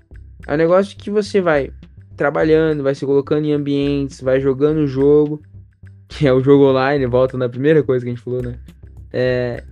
É 0.46 0.54
um 0.54 0.56
negócio 0.56 0.96
que 0.96 1.10
você 1.10 1.40
vai 1.40 1.70
trabalhando, 2.16 2.82
vai 2.82 2.94
se 2.94 3.06
colocando 3.06 3.44
em 3.44 3.52
ambientes, 3.52 4.20
vai 4.20 4.40
jogando 4.40 4.78
o 4.78 4.86
jogo, 4.86 5.40
que 6.08 6.26
é 6.26 6.32
o 6.32 6.42
jogo 6.42 6.70
online, 6.70 7.06
volta 7.06 7.36
na 7.38 7.48
primeira 7.48 7.82
coisa 7.82 8.04
que 8.04 8.10
a 8.10 8.14
gente 8.14 8.24
falou, 8.24 8.42
né? 8.42 8.58
É, 9.12 9.62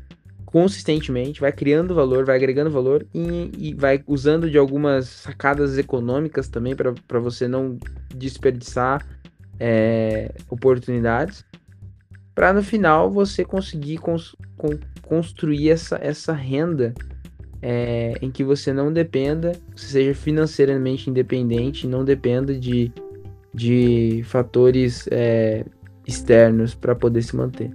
consistentemente, 0.47 1.40
vai 1.40 1.52
criando 1.52 1.94
valor, 1.94 2.24
vai 2.24 2.36
agregando 2.36 2.70
valor 2.70 3.05
e, 3.12 3.51
e 3.59 3.74
vai 3.74 4.02
usando 4.06 4.48
de 4.48 4.56
algumas 4.56 5.09
sacadas 5.09 5.77
econômicas 5.77 6.48
também 6.48 6.74
para 6.74 7.18
você 7.18 7.48
não 7.48 7.77
desperdiçar 8.14 9.05
é, 9.59 10.32
oportunidades, 10.48 11.44
para 12.35 12.52
no 12.52 12.62
final 12.62 13.10
você 13.10 13.44
conseguir 13.44 13.98
cons 13.98 14.36
construir 15.02 15.70
essa, 15.70 15.98
essa 16.02 16.32
renda 16.32 16.94
é, 17.62 18.14
em 18.20 18.31
que 18.31 18.43
você 18.43 18.73
não 18.73 18.93
dependa, 18.93 19.52
você 19.74 19.89
seja 19.89 20.14
financeiramente 20.14 21.09
independente, 21.09 21.86
não 21.86 22.05
dependa 22.05 22.59
de, 22.59 22.90
de 23.55 24.23
fatores 24.24 25.06
é, 25.10 25.64
externos 26.06 26.74
para 26.74 26.94
poder 26.94 27.23
se 27.23 27.36
manter 27.36 27.70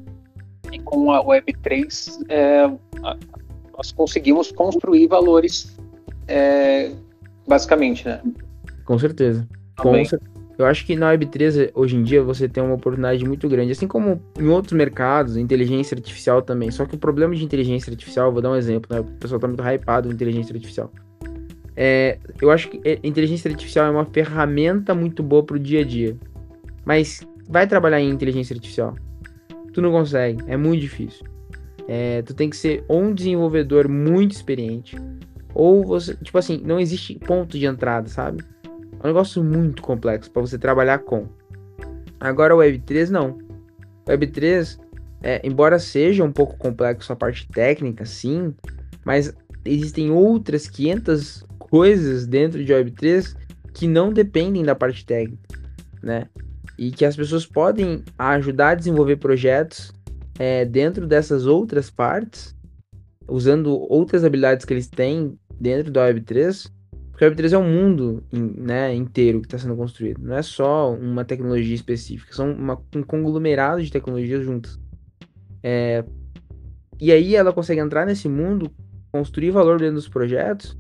e 0.72 0.80
com 0.80 1.12
a 1.12 1.24
Web3 1.24 2.26
é, 2.30 2.72
nós 3.76 3.92
conseguimos 3.92 4.52
construir 4.52 5.08
valores 5.08 5.78
é, 6.28 6.92
basicamente, 7.48 8.06
né? 8.06 8.22
Com 8.86 8.98
certeza. 8.98 9.48
Com 9.78 9.94
Eu 10.58 10.66
acho 10.66 10.86
que 10.86 10.96
na 10.96 11.12
Web3 11.14 11.72
hoje 11.74 11.96
em 11.96 12.04
dia 12.04 12.24
você 12.24 12.48
tem 12.48 12.64
uma 12.64 12.76
oportunidade 12.76 13.26
muito 13.26 13.50
grande, 13.50 13.72
assim 13.72 13.88
como 13.88 14.22
em 14.40 14.48
outros 14.48 14.74
mercados, 14.74 15.38
inteligência 15.38 15.96
artificial 15.96 16.42
também. 16.42 16.72
Só 16.72 16.86
que 16.86 16.96
o 16.96 17.00
problema 17.00 17.36
de 17.36 17.44
inteligência 17.44 17.92
artificial, 17.92 18.32
vou 18.32 18.42
dar 18.42 18.52
um 18.52 18.56
exemplo, 18.56 18.94
né? 18.94 19.02
O 19.02 19.04
pessoal 19.04 19.40
tá 19.40 19.48
muito 19.48 19.64
hypado 19.64 20.08
com 20.08 20.14
inteligência 20.14 20.54
artificial. 20.54 20.92
É, 21.76 22.18
eu 22.42 22.52
acho 22.52 22.70
que 22.70 22.82
é, 22.86 23.00
inteligência 23.04 23.50
artificial 23.50 23.88
é 23.88 23.90
uma 23.90 24.06
ferramenta 24.06 24.94
muito 24.94 25.24
boa 25.24 25.44
pro 25.44 25.58
dia 25.58 25.82
a 25.82 25.84
dia. 25.84 26.16
Mas 26.86 27.22
vai 27.50 27.66
trabalhar 27.66 28.00
em 28.00 28.10
inteligência 28.10 28.54
artificial 28.54 28.96
tu 29.74 29.82
não 29.82 29.92
consegue, 29.92 30.44
é 30.48 30.58
muito 30.58 30.82
difícil. 30.82 31.26
É, 31.88 32.22
tu 32.22 32.34
tem 32.34 32.50
que 32.50 32.56
ser 32.56 32.84
ou 32.88 33.02
um 33.02 33.14
desenvolvedor 33.14 33.88
muito 33.88 34.32
experiente, 34.32 34.96
ou 35.54 35.86
você, 35.86 36.16
tipo 36.16 36.38
assim, 36.38 36.62
não 36.64 36.80
existe 36.80 37.16
ponto 37.20 37.58
de 37.58 37.66
entrada, 37.66 38.08
sabe? 38.08 38.44
É 38.64 39.04
um 39.04 39.08
negócio 39.08 39.44
muito 39.44 39.82
complexo 39.82 40.30
para 40.32 40.42
você 40.42 40.58
trabalhar 40.58 41.00
com. 41.00 41.28
Agora 42.20 42.56
o 42.56 42.60
Web3 42.60 43.10
não. 43.10 43.40
O 44.06 44.10
Web3, 44.10 44.80
é, 45.24 45.42
embora 45.44 45.80
seja 45.80 46.24
um 46.24 46.32
pouco 46.32 46.56
complexo 46.58 47.12
a 47.12 47.16
parte 47.16 47.48
técnica, 47.48 48.06
sim, 48.06 48.54
mas 49.04 49.34
existem 49.66 50.12
outras 50.12 50.68
500 50.68 51.44
coisas 51.60 52.28
dentro 52.28 52.64
de 52.64 52.72
Web3 52.74 53.36
que 53.74 53.88
não 53.88 54.14
dependem 54.14 54.64
da 54.64 54.76
parte 54.76 55.06
técnica, 55.06 55.60
né? 56.02 56.28
E 56.78 56.92
que 56.92 57.06
as 57.06 57.16
pessoas 57.16 57.46
podem 57.46 58.04
ajudar 58.18 58.70
a 58.70 58.76
desenvolver 58.76 59.18
projetos 59.18 59.94
é, 60.40 60.66
dentro 60.66 61.06
dessas 61.06 61.46
outras 61.46 61.90
partes, 61.90 62.56
usando 63.28 63.72
outras 63.90 64.24
habilidades 64.24 64.66
que 64.66 64.74
eles 64.74 64.88
têm 64.88 65.38
dentro 65.60 65.92
da 65.92 66.08
Web3, 66.08 66.72
porque 67.12 67.26
a 67.26 67.30
Web3 67.30 67.54
é 67.54 67.58
um 67.58 67.72
mundo 67.72 68.24
né, 68.32 68.96
inteiro 68.96 69.42
que 69.42 69.48
está 69.48 69.60
sendo 69.60 69.76
construído, 69.76 70.24
não 70.24 70.36
é 70.36 70.42
só 70.42 70.92
uma 70.94 71.24
tecnologia 71.24 71.76
específica, 71.76 72.34
são 72.34 72.52
uma, 72.52 72.82
um 72.96 73.04
conglomerado 73.04 73.84
de 73.84 73.92
tecnologias 73.92 74.44
juntas. 74.44 74.80
É, 75.62 76.04
e 77.00 77.12
aí 77.12 77.36
ela 77.36 77.54
consegue 77.54 77.82
entrar 77.82 78.06
nesse 78.06 78.28
mundo, 78.28 78.72
construir 79.12 79.52
valor 79.52 79.80
dentro 79.80 79.96
dos 79.96 80.08
projetos. 80.08 80.78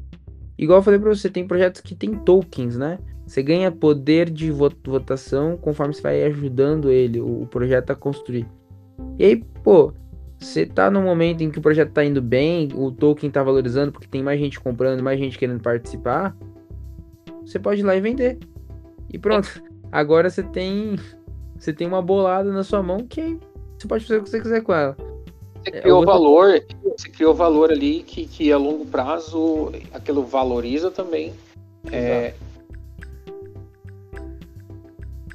Igual 0.57 0.79
eu 0.79 0.83
falei 0.83 0.99
para 0.99 1.09
você, 1.09 1.29
tem 1.29 1.47
projetos 1.47 1.81
que 1.81 1.95
tem 1.95 2.15
tokens, 2.15 2.77
né? 2.77 2.99
Você 3.31 3.41
ganha 3.41 3.71
poder 3.71 4.29
de 4.29 4.51
votação 4.51 5.55
conforme 5.55 5.93
você 5.93 6.01
vai 6.01 6.21
ajudando 6.25 6.91
ele, 6.91 7.21
o 7.21 7.47
projeto 7.49 7.91
a 7.91 7.95
construir. 7.95 8.45
E 9.17 9.23
aí, 9.23 9.37
pô, 9.63 9.93
você 10.37 10.65
tá 10.65 10.91
no 10.91 11.01
momento 11.01 11.41
em 11.41 11.49
que 11.49 11.57
o 11.57 11.61
projeto 11.61 11.93
tá 11.93 12.03
indo 12.03 12.21
bem, 12.21 12.67
o 12.75 12.91
token 12.91 13.31
tá 13.31 13.41
valorizando 13.41 13.93
porque 13.93 14.05
tem 14.05 14.21
mais 14.21 14.37
gente 14.37 14.59
comprando, 14.59 15.01
mais 15.01 15.17
gente 15.17 15.39
querendo 15.39 15.61
participar, 15.61 16.35
você 17.45 17.57
pode 17.57 17.79
ir 17.79 17.85
lá 17.85 17.95
e 17.95 18.01
vender. 18.01 18.37
E 19.09 19.17
pronto. 19.17 19.63
Agora 19.89 20.29
você 20.29 20.43
tem 20.43 20.97
você 21.57 21.71
tem 21.71 21.87
uma 21.87 22.01
bolada 22.01 22.51
na 22.51 22.65
sua 22.65 22.83
mão 22.83 23.07
que 23.07 23.39
você 23.77 23.87
pode 23.87 24.03
fazer 24.03 24.19
o 24.19 24.23
que 24.23 24.29
você 24.29 24.41
quiser 24.41 24.61
com 24.61 24.73
ela. 24.73 24.97
Você 25.63 25.69
é, 25.69 25.79
criou 25.79 26.03
é, 26.03 26.05
valor, 26.05 26.65
você 26.97 27.07
criou 27.07 27.33
valor 27.33 27.71
ali 27.71 28.03
que, 28.03 28.25
que 28.25 28.51
a 28.51 28.57
longo 28.57 28.85
prazo 28.87 29.71
aquilo 29.93 30.21
valoriza 30.25 30.91
também. 30.91 31.31
É, 31.89 32.33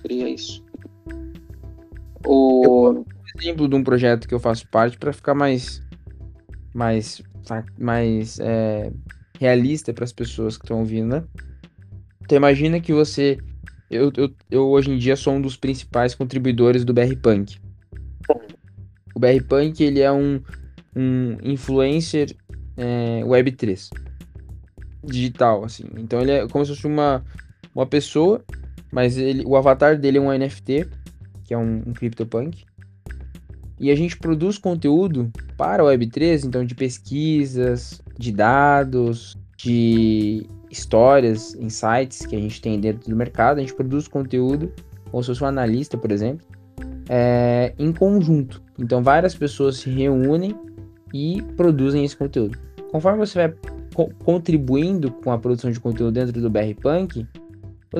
seria 0.06 0.28
isso. 0.28 0.64
O 2.24 2.90
um 2.90 3.04
exemplo 3.38 3.68
de 3.68 3.74
um 3.74 3.84
projeto 3.84 4.26
que 4.26 4.34
eu 4.34 4.40
faço 4.40 4.68
parte 4.68 4.96
para 4.96 5.12
ficar 5.12 5.34
mais 5.34 5.82
mais 6.74 7.22
mais 7.78 8.38
é, 8.40 8.90
realista 9.38 9.92
para 9.92 10.04
as 10.04 10.12
pessoas 10.12 10.56
que 10.56 10.64
estão 10.64 10.80
ouvindo, 10.80 11.08
né? 11.08 11.24
Então 12.22 12.36
imagina 12.36 12.80
que 12.80 12.92
você 12.92 13.38
eu, 13.90 14.12
eu, 14.16 14.34
eu 14.50 14.66
hoje 14.68 14.90
em 14.90 14.98
dia 14.98 15.14
sou 15.16 15.34
um 15.34 15.40
dos 15.40 15.56
principais 15.56 16.14
contribuidores 16.14 16.84
do 16.84 16.92
BR 16.92 17.14
Punk. 17.22 17.58
O 19.14 19.20
BR 19.20 19.42
Punk 19.48 19.82
ele 19.82 20.00
é 20.00 20.10
um, 20.10 20.40
um 20.94 21.36
influencer 21.42 22.36
é, 22.76 23.20
Web3 23.22 23.90
digital, 25.04 25.64
assim. 25.64 25.84
Então 25.96 26.20
ele 26.20 26.32
é 26.32 26.48
como 26.48 26.64
se 26.66 26.74
fosse 26.74 26.86
uma, 26.86 27.24
uma 27.72 27.86
pessoa 27.86 28.44
mas 28.92 29.16
ele, 29.16 29.44
o 29.46 29.56
avatar 29.56 29.98
dele 29.98 30.18
é 30.18 30.20
um 30.20 30.36
NFT, 30.36 30.88
que 31.44 31.54
é 31.54 31.58
um, 31.58 31.82
um 31.86 31.92
CryptoPunk. 31.92 32.64
E 33.78 33.90
a 33.90 33.94
gente 33.94 34.16
produz 34.16 34.56
conteúdo 34.56 35.30
para 35.56 35.82
a 35.82 35.86
Web3, 35.86 36.44
então 36.46 36.64
de 36.64 36.74
pesquisas, 36.74 38.00
de 38.18 38.32
dados, 38.32 39.36
de 39.56 40.46
histórias, 40.70 41.54
insights 41.54 42.24
que 42.26 42.34
a 42.36 42.40
gente 42.40 42.60
tem 42.60 42.80
dentro 42.80 43.08
do 43.08 43.16
mercado, 43.16 43.58
a 43.58 43.60
gente 43.60 43.74
produz 43.74 44.08
conteúdo, 44.08 44.72
como 45.10 45.22
se 45.22 45.28
fosse 45.28 45.44
um 45.44 45.46
analista, 45.46 45.96
por 45.96 46.10
exemplo, 46.10 46.46
é, 47.08 47.72
em 47.78 47.92
conjunto. 47.92 48.62
Então, 48.78 49.02
várias 49.02 49.34
pessoas 49.34 49.78
se 49.78 49.90
reúnem 49.90 50.54
e 51.12 51.42
produzem 51.56 52.04
esse 52.04 52.16
conteúdo. 52.16 52.58
Conforme 52.90 53.18
você 53.18 53.38
vai 53.38 53.54
co 53.94 54.10
contribuindo 54.24 55.10
com 55.10 55.32
a 55.32 55.38
produção 55.38 55.70
de 55.70 55.80
conteúdo 55.80 56.12
dentro 56.12 56.40
do 56.40 56.50
BR 56.50 56.74
Punk, 56.80 57.26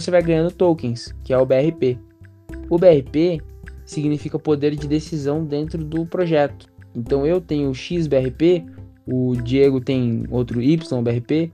você 0.00 0.10
vai 0.10 0.22
ganhando 0.22 0.50
tokens, 0.50 1.14
que 1.24 1.32
é 1.32 1.38
o 1.38 1.46
BRP. 1.46 1.98
O 2.68 2.76
BRP 2.76 3.40
significa 3.86 4.38
poder 4.38 4.76
de 4.76 4.86
decisão 4.86 5.42
dentro 5.42 5.82
do 5.82 6.04
projeto. 6.04 6.66
Então 6.94 7.26
eu 7.26 7.40
tenho 7.40 7.72
X 7.74 8.06
BRP, 8.06 8.62
o 9.06 9.34
Diego 9.36 9.80
tem 9.80 10.24
outro 10.30 10.60
Y 10.60 11.02
BRP 11.02 11.50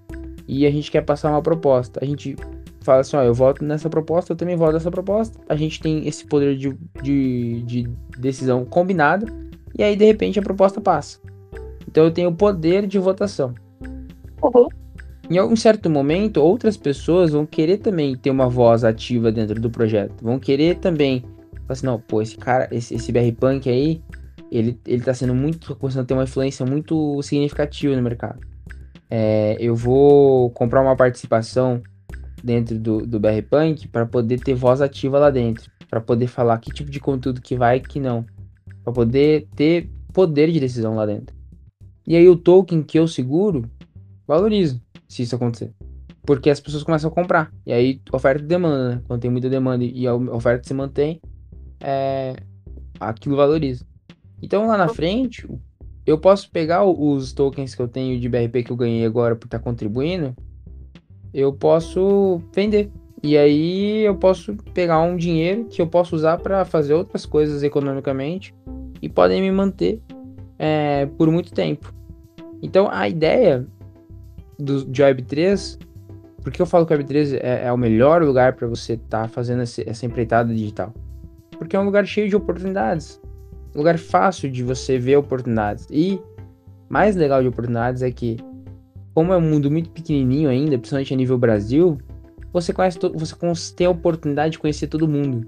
e 0.49 0.67
a 0.67 0.71
gente 0.73 0.91
quer 0.91 1.03
passar 1.03 1.31
uma 1.31 1.41
proposta. 1.41 2.01
A 2.03 2.05
gente 2.05 2.35
fala 2.81 3.03
assim, 3.03 3.17
ó, 3.17 3.23
eu 3.23 3.33
voto 3.33 3.65
nessa 3.65 3.89
proposta, 3.89 4.33
eu 4.33 4.37
também 4.37 4.57
voto 4.57 4.73
nessa 4.73 4.91
proposta. 4.91 5.39
A 5.49 5.55
gente 5.55 5.81
tem 5.81 6.09
esse 6.09 6.27
poder 6.27 6.57
de, 6.57 6.77
de, 7.01 7.63
de 7.63 7.91
decisão 8.19 8.65
combinada 8.65 9.25
e 9.79 9.85
aí 9.85 9.95
de 9.95 10.05
repente 10.05 10.41
a 10.41 10.43
proposta 10.43 10.81
passa. 10.81 11.21
Então 11.87 12.03
eu 12.03 12.11
tenho 12.11 12.31
o 12.31 12.35
poder 12.35 12.89
de 12.89 12.99
votação. 12.99 13.55
Uhum. 14.43 14.67
Em 15.31 15.39
algum 15.39 15.57
certo 15.57 15.89
momento, 15.89 16.39
outras 16.39 16.77
pessoas 16.77 17.33
vão 17.33 17.47
querer 17.47 17.79
também 17.79 18.17
ter 18.17 18.31
uma 18.31 18.49
voz 18.49 18.85
ativa 18.85 19.31
dentro 19.31 19.61
do 19.61 19.71
projeto. 19.71 20.23
Vão 20.23 20.39
querer 20.39 20.77
também. 20.77 21.25
Assim, 21.69 21.87
não, 21.87 21.99
pô, 21.99 22.21
esse 22.21 22.37
cara, 22.37 22.69
esse, 22.71 22.95
esse 22.95 23.13
BR 23.13 23.33
Punk 23.39 23.69
aí, 23.69 24.03
ele, 24.51 24.79
ele 24.87 25.03
tá 25.03 25.15
sendo 25.15 25.35
muito. 25.35 25.75
começando 25.77 26.03
a 26.03 26.07
ter 26.07 26.15
uma 26.15 26.25
influência 26.25 26.67
muito 26.67 27.23
significativa 27.23 27.95
no 27.97 28.03
mercado. 28.03 28.41
É, 29.09 29.57
eu 29.61 29.77
vou 29.77 30.51
comprar 30.51 30.83
uma 30.83 30.97
participação 30.97 31.83
dentro 32.43 32.79
do, 32.79 33.07
do 33.07 33.21
BR 33.21 33.43
Punk 33.49 33.89
para 33.89 34.05
poder 34.05 34.41
ter 34.41 34.55
voz 34.55 34.81
ativa 34.81 35.19
lá 35.19 35.31
dentro. 35.31 35.71
para 35.89 36.01
poder 36.01 36.27
falar 36.27 36.59
que 36.59 36.73
tipo 36.73 36.91
de 36.91 36.99
conteúdo 36.99 37.41
que 37.41 37.57
vai 37.57 37.77
e 37.77 37.81
que 37.81 38.01
não. 38.01 38.27
para 38.83 38.93
poder 38.93 39.47
ter 39.55 39.89
poder 40.13 40.51
de 40.51 40.61
decisão 40.61 40.95
lá 40.95 41.07
dentro. 41.07 41.35
E 42.07 42.17
aí 42.17 42.29
o 42.29 42.37
token 42.37 42.83
que 42.83 42.99
eu 42.99 43.07
seguro, 43.07 43.71
valorizo 44.27 44.83
se 45.13 45.23
isso 45.23 45.37
acontecer. 45.37 45.73
Porque 46.25 46.49
as 46.49 46.61
pessoas 46.61 46.83
começam 46.83 47.11
a 47.11 47.13
comprar. 47.13 47.53
E 47.67 47.73
aí, 47.73 48.01
oferta 48.13 48.43
e 48.43 48.47
demanda, 48.47 48.95
né? 48.95 49.03
Quando 49.07 49.21
tem 49.21 49.31
muita 49.31 49.51
demanda 49.51 49.85
e 49.85 50.07
a 50.07 50.15
oferta 50.15 50.67
se 50.67 50.73
mantém, 50.73 51.21
é... 51.81 52.35
aquilo 53.01 53.37
valoriza. 53.37 53.85
Então, 54.41 54.67
lá 54.67 54.77
na 54.77 54.89
frente, 54.89 55.47
eu 56.07 56.19
posso 56.19 56.51
pegar 56.51 56.85
os 56.85 57.33
tokens 57.33 57.75
que 57.75 57.83
eu 57.83 57.89
tenho 57.89 58.19
de 58.19 58.29
BRP 58.29 58.65
que 58.65 58.73
eu 58.73 58.77
ganhei 58.77 59.05
agora 59.05 59.37
por 59.37 59.47
estar 59.47 59.59
contribuindo, 59.59 60.35
eu 61.33 61.53
posso 61.53 62.41
vender. 62.55 62.91
E 63.23 63.37
aí 63.39 64.05
eu 64.05 64.17
posso 64.17 64.55
pegar 64.75 65.01
um 65.01 65.17
dinheiro 65.17 65.67
que 65.67 65.81
eu 65.81 65.87
posso 65.87 66.17
usar 66.17 66.39
para 66.39 66.65
fazer 66.65 66.95
outras 66.95 67.25
coisas 67.25 67.63
economicamente 67.63 68.53
e 69.01 69.09
podem 69.09 69.41
me 69.41 69.51
manter 69.53 70.01
é, 70.59 71.07
por 71.07 71.31
muito 71.31 71.53
tempo. 71.53 71.95
Então 72.61 72.89
a 72.91 73.09
ideia 73.09 73.67
do, 74.63 74.85
de 74.85 75.03
Web3, 75.03 75.79
por 76.43 76.53
que 76.53 76.61
eu 76.61 76.67
falo 76.67 76.87
que 76.87 76.95
o 76.95 76.99
Web3 76.99 77.39
é, 77.41 77.67
é 77.67 77.73
o 77.73 77.77
melhor 77.77 78.23
lugar 78.23 78.55
para 78.55 78.67
você 78.67 78.95
estar 78.95 79.23
tá 79.23 79.29
fazendo 79.29 79.63
esse, 79.63 79.89
essa 79.89 80.07
empreitada 80.07 80.53
digital? 80.53 80.93
Porque 81.59 81.77
é 81.77 81.79
um 81.79 81.85
lugar 81.85 82.07
cheio 82.07 82.29
de 82.29 82.37
oportunidades. 82.37 83.21
Um 83.75 83.79
lugar 83.79 83.99
fácil 83.99 84.51
de 84.51 84.63
você 84.63 84.99
ver 84.99 85.17
oportunidades. 85.17 85.87
E 85.91 86.21
mais 86.89 87.17
legal 87.17 87.41
de 87.43 87.49
oportunidades 87.49 88.03
é 88.03 88.11
que, 88.11 88.37
como 89.15 89.33
é 89.33 89.37
um 89.37 89.41
mundo 89.41 89.71
muito 89.71 89.91
pequenininho 89.91 90.49
ainda, 90.49 90.77
principalmente 90.77 91.15
a 91.15 91.17
nível 91.17 91.39
Brasil, 91.39 91.99
você 92.53 92.73
conhece 92.73 92.99
você 93.15 93.75
tem 93.75 93.87
a 93.87 93.91
oportunidade 93.91 94.53
de 94.53 94.59
conhecer 94.59 94.89
todo 94.89 95.09
mundo. 95.09 95.47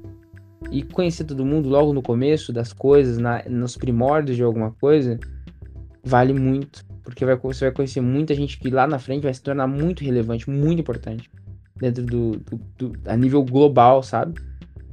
E 0.70 0.82
conhecer 0.82 1.24
todo 1.24 1.44
mundo 1.44 1.68
logo 1.68 1.92
no 1.92 2.02
começo 2.02 2.52
das 2.52 2.72
coisas, 2.72 3.18
na, 3.18 3.42
nos 3.48 3.76
primórdios 3.76 4.36
de 4.36 4.42
alguma 4.42 4.70
coisa, 4.70 5.18
vale 6.02 6.32
muito. 6.32 6.84
Porque 7.04 7.24
vai, 7.24 7.36
você 7.36 7.66
vai 7.66 7.72
conhecer 7.72 8.00
muita 8.00 8.34
gente 8.34 8.58
que 8.58 8.70
lá 8.70 8.86
na 8.86 8.98
frente 8.98 9.24
vai 9.24 9.34
se 9.34 9.42
tornar 9.42 9.66
muito 9.66 10.02
relevante, 10.02 10.48
muito 10.48 10.80
importante. 10.80 11.30
Dentro 11.76 12.04
do, 12.04 12.36
do, 12.38 12.60
do 12.78 12.92
a 13.06 13.16
nível 13.16 13.44
global, 13.44 14.02
sabe? 14.02 14.40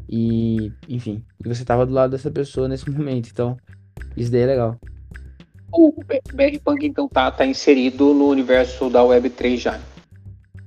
E, 0.09 0.71
enfim, 0.89 1.23
e 1.43 1.47
você 1.47 1.63
tava 1.63 1.85
do 1.85 1.93
lado 1.93 2.11
dessa 2.11 2.29
pessoa 2.29 2.67
nesse 2.67 2.89
momento, 2.91 3.29
então 3.31 3.57
isso 4.17 4.31
daí 4.31 4.41
é 4.41 4.45
legal. 4.45 4.77
O 5.71 5.93
BR 6.33 6.59
Punk 6.63 6.85
então 6.85 7.07
tá, 7.07 7.31
tá 7.31 7.45
inserido 7.45 8.13
no 8.13 8.27
universo 8.27 8.89
da 8.89 9.01
Web3 9.01 9.57
já. 9.57 9.79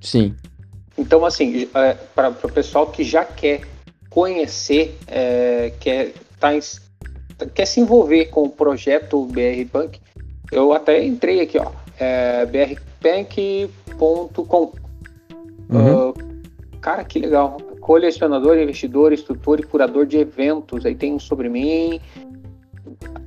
Sim. 0.00 0.34
Então, 0.96 1.26
assim, 1.26 1.68
é, 1.74 1.94
para 2.14 2.30
o 2.30 2.52
pessoal 2.52 2.86
que 2.86 3.04
já 3.04 3.24
quer 3.24 3.62
conhecer, 4.08 4.96
é, 5.06 5.72
quer, 5.78 6.14
tá, 6.38 6.50
quer 7.52 7.66
se 7.66 7.80
envolver 7.80 8.26
com 8.26 8.44
o 8.44 8.48
projeto 8.48 9.26
BR 9.26 9.68
Punk, 9.70 10.00
eu 10.54 10.72
até 10.72 11.04
entrei 11.04 11.40
aqui, 11.40 11.58
ó, 11.58 11.70
é, 11.98 12.46
brpank.com. 12.46 14.72
Uhum. 15.68 16.10
Uh, 16.10 16.14
cara, 16.80 17.04
que 17.04 17.18
legal. 17.18 17.56
Colecionador, 17.80 18.56
investidor, 18.56 19.12
instrutor 19.12 19.60
e 19.60 19.64
curador 19.64 20.06
de 20.06 20.18
eventos. 20.18 20.86
Aí 20.86 20.94
tem 20.94 21.12
um 21.12 21.18
sobre 21.18 21.48
mim. 21.48 22.00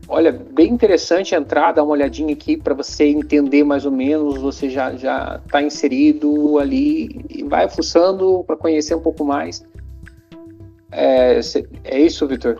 Olha, 0.08 0.32
bem 0.32 0.72
interessante 0.72 1.36
entrar, 1.36 1.74
dar 1.74 1.84
uma 1.84 1.92
olhadinha 1.92 2.34
aqui 2.34 2.56
para 2.56 2.74
você 2.74 3.06
entender 3.06 3.64
mais 3.64 3.86
ou 3.86 3.92
menos. 3.92 4.40
Você 4.40 4.70
já 4.70 4.96
já 4.96 5.42
está 5.46 5.62
inserido 5.62 6.58
ali 6.60 7.26
e 7.30 7.44
vai 7.44 7.70
fuçando 7.70 8.44
para 8.48 8.56
conhecer 8.56 8.96
um 8.96 9.02
pouco 9.02 9.26
mais. 9.26 9.64
É, 10.92 11.40
é 11.84 12.00
isso, 12.00 12.26
Vitor? 12.26 12.58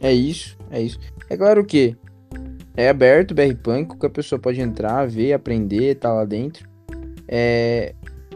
É 0.00 0.12
isso, 0.12 0.56
é 0.70 0.80
isso. 0.80 0.98
É 1.28 1.36
claro 1.36 1.64
que 1.64 1.96
é 2.76 2.88
aberto 2.88 3.30
o 3.30 3.34
BR 3.34 3.54
Punk, 3.62 3.88
qualquer 3.88 4.10
pessoa 4.10 4.38
pode 4.38 4.60
entrar, 4.60 5.06
ver, 5.06 5.32
aprender, 5.32 5.94
tá 5.96 6.12
lá 6.12 6.24
dentro. 6.24 6.68
É, 7.26 7.94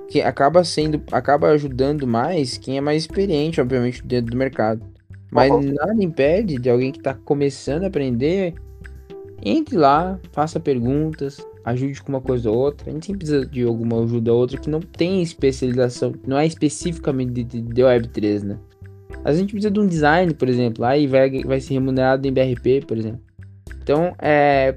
que 0.08 0.22
acaba 0.22 0.64
sendo, 0.64 1.02
acaba 1.12 1.48
ajudando 1.48 2.06
mais 2.06 2.56
quem 2.56 2.78
é 2.78 2.80
mais 2.80 3.02
experiente, 3.02 3.60
obviamente, 3.60 4.04
dentro 4.04 4.30
do 4.30 4.36
mercado. 4.36 4.82
Mas 5.30 5.50
uhum. 5.50 5.74
nada 5.74 6.02
impede 6.02 6.56
de 6.56 6.70
alguém 6.70 6.90
que 6.90 6.98
está 6.98 7.12
começando 7.12 7.84
a 7.84 7.88
aprender, 7.88 8.54
entre 9.44 9.76
lá, 9.76 10.18
faça 10.32 10.58
perguntas, 10.58 11.44
ajude 11.64 12.02
com 12.02 12.08
uma 12.10 12.20
coisa 12.20 12.50
ou 12.50 12.56
outra. 12.56 12.88
A 12.88 12.92
gente 12.92 13.06
sempre 13.06 13.26
precisa 13.26 13.44
de 13.44 13.62
alguma 13.62 14.02
ajuda 14.02 14.32
ou 14.32 14.40
outra 14.40 14.58
que 14.58 14.70
não 14.70 14.80
tem 14.80 15.20
especialização, 15.20 16.14
não 16.26 16.38
é 16.38 16.46
especificamente 16.46 17.32
de, 17.32 17.44
de, 17.44 17.60
de 17.60 17.82
Web3, 17.82 18.42
né? 18.42 18.58
A 19.24 19.34
gente 19.34 19.52
precisa 19.52 19.70
de 19.70 19.80
um 19.80 19.86
design, 19.86 20.32
por 20.32 20.48
exemplo, 20.48 20.82
lá 20.82 20.96
e 20.96 21.06
vai, 21.06 21.42
vai 21.42 21.60
ser 21.60 21.74
remunerado 21.74 22.26
em 22.26 22.32
BRP, 22.32 22.86
por 22.86 22.96
exemplo. 22.96 23.27
Então, 23.82 24.14
é, 24.18 24.76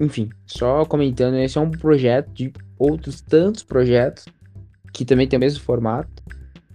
enfim, 0.00 0.30
só 0.46 0.84
comentando, 0.84 1.36
esse 1.36 1.58
é 1.58 1.60
um 1.60 1.70
projeto 1.70 2.30
de 2.32 2.52
outros 2.78 3.20
tantos 3.20 3.62
projetos 3.62 4.26
que 4.92 5.04
também 5.04 5.26
tem 5.26 5.36
o 5.36 5.40
mesmo 5.40 5.62
formato 5.62 6.22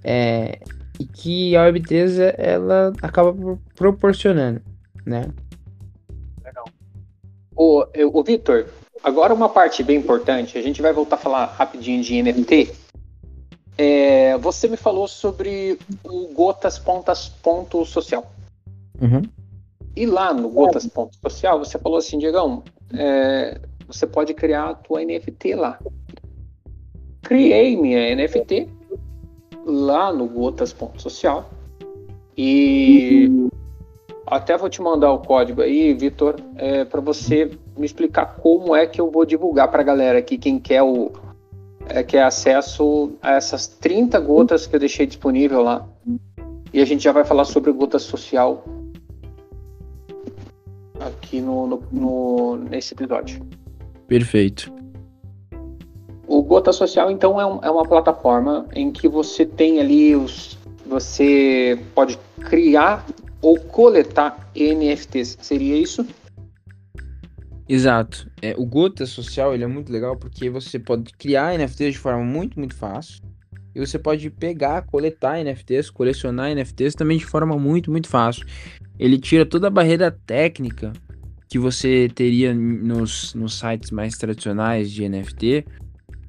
é, 0.03 0.59
e 0.99 1.05
que 1.05 1.55
a 1.55 1.71
Web3 1.71 2.35
ela 2.37 2.93
acaba 3.01 3.33
proporcionando, 3.75 4.61
né? 5.05 5.29
Legal. 6.43 6.65
O, 7.55 7.85
o 8.19 8.23
Vitor, 8.23 8.65
agora 9.03 9.33
uma 9.33 9.49
parte 9.49 9.83
bem 9.83 9.97
importante, 9.97 10.57
a 10.57 10.61
gente 10.61 10.81
vai 10.81 10.93
voltar 10.93 11.15
a 11.15 11.19
falar 11.19 11.45
rapidinho 11.45 12.03
de 12.03 12.21
NFT. 12.21 12.73
É, 13.77 14.37
você 14.37 14.67
me 14.67 14.77
falou 14.77 15.07
sobre 15.07 15.79
o 16.03 16.27
Gotas 16.33 16.77
Pontas 16.77 17.27
Ponto 17.27 17.83
Social. 17.85 18.31
Uhum. 19.01 19.23
E 19.95 20.05
lá 20.05 20.33
no 20.33 20.49
Gotas 20.49 20.87
Ponto 20.87 21.15
Social, 21.17 21.59
você 21.59 21.77
falou 21.77 21.97
assim, 21.97 22.17
Diegão, 22.17 22.63
é, 22.93 23.59
você 23.87 24.07
pode 24.07 24.33
criar 24.33 24.69
a 24.69 24.73
tua 24.73 25.03
NFT 25.03 25.55
lá. 25.55 25.79
Criei 27.21 27.77
minha 27.77 28.15
NFT 28.15 28.67
lá 29.65 30.11
no 30.11 30.27
Gotas 30.27 30.73
Ponto 30.73 31.01
Social 31.01 31.49
e 32.35 33.49
até 34.25 34.57
vou 34.57 34.69
te 34.69 34.81
mandar 34.81 35.11
o 35.11 35.19
código 35.19 35.61
aí, 35.61 35.93
Vitor, 35.93 36.35
é, 36.55 36.83
para 36.83 36.99
você 36.99 37.51
me 37.77 37.85
explicar 37.85 38.37
como 38.37 38.75
é 38.75 38.87
que 38.87 38.99
eu 38.99 39.11
vou 39.11 39.25
divulgar 39.25 39.69
para 39.69 39.81
a 39.81 39.85
galera 39.85 40.17
aqui, 40.17 40.37
quem 40.37 40.59
quer 40.59 40.81
o 40.81 41.11
é, 41.87 42.01
quer 42.01 42.23
acesso 42.23 43.11
a 43.21 43.33
essas 43.33 43.67
30 43.67 44.19
gotas 44.19 44.65
que 44.65 44.75
eu 44.75 44.79
deixei 44.79 45.05
disponível 45.05 45.61
lá. 45.61 45.87
E 46.73 46.81
a 46.81 46.85
gente 46.85 47.03
já 47.03 47.11
vai 47.11 47.23
falar 47.23 47.45
sobre 47.45 47.69
o 47.69 47.73
Gotas 47.73 48.03
Social 48.03 48.63
aqui 51.07 51.41
no, 51.41 51.67
no, 51.67 51.83
no, 51.91 52.55
nesse 52.57 52.93
episódio. 52.93 53.45
Perfeito. 54.07 54.71
O 56.27 56.41
Gota 56.41 56.71
Social, 56.71 57.11
então, 57.11 57.39
é, 57.39 57.45
um, 57.45 57.59
é, 57.63 57.69
uma 57.69 57.83
plataforma 57.83 58.67
em 58.73 58.91
que 58.91 59.07
você 59.07 59.45
tem 59.45 59.79
ali 59.79 60.15
os. 60.15 60.57
Você 60.85 61.79
pode 61.95 62.17
criar 62.41 63.05
ou 63.41 63.59
coletar 63.59 64.49
NFTs. 64.55 65.37
Seria 65.41 65.77
isso? 65.77 66.05
Exato. 67.67 68.29
É, 68.41 68.53
o 68.57 68.65
Gota 68.65 69.05
Social 69.05 69.53
ele 69.53 69.63
é 69.63 69.67
muito 69.67 69.91
legal 69.91 70.17
porque 70.17 70.49
você 70.49 70.77
pode 70.77 71.13
criar 71.13 71.57
NFTs 71.57 71.93
de 71.93 71.99
forma 71.99 72.23
muito, 72.23 72.59
muito 72.59 72.75
fácil. 72.75 73.21
E 73.75 73.79
você 73.79 73.97
pode 73.97 74.29
pegar, 74.29 74.83
coletar 74.83 75.43
NFTs, 75.43 75.89
colecionar 75.89 76.53
NFTs 76.53 76.93
também 76.93 77.17
de 77.17 77.25
forma 77.25 77.57
muito, 77.57 77.89
muito 77.89 78.07
fácil. 78.07 78.45
Ele 79.03 79.19
tira 79.19 79.45
toda 79.45 79.67
a 79.67 79.69
barreira 79.69 80.09
técnica 80.09 80.93
que 81.49 81.59
você 81.59 82.09
teria 82.15 82.53
nos, 82.53 83.33
nos 83.33 83.59
sites 83.59 83.91
mais 83.91 84.17
tradicionais 84.17 84.89
de 84.89 85.09
NFT. 85.09 85.65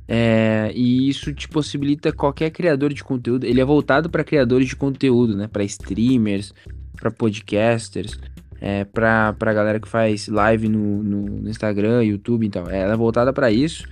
É, 0.08 0.72
e 0.74 1.08
isso 1.08 1.32
te 1.32 1.48
possibilita 1.48 2.12
qualquer 2.12 2.50
criador 2.50 2.92
de 2.92 3.04
conteúdo. 3.04 3.44
Ele 3.46 3.60
é 3.60 3.64
voltado 3.64 4.10
para 4.10 4.24
criadores 4.24 4.66
de 4.66 4.74
conteúdo, 4.74 5.36
né? 5.36 5.46
Para 5.46 5.62
streamers, 5.62 6.52
para 6.96 7.12
podcasters, 7.12 8.18
é, 8.60 8.82
para 8.82 9.36
a 9.40 9.52
galera 9.52 9.78
que 9.78 9.86
faz 9.86 10.26
live 10.26 10.68
no, 10.68 11.00
no, 11.00 11.48
Instagram, 11.48 12.02
YouTube, 12.02 12.44
então. 12.44 12.64
Ela 12.68 12.94
é 12.94 12.96
voltada 12.96 13.32
para 13.32 13.52
isso. 13.52 13.86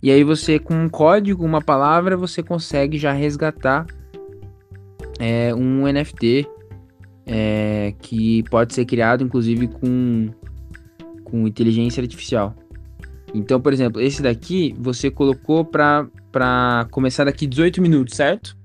E 0.00 0.12
aí 0.12 0.22
você, 0.22 0.60
com 0.60 0.74
um 0.74 0.88
código, 0.88 1.44
uma 1.44 1.60
palavra, 1.60 2.16
você 2.16 2.40
consegue 2.40 2.98
já 2.98 3.10
resgatar 3.10 3.84
é, 5.18 5.52
um 5.52 5.92
NFT 5.92 6.46
é, 7.26 7.94
que 8.00 8.42
pode 8.44 8.74
ser 8.74 8.84
criado, 8.84 9.24
inclusive, 9.24 9.68
com, 9.68 10.28
com 11.24 11.46
inteligência 11.46 12.02
artificial. 12.02 12.54
Então, 13.34 13.60
por 13.60 13.72
exemplo, 13.72 14.00
esse 14.00 14.22
daqui 14.22 14.74
você 14.78 15.10
colocou 15.10 15.64
para 15.64 16.86
começar 16.90 17.24
daqui 17.24 17.46
18 17.46 17.80
minutos, 17.80 18.16
certo? 18.16 18.56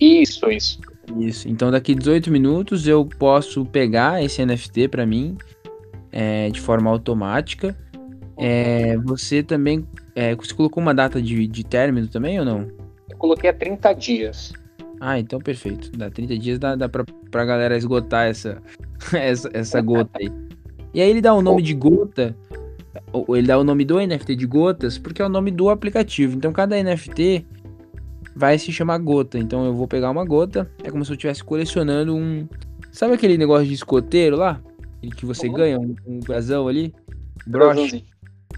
Isso, 0.00 0.50
isso. 0.50 0.80
Isso. 1.18 1.48
Então, 1.48 1.70
daqui 1.70 1.94
18 1.94 2.30
minutos 2.30 2.88
eu 2.88 3.04
posso 3.04 3.64
pegar 3.64 4.22
esse 4.22 4.44
NFT 4.44 4.88
para 4.88 5.06
mim 5.06 5.36
é, 6.10 6.50
de 6.50 6.60
forma 6.60 6.90
automática. 6.90 7.76
É, 8.36 8.96
você 8.98 9.42
também 9.42 9.86
é, 10.14 10.34
você 10.34 10.54
colocou 10.54 10.82
uma 10.82 10.94
data 10.94 11.20
de, 11.20 11.46
de 11.46 11.64
término 11.64 12.08
também 12.08 12.38
ou 12.38 12.44
não? 12.44 12.68
Eu 13.08 13.16
coloquei 13.18 13.50
a 13.50 13.52
30 13.52 13.92
dias. 13.92 14.52
Ah, 14.98 15.18
então 15.18 15.38
perfeito. 15.38 15.90
Dá 15.92 16.10
30 16.10 16.38
dias 16.38 16.58
dá, 16.58 16.74
dá 16.74 16.88
pra, 16.88 17.04
pra 17.36 17.44
galera 17.44 17.76
esgotar 17.76 18.28
essa, 18.28 18.62
essa, 19.12 19.50
essa 19.52 19.80
gota 19.82 20.18
aí. 20.18 20.32
E 20.94 21.02
aí 21.02 21.10
ele 21.10 21.20
dá 21.20 21.34
o 21.34 21.42
nome 21.42 21.60
de 21.60 21.74
gota, 21.74 22.34
ou 23.12 23.36
ele 23.36 23.46
dá 23.46 23.58
o 23.58 23.64
nome 23.64 23.84
do 23.84 24.00
NFT 24.00 24.34
de 24.34 24.46
gotas, 24.46 24.96
porque 24.96 25.20
é 25.20 25.26
o 25.26 25.28
nome 25.28 25.50
do 25.50 25.68
aplicativo. 25.68 26.34
Então 26.34 26.50
cada 26.50 26.82
NFT 26.82 27.44
vai 28.34 28.58
se 28.58 28.72
chamar 28.72 28.96
gota. 28.98 29.38
Então 29.38 29.66
eu 29.66 29.74
vou 29.74 29.86
pegar 29.86 30.10
uma 30.10 30.24
gota, 30.24 30.70
é 30.82 30.90
como 30.90 31.04
se 31.04 31.12
eu 31.12 31.14
estivesse 31.14 31.44
colecionando 31.44 32.16
um. 32.16 32.48
Sabe 32.90 33.12
aquele 33.12 33.36
negócio 33.36 33.66
de 33.66 33.74
escoteiro 33.74 34.36
lá? 34.36 34.58
Que 35.14 35.26
você 35.26 35.46
uhum. 35.46 35.52
ganha 35.52 35.78
um, 35.78 35.94
um 36.06 36.20
brasão 36.20 36.66
ali? 36.66 36.94
Broche. 37.46 38.02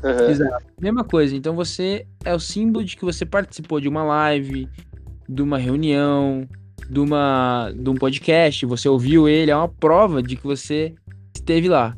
Uhum. 0.05 0.31
Exato. 0.31 0.65
Mesma 0.81 1.03
coisa. 1.03 1.35
Então 1.35 1.57
você 1.57 2.07
é 2.25 2.33
o 2.33 2.39
símbolo 2.39 2.85
de 2.85 2.97
que 2.97 3.05
você 3.05 3.27
participou 3.27 3.81
de 3.81 3.89
uma 3.89 4.05
live, 4.05 4.69
de 5.29 5.43
uma 5.43 5.59
reunião, 5.59 6.49
de, 6.89 7.01
uma, 7.01 7.73
de 7.75 7.91
um 7.91 7.95
podcast, 7.95 8.65
você 8.67 8.89
ouviu 8.89 9.29
ele, 9.29 9.51
é 9.51 9.57
uma 9.57 9.69
prova 9.69 10.23
de 10.23 10.37
que 10.37 10.47
você 10.47 10.95
esteve 11.35 11.69
lá. 11.69 11.97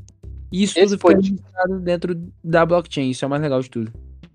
Isso 0.53 0.79
Esse 0.79 0.97
tudo 0.97 1.15
registrado 1.15 1.79
dentro 1.79 2.21
da 2.43 2.67
blockchain, 2.67 3.11
isso 3.11 3.25
é 3.25 3.27
o 3.27 3.31
mais 3.31 3.43
legal 3.43 3.61
de 3.61 3.71
tudo. 3.71 3.93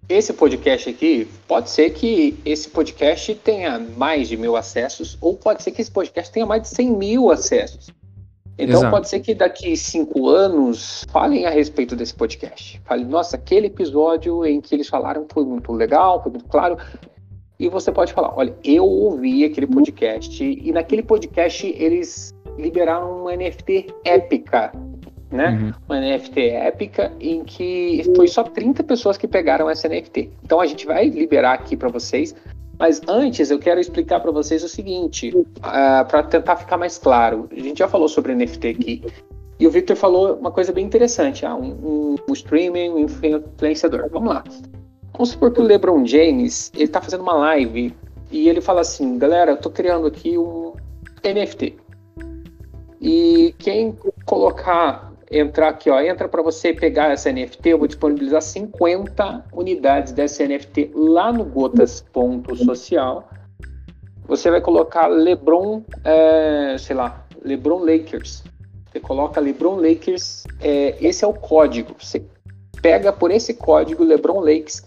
Esse 0.07 0.31
podcast 0.33 0.89
aqui, 0.89 1.27
pode 1.47 1.69
ser 1.69 1.89
que 1.89 2.37
esse 2.45 2.69
podcast 2.69 3.33
tenha 3.35 3.79
mais 3.79 4.29
de 4.29 4.37
mil 4.37 4.55
acessos, 4.55 5.17
ou 5.19 5.35
pode 5.35 5.63
ser 5.63 5.71
que 5.71 5.81
esse 5.81 5.91
podcast 5.91 6.31
tenha 6.31 6.45
mais 6.45 6.61
de 6.61 6.69
100 6.69 6.91
mil 6.91 7.31
acessos. 7.31 7.87
Então 8.57 8.77
Exato. 8.77 8.91
pode 8.91 9.09
ser 9.09 9.19
que 9.19 9.35
daqui 9.35 9.75
cinco 9.75 10.29
anos 10.29 11.03
falem 11.09 11.45
a 11.45 11.49
respeito 11.49 11.95
desse 11.95 12.13
podcast. 12.13 12.81
Falem, 12.85 13.05
nossa, 13.05 13.35
aquele 13.35 13.67
episódio 13.67 14.45
em 14.45 14.61
que 14.61 14.73
eles 14.73 14.87
falaram 14.87 15.25
foi 15.29 15.43
muito 15.43 15.73
legal, 15.73 16.23
foi 16.23 16.31
muito 16.31 16.45
claro. 16.45 16.77
E 17.59 17.69
você 17.69 17.91
pode 17.91 18.13
falar, 18.13 18.33
olha, 18.35 18.53
eu 18.63 18.85
ouvi 18.85 19.45
aquele 19.45 19.67
podcast 19.67 20.43
e 20.43 20.71
naquele 20.71 21.01
podcast 21.01 21.65
eles 21.77 22.33
liberaram 22.57 23.21
uma 23.21 23.35
NFT 23.35 23.87
épica, 24.03 24.71
né? 25.31 25.51
Uhum. 25.51 25.73
Uma 25.87 26.01
NFT 26.01 26.39
épica 26.49 27.11
em 27.19 27.43
que 27.43 28.03
foi 28.15 28.27
só 28.27 28.43
30 28.43 28.83
pessoas 28.83 29.17
que 29.17 29.27
pegaram 29.27 29.69
essa 29.69 29.87
NFT. 29.87 30.31
Então 30.43 30.59
a 30.59 30.65
gente 30.65 30.85
vai 30.85 31.07
liberar 31.07 31.53
aqui 31.53 31.77
para 31.77 31.89
vocês 31.89 32.35
mas 32.77 33.01
antes 33.07 33.49
eu 33.49 33.59
quero 33.59 33.79
explicar 33.79 34.19
para 34.19 34.31
vocês 34.31 34.63
o 34.63 34.67
seguinte, 34.67 35.29
uh, 35.35 35.45
ah, 35.63 36.05
para 36.07 36.23
tentar 36.23 36.57
ficar 36.57 36.77
mais 36.77 36.97
claro. 36.97 37.47
A 37.51 37.59
gente 37.59 37.79
já 37.79 37.87
falou 37.87 38.07
sobre 38.07 38.35
NFT 38.35 38.67
aqui. 38.67 39.03
E 39.57 39.65
o 39.65 39.71
Victor 39.71 39.95
falou 39.95 40.35
uma 40.35 40.51
coisa 40.51 40.73
bem 40.73 40.85
interessante, 40.85 41.45
ah, 41.45 41.55
um, 41.55 42.17
um, 42.27 42.33
streaming, 42.33 42.89
um 42.89 42.99
influenciador. 42.99 44.09
Vamos 44.11 44.33
lá. 44.33 44.43
Vamos 45.17 45.29
supor 45.29 45.53
que 45.53 45.61
o 45.61 45.63
LeBron 45.63 46.05
James 46.05 46.69
ele 46.75 46.83
está 46.83 47.01
fazendo 47.01 47.21
uma 47.21 47.35
live 47.35 47.95
e 48.29 48.49
ele 48.49 48.59
fala 48.59 48.81
assim, 48.81 49.17
galera, 49.17 49.51
eu 49.51 49.55
estou 49.55 49.71
criando 49.71 50.07
aqui 50.07 50.37
um 50.37 50.73
NFT. 51.23 51.77
E 52.99 53.55
quem 53.57 53.97
colocar 54.25 55.13
entrar 55.31 55.69
aqui, 55.69 55.89
ó, 55.89 56.01
entra 56.01 56.27
para 56.27 56.41
você 56.41 56.73
pegar 56.73 57.11
essa 57.11 57.31
NFT, 57.31 57.69
eu 57.69 57.77
vou 57.77 57.87
disponibilizar 57.87 58.41
50 58.41 59.45
unidades 59.53 60.11
dessa 60.11 60.45
NFT 60.45 60.91
lá 60.93 61.31
no 61.31 61.45
gotas.social. 61.45 63.29
Você 64.27 64.51
vai 64.51 64.59
colocar 64.59 65.07
LeBron, 65.07 65.81
é, 66.03 66.75
sei 66.77 66.95
lá, 66.95 67.25
LeBron 67.41 67.79
Lakers. 67.79 68.43
Você 68.91 68.99
coloca 68.99 69.39
LeBron 69.39 69.75
Lakers, 69.77 70.43
é, 70.59 70.97
esse 70.99 71.23
é 71.23 71.27
o 71.27 71.33
código. 71.33 71.95
Você 71.99 72.21
pega 72.81 73.13
por 73.13 73.31
esse 73.31 73.53
código 73.53 74.03
LeBron 74.03 74.39
Lakers 74.39 74.83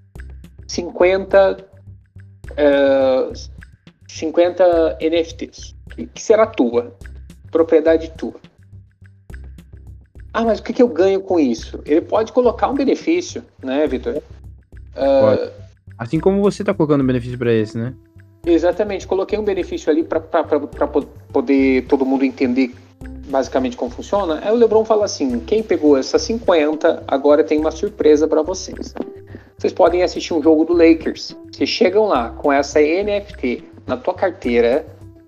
50 0.68 1.66
é, 2.56 3.32
50 4.08 4.98
NFTs, 5.00 5.74
que 6.14 6.22
será 6.22 6.46
tua, 6.46 6.96
propriedade 7.50 8.10
tua. 8.16 8.34
Ah, 10.32 10.44
mas 10.44 10.60
o 10.60 10.62
que, 10.62 10.72
que 10.72 10.82
eu 10.82 10.88
ganho 10.88 11.20
com 11.20 11.40
isso? 11.40 11.80
Ele 11.84 12.00
pode 12.00 12.32
colocar 12.32 12.68
um 12.68 12.74
benefício, 12.74 13.42
né, 13.62 13.86
Vitor? 13.86 14.16
Uh, 14.94 15.50
assim 15.96 16.20
como 16.20 16.40
você 16.40 16.62
está 16.62 16.72
colocando 16.72 17.04
benefício 17.04 17.38
para 17.38 17.52
esse, 17.52 17.76
né? 17.76 17.94
Exatamente, 18.46 19.06
coloquei 19.06 19.38
um 19.38 19.44
benefício 19.44 19.90
ali 19.90 20.04
para 20.04 20.20
poder 21.32 21.86
todo 21.86 22.06
mundo 22.06 22.24
entender 22.24 22.74
basicamente 23.28 23.76
como 23.76 23.90
funciona. 23.90 24.40
Aí 24.42 24.52
o 24.52 24.56
Lebron 24.56 24.84
fala 24.84 25.04
assim: 25.04 25.38
quem 25.40 25.62
pegou 25.62 25.96
essas 25.96 26.22
50 26.22 27.04
agora 27.06 27.44
tem 27.44 27.58
uma 27.58 27.70
surpresa 27.70 28.26
para 28.26 28.42
vocês. 28.42 28.94
Vocês 29.56 29.72
podem 29.72 30.02
assistir 30.02 30.34
um 30.34 30.42
jogo 30.42 30.64
do 30.64 30.72
Lakers. 30.72 31.36
Vocês 31.52 31.68
chegam 31.68 32.06
lá 32.06 32.30
com 32.30 32.52
essa 32.52 32.80
NFT 32.80 33.64
na 33.86 33.96
tua 33.96 34.14
carteira 34.14 34.86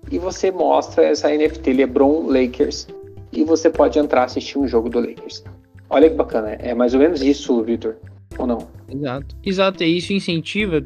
e 0.09 0.17
você 0.17 0.51
mostra 0.51 1.03
essa 1.05 1.29
NFT 1.29 1.73
LeBron 1.73 2.27
Lakers 2.27 2.87
e 3.31 3.43
você 3.43 3.69
pode 3.69 3.99
entrar 3.99 4.23
assistir 4.23 4.57
um 4.57 4.67
jogo 4.67 4.89
do 4.89 4.99
Lakers. 4.99 5.43
Olha 5.89 6.09
que 6.09 6.15
bacana, 6.15 6.51
é 6.51 6.73
mais 6.73 6.93
ou 6.93 7.01
menos 7.01 7.21
isso, 7.21 7.61
Victor, 7.63 7.97
ou 8.37 8.47
não? 8.47 8.67
Exato. 8.89 9.35
Exato, 9.43 9.83
e 9.83 9.97
isso 9.97 10.13
incentiva 10.13 10.85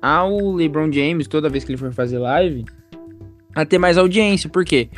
ao 0.00 0.52
LeBron 0.52 0.92
James, 0.92 1.26
toda 1.26 1.48
vez 1.48 1.64
que 1.64 1.70
ele 1.70 1.78
for 1.78 1.92
fazer 1.92 2.18
live, 2.18 2.64
a 3.54 3.64
ter 3.64 3.78
mais 3.78 3.96
audiência. 3.96 4.50
Por 4.50 4.64
quê? 4.64 4.90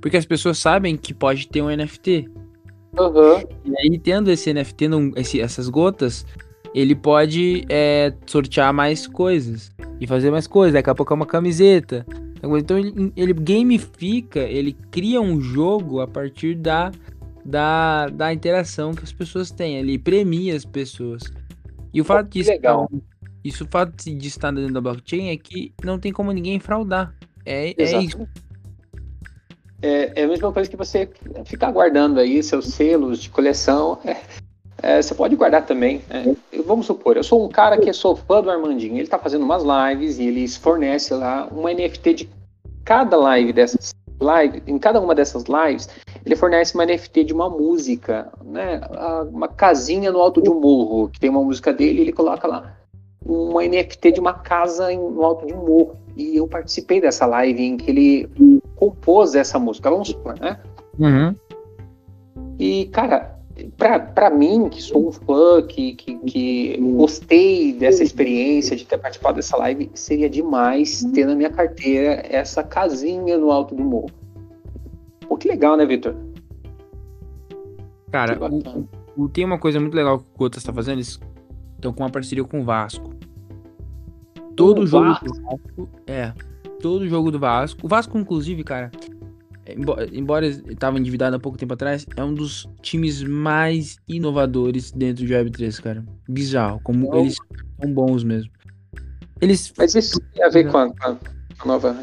Porque 0.00 0.16
as 0.16 0.24
pessoas 0.24 0.58
sabem 0.58 0.96
que 0.96 1.12
pode 1.12 1.48
ter 1.48 1.62
um 1.62 1.68
NFT. 1.68 2.28
Uhum. 2.98 3.40
E 3.64 3.78
aí, 3.78 3.98
tendo 3.98 4.30
esse 4.30 4.52
NFT, 4.52 4.88
num, 4.88 5.12
esse, 5.16 5.40
essas 5.40 5.68
gotas, 5.68 6.26
ele 6.74 6.94
pode 6.94 7.64
é, 7.68 8.12
sortear 8.26 8.72
mais 8.72 9.06
coisas 9.06 9.70
e 10.00 10.06
fazer 10.06 10.30
mais 10.30 10.46
coisas. 10.46 10.74
Daqui 10.74 10.90
a 10.90 10.94
pouco 10.94 11.12
é 11.12 11.16
uma 11.16 11.26
camiseta, 11.26 12.06
então 12.42 12.78
ele, 12.78 13.12
ele 13.16 13.32
gamifica, 13.32 14.40
ele 14.40 14.76
cria 14.90 15.20
um 15.20 15.40
jogo 15.40 16.00
a 16.00 16.08
partir 16.08 16.54
da, 16.54 16.90
da, 17.44 18.08
da 18.08 18.32
interação 18.32 18.94
que 18.94 19.04
as 19.04 19.12
pessoas 19.12 19.50
têm. 19.50 19.76
Ele 19.76 19.98
premia 19.98 20.56
as 20.56 20.64
pessoas. 20.64 21.22
E 21.92 22.00
o 22.00 22.04
fato 22.04 22.26
oh, 22.26 22.30
disso, 22.30 22.50
legal. 22.50 22.90
isso 23.44 23.64
o 23.64 23.68
fato 23.68 23.92
de 24.04 24.26
estar 24.26 24.50
dentro 24.52 24.72
da 24.72 24.80
blockchain 24.80 25.28
é 25.28 25.36
que 25.36 25.72
não 25.84 25.98
tem 25.98 26.12
como 26.12 26.32
ninguém 26.32 26.58
fraudar. 26.58 27.14
É, 27.44 27.74
é 27.76 28.02
isso. 28.02 28.26
É, 29.82 30.12
é, 30.14 30.24
a 30.24 30.28
mesma 30.28 30.52
coisa 30.52 30.68
que 30.68 30.76
você 30.76 31.08
ficar 31.44 31.70
guardando 31.70 32.20
aí 32.20 32.42
seus 32.42 32.66
selos 32.66 33.20
de 33.20 33.30
coleção. 33.30 33.98
É, 34.04 34.16
é, 34.82 35.02
você 35.02 35.14
pode 35.14 35.36
guardar 35.36 35.64
também. 35.66 36.02
É, 36.10 36.34
vamos 36.62 36.86
supor, 36.86 37.16
eu 37.16 37.24
sou 37.24 37.44
um 37.44 37.48
cara 37.48 37.78
que 37.78 37.92
sou 37.92 38.16
fã 38.16 38.42
do 38.42 38.50
Armandinho, 38.50 38.94
ele 38.94 39.02
está 39.02 39.18
fazendo 39.18 39.44
umas 39.44 39.62
lives 39.62 40.18
e 40.18 40.24
ele 40.24 40.48
fornece 40.48 41.14
lá 41.14 41.48
um 41.52 41.62
NFT 41.68 42.14
de 42.14 42.30
cada 42.84 43.16
live 43.16 43.52
dessas 43.52 43.94
lives, 44.20 44.62
em 44.66 44.78
cada 44.78 45.00
uma 45.00 45.14
dessas 45.14 45.44
lives, 45.44 45.88
ele 46.24 46.36
fornece 46.36 46.74
uma 46.74 46.84
NFT 46.84 47.24
de 47.24 47.32
uma 47.32 47.48
música, 47.48 48.30
né? 48.44 48.80
Uma 49.30 49.48
casinha 49.48 50.12
no 50.12 50.20
alto 50.20 50.42
de 50.42 50.50
um 50.50 50.60
morro, 50.60 51.08
que 51.08 51.18
tem 51.18 51.30
uma 51.30 51.42
música 51.42 51.72
dele, 51.72 52.02
ele 52.02 52.12
coloca 52.12 52.46
lá 52.46 52.76
uma 53.24 53.62
NFT 53.62 54.12
de 54.12 54.20
uma 54.20 54.34
casa 54.34 54.90
no 54.92 55.22
alto 55.24 55.46
de 55.46 55.52
um 55.52 55.64
morro. 55.64 55.96
E 56.16 56.36
eu 56.36 56.46
participei 56.46 57.00
dessa 57.00 57.26
live 57.26 57.62
em 57.62 57.76
que 57.76 57.90
ele 57.90 58.59
compôs 58.80 59.34
essa 59.34 59.58
música, 59.58 59.90
vamos 59.90 60.08
supor, 60.08 60.34
né? 60.40 60.58
Uhum. 60.98 61.34
E, 62.58 62.86
cara, 62.86 63.38
para 63.76 64.30
mim, 64.30 64.70
que 64.70 64.82
sou 64.82 65.08
um 65.08 65.12
fã, 65.12 65.62
que, 65.62 65.94
que, 65.94 66.16
que, 66.18 66.76
gostei 66.96 67.74
dessa 67.74 68.02
experiência, 68.02 68.74
de 68.74 68.86
ter 68.86 68.96
participado 68.96 69.36
dessa 69.36 69.56
live, 69.58 69.90
seria 69.92 70.30
demais 70.30 71.04
ter 71.12 71.26
na 71.26 71.34
minha 71.34 71.50
carteira 71.50 72.22
essa 72.28 72.62
casinha 72.62 73.36
no 73.36 73.50
alto 73.50 73.74
do 73.74 73.84
morro. 73.84 74.10
Pô, 75.28 75.36
que 75.36 75.46
legal, 75.46 75.76
né, 75.76 75.84
Vitor? 75.84 76.16
Cara, 78.10 78.38
o, 79.16 79.24
o, 79.24 79.28
tem 79.28 79.44
uma 79.44 79.58
coisa 79.58 79.78
muito 79.78 79.94
legal 79.94 80.18
que 80.18 80.24
o 80.34 80.38
Gotas 80.38 80.62
está 80.62 80.72
fazendo, 80.72 80.96
eles 80.96 81.20
estão 81.74 81.92
com 81.92 82.02
uma 82.02 82.10
parceria 82.10 82.44
com 82.44 82.60
o 82.60 82.64
Vasco. 82.64 83.10
Todo 84.56 84.82
o 84.82 84.86
jogo 84.86 85.06
Vasco. 85.06 85.26
Vasco. 85.42 85.88
É. 86.06 86.32
Todo 86.80 87.08
jogo 87.08 87.30
do 87.30 87.38
Vasco. 87.38 87.80
O 87.84 87.88
Vasco, 87.88 88.18
inclusive, 88.18 88.64
cara, 88.64 88.90
embora 90.12 90.46
estava 90.46 90.98
endividado 90.98 91.36
há 91.36 91.38
pouco 91.38 91.58
tempo 91.58 91.74
atrás, 91.74 92.06
é 92.16 92.24
um 92.24 92.34
dos 92.34 92.68
times 92.82 93.22
mais 93.22 93.98
inovadores 94.08 94.90
dentro 94.90 95.24
do 95.24 95.32
Web3, 95.32 95.80
cara. 95.80 96.04
Bizarro, 96.28 96.80
como 96.82 97.14
eles 97.16 97.36
são 97.80 97.92
bons 97.92 98.24
mesmo. 98.24 98.50
Eles... 99.40 99.72
Mas 99.76 99.94
isso 99.94 100.20
tem 100.32 100.44
a 100.44 100.48
ver 100.48 100.70
com 100.70 100.78
a, 100.78 100.92
a 101.58 101.66
nova 101.66 101.96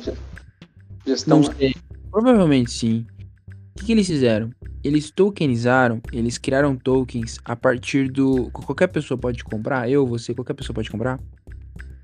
gestão? 1.05 1.41
Não 1.41 1.51
sei. 1.53 1.75
Provavelmente 2.11 2.71
sim. 2.71 3.05
O 3.49 3.79
que, 3.79 3.85
que, 3.85 3.91
eles 3.91 4.07
fizeram? 4.07 4.49
Eles 4.83 5.11
tokenizaram, 5.11 6.01
eles 6.11 6.37
criaram 6.37 6.75
tokens 6.75 7.39
a 7.45 7.55
partir 7.55 8.09
do. 8.09 8.49
Qualquer 8.51 8.87
pessoa 8.87 9.17
pode 9.17 9.43
comprar, 9.43 9.89
eu, 9.89 10.05
você, 10.05 10.33
qualquer 10.33 10.53
pessoa 10.53 10.73
pode 10.73 10.89
comprar. 10.89 11.19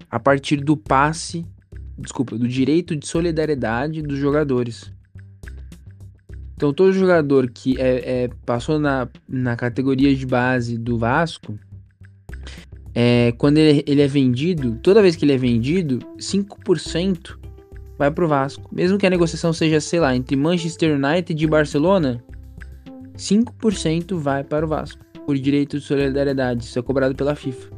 A 0.09 0.19
partir 0.19 0.57
do 0.57 0.77
passe, 0.77 1.45
desculpa, 1.97 2.37
do 2.37 2.47
direito 2.47 2.95
de 2.95 3.07
solidariedade 3.07 4.01
dos 4.01 4.17
jogadores. 4.17 4.91
Então, 6.55 6.73
todo 6.73 6.93
jogador 6.93 7.49
que 7.49 7.79
é, 7.79 8.23
é, 8.23 8.29
passou 8.45 8.79
na, 8.79 9.07
na 9.27 9.55
categoria 9.55 10.15
de 10.15 10.25
base 10.25 10.77
do 10.77 10.97
Vasco, 10.97 11.57
é, 12.95 13.33
quando 13.37 13.57
ele, 13.57 13.83
ele, 13.87 14.01
é 14.01 14.07
vendido, 14.07 14.79
toda 14.81 15.01
vez 15.01 15.15
que 15.15 15.25
ele 15.25 15.33
é 15.33 15.37
vendido, 15.37 15.99
5% 16.17 17.37
vai 17.97 18.11
pro 18.11 18.27
Vasco. 18.27 18.69
Mesmo 18.71 18.97
que 18.97 19.05
a 19.05 19.09
negociação 19.09 19.51
seja, 19.51 19.81
sei 19.81 19.99
lá, 19.99 20.15
entre 20.15 20.35
Manchester 20.35 20.95
United 20.95 21.43
e 21.43 21.47
Barcelona, 21.47 22.23
5% 23.17 24.15
vai 24.15 24.43
para 24.43 24.65
o 24.65 24.69
Vasco, 24.69 25.03
por 25.25 25.37
direito 25.37 25.79
de 25.79 25.83
solidariedade. 25.83 26.63
Isso 26.63 26.77
é 26.77 26.81
cobrado 26.81 27.15
pela 27.15 27.35
FIFA. 27.35 27.71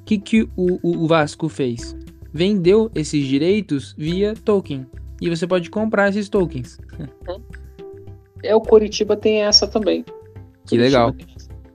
O 0.00 0.04
que, 0.04 0.18
que 0.18 0.42
o, 0.56 0.78
o, 0.82 1.04
o 1.04 1.06
Vasco 1.08 1.48
fez? 1.48 1.96
Vendeu 2.34 2.90
esses 2.96 3.24
direitos 3.24 3.94
via 3.96 4.34
token. 4.34 4.84
E 5.20 5.30
você 5.30 5.46
pode 5.46 5.70
comprar 5.70 6.08
esses 6.08 6.28
tokens. 6.28 6.78
É, 8.42 8.54
o 8.54 8.60
Coritiba 8.60 9.16
tem 9.16 9.42
essa 9.42 9.68
também. 9.68 10.04
Que 10.66 10.76
legal. 10.76 11.14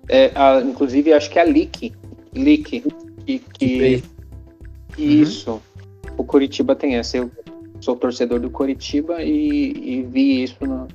É, 0.10 0.32
a, 0.36 0.60
inclusive, 0.60 1.14
acho 1.14 1.30
que 1.30 1.40
é 1.40 1.44
a 1.44 1.46
Leak. 1.46 1.94
Leak. 2.36 2.84
Que, 3.26 3.40
que... 3.40 4.04
Isso. 4.98 5.52
Uhum. 5.52 5.60
O 6.18 6.24
Coritiba 6.26 6.76
tem 6.76 6.98
essa. 6.98 7.16
Eu 7.16 7.32
sou 7.80 7.96
torcedor 7.96 8.42
do 8.42 8.50
Coritiba 8.50 9.24
e, 9.24 9.72
e 9.72 10.04
vi 10.04 10.44
isso 10.44 10.58
no, 10.66 10.88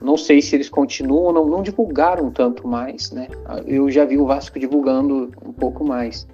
não 0.00 0.16
sei 0.16 0.40
se 0.40 0.56
eles 0.56 0.68
continuam, 0.68 1.32
não, 1.32 1.46
não 1.46 1.62
divulgaram 1.62 2.30
tanto 2.30 2.66
mais, 2.66 3.10
né? 3.10 3.28
Eu 3.66 3.90
já 3.90 4.04
vi 4.04 4.16
o 4.16 4.24
Vasco 4.24 4.58
divulgando 4.58 5.30
um 5.44 5.52
pouco 5.52 5.84
mais. 5.84 6.26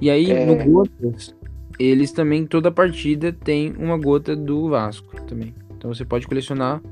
E 0.00 0.10
aí, 0.10 0.30
é... 0.30 0.44
no 0.44 0.56
Gotas, 0.56 1.34
eles 1.78 2.12
também, 2.12 2.46
toda 2.46 2.70
partida 2.70 3.32
tem 3.32 3.74
uma 3.78 3.98
gota 3.98 4.36
do 4.36 4.68
Vasco 4.68 5.20
também. 5.22 5.54
Então 5.70 5.92
você 5.92 6.04
pode 6.04 6.26
colecionar 6.26 6.82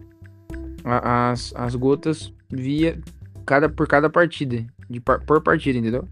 as, 0.85 1.53
as 1.55 1.75
gotas 1.75 2.33
via 2.49 2.99
cada, 3.45 3.69
por 3.69 3.87
cada 3.87 4.09
partida. 4.09 4.65
De, 4.89 5.01
por 5.01 5.43
partida, 5.43 5.79
entendeu? 5.79 6.09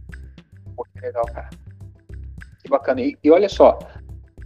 Pô, 0.76 0.86
que 0.92 1.00
legal, 1.00 1.24
cara. 1.26 1.48
Que 2.62 2.68
bacana. 2.68 3.00
E, 3.00 3.16
e 3.24 3.30
olha 3.30 3.48
só. 3.48 3.78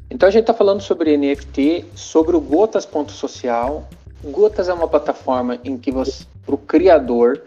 Então 0.09 0.29
a 0.29 0.33
gente 0.33 0.43
está 0.43 0.55
falando 0.55 0.81
sobre 0.81 1.17
NFT, 1.17 1.87
sobre 1.95 2.37
o 2.37 2.41
Gotas.social. 2.41 3.89
Gotas 4.23 4.69
é 4.69 4.73
uma 4.73 4.87
plataforma 4.87 5.59
em 5.65 5.79
que 5.79 5.91
você, 5.91 6.25
para 6.45 6.55
o 6.55 6.59
criador 6.59 7.43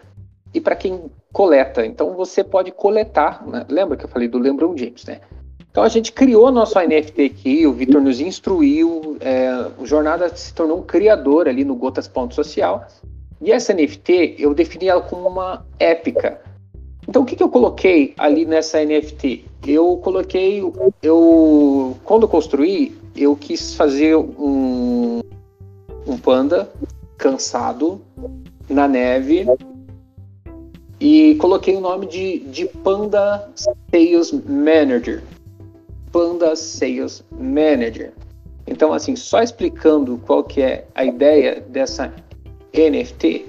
e 0.54 0.60
para 0.60 0.76
quem 0.76 1.10
coleta. 1.32 1.84
Então 1.84 2.14
você 2.14 2.44
pode 2.44 2.70
coletar, 2.70 3.44
né? 3.46 3.66
lembra 3.68 3.96
que 3.96 4.04
eu 4.04 4.08
falei 4.08 4.28
do 4.28 4.38
LeBron 4.38 4.76
James, 4.76 5.04
né? 5.04 5.20
Então 5.68 5.82
a 5.82 5.88
gente 5.88 6.12
criou 6.12 6.52
nosso 6.52 6.78
NFT 6.78 7.22
aqui, 7.22 7.66
o 7.66 7.72
Vitor 7.72 8.00
nos 8.00 8.20
instruiu, 8.20 9.16
é, 9.18 9.66
o 9.76 9.84
Jornada 9.84 10.34
se 10.36 10.54
tornou 10.54 10.78
um 10.78 10.82
criador 10.82 11.48
ali 11.48 11.64
no 11.64 11.74
Gotas 11.74 12.06
Ponto 12.06 12.32
Social. 12.32 12.86
E 13.42 13.50
essa 13.50 13.74
NFT 13.74 14.36
eu 14.38 14.54
defini 14.54 14.86
ela 14.86 15.00
como 15.00 15.26
uma 15.26 15.66
épica. 15.80 16.40
Então 17.08 17.22
o 17.22 17.24
que, 17.24 17.34
que 17.34 17.42
eu 17.42 17.48
coloquei 17.48 18.14
ali 18.16 18.46
nessa 18.46 18.84
NFT? 18.84 19.44
Eu 19.66 19.96
coloquei, 19.96 20.62
eu 21.02 21.96
quando 22.04 22.28
construí, 22.28 22.96
eu 23.16 23.34
quis 23.34 23.74
fazer 23.74 24.14
um, 24.14 25.20
um 26.06 26.16
panda 26.16 26.70
cansado 27.18 28.00
na 28.68 28.86
neve 28.86 29.44
e 31.04 31.34
coloquei 31.34 31.76
o 31.76 31.80
nome 31.80 32.06
de, 32.06 32.38
de 32.38 32.64
Panda 32.64 33.50
Sales 33.54 34.32
Manager. 34.32 35.22
Panda 36.10 36.56
Sales 36.56 37.22
Manager. 37.30 38.14
Então, 38.66 38.90
assim, 38.90 39.14
só 39.14 39.42
explicando 39.42 40.18
qual 40.24 40.42
que 40.42 40.62
é 40.62 40.86
a 40.94 41.04
ideia 41.04 41.60
dessa 41.60 42.10
NFT, 42.72 43.44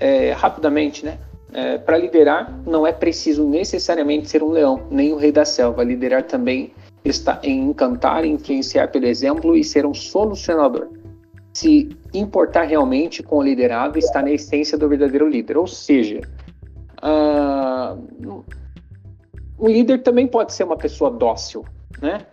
é, 0.00 0.32
rapidamente, 0.32 1.04
né? 1.04 1.16
É, 1.52 1.78
Para 1.78 1.96
liderar, 1.96 2.52
não 2.66 2.84
é 2.84 2.90
preciso 2.90 3.48
necessariamente 3.48 4.28
ser 4.28 4.42
um 4.42 4.50
leão, 4.50 4.82
nem 4.90 5.12
o 5.12 5.16
rei 5.16 5.30
da 5.30 5.44
selva. 5.44 5.84
Liderar 5.84 6.24
também 6.24 6.72
está 7.04 7.38
em 7.44 7.70
encantar, 7.70 8.24
influenciar 8.24 8.88
pelo 8.88 9.06
exemplo 9.06 9.56
e 9.56 9.62
ser 9.62 9.86
um 9.86 9.94
solucionador. 9.94 10.88
Se 11.54 11.88
importar 12.12 12.64
realmente 12.64 13.22
com 13.22 13.36
o 13.38 13.42
liderado 13.42 13.96
está 13.96 14.20
na 14.20 14.32
essência 14.32 14.76
do 14.76 14.88
verdadeiro 14.88 15.28
líder. 15.28 15.56
Ou 15.56 15.68
seja, 15.68 16.20
uh, 17.02 18.44
um 19.58 19.68
líder 19.68 20.02
também 20.02 20.26
pode 20.26 20.52
ser 20.52 20.64
uma 20.64 20.76
pessoa 20.76 21.10
dócil, 21.10 21.64
né? 22.00 22.26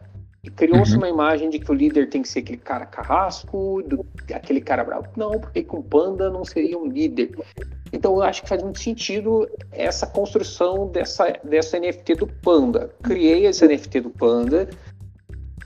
Criou-se 0.58 0.92
uhum. 0.92 0.98
uma 0.98 1.10
imagem 1.10 1.50
de 1.50 1.58
que 1.58 1.72
o 1.72 1.74
líder 1.74 2.10
tem 2.10 2.22
que 2.22 2.28
ser 2.28 2.40
aquele 2.40 2.58
cara 2.58 2.86
carrasco, 2.86 3.82
do, 3.88 4.06
aquele 4.34 4.60
cara 4.60 4.84
bravo. 4.84 5.08
Não, 5.16 5.40
porque 5.40 5.64
com 5.64 5.82
panda 5.82 6.30
não 6.30 6.44
seria 6.44 6.78
um 6.78 6.86
líder. 6.86 7.32
Então 7.94 8.16
eu 8.16 8.24
acho 8.24 8.44
que 8.44 8.50
faz 8.50 8.62
muito 8.62 8.80
sentido 8.80 9.50
essa 9.72 10.06
construção 10.06 10.88
dessa, 10.88 11.40
dessa 11.46 11.80
NFT 11.80 12.16
do 12.16 12.28
Panda. 12.28 12.94
Criei 13.02 13.46
esse 13.46 13.66
NFT 13.66 14.02
do 14.02 14.10
Panda, 14.10 14.70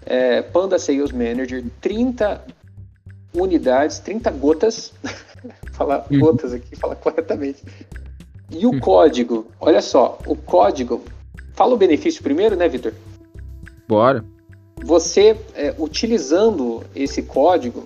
é, 0.06 0.44
Panda 0.44 0.78
Sales 0.78 1.12
Manager, 1.12 1.66
30 1.82 2.46
unidades, 3.34 3.98
30 3.98 4.30
gotas. 4.32 4.94
falar 5.74 6.06
uhum. 6.12 6.20
gotas 6.20 6.54
aqui, 6.54 6.76
falar 6.76 6.96
corretamente. 6.98 7.64
E 8.50 8.66
o 8.66 8.72
uhum. 8.72 8.80
código, 8.80 9.48
olha 9.60 9.82
só, 9.82 10.18
o 10.26 10.36
código. 10.36 11.02
Fala 11.54 11.74
o 11.74 11.78
benefício 11.78 12.24
primeiro, 12.24 12.56
né, 12.56 12.68
Vitor? 12.68 12.94
Bora. 13.88 14.24
Você, 14.84 15.36
é, 15.56 15.74
utilizando 15.78 16.84
esse 16.96 17.24
código, 17.24 17.84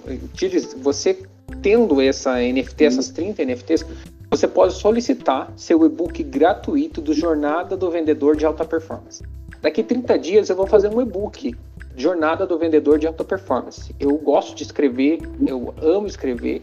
você 0.81 1.17
tendo 1.61 2.01
essa 2.01 2.35
NFT, 2.35 2.83
essas 2.83 3.09
30 3.09 3.45
NFTs, 3.45 3.85
você 4.29 4.47
pode 4.47 4.73
solicitar 4.73 5.51
seu 5.55 5.85
e-book 5.85 6.23
gratuito 6.23 7.01
do 7.01 7.13
Jornada 7.13 7.75
do 7.75 7.89
Vendedor 7.89 8.35
de 8.35 8.45
Alta 8.45 8.63
Performance. 8.63 9.23
Daqui 9.61 9.83
30 9.83 10.17
dias 10.17 10.49
eu 10.49 10.55
vou 10.55 10.65
fazer 10.65 10.87
um 10.87 11.01
e-book 11.01 11.55
Jornada 11.95 12.45
do 12.45 12.57
Vendedor 12.57 12.97
de 12.97 13.07
Alta 13.07 13.23
Performance. 13.23 13.93
Eu 13.99 14.17
gosto 14.17 14.55
de 14.55 14.63
escrever, 14.63 15.19
eu 15.45 15.73
amo 15.81 16.07
escrever 16.07 16.61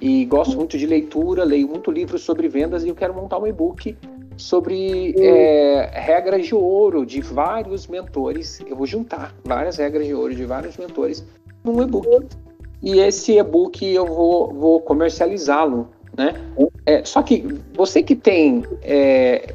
e 0.00 0.24
gosto 0.24 0.56
muito 0.56 0.76
de 0.76 0.86
leitura, 0.86 1.44
leio 1.44 1.68
muito 1.68 1.90
livros 1.90 2.22
sobre 2.22 2.48
vendas 2.48 2.84
e 2.84 2.88
eu 2.88 2.94
quero 2.94 3.14
montar 3.14 3.38
um 3.38 3.46
e-book 3.46 3.96
sobre 4.36 5.14
é, 5.18 5.90
regras 5.92 6.46
de 6.46 6.54
ouro 6.54 7.06
de 7.06 7.20
vários 7.20 7.86
mentores. 7.86 8.60
Eu 8.66 8.76
vou 8.76 8.86
juntar 8.86 9.34
várias 9.44 9.76
regras 9.76 10.06
de 10.06 10.14
ouro 10.14 10.34
de 10.34 10.44
vários 10.44 10.76
mentores 10.76 11.24
num 11.62 11.82
e-book. 11.82 12.26
E 12.82 12.98
esse 12.98 13.38
e-book 13.38 13.84
eu 13.84 14.06
vou, 14.06 14.52
vou 14.52 14.80
comercializá-lo, 14.80 15.88
né? 16.16 16.34
É, 16.84 17.04
só 17.04 17.22
que 17.22 17.42
você 17.74 18.02
que 18.02 18.14
tem 18.14 18.64
é, 18.82 19.54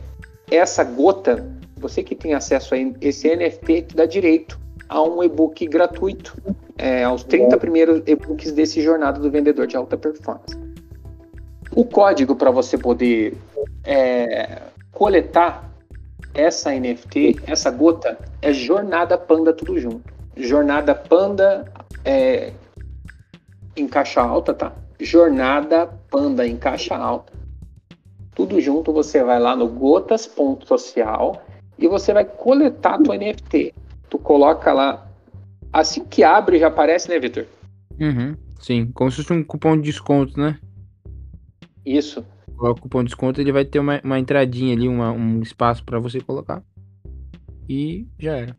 essa 0.49 0.83
gota, 0.83 1.47
você 1.77 2.01
que 2.01 2.15
tem 2.15 2.33
acesso 2.33 2.73
a 2.73 2.77
esse 3.01 3.35
NFT, 3.35 3.81
te 3.83 3.95
dá 3.95 4.05
direito 4.05 4.59
a 4.87 5.03
um 5.03 5.23
e-book 5.23 5.67
gratuito, 5.67 6.35
é, 6.79 7.03
aos 7.03 7.23
30 7.23 7.57
primeiros 7.57 8.01
e-books 8.07 8.53
desse 8.53 8.81
Jornada 8.81 9.19
do 9.19 9.29
Vendedor 9.29 9.67
de 9.67 9.75
Alta 9.75 9.97
Performance. 9.97 10.57
O 11.75 11.83
código 11.83 12.35
para 12.35 12.49
você 12.49 12.77
poder 12.77 13.37
é, 13.83 14.61
coletar 14.91 15.69
essa 16.33 16.71
NFT, 16.71 17.41
essa 17.45 17.69
gota, 17.69 18.17
é 18.41 18.53
Jornada 18.53 19.17
Panda 19.17 19.53
tudo 19.53 19.77
junto. 19.77 20.13
Jornada 20.37 20.95
Panda 20.95 21.65
é, 22.05 22.53
em 23.75 23.87
caixa 23.87 24.21
alta, 24.21 24.53
tá? 24.53 24.73
Jornada 24.99 25.87
Panda 26.09 26.47
em 26.47 26.55
caixa 26.55 26.95
alta. 26.95 27.33
tudo 28.33 28.59
junto, 28.61 28.93
você 28.93 29.21
vai 29.21 29.37
lá 29.37 29.53
no 29.53 29.67
gotas.social 29.67 31.41
e 31.77 31.87
você 31.89 32.13
vai 32.13 32.23
coletar 32.23 32.97
tua 32.99 33.17
NFT. 33.17 33.73
Tu 34.09 34.17
coloca 34.17 34.71
lá, 34.71 35.08
assim 35.71 36.03
que 36.05 36.23
abre 36.23 36.59
já 36.59 36.67
aparece, 36.67 37.09
né, 37.09 37.19
Vitor? 37.19 37.45
Uhum, 37.99 38.35
sim, 38.59 38.91
como 38.93 39.11
se 39.11 39.17
fosse 39.17 39.33
um 39.33 39.43
cupom 39.43 39.75
de 39.75 39.83
desconto, 39.83 40.39
né? 40.39 40.59
Isso. 41.85 42.25
O 42.57 42.75
cupom 42.75 42.99
de 42.99 43.05
desconto 43.05 43.39
ele 43.39 43.51
vai 43.51 43.65
ter 43.65 43.79
uma, 43.79 44.01
uma 44.03 44.19
entradinha 44.19 44.73
ali, 44.75 44.87
uma, 44.87 45.11
um 45.11 45.41
espaço 45.41 45.83
para 45.83 45.99
você 45.99 46.19
colocar. 46.19 46.61
E 47.67 48.07
já 48.17 48.37
era. 48.37 48.57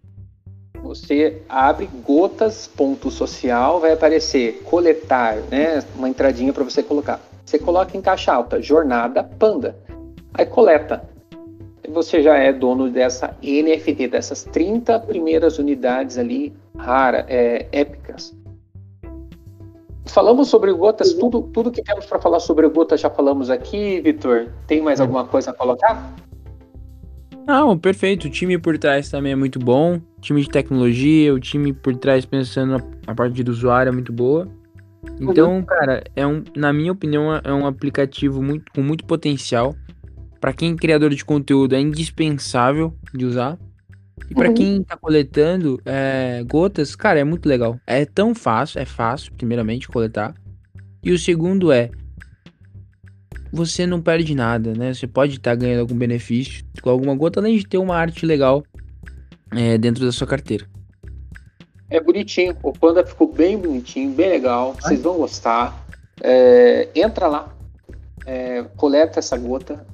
Você 0.82 1.42
abre 1.48 1.88
gotas.social, 2.04 3.80
vai 3.80 3.92
aparecer 3.92 4.62
coletar, 4.64 5.36
né? 5.50 5.84
Uma 5.94 6.08
entradinha 6.08 6.52
para 6.52 6.64
você 6.64 6.82
colocar. 6.82 7.20
Você 7.44 7.58
coloca 7.58 7.96
em 7.96 8.00
caixa 8.00 8.32
alta, 8.32 8.62
jornada 8.62 9.22
panda. 9.22 9.76
Aí 10.32 10.46
coleta. 10.46 11.09
Você 11.89 12.23
já 12.23 12.36
é 12.36 12.52
dono 12.52 12.90
dessa 12.90 13.36
NFT, 13.43 14.09
dessas 14.09 14.44
30 14.44 15.01
primeiras 15.01 15.59
unidades 15.59 16.19
ali, 16.19 16.52
rara, 16.77 17.24
é, 17.28 17.66
épicas. 17.73 18.36
Falamos 20.07 20.48
sobre 20.48 20.73
gotas, 20.73 21.12
tudo, 21.15 21.43
tudo 21.52 21.70
que 21.70 21.82
temos 21.82 22.05
para 22.05 22.19
falar 22.19 22.40
sobre 22.40 22.69
gotas 22.69 23.01
já 23.01 23.09
falamos 23.09 23.48
aqui, 23.48 24.01
Vitor. 24.01 24.48
Tem 24.66 24.81
mais 24.81 25.01
alguma 25.01 25.24
coisa 25.24 25.51
a 25.51 25.55
colocar? 25.55 26.15
Não, 27.47 27.78
perfeito. 27.78 28.27
O 28.27 28.31
time 28.31 28.59
por 28.59 28.77
trás 28.78 29.09
também 29.09 29.32
é 29.32 29.36
muito 29.36 29.59
bom. 29.59 29.97
O 29.97 30.20
time 30.20 30.43
de 30.43 30.48
tecnologia, 30.48 31.32
o 31.32 31.40
time 31.40 31.73
por 31.73 31.97
trás 31.97 32.24
pensando 32.24 32.82
a 33.07 33.15
parte 33.15 33.43
do 33.43 33.51
usuário 33.51 33.90
é 33.90 33.93
muito 33.93 34.12
boa. 34.12 34.48
Então, 35.20 35.57
uhum. 35.57 35.62
cara, 35.62 36.02
é 36.15 36.27
um, 36.27 36.44
na 36.55 36.73
minha 36.73 36.93
opinião, 36.93 37.35
é 37.43 37.52
um 37.52 37.66
aplicativo 37.66 38.43
muito, 38.43 38.70
com 38.73 38.82
muito 38.82 39.05
potencial. 39.05 39.74
Para 40.40 40.52
quem 40.52 40.72
é 40.72 40.76
criador 40.76 41.14
de 41.14 41.24
conteúdo, 41.24 41.74
é 41.74 41.80
indispensável 41.80 42.96
de 43.14 43.26
usar. 43.26 43.58
E 44.30 44.34
para 44.34 44.48
uhum. 44.48 44.54
quem 44.54 44.82
tá 44.82 44.96
coletando 44.96 45.80
é, 45.84 46.42
gotas, 46.46 46.96
cara, 46.96 47.18
é 47.18 47.24
muito 47.24 47.48
legal. 47.48 47.78
É 47.86 48.04
tão 48.04 48.34
fácil, 48.34 48.80
é 48.80 48.84
fácil, 48.84 49.32
primeiramente, 49.34 49.88
coletar. 49.88 50.34
E 51.02 51.12
o 51.12 51.18
segundo 51.18 51.72
é, 51.72 51.90
você 53.52 53.86
não 53.86 54.00
perde 54.00 54.34
nada, 54.34 54.72
né? 54.74 54.94
Você 54.94 55.06
pode 55.06 55.36
estar 55.36 55.50
tá 55.50 55.54
ganhando 55.56 55.80
algum 55.80 55.96
benefício 55.96 56.64
com 56.80 56.90
alguma 56.90 57.14
gota, 57.14 57.40
além 57.40 57.56
de 57.56 57.66
ter 57.66 57.78
uma 57.78 57.96
arte 57.96 58.24
legal 58.24 58.62
é, 59.52 59.76
dentro 59.76 60.04
da 60.04 60.12
sua 60.12 60.26
carteira. 60.26 60.66
É 61.88 62.00
bonitinho, 62.00 62.56
o 62.62 62.72
Panda 62.72 63.04
ficou 63.04 63.32
bem 63.32 63.58
bonitinho, 63.58 64.12
bem 64.12 64.30
legal, 64.30 64.74
vocês 64.74 65.02
vão 65.02 65.16
gostar. 65.16 65.84
É, 66.22 66.88
entra 66.94 67.26
lá, 67.26 67.52
é, 68.24 68.62
coleta 68.76 69.18
essa 69.18 69.36
gota, 69.36 69.84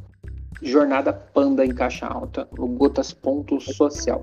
Jornada 0.62 1.12
Panda 1.12 1.64
em 1.64 1.74
Caixa 1.74 2.06
Alta, 2.06 2.48
no 2.56 2.66
Gotas 2.68 3.12
Ponto 3.12 3.60
Social. 3.60 4.22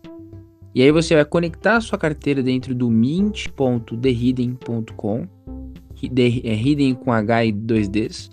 E 0.73 0.81
aí 0.81 0.91
você 0.91 1.15
vai 1.15 1.25
conectar 1.25 1.75
a 1.77 1.81
sua 1.81 1.97
carteira 1.97 2.41
dentro 2.41 2.73
do 2.73 2.89
mint.thehidden.com 2.89 5.27
é 6.45 6.55
hidden 6.55 6.95
com 6.95 7.11
H 7.11 7.45
e 7.45 7.53
2Ds. 7.53 8.31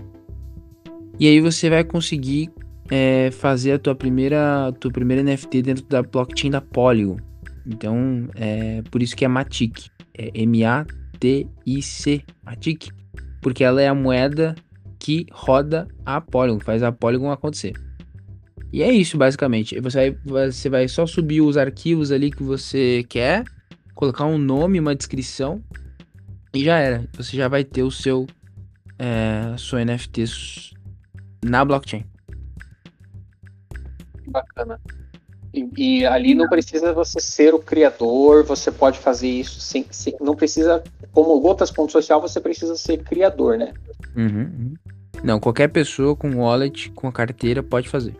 E 1.21 1.27
aí 1.27 1.41
você 1.41 1.69
vai 1.69 1.85
conseguir 1.85 2.51
é, 2.91 3.31
fazer 3.31 3.73
a 3.73 3.79
tua 3.79 3.95
primeira, 3.95 4.73
tua 4.81 4.91
primeira 4.91 5.23
NFT 5.23 5.63
dentro 5.63 5.85
da 5.87 6.03
blockchain 6.03 6.51
da 6.51 6.61
Polygon. 6.61 7.19
Então, 7.67 8.29
é 8.35 8.83
por 8.91 9.03
isso 9.03 9.15
que 9.15 9.25
é 9.25 9.29
Matic. 9.29 9.89
É 10.17 10.31
M-A-T-I-C. 10.43 12.23
Matic. 12.45 12.89
Porque 13.43 13.63
ela 13.63 13.83
é 13.83 13.89
a 13.89 13.95
moeda 13.95 14.55
que 14.99 15.27
roda 15.31 15.87
a 16.05 16.21
Polygon, 16.21 16.61
faz 16.61 16.83
a 16.83 16.91
Polygon 16.91 17.31
acontecer. 17.31 17.73
E 18.73 18.83
é 18.83 18.91
isso, 18.91 19.17
basicamente. 19.17 19.81
Você 19.81 20.11
vai, 20.11 20.19
você 20.25 20.69
vai 20.69 20.89
só 20.89 21.07
subir 21.07 21.41
os 21.41 21.57
arquivos 21.57 22.13
ali 22.13 22.31
que 22.31 22.43
você 22.43 23.05
quer, 23.09 23.45
colocar 23.95 24.27
um 24.27 24.39
nome, 24.39 24.79
uma 24.79 24.95
descrição 24.95 25.63
e 26.53 26.65
já 26.65 26.79
era. 26.79 27.05
Você 27.17 27.37
já 27.37 27.49
vai 27.49 27.65
ter 27.65 27.83
o 27.83 27.91
seu 27.91 28.27
é, 28.99 29.55
sua 29.57 29.85
NFT 29.85 30.25
na 31.45 31.65
blockchain. 31.65 32.05
Bacana. 34.27 34.81
E, 35.55 35.69
e, 35.77 36.07
ali 36.07 36.35
não 36.35 36.47
precisa 36.49 36.93
você 36.93 37.21
ser 37.21 37.55
o 37.55 37.59
criador, 37.59 38.45
você 38.45 38.71
pode 38.71 38.99
fazer 38.99 39.29
isso 39.29 39.61
sem, 39.61 39.87
sem 39.91 40.15
não 40.21 40.37
precisa, 40.37 40.85
como 41.11 41.41
gotas 41.41 41.71
ponto 41.71 41.91
social, 41.91 42.21
você 42.21 42.39
precisa 42.39 42.77
ser 42.77 42.99
criador, 42.99 43.57
né? 43.57 43.73
Uhum, 44.15 44.41
uhum. 44.41 44.75
Não, 45.25 45.41
qualquer 45.41 45.69
pessoa 45.69 46.15
com 46.15 46.37
wallet, 46.37 46.91
com 46.91 47.09
a 47.09 47.13
carteira 47.13 47.63
pode 47.63 47.89
fazer. 47.89 48.15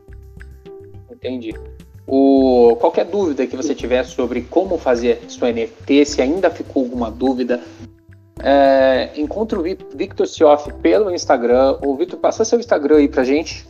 Entendi. 1.19 1.53
O, 2.07 2.77
qualquer 2.81 3.05
dúvida 3.05 3.47
que 3.47 3.57
você 3.57 3.75
tiver 3.75 4.05
sobre 4.05 4.43
como 4.43 4.79
fazer 4.79 5.21
sua 5.29 5.53
NFT, 5.53 6.07
se 6.07 6.23
ainda 6.23 6.49
ficou 6.49 6.85
alguma 6.85 7.11
dúvida, 7.11 7.61
é, 8.41 9.11
encontre 9.17 9.59
o 9.59 9.63
Victor 9.63 10.27
Sioff 10.27 10.73
pelo 10.75 11.11
Instagram. 11.11 11.77
O 11.85 11.97
Victor, 11.97 12.19
passa 12.21 12.45
seu 12.45 12.59
Instagram 12.59 12.97
aí 12.99 13.09
pra 13.09 13.25
gente. 13.25 13.67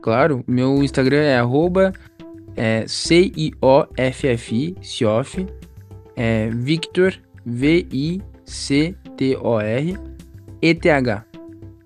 Claro, 0.00 0.42
meu 0.48 0.82
Instagram 0.82 1.22
é 1.22 1.36
arroba 1.38 1.92
é, 2.56 2.84
C-I-O-F-F-I, 2.86 4.74
Sioff, 4.82 5.46
é, 6.16 6.48
Victor, 6.50 7.14
V-I-C-T-O-R, 7.44 8.26
E-T-H, 10.60 11.24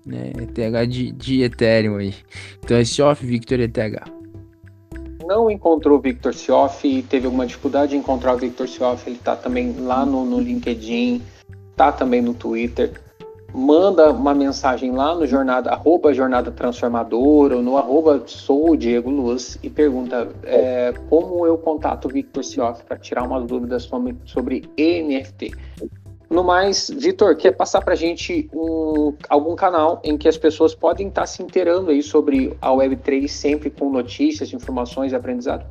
né, 0.05 0.31
E-T-H 0.41 0.85
de, 0.87 1.11
de 1.11 1.43
Ethereum 1.43 1.97
aí. 1.97 2.15
Então 2.63 2.77
é 2.77 2.83
Sioff, 2.83 3.23
Victor, 3.25 3.59
E-T-H. 3.59 4.16
Não 5.27 5.51
encontrou 5.51 5.97
o 5.97 6.01
Victor 6.01 6.33
Sioff 6.33 6.87
e 6.87 7.03
teve 7.03 7.25
alguma 7.25 7.45
dificuldade 7.45 7.91
de 7.91 7.97
encontrar 7.97 8.33
o 8.33 8.37
Victor 8.37 8.65
Sioff, 8.65 9.09
ele 9.09 9.19
tá 9.21 9.35
também 9.35 9.75
lá 9.77 10.05
no, 10.05 10.23
no 10.23 10.39
LinkedIn, 10.39 11.21
tá 11.75 11.91
também 11.91 12.21
no 12.21 12.33
Twitter. 12.33 12.93
Manda 13.53 14.13
uma 14.13 14.33
mensagem 14.33 14.91
lá 14.91 15.13
no 15.13 15.27
jornada, 15.27 15.71
arroba 15.71 16.13
jornada 16.13 16.49
transformadora 16.49 17.57
ou 17.57 17.61
no 17.61 17.77
arroba 17.77 18.23
sou 18.25 18.71
o 18.71 18.77
Diego 18.77 19.09
Luz 19.09 19.59
e 19.61 19.69
pergunta 19.69 20.29
é, 20.43 20.93
como 21.09 21.45
eu 21.45 21.57
contato 21.57 22.05
o 22.05 22.09
Victor 22.09 22.45
Sioff 22.45 22.85
para 22.85 22.97
tirar 22.97 23.23
umas 23.23 23.45
dúvidas 23.45 23.83
sobre, 23.83 24.15
sobre 24.23 24.63
NFT. 24.77 25.51
No 26.29 26.43
mais, 26.43 26.89
Vitor, 26.89 27.35
quer 27.37 27.53
passar 27.53 27.81
para 27.81 27.93
a 27.93 27.95
gente 27.95 28.49
um, 28.53 29.13
algum 29.29 29.55
canal 29.55 30.01
em 30.03 30.17
que 30.17 30.27
as 30.27 30.37
pessoas 30.37 30.75
podem 30.75 31.07
estar 31.07 31.21
tá 31.21 31.27
se 31.27 31.41
inteirando 31.41 31.89
aí 31.89 32.03
sobre 32.03 32.55
a 32.61 32.69
Web3 32.69 33.27
sempre 33.27 33.69
com 33.69 33.89
notícias, 33.89 34.51
informações 34.51 35.13
e 35.13 35.15
aprendizado? 35.15 35.65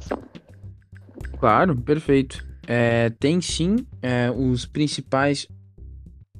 Claro, 1.38 1.76
perfeito. 1.76 2.44
É, 2.66 3.10
tem 3.20 3.40
sim 3.40 3.76
é, 4.02 4.30
os 4.30 4.64
principais. 4.64 5.46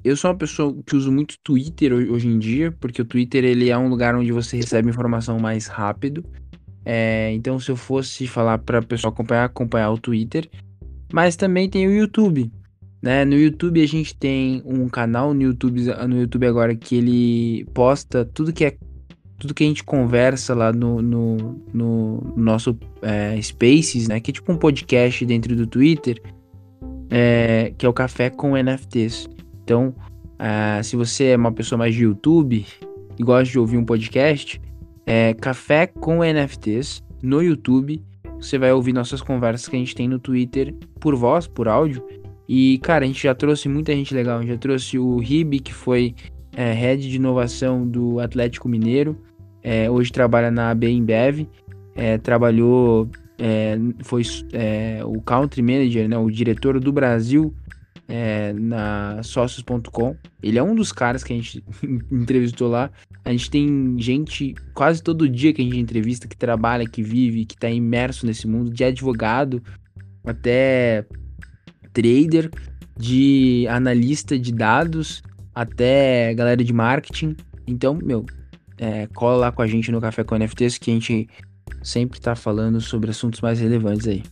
Eu 0.03 0.15
sou 0.15 0.31
uma 0.31 0.37
pessoa 0.37 0.75
que 0.85 0.95
uso 0.95 1.11
muito 1.11 1.35
Twitter 1.43 1.93
hoje 1.93 2.27
em 2.27 2.39
dia, 2.39 2.71
porque 2.71 3.01
o 3.01 3.05
Twitter 3.05 3.43
ele 3.43 3.69
é 3.69 3.77
um 3.77 3.87
lugar 3.87 4.15
onde 4.15 4.31
você 4.31 4.57
recebe 4.57 4.89
informação 4.89 5.37
mais 5.39 5.67
rápido. 5.67 6.25
É, 6.83 7.31
então, 7.33 7.59
se 7.59 7.69
eu 7.69 7.75
fosse 7.75 8.25
falar 8.27 8.57
para 8.59 8.79
a 8.79 8.81
pessoa 8.81 9.11
acompanhar, 9.11 9.45
acompanhar 9.45 9.91
o 9.91 9.97
Twitter. 9.97 10.49
Mas 11.11 11.35
também 11.35 11.69
tem 11.69 11.87
o 11.87 11.91
YouTube. 11.91 12.51
Né? 13.07 13.23
No 13.23 13.35
YouTube 13.37 13.81
a 13.81 13.87
gente 13.87 14.13
tem 14.13 14.61
um 14.65 14.89
canal 14.89 15.33
no 15.33 15.41
YouTube, 15.41 15.81
no 16.09 16.19
YouTube 16.19 16.45
agora 16.45 16.75
que 16.75 16.97
ele 16.97 17.65
posta 17.73 18.25
tudo 18.25 18.51
que 18.51 18.65
é 18.65 18.75
tudo 19.39 19.53
que 19.53 19.63
a 19.63 19.67
gente 19.67 19.81
conversa 19.81 20.53
lá 20.53 20.73
no, 20.73 21.01
no, 21.01 21.37
no 21.73 22.33
nosso 22.35 22.77
é, 23.01 23.41
Spaces, 23.41 24.09
né? 24.09 24.19
Que 24.19 24.31
é 24.31 24.33
tipo 24.33 24.51
um 24.51 24.57
podcast 24.57 25.25
dentro 25.25 25.55
do 25.55 25.65
Twitter, 25.65 26.21
é, 27.09 27.73
que 27.77 27.85
é 27.85 27.89
o 27.89 27.93
Café 27.93 28.29
com 28.29 28.57
NFTs. 28.57 29.29
Então, 29.63 29.95
uh, 30.33 30.83
se 30.83 30.97
você 30.97 31.27
é 31.27 31.37
uma 31.37 31.53
pessoa 31.53 31.79
mais 31.79 31.95
de 31.95 32.03
YouTube 32.03 32.65
e 33.17 33.23
gosta 33.23 33.49
de 33.49 33.57
ouvir 33.57 33.77
um 33.77 33.85
podcast, 33.85 34.59
é 35.05 35.33
Café 35.33 35.87
com 35.87 36.25
NFTs 36.25 37.01
no 37.23 37.41
YouTube. 37.41 38.03
Você 38.35 38.57
vai 38.57 38.73
ouvir 38.73 38.91
nossas 38.91 39.21
conversas 39.21 39.69
que 39.69 39.77
a 39.77 39.79
gente 39.79 39.95
tem 39.95 40.09
no 40.09 40.19
Twitter 40.19 40.75
por 40.99 41.15
voz, 41.15 41.47
por 41.47 41.69
áudio. 41.69 42.05
E, 42.47 42.77
cara, 42.79 43.03
a 43.03 43.07
gente 43.07 43.23
já 43.23 43.35
trouxe 43.35 43.67
muita 43.67 43.93
gente 43.93 44.13
legal. 44.13 44.37
A 44.37 44.41
gente 44.41 44.51
já 44.51 44.57
trouxe 44.57 44.97
o 44.97 45.17
Ribe, 45.17 45.59
que 45.59 45.73
foi 45.73 46.15
é, 46.55 46.71
head 46.73 47.09
de 47.09 47.15
inovação 47.15 47.87
do 47.87 48.19
Atlético 48.19 48.69
Mineiro. 48.69 49.17
É, 49.61 49.89
hoje 49.89 50.11
trabalha 50.11 50.49
na 50.49 50.71
AB 50.71 50.87
Embev. 50.87 51.47
É, 51.95 52.17
trabalhou, 52.17 53.09
é, 53.37 53.77
foi 54.03 54.21
é, 54.53 55.01
o 55.03 55.19
country 55.21 55.61
manager, 55.61 56.07
né, 56.07 56.17
o 56.17 56.29
diretor 56.29 56.79
do 56.79 56.91
Brasil 56.91 57.53
é, 58.07 58.53
na 58.53 59.21
Sócios.com. 59.23 60.15
Ele 60.41 60.57
é 60.57 60.63
um 60.63 60.73
dos 60.73 60.91
caras 60.91 61.23
que 61.23 61.33
a 61.33 61.35
gente 61.35 61.63
entrevistou 62.11 62.69
lá. 62.69 62.89
A 63.25 63.31
gente 63.31 63.51
tem 63.51 63.95
gente 63.99 64.55
quase 64.73 65.03
todo 65.03 65.27
dia 65.27 65.53
que 65.53 65.61
a 65.61 65.65
gente 65.65 65.77
entrevista 65.77 66.27
que 66.27 66.37
trabalha, 66.37 66.87
que 66.87 67.03
vive, 67.03 67.45
que 67.45 67.55
está 67.55 67.69
imerso 67.69 68.25
nesse 68.25 68.47
mundo, 68.47 68.71
de 68.71 68.83
advogado 68.83 69.61
até 70.23 71.05
trader, 71.97 72.51
de 72.95 73.65
analista 73.69 74.37
de 74.37 74.51
dados, 74.53 75.23
até 75.53 76.31
galera 76.35 76.63
de 76.63 76.71
marketing. 76.71 77.35
Então, 77.65 77.95
meu, 77.95 78.23
é, 78.77 79.07
cola 79.07 79.37
lá 79.37 79.51
com 79.51 79.63
a 79.63 79.67
gente 79.67 79.91
no 79.91 79.99
Café 79.99 80.23
com 80.23 80.37
NFTs 80.37 80.77
que 80.77 80.91
a 80.91 80.93
gente 80.93 81.27
sempre 81.81 82.19
tá 82.19 82.35
falando 82.35 82.79
sobre 82.79 83.09
assuntos 83.09 83.41
mais 83.41 83.59
relevantes 83.59 84.07
aí. 84.07 84.23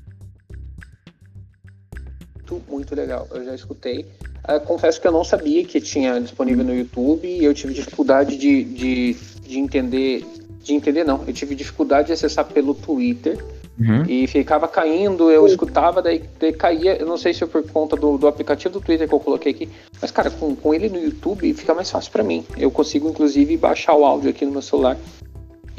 Muito, 2.35 2.63
muito 2.69 2.95
legal, 2.95 3.27
eu 3.31 3.43
já 3.43 3.55
escutei. 3.55 4.05
Uh, 4.47 4.59
confesso 4.63 5.01
que 5.01 5.07
eu 5.07 5.11
não 5.11 5.23
sabia 5.23 5.65
que 5.65 5.81
tinha 5.81 6.21
disponível 6.21 6.63
no 6.63 6.75
YouTube 6.75 7.27
e 7.27 7.43
eu 7.43 7.53
tive 7.55 7.73
dificuldade 7.73 8.37
de, 8.37 8.63
de, 8.63 9.13
de 9.41 9.57
entender. 9.57 10.23
De 10.61 10.73
entender, 10.73 11.03
não. 11.03 11.23
Eu 11.27 11.33
tive 11.33 11.55
dificuldade 11.55 12.07
de 12.07 12.13
acessar 12.13 12.45
pelo 12.45 12.75
Twitter. 12.75 13.43
Uhum. 13.77 14.03
E 14.07 14.26
ficava 14.27 14.68
caindo, 14.68 15.30
eu 15.30 15.45
escutava, 15.45 16.02
daí, 16.02 16.23
daí, 16.39 16.53
caía, 16.53 16.95
eu 16.95 17.06
não 17.06 17.18
sei 17.18 17.34
se 17.34 17.43
é 17.43 17.47
por 17.47 17.61
conta 17.69 17.97
do, 17.97 18.18
do 18.18 18.26
aplicativo 18.26 18.76
do 18.76 18.81
Twitter 18.81 19.07
que 19.07 19.14
eu 19.14 19.19
coloquei 19.19 19.52
aqui, 19.52 19.69
mas 20.02 20.11
cara, 20.11 20.31
com, 20.31 20.56
com 20.56 20.73
ele 20.73 20.88
no 20.88 20.97
YouTube 20.97 21.53
fica 21.53 21.73
mais 21.73 21.91
fácil 21.91 22.11
para 22.11 22.23
mim. 22.23 22.45
Eu 22.57 22.72
consigo 22.72 23.10
inclusive 23.10 23.57
baixar 23.57 23.93
o 23.95 24.06
áudio 24.06 24.30
aqui 24.30 24.45
no 24.45 24.53
meu 24.53 24.61
celular 24.61 24.97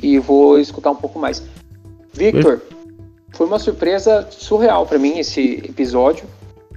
e 0.03 0.19
vou 0.19 0.59
escutar 0.59 0.91
um 0.91 0.97
pouco 0.97 1.19
mais. 1.19 1.43
Victor, 2.13 2.61
foi 3.31 3.47
uma 3.47 3.59
surpresa 3.59 4.27
surreal 4.31 4.87
para 4.87 4.99
mim 4.99 5.19
esse 5.19 5.63
episódio. 5.65 6.27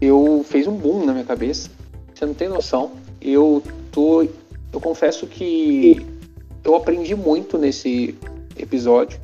Eu 0.01 0.45
fez 0.47 0.67
um 0.67 0.73
boom 0.73 1.05
na 1.05 1.11
minha 1.11 1.25
cabeça. 1.25 1.69
Você 2.13 2.25
não 2.25 2.33
tem 2.33 2.47
noção. 2.47 2.91
Eu 3.21 3.61
tô, 3.91 4.23
eu 4.23 4.79
confesso 4.81 5.27
que 5.27 6.05
eu 6.63 6.75
aprendi 6.75 7.13
muito 7.13 7.57
nesse 7.57 8.15
episódio 8.57 9.19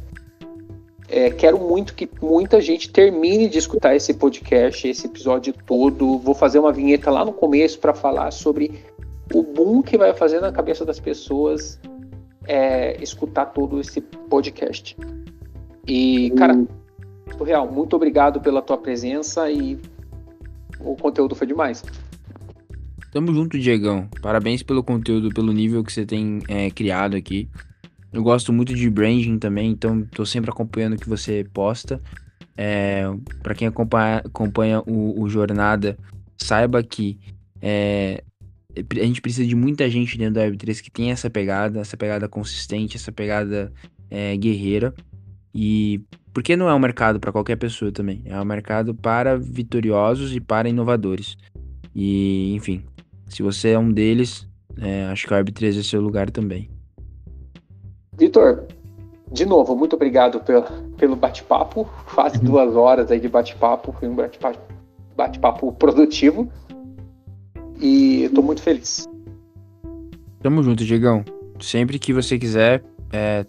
é, 1.07 1.29
quero 1.29 1.59
muito 1.59 1.93
que 1.93 2.09
muita 2.21 2.59
gente 2.59 2.89
termine 2.89 3.47
de 3.47 3.57
escutar 3.57 3.95
esse 3.95 4.13
podcast, 4.13 4.87
esse 4.87 5.05
episódio 5.05 5.53
todo. 5.65 6.17
Vou 6.17 6.33
fazer 6.33 6.59
uma 6.59 6.71
vinheta 6.71 7.11
lá 7.11 7.23
no 7.23 7.33
começo 7.33 7.79
para 7.79 7.93
falar 7.93 8.31
sobre 8.31 8.83
o 9.33 9.43
boom 9.43 9.81
que 9.81 9.97
vai 9.97 10.13
fazer 10.13 10.39
na 10.39 10.51
cabeça 10.51 10.83
das 10.85 10.99
pessoas 10.99 11.79
é, 12.47 13.01
escutar 13.01 13.47
todo 13.47 13.79
esse 13.79 14.01
podcast. 14.01 14.97
E, 15.87 16.31
cara, 16.31 16.65
real, 17.43 17.71
muito 17.71 17.95
obrigado 17.95 18.39
pela 18.41 18.61
tua 18.61 18.77
presença 18.77 19.49
e 19.51 19.79
o 20.79 20.95
conteúdo 20.95 21.35
foi 21.35 21.47
demais. 21.47 21.83
Tamo 23.11 23.33
junto, 23.33 23.57
Diegão. 23.57 24.09
Parabéns 24.21 24.61
pelo 24.61 24.83
conteúdo, 24.83 25.29
pelo 25.29 25.53
nível 25.53 25.83
que 25.83 25.93
você 25.93 26.05
tem 26.05 26.41
é, 26.49 26.69
criado 26.69 27.15
aqui. 27.15 27.47
Eu 28.15 28.23
gosto 28.23 28.53
muito 28.53 28.73
de 28.73 28.89
branding 28.89 29.37
também, 29.37 29.71
então 29.71 30.01
tô 30.05 30.25
sempre 30.25 30.49
acompanhando 30.49 30.93
o 30.93 30.97
que 30.97 31.09
você 31.09 31.45
posta. 31.53 32.01
É, 32.55 33.03
para 33.43 33.53
quem 33.53 33.67
acompanha, 33.67 34.19
acompanha 34.19 34.79
o, 34.87 35.21
o, 35.21 35.27
Jornada, 35.27 35.97
saiba 36.37 36.81
que 36.81 37.19
é, 37.61 38.23
a 38.73 39.05
gente 39.05 39.21
precisa 39.21 39.45
de 39.45 39.53
muita 39.53 39.89
gente 39.89 40.17
dentro 40.17 40.35
da 40.35 40.47
Web3 40.47 40.81
que 40.81 40.89
tem 40.89 41.11
essa 41.11 41.29
pegada, 41.29 41.81
essa 41.81 41.97
pegada 41.97 42.29
consistente, 42.29 42.95
essa 42.95 43.11
pegada 43.11 43.69
é, 44.09 44.37
guerreira. 44.37 44.93
E 45.53 45.99
porque 46.33 46.55
não 46.55 46.69
é 46.69 46.73
um 46.73 46.79
mercado 46.79 47.19
para 47.19 47.33
qualquer 47.33 47.57
pessoa 47.57 47.91
também, 47.91 48.21
é 48.23 48.39
um 48.39 48.45
mercado 48.45 48.95
para 48.95 49.37
vitoriosos 49.37 50.33
e 50.33 50.39
para 50.39 50.69
inovadores. 50.69 51.35
E, 51.93 52.53
enfim, 52.55 52.81
se 53.27 53.43
você 53.43 53.71
é 53.71 53.79
um 53.79 53.91
deles, 53.91 54.47
é, 54.77 55.03
acho 55.07 55.27
que 55.27 55.33
a 55.33 55.43
Web3 55.43 55.79
é 55.79 55.83
seu 55.83 55.99
lugar 55.99 56.31
também. 56.31 56.74
Vitor, 58.17 58.63
de 59.31 59.45
novo, 59.45 59.75
muito 59.75 59.95
obrigado 59.95 60.39
pelo, 60.39 60.63
pelo 60.97 61.15
bate-papo. 61.15 61.89
Quase 62.13 62.37
uhum. 62.37 62.45
duas 62.45 62.75
horas 62.75 63.11
aí 63.11 63.19
de 63.19 63.27
bate-papo. 63.27 63.93
Foi 63.99 64.07
um 64.07 64.15
bate-papo 64.15 64.59
bate 65.15 65.39
produtivo. 65.77 66.49
E 67.79 68.23
eu 68.23 68.33
tô 68.33 68.41
muito 68.41 68.61
feliz. 68.61 69.05
Tamo 70.41 70.63
junto, 70.63 70.85
Diegão. 70.85 71.23
Sempre 71.59 71.99
que 71.99 72.13
você 72.13 72.37
quiser, 72.37 72.83
é, 73.11 73.45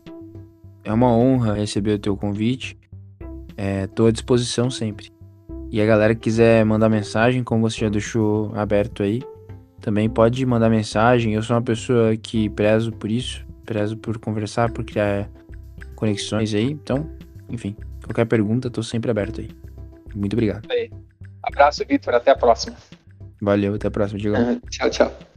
é 0.85 0.93
uma 0.93 1.15
honra 1.15 1.55
receber 1.55 1.93
o 1.93 1.99
teu 1.99 2.17
convite. 2.17 2.77
É, 3.57 3.87
tô 3.87 4.07
à 4.07 4.11
disposição 4.11 4.71
sempre. 4.71 5.11
E 5.71 5.81
a 5.81 5.87
galera 5.87 6.15
que 6.15 6.23
quiser 6.23 6.65
mandar 6.65 6.89
mensagem, 6.89 7.45
como 7.45 7.69
você 7.69 7.81
já 7.81 7.89
deixou 7.89 8.51
aberto 8.55 9.03
aí, 9.03 9.23
também 9.81 10.09
pode 10.09 10.45
mandar 10.45 10.69
mensagem. 10.69 11.35
Eu 11.35 11.43
sou 11.43 11.55
uma 11.55 11.63
pessoa 11.63 12.17
que 12.17 12.49
prezo 12.51 12.93
por 12.93 13.11
isso 13.11 13.46
prezo 13.67 13.97
por 13.97 14.19
conversar, 14.19 14.71
por 14.71 14.85
criar 14.85 15.29
conexões 15.95 16.55
aí. 16.55 16.71
Então, 16.71 17.11
enfim, 17.51 17.77
qualquer 18.05 18.25
pergunta, 18.25 18.71
tô 18.71 18.83
sempre 18.83 19.11
aberto 19.11 19.41
aí. 19.41 19.51
Muito 20.15 20.33
obrigado. 20.33 20.67
Aí. 20.71 20.91
Abraço, 21.43 21.85
Vitor. 21.87 22.15
Até 22.15 22.31
a 22.31 22.37
próxima. 22.37 22.77
Valeu, 23.41 23.75
até 23.75 23.89
a 23.89 23.91
próxima, 23.91 24.19
Diego. 24.19 24.37
tchau, 24.71 24.91
tchau. 24.91 25.36